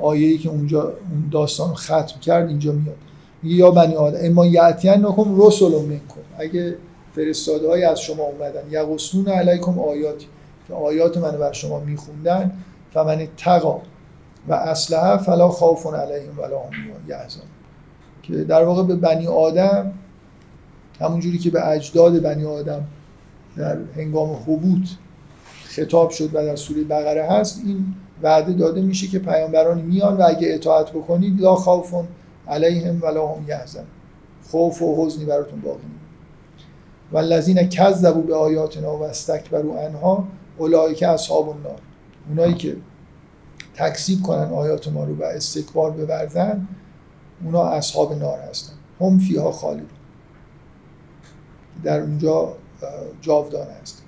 آیه‌ای 0.00 0.38
که 0.38 0.48
اونجا 0.48 0.82
اون 0.82 1.28
داستان 1.32 1.74
ختم 1.74 2.20
کرد 2.20 2.48
اینجا 2.48 2.72
میاد. 2.72 2.96
یا 3.42 3.70
بنی 3.70 3.94
آدم 3.94 4.18
اما 4.22 4.46
یعتین 4.46 5.06
نکم 5.06 5.40
رسل 5.42 5.82
منکم. 5.82 6.20
اگه 6.38 6.76
فرستاده 7.16 7.68
های 7.68 7.84
از 7.84 8.00
شما 8.00 8.22
اومدن 8.22 8.62
یغصون 8.70 9.28
علیکم 9.28 9.78
آیاتی 9.78 10.26
که 10.68 10.74
آیات 10.74 11.16
من 11.16 11.30
بر 11.30 11.52
شما 11.52 11.80
میخوندن 11.80 12.52
فمن 12.94 13.20
اتقا. 13.20 13.80
و 14.48 14.54
اصلها 14.54 15.18
فلا 15.18 15.48
خوف 15.48 15.86
علیهم 15.86 16.38
ولا 16.38 16.58
هم 16.58 16.72
یحزنون. 17.08 17.46
که 18.22 18.44
در 18.44 18.64
واقع 18.64 18.82
به 18.82 18.96
بنی 18.96 19.26
آدم 19.26 19.92
همونجوری 21.00 21.38
که 21.38 21.50
به 21.50 21.68
اجداد 21.68 22.22
بنی 22.22 22.44
آدم 22.44 22.84
در 23.56 23.76
هنگام 23.96 24.32
حبوط 24.32 24.88
خطاب 25.64 26.10
شد 26.10 26.34
و 26.34 26.44
در 26.44 26.56
سوره 26.56 26.84
بقره 26.84 27.26
هست 27.30 27.62
این 27.66 27.94
وعده 28.22 28.52
داده 28.52 28.80
میشه 28.80 29.06
که 29.06 29.18
پیامبرانی 29.18 29.82
میان 29.82 30.16
و 30.16 30.22
اگه 30.28 30.54
اطاعت 30.54 30.90
بکنید 30.90 31.40
لا 31.40 31.54
خوف 31.54 31.94
علیهم 32.48 33.02
ولا 33.02 33.26
هم 33.26 33.48
یحزن 33.48 33.84
خوف 34.50 34.82
و 34.82 35.06
حزنی 35.06 35.24
براتون 35.24 35.60
باقی 35.60 35.80
و 37.12 37.16
الذین 37.16 37.68
کذبوا 37.68 38.22
به 38.22 38.34
آیاتنا 38.34 38.96
و 38.96 39.02
استکبروا 39.02 39.80
عنها 39.80 40.24
اولئک 40.58 41.02
اصحاب 41.02 41.48
النار. 41.48 41.78
اونایی 42.28 42.54
که 42.54 42.76
تکذیب 43.76 44.22
کنن 44.22 44.52
آیات 44.52 44.88
ما 44.88 45.04
رو 45.04 45.16
و 45.16 45.22
استکبار 45.22 45.90
بورزن 45.90 46.68
اونا 47.44 47.64
اصحاب 47.64 48.12
نار 48.12 48.38
هستن. 48.38 48.72
هم 49.00 49.18
فیها 49.18 49.52
خالد 49.52 49.86
در 51.84 52.00
اونجا 52.00 52.52
جاودانه 53.20 53.70
هست 53.82 54.02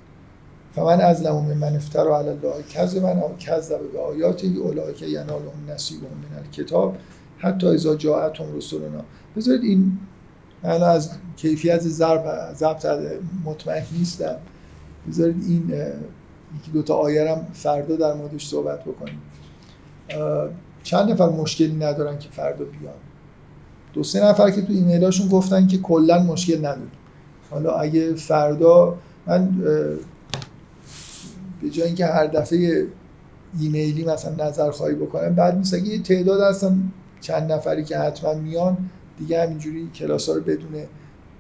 فمن 0.74 1.00
از 1.00 1.26
من 1.26 1.76
افترا 1.76 2.18
علی 2.18 2.28
الله 2.28 2.62
کذبا 2.62 3.08
او 3.10 3.36
کذب 3.36 3.92
به 3.92 4.00
آیاته 4.00 4.46
اولئک 4.46 5.02
ینالهم 5.02 5.70
نصیبهم 5.70 6.10
من 6.10 6.38
الکتاب 6.38 6.96
حتی 7.38 7.66
اذا 7.66 7.96
جاءتهم 7.96 8.56
رسولنا 8.56 9.04
بذارید 9.36 9.62
این 9.62 9.98
من 10.62 10.82
از 10.82 11.10
کیفیت 11.36 11.80
ضرب 11.80 12.54
ضبط 12.54 12.86
مطمئن 13.44 13.84
نیستم. 13.98 14.36
بذارید 15.08 15.44
این 15.48 15.68
یکی 16.58 16.70
دو 16.72 16.82
تا 16.82 16.94
آیرم 16.94 17.46
فردا 17.52 17.96
در 17.96 18.14
موردش 18.14 18.46
صحبت 18.46 18.84
بکنیم. 18.84 19.20
چند 20.82 21.10
نفر 21.10 21.28
مشکلی 21.28 21.74
ندارن 21.74 22.18
که 22.18 22.28
فردا 22.28 22.64
بیان؟ 22.64 22.94
دو 23.92 24.02
سه 24.02 24.24
نفر 24.24 24.50
که 24.50 24.62
تو 24.62 24.72
ایمیلاشون 24.72 25.28
گفتن 25.28 25.66
که 25.66 25.78
کلا 25.78 26.22
مشکل 26.22 26.58
نداره 26.58 26.90
حالا 27.50 27.72
اگه 27.72 28.14
فردا 28.14 28.94
من 29.26 29.48
به 31.62 31.70
جای 31.70 31.86
اینکه 31.86 32.06
هر 32.06 32.26
دفعه 32.26 32.86
ایمیلی 33.60 34.04
مثلا 34.04 34.46
نظر 34.46 34.70
خواهی 34.70 34.94
بکنم 34.94 35.34
بعد 35.34 35.56
نیست 35.56 35.74
اگه 35.74 35.86
یه 35.86 36.02
تعداد 36.02 36.40
هستن 36.40 36.92
چند 37.20 37.52
نفری 37.52 37.84
که 37.84 37.98
حتما 37.98 38.34
میان 38.34 38.76
دیگه 39.18 39.42
همینجوری 39.42 39.90
کلاس 39.94 40.28
ها 40.28 40.34
رو 40.34 40.40
بدون 40.40 40.82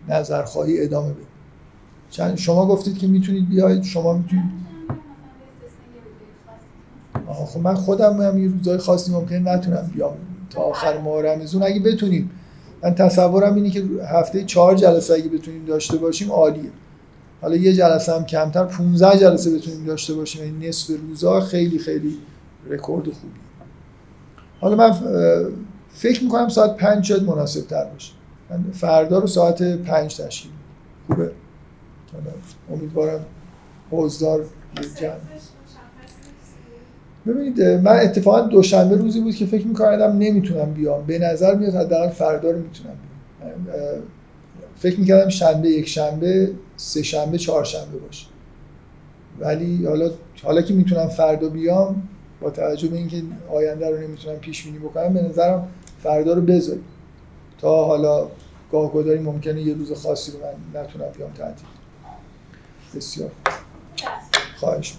نظرخواهی 0.08 0.82
ادامه 0.82 1.12
بدیم 1.12 1.26
چند 2.10 2.36
شما 2.36 2.66
گفتید 2.66 2.98
که 2.98 3.06
می‌تونید 3.06 3.48
بیاید 3.48 3.82
شما 3.82 4.12
می‌تونید 4.12 4.67
خب 7.34 7.60
من 7.60 7.74
خودم 7.74 8.20
هم 8.20 8.38
یه 8.38 8.50
روزای 8.50 8.78
خاصی 8.78 9.12
ممکن 9.12 9.48
نتونم 9.48 9.90
بیام. 9.94 10.14
تا 10.50 10.60
آخر 10.60 10.98
ماه 10.98 11.22
رمزون 11.22 11.62
اگه 11.62 11.80
بتونیم. 11.80 12.30
من 12.82 12.94
تصورم 12.94 13.54
اینه 13.54 13.70
که 13.70 13.84
هفته 14.12 14.44
چهار 14.44 14.74
جلسه 14.74 15.14
اگه 15.14 15.28
بتونیم 15.28 15.64
داشته 15.64 15.96
باشیم 15.96 16.32
عالیه. 16.32 16.70
حالا 17.40 17.56
یه 17.56 17.72
جلسه 17.72 18.12
هم 18.12 18.24
کمتر 18.24 18.64
15 18.64 19.18
جلسه 19.18 19.56
بتونیم 19.56 19.84
داشته 19.84 20.14
باشیم. 20.14 20.42
این 20.42 20.54
یعنی 20.54 20.68
نصف 20.68 20.90
روزا 21.08 21.40
خیلی 21.40 21.78
خیلی 21.78 22.18
رکورد 22.70 23.04
خوبی. 23.04 23.38
حالا 24.60 24.76
من 24.76 24.94
فکر 25.90 26.24
می‌کنم 26.24 26.48
ساعت 26.48 26.76
پنج 26.76 27.04
شاید 27.04 27.22
مناسب 27.22 27.66
تر 27.66 27.84
باشه. 27.84 28.12
من 28.50 28.64
فردا 28.72 29.18
رو 29.18 29.26
ساعت 29.26 29.62
پنج 29.62 30.16
تشکیل 30.16 30.50
خوبه؟ 31.06 31.30
امیدوارم 32.70 33.20
حوزدار 33.90 34.44
جمع. 35.00 35.12
ببینید 37.28 37.62
من 37.62 38.00
اتفاقا 38.00 38.40
دوشنبه 38.40 38.96
روزی 38.96 39.20
بود 39.20 39.34
که 39.34 39.46
فکر 39.46 39.66
می‌کردم 39.66 40.18
نمی‌تونم 40.18 40.72
بیام. 40.72 41.06
به 41.06 41.18
نظر 41.18 41.54
میاد 41.54 41.74
حداقل 41.74 42.08
فردا 42.08 42.50
رو 42.50 42.58
می‌تونم 42.58 42.94
بیام. 42.94 44.02
فکر 44.76 45.00
می‌کردم 45.00 45.28
شنبه 45.28 45.68
یک 45.68 45.88
شنبه 45.88 46.50
سه 46.76 47.02
شنبه 47.02 47.38
چهار 47.38 47.64
شنبه 47.64 47.98
باشه. 47.98 48.26
ولی 49.40 49.86
حالا 49.86 50.10
حالا 50.42 50.62
که 50.62 50.74
می‌تونم 50.74 51.08
فردا 51.08 51.48
بیام 51.48 52.08
با 52.40 52.50
توجه 52.50 52.88
به 52.88 52.96
اینکه 52.96 53.22
آینده 53.50 53.90
رو 53.90 53.98
نمی‌تونم 53.98 54.36
پیش 54.36 54.64
بینی 54.64 54.78
بکنم 54.78 55.12
به 55.12 55.22
نظرم 55.22 55.68
فردا 56.02 56.32
رو 56.32 56.40
بذاریم 56.40 56.84
تا 57.58 57.84
حالا 57.84 58.28
گاه 58.72 58.92
گداری 58.92 59.18
ممکنه 59.18 59.62
یه 59.62 59.74
روز 59.74 59.92
خاصی 59.92 60.32
رو 60.32 60.38
من 60.38 60.80
نتونم 60.80 61.06
بیام 61.16 61.30
تعطیل. 61.30 61.68
بسیار 62.94 63.30
خواهش 64.56 64.94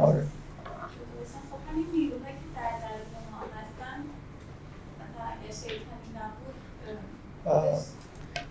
آره. 0.00 0.26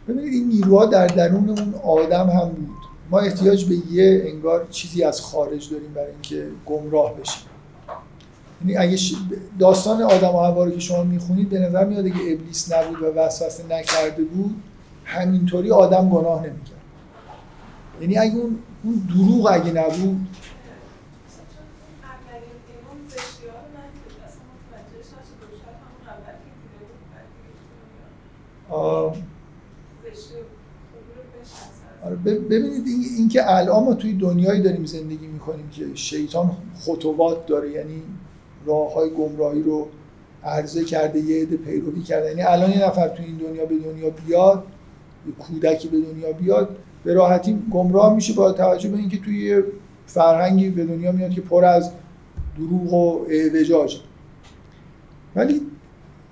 ببینید 0.07 0.33
این 0.33 0.47
نیروها 0.47 0.85
در 0.85 1.07
درون 1.07 1.49
اون 1.49 1.73
آدم 1.83 2.29
هم 2.29 2.49
بود. 2.49 2.77
ما 3.11 3.19
احتیاج 3.19 3.65
به 3.65 3.75
یه 3.91 4.23
انگار 4.25 4.67
چیزی 4.69 5.03
از 5.03 5.21
خارج 5.21 5.71
داریم 5.71 5.93
برای 5.93 6.11
اینکه 6.11 6.47
گمراه 6.65 7.13
بشیم. 7.13 7.43
یعنی 8.61 8.77
اگه 8.77 8.97
داستان 9.59 10.01
آدم 10.01 10.35
و 10.35 10.43
حوا 10.43 10.63
رو 10.63 10.71
که 10.71 10.79
شما 10.79 11.03
می‌خونید 11.03 11.49
به 11.49 11.59
نظر 11.59 11.85
میاد 11.85 12.05
که 12.05 12.33
ابلیس 12.33 12.73
نبود 12.73 13.01
و 13.01 13.05
وسوسه 13.05 13.63
نکرده 13.69 14.23
بود 14.23 14.63
همینطوری 15.05 15.71
آدم 15.71 16.09
گناه 16.09 16.39
نمی‌کرد. 16.39 16.81
یعنی 18.01 18.17
اگه 18.17 18.35
اون 18.35 18.59
اون 18.83 19.07
دروغ 19.09 19.49
اگه 19.51 19.71
نبود 19.71 20.27
ببینید 32.25 32.87
این 33.17 33.29
که 33.29 33.55
الان 33.55 33.83
ما 33.83 33.93
توی 33.93 34.13
دنیایی 34.13 34.61
داریم 34.61 34.85
زندگی 34.85 35.27
می‌کنیم 35.27 35.69
که 35.69 35.85
شیطان 35.93 36.51
خطوات 36.79 37.45
داره 37.45 37.71
یعنی 37.71 38.01
راه 38.65 38.93
های 38.93 39.09
گمراهی 39.09 39.61
رو 39.61 39.87
عرضه 40.43 40.83
کرده 40.83 41.19
یه 41.19 41.41
عده 41.41 41.57
پیروی 41.57 42.01
کرده. 42.01 42.27
یعنی 42.27 42.41
الان 42.41 42.71
یه 42.71 42.85
نفر 42.85 43.07
توی 43.07 43.25
این 43.25 43.37
دنیا 43.37 43.65
به 43.65 43.75
دنیا 43.75 44.09
بیاد 44.09 44.63
یه 45.27 45.33
کودکی 45.33 45.87
به 45.87 45.97
دنیا 46.01 46.31
بیاد 46.31 46.77
به 47.03 47.13
راحتی 47.13 47.59
گمراه 47.71 48.15
میشه 48.15 48.33
با 48.33 48.51
توجه 48.51 48.89
به 48.89 48.97
اینکه 48.97 49.17
توی 49.17 49.63
فرهنگی 50.05 50.69
به 50.69 50.85
دنیا 50.85 51.11
میاد 51.11 51.31
که 51.31 51.41
پر 51.41 51.65
از 51.65 51.91
دروغ 52.57 52.93
و 52.93 53.25
اعوجاج. 53.29 53.99
ولی 55.35 55.61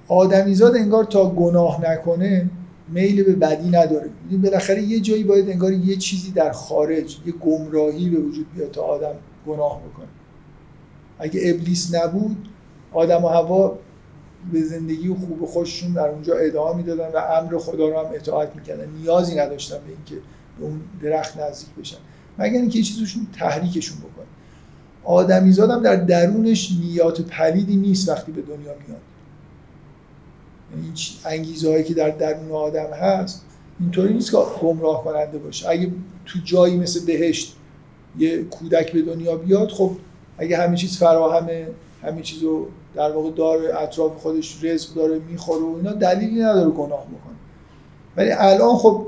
آدمیزاد 0.07 0.75
انگار 0.75 1.03
تا 1.03 1.29
گناه 1.29 1.91
نکنه 1.91 2.49
میل 2.89 3.23
به 3.23 3.35
بدی 3.35 3.69
نداره. 3.69 4.09
بالاخره 4.43 4.81
یه 4.81 4.99
جایی 4.99 5.23
باید 5.23 5.49
انگار 5.49 5.73
یه 5.73 5.95
چیزی 5.95 6.31
در 6.31 6.51
خارج 6.51 7.17
یه 7.25 7.33
گمراهی 7.33 8.09
به 8.09 8.17
وجود 8.17 8.53
بیاد 8.55 8.71
تا 8.71 8.81
آدم 8.81 9.15
گناه 9.47 9.81
بکنه. 9.81 10.07
اگه 11.19 11.41
ابلیس 11.43 11.95
نبود 11.95 12.37
آدم 12.93 13.23
و 13.23 13.27
هوا 13.27 13.77
به 14.51 14.63
زندگی 14.63 15.07
خوب 15.07 15.41
و 15.41 15.45
خوششون 15.45 15.93
در 15.93 16.07
اونجا 16.07 16.35
ادامه 16.35 16.77
می‌دادن 16.77 17.07
و 17.07 17.17
امر 17.17 17.57
خدا 17.57 17.89
رو 17.89 17.99
هم 17.99 18.05
اطاعت 18.13 18.55
می‌کردن. 18.55 18.89
نیازی 19.01 19.35
نداشتن 19.35 19.77
به 19.77 19.91
اینکه 19.91 20.15
به 20.59 20.65
اون 20.65 20.81
درخت 21.01 21.37
نزدیک 21.37 21.69
بشن. 21.79 21.97
مگر 22.37 22.59
اینکه 22.59 22.81
چیزشون 22.81 23.27
تحریکشون 23.39 23.97
بکنه. 23.97 24.25
آدمیزاد 25.03 25.69
هم 25.69 25.83
در 25.83 25.95
درونش 25.95 26.71
نیات 26.81 27.21
پلیدی 27.21 27.75
نیست 27.75 28.09
وقتی 28.09 28.31
به 28.31 28.41
دنیا 28.41 28.57
میاد. 28.87 29.01
یعنی 30.75 30.93
انگیزه 31.25 31.69
هایی 31.69 31.83
که 31.83 31.93
در 31.93 32.09
درون 32.09 32.51
آدم 32.51 32.93
هست 32.93 33.45
اینطوری 33.79 34.13
نیست 34.13 34.31
که 34.31 34.37
گمراه 34.61 35.03
کننده 35.03 35.37
باشه. 35.37 35.69
اگه 35.69 35.91
تو 36.25 36.39
جایی 36.43 36.77
مثل 36.77 37.05
بهشت 37.05 37.55
یه 38.17 38.43
کودک 38.43 38.91
به 38.91 39.01
دنیا 39.01 39.35
بیاد 39.35 39.69
خب 39.69 39.91
اگه 40.37 40.57
همه 40.57 40.77
چیز 40.77 40.97
فراهمه 40.97 41.67
همه 42.01 42.21
چیز 42.21 42.43
رو 42.43 42.67
در 42.95 43.11
واقع 43.11 43.31
داره 43.31 43.81
اطراف 43.81 44.17
خودش 44.17 44.63
رزق 44.63 44.93
داره 44.93 45.19
می‌خوره 45.19 45.61
و 45.61 45.75
اینا 45.75 45.93
دلیلی 45.93 46.41
نداره 46.41 46.69
گناه 46.69 47.05
بکنه. 47.05 47.35
ولی 48.17 48.31
الان 48.31 48.75
خب 48.75 49.05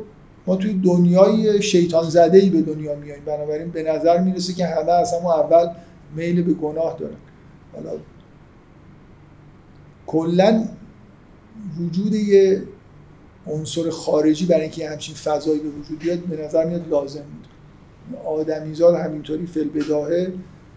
ما 0.48 0.56
توی 0.56 0.74
دنیای 0.74 1.62
شیطان 1.62 2.10
زده 2.10 2.38
ای 2.38 2.50
به 2.50 2.62
دنیا 2.62 2.96
میاییم 2.96 3.26
بنابراین 3.26 3.72
به 3.72 3.84
نظر 3.84 4.18
می‌رسه 4.18 4.54
که 4.54 4.66
همه 4.66 4.92
از 4.92 5.14
همون 5.14 5.32
اول 5.32 5.70
میل 6.16 6.44
به 6.44 6.54
گناه 6.54 6.98
دارن. 7.00 7.16
حالا 7.74 7.90
کلا 10.08 10.64
وجود 11.80 12.14
یه 12.14 12.64
عنصر 13.48 13.90
خارجی 13.90 14.46
برای 14.46 14.62
اینکه 14.62 14.90
همچین 14.90 15.16
فضایی 15.16 15.60
به 15.60 15.70
وجود 15.70 16.00
بیاد 16.00 16.20
به 16.20 16.46
نظر 16.46 16.66
میاد 16.66 16.90
لازم 16.90 17.20
بود. 17.22 17.48
آدمیزاد 18.26 18.96
همینطوری 18.96 19.46
فل 19.46 19.70
بداهه 19.70 20.34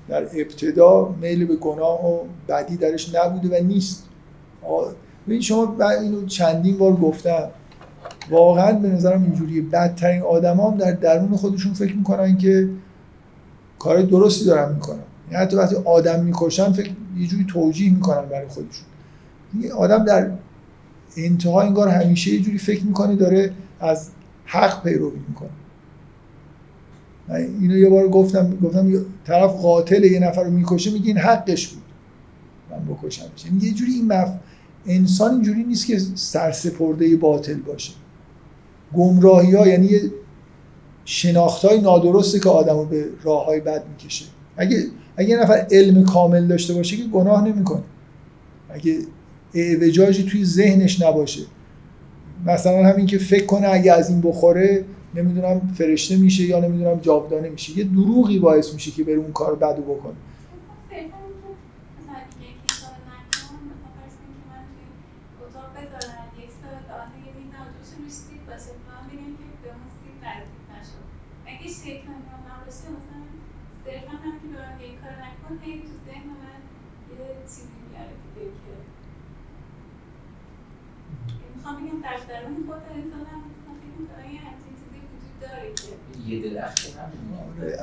در 0.09 0.23
ابتدا 0.23 1.15
میل 1.21 1.47
به 1.47 1.57
گناه 1.57 2.07
و 2.07 2.19
بدی 2.49 2.77
درش 2.77 3.15
نبوده 3.15 3.61
و 3.61 3.65
نیست. 3.65 4.07
ببین 5.27 5.41
شما 5.41 5.77
اینو 6.01 6.27
چندین 6.27 6.79
بار 6.79 6.93
گفتم. 6.93 7.51
واقعا 8.31 8.73
به 8.73 8.89
نظرم 8.89 9.23
اینجوریه. 9.23 9.63
بدترین 9.63 10.23
آدم 10.23 10.61
هم 10.61 10.77
در 10.77 10.93
درون 10.93 11.37
خودشون 11.37 11.73
فکر 11.73 11.97
می‌کنن 11.97 12.39
که 12.39 12.69
کار 13.79 14.03
درستی 14.03 14.45
دارن 14.45 14.75
می‌کنن. 14.75 14.99
یعنی 15.31 15.45
حتی 15.45 15.57
وقتی 15.57 15.77
آدم 15.77 16.25
می‌کشن 16.25 16.73
فکر 16.73 16.91
یه 17.19 17.27
جوری 17.27 17.47
توجیه 17.49 17.95
می‌کنن 17.95 18.23
برای 18.23 18.49
خودشون. 18.49 18.87
آدم 19.77 20.05
در 20.05 20.31
انتها 21.17 21.63
انگار 21.63 21.89
همیشه 21.89 22.35
یه 22.35 22.41
جوری 22.41 22.59
فکر 22.59 22.85
می‌کنه 22.85 23.17
داره 23.17 23.53
از 23.81 24.09
حق 24.45 24.83
پیروی 24.83 25.19
می‌کنه. 25.29 25.51
اینو 27.61 27.79
یه 27.79 27.89
بار 27.89 28.09
گفتم 28.09 28.59
گفتم 28.63 28.93
طرف 29.25 29.51
قاتل 29.51 30.05
یه 30.05 30.21
نفر 30.21 30.45
رو 30.45 30.51
می‌کشه 30.51 30.91
میگه 30.91 31.07
این 31.07 31.19
حقش 31.19 31.69
بود. 31.69 31.83
من 32.71 32.95
بکشم 32.95 33.25
یعنی 33.45 33.65
یه 33.65 33.73
جوری 33.73 33.93
این 33.93 34.07
مف... 34.13 34.29
انسان 34.87 35.31
اینجوری 35.31 35.65
نیست 35.65 35.87
که 35.87 35.99
سرسپرده 36.15 37.17
باطل 37.17 37.61
باشه. 37.61 37.93
گمراهی 38.95 39.55
ها 39.55 39.67
یعنی 39.67 39.87
یه 39.87 40.01
شناخت 41.05 41.65
های 41.65 41.81
نادرسته 41.81 42.41
که 42.41 42.49
آدم 42.49 42.77
رو 42.77 42.85
به 42.85 43.05
راه 43.23 43.47
های 43.47 43.61
بد 43.61 43.85
می‌کشه. 43.89 44.25
اگه 44.57 44.85
اگه 45.17 45.29
یه 45.29 45.37
نفر 45.37 45.67
علم 45.71 46.05
کامل 46.05 46.47
داشته 46.47 46.75
باشه 46.75 46.97
که 46.97 47.05
گناه 47.05 47.49
نمی‌کنه. 47.49 47.83
اگه 48.69 48.99
اعوجاجی 49.55 50.23
توی 50.23 50.45
ذهنش 50.45 51.03
نباشه. 51.03 51.43
مثلا 52.47 52.87
همین 52.87 53.07
که 53.07 53.19
فکر 53.19 53.47
کنه 53.47 53.69
اگه 53.69 53.93
از 53.93 54.11
این 54.11 54.21
بخوره 54.21 54.85
نمی‌دونم 55.15 55.75
فرشته 55.79 56.17
میشه 56.17 56.43
یا 56.43 56.61
نمی‌دونم 56.61 56.99
جاودانه 57.03 57.49
میشه. 57.49 57.79
یه 57.79 57.85
دروغی 57.85 58.39
باعث 58.39 58.75
میشه 58.75 58.91
که 58.91 59.05
بره 59.05 59.17
اون 59.17 59.33
کار 59.33 59.55
بدو 59.55 59.83
بکنه. 59.83 60.15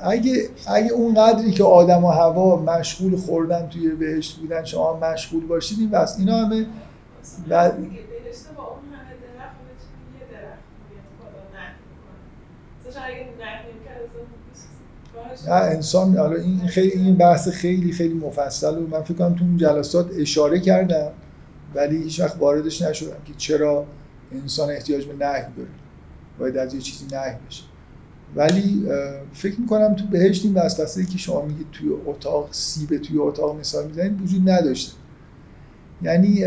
اگه 0.04 0.50
اگه 0.68 0.92
اون 0.92 1.14
قدری 1.14 1.52
که 1.52 1.64
آدم 1.64 2.06
و 2.06 2.10
هوا 2.10 2.56
مشغول 2.56 3.18
خوردن 3.18 3.70
توی 3.70 3.90
بهشت 3.90 4.38
بودن 4.38 4.64
شما 4.64 5.00
مشغول 5.00 5.46
باشید 5.46 5.80
این 5.80 5.90
بس 5.90 6.20
اینا 6.20 6.38
همه 6.46 6.66
بعد 7.48 7.78
نه 15.48 15.54
انسان 15.54 16.18
حالا 16.18 16.36
این 16.36 16.68
خیلی 16.68 16.92
این 16.92 17.16
بحث 17.16 17.50
خیلی 17.50 17.92
خیلی 17.92 18.14
مفصل 18.14 18.78
و 18.78 18.88
من 18.88 19.04
فکر 19.04 19.14
کنم 19.14 19.36
تو 19.36 19.44
اون 19.44 19.58
جلسات 19.58 20.10
اشاره 20.20 20.60
کردم 20.60 21.12
ولی 21.76 22.04
هیچ 22.04 22.20
وقت 22.20 22.38
واردش 22.40 22.82
نشدم 22.82 23.24
که 23.26 23.34
چرا 23.38 23.86
انسان 24.32 24.70
احتیاج 24.70 25.06
به 25.06 25.14
نهی 25.26 25.44
داره 25.58 25.70
باید 26.40 26.58
از 26.58 26.74
یه 26.74 26.82
چیزی 26.82 27.06
نهی 27.06 27.36
بشه. 27.48 27.64
ولی 28.36 28.84
فکر 29.34 29.62
می‌کنم 29.62 29.94
تو 29.96 30.06
بهشت 30.06 30.46
این 30.46 30.54
وسوسه 30.54 31.06
که 31.06 31.18
شما 31.18 31.42
میگید 31.42 31.68
توی 31.72 31.90
اتاق 32.06 32.48
سیب 32.52 32.98
توی 32.98 33.18
اتاق 33.18 33.60
مثال 33.60 33.88
می‌زنید 33.88 34.22
وجود 34.22 34.50
نداشته. 34.50 34.94
یعنی 36.02 36.44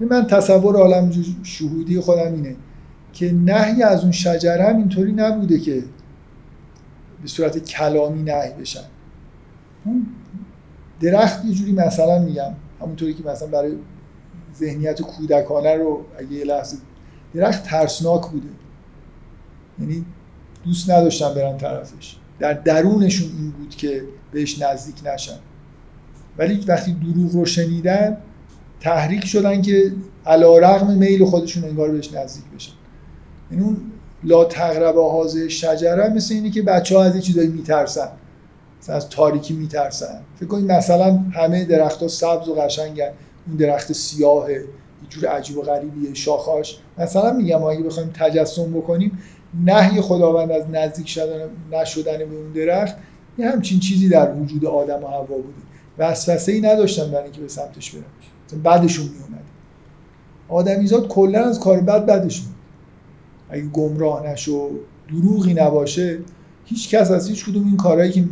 من 0.00 0.26
تصور 0.26 0.76
عالم 0.76 1.12
شهودی 1.42 2.00
خودم 2.00 2.32
اینه 2.34 2.56
که 3.12 3.32
نهی 3.32 3.82
از 3.82 4.02
اون 4.02 4.12
شجره 4.12 4.64
هم 4.64 4.76
اینطوری 4.76 5.12
نبوده 5.12 5.58
که 5.58 5.84
به 7.22 7.28
صورت 7.28 7.58
کلامی 7.58 8.22
نهی 8.22 8.52
بشن. 8.60 8.84
اون 9.84 10.06
درخت 11.00 11.44
یه 11.44 11.54
جوری 11.54 11.72
مثلا 11.72 12.18
میگم 12.18 12.54
همونطوری 12.80 13.14
که 13.14 13.24
مثلا 13.28 13.48
برای 13.48 13.72
ذهنیت 14.56 15.02
کودکانه 15.02 15.76
رو 15.76 16.04
اگه 16.18 16.32
یه 16.32 16.44
لحظه 16.44 16.76
درخت 17.34 17.64
ترسناک 17.64 18.30
بوده. 18.30 18.48
یعنی 19.80 20.04
دوست 20.64 20.90
نداشتن 20.90 21.34
برن 21.34 21.58
طرفش. 21.58 22.16
در 22.38 22.52
درونشون 22.52 23.28
این 23.38 23.50
بود 23.50 23.76
که 23.76 24.02
بهش 24.32 24.62
نزدیک 24.62 24.94
نشن. 25.04 25.38
ولی 26.38 26.64
وقتی 26.68 26.92
دروغ 26.92 27.32
رو 27.32 27.44
شنیدن 27.44 28.16
تحریک 28.80 29.26
شدن 29.26 29.62
که 29.62 29.92
علا 30.26 30.58
رغم 30.58 30.90
میل 30.90 31.24
خودشون 31.24 31.64
انگار 31.64 31.90
بهش 31.90 32.12
نزدیک 32.12 32.44
بشن. 32.54 32.72
این 33.50 33.60
اون 33.62 33.76
لا 34.24 34.44
تقرب 34.44 34.98
حاضر 34.98 35.48
شجره 35.48 36.08
مثل 36.08 36.34
اینه 36.34 36.50
که 36.50 36.62
بچه 36.62 36.96
ها 36.96 37.04
از 37.04 37.12
این 37.12 37.22
چیزایی 37.22 37.48
میترسن. 37.48 38.08
از 38.88 39.08
تاریکی 39.08 39.54
میترسن. 39.54 40.20
فکر 40.36 40.46
کنید 40.46 40.72
مثلا 40.72 41.18
همه 41.32 41.64
درختها 41.64 42.08
سبز 42.08 42.48
و 42.48 42.54
قشنگن. 42.54 43.10
اون 43.46 43.56
درخت 43.56 43.92
سیاهه. 43.92 44.52
یه 44.52 45.08
جور 45.08 45.26
عجیب 45.26 45.58
و 45.58 45.62
غریبیه. 45.62 46.14
شاخاش 46.14 46.78
مثلا 46.98 47.32
میگم 47.32 47.62
اگه 47.62 47.82
بخوایم 47.82 48.10
تجسم 48.14 48.72
بکنیم 48.72 49.18
نهی 49.64 50.00
خداوند 50.00 50.50
از 50.50 50.70
نزدیک 50.70 51.08
شدن 51.08 51.48
نشدن 51.72 52.18
به 52.18 52.36
اون 52.36 52.52
درخت 52.52 52.96
یه 53.38 53.50
همچین 53.50 53.80
چیزی 53.80 54.08
در 54.08 54.34
وجود 54.34 54.66
آدم 54.66 55.04
و 55.04 55.06
هوا 55.06 55.24
بوده. 55.24 55.58
وسوسه 55.98 56.52
ای 56.52 56.60
نداشتن 56.60 57.10
برای 57.10 57.24
اینکه 57.24 57.40
به 57.40 57.48
سمتش 57.48 57.90
برن. 57.90 58.62
بعدشون 58.62 59.06
میومد 59.06 59.44
آدمیزاد 60.48 61.08
کلا 61.08 61.44
از 61.44 61.60
کار 61.60 61.80
بد 61.80 62.06
بدشون 62.06 62.46
اگه 63.50 63.66
گمراه 63.66 64.26
نشو 64.26 64.70
دروغی 65.08 65.54
نباشه 65.54 66.18
هیچ 66.64 66.90
کس 66.90 67.10
از 67.10 67.28
هیچ 67.28 67.44
کدوم 67.46 67.64
این 67.64 67.76
کارهایی 67.76 68.12
که 68.12 68.24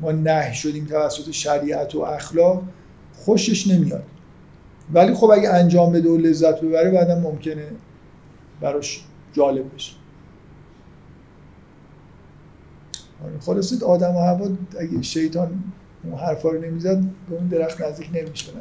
ما 0.00 0.12
نه 0.12 0.52
شدیم 0.52 0.86
توسط 0.86 1.30
شریعت 1.30 1.94
و 1.94 2.00
اخلاق 2.00 2.62
خوشش 3.12 3.66
نمیاد. 3.66 4.04
ولی 4.92 5.14
خب 5.14 5.30
اگه 5.30 5.50
انجام 5.50 5.92
بده 5.92 6.08
و 6.08 6.16
لذت 6.16 6.60
ببره 6.60 6.90
بعدا 6.90 7.18
ممکنه 7.18 7.66
براش 8.60 9.04
جالب 9.32 9.74
بشه. 9.74 9.92
آره، 13.24 13.38
خلاصید 13.40 13.84
آدم 13.84 14.16
و 14.16 14.18
هوا 14.18 14.48
اگه 14.80 15.02
شیطان 15.02 15.64
اون 16.04 16.14
حرفا 16.14 16.48
رو 16.48 16.60
نمی‌زد 16.60 17.00
به 17.30 17.36
اون 17.36 17.48
درخت 17.48 17.80
نزدیک 17.80 18.08
نمیشه 18.14 18.52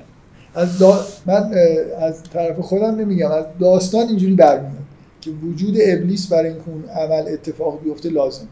از 0.55 0.81
من 1.25 1.53
از 1.99 2.23
طرف 2.23 2.59
خودم 2.59 2.95
نمیگم 2.95 3.31
از 3.31 3.45
داستان 3.59 4.07
اینجوری 4.07 4.35
برمیاد 4.35 4.83
که 5.21 5.31
وجود 5.31 5.75
ابلیس 5.81 6.27
برای 6.27 6.49
اینکه 6.49 6.69
اون 6.69 6.85
عمل 6.85 7.33
اتفاق 7.33 7.83
بیفته 7.83 8.09
لازم. 8.09 8.47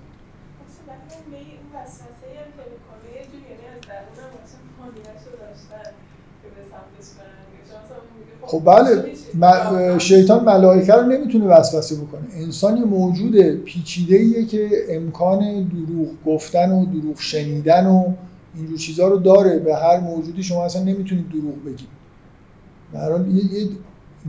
خب 8.41 8.61
بله. 8.65 9.20
شیطان 9.97 10.43
ملائکه 10.43 10.93
رو 10.93 11.01
نمی‌تونه 11.01 11.45
وسوسه 11.45 11.95
بکنه. 11.95 12.21
انسان 12.33 12.77
یه 12.77 12.83
موجود 12.83 13.41
پیچیده 13.41 14.45
که 14.45 14.69
امکان 14.89 15.39
دروغ 15.63 16.07
گفتن 16.25 16.71
و 16.71 16.85
دروغ 16.85 17.19
شنیدن 17.19 17.87
و 17.87 18.13
اینجور 18.55 18.77
چیزها 18.77 19.07
رو 19.07 19.17
داره. 19.17 19.59
به 19.59 19.75
هر 19.75 19.99
موجودی 19.99 20.43
شما 20.43 20.65
اصلا 20.65 20.83
نمی‌تونید 20.83 21.29
دروغ 21.29 21.63
بگید. 21.65 21.87
در 22.93 23.11
حال 23.11 23.35
یه, 23.35 23.69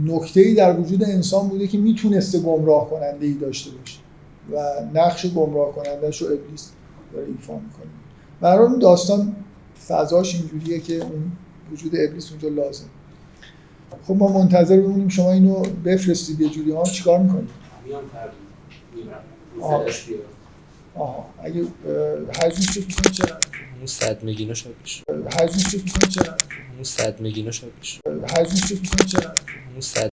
نکته 0.05 0.41
ای 0.41 0.55
در 0.55 0.81
وجود 0.81 1.05
انسان 1.05 1.49
بوده 1.49 1.66
که 1.66 1.79
می‌تونسته 1.79 2.39
گمراه 2.39 2.91
کننده 2.91 3.27
ای 3.27 3.35
داشته 3.35 3.70
باشه 3.70 3.99
و 4.53 4.59
نقش 4.95 5.27
گمراه 5.27 5.73
کنندهش 5.73 6.23
رو 6.23 6.27
ابلیس 6.27 6.70
داره 7.12 7.27
ایفا 7.27 7.53
می‌کنه. 7.53 7.91
در 8.43 8.59
حال 8.59 8.66
اون 8.66 8.79
داستان 8.79 9.37
فضاش 9.89 10.35
اینجوریه 10.35 10.81
که 10.81 10.95
اون 10.95 11.33
وجود 11.73 11.93
ابلیس 11.95 12.31
اونجا 12.31 12.49
لازم 12.49 12.85
خب 14.06 14.16
ما 14.16 14.28
منتظر 14.28 14.81
بمونیم 14.81 15.09
شما 15.09 15.32
اینو 15.32 15.62
بفرستید 15.62 16.40
یه 16.40 16.48
جوری. 16.48 16.70
ها 16.70 16.82
چیکار 16.85 17.19
می‌کنید؟ 17.19 17.51
میان 17.86 18.02
فردا 18.12 18.32
می‌برم 18.94 19.23
آه. 19.62 19.85
آها 20.94 21.27
اگه 21.43 21.60
هزینه 22.43 22.66
فکر 22.70 22.86
می‌کنید؟ 22.86 23.12
چقدر 23.12 23.39
اون 23.78 23.86
صد 23.86 24.23
میگینو 24.23 24.55
شاید 24.55 24.82
بشه. 24.82 25.02
هزینه 25.40 25.69
فکر 25.69 25.82
می‌کنید؟ 25.85 26.09
چقدر 26.09 26.36
اون 26.74 26.85
صد 26.85 27.20
میگینو 27.20 27.52
شاید 27.52 27.73
بشه. 27.81 28.01
هزینه 28.39 28.66
فکر 28.66 28.81
می‌کنید؟ 28.81 29.06
چقدر 29.06 29.40
اون 29.73 29.81
صد 29.81 30.10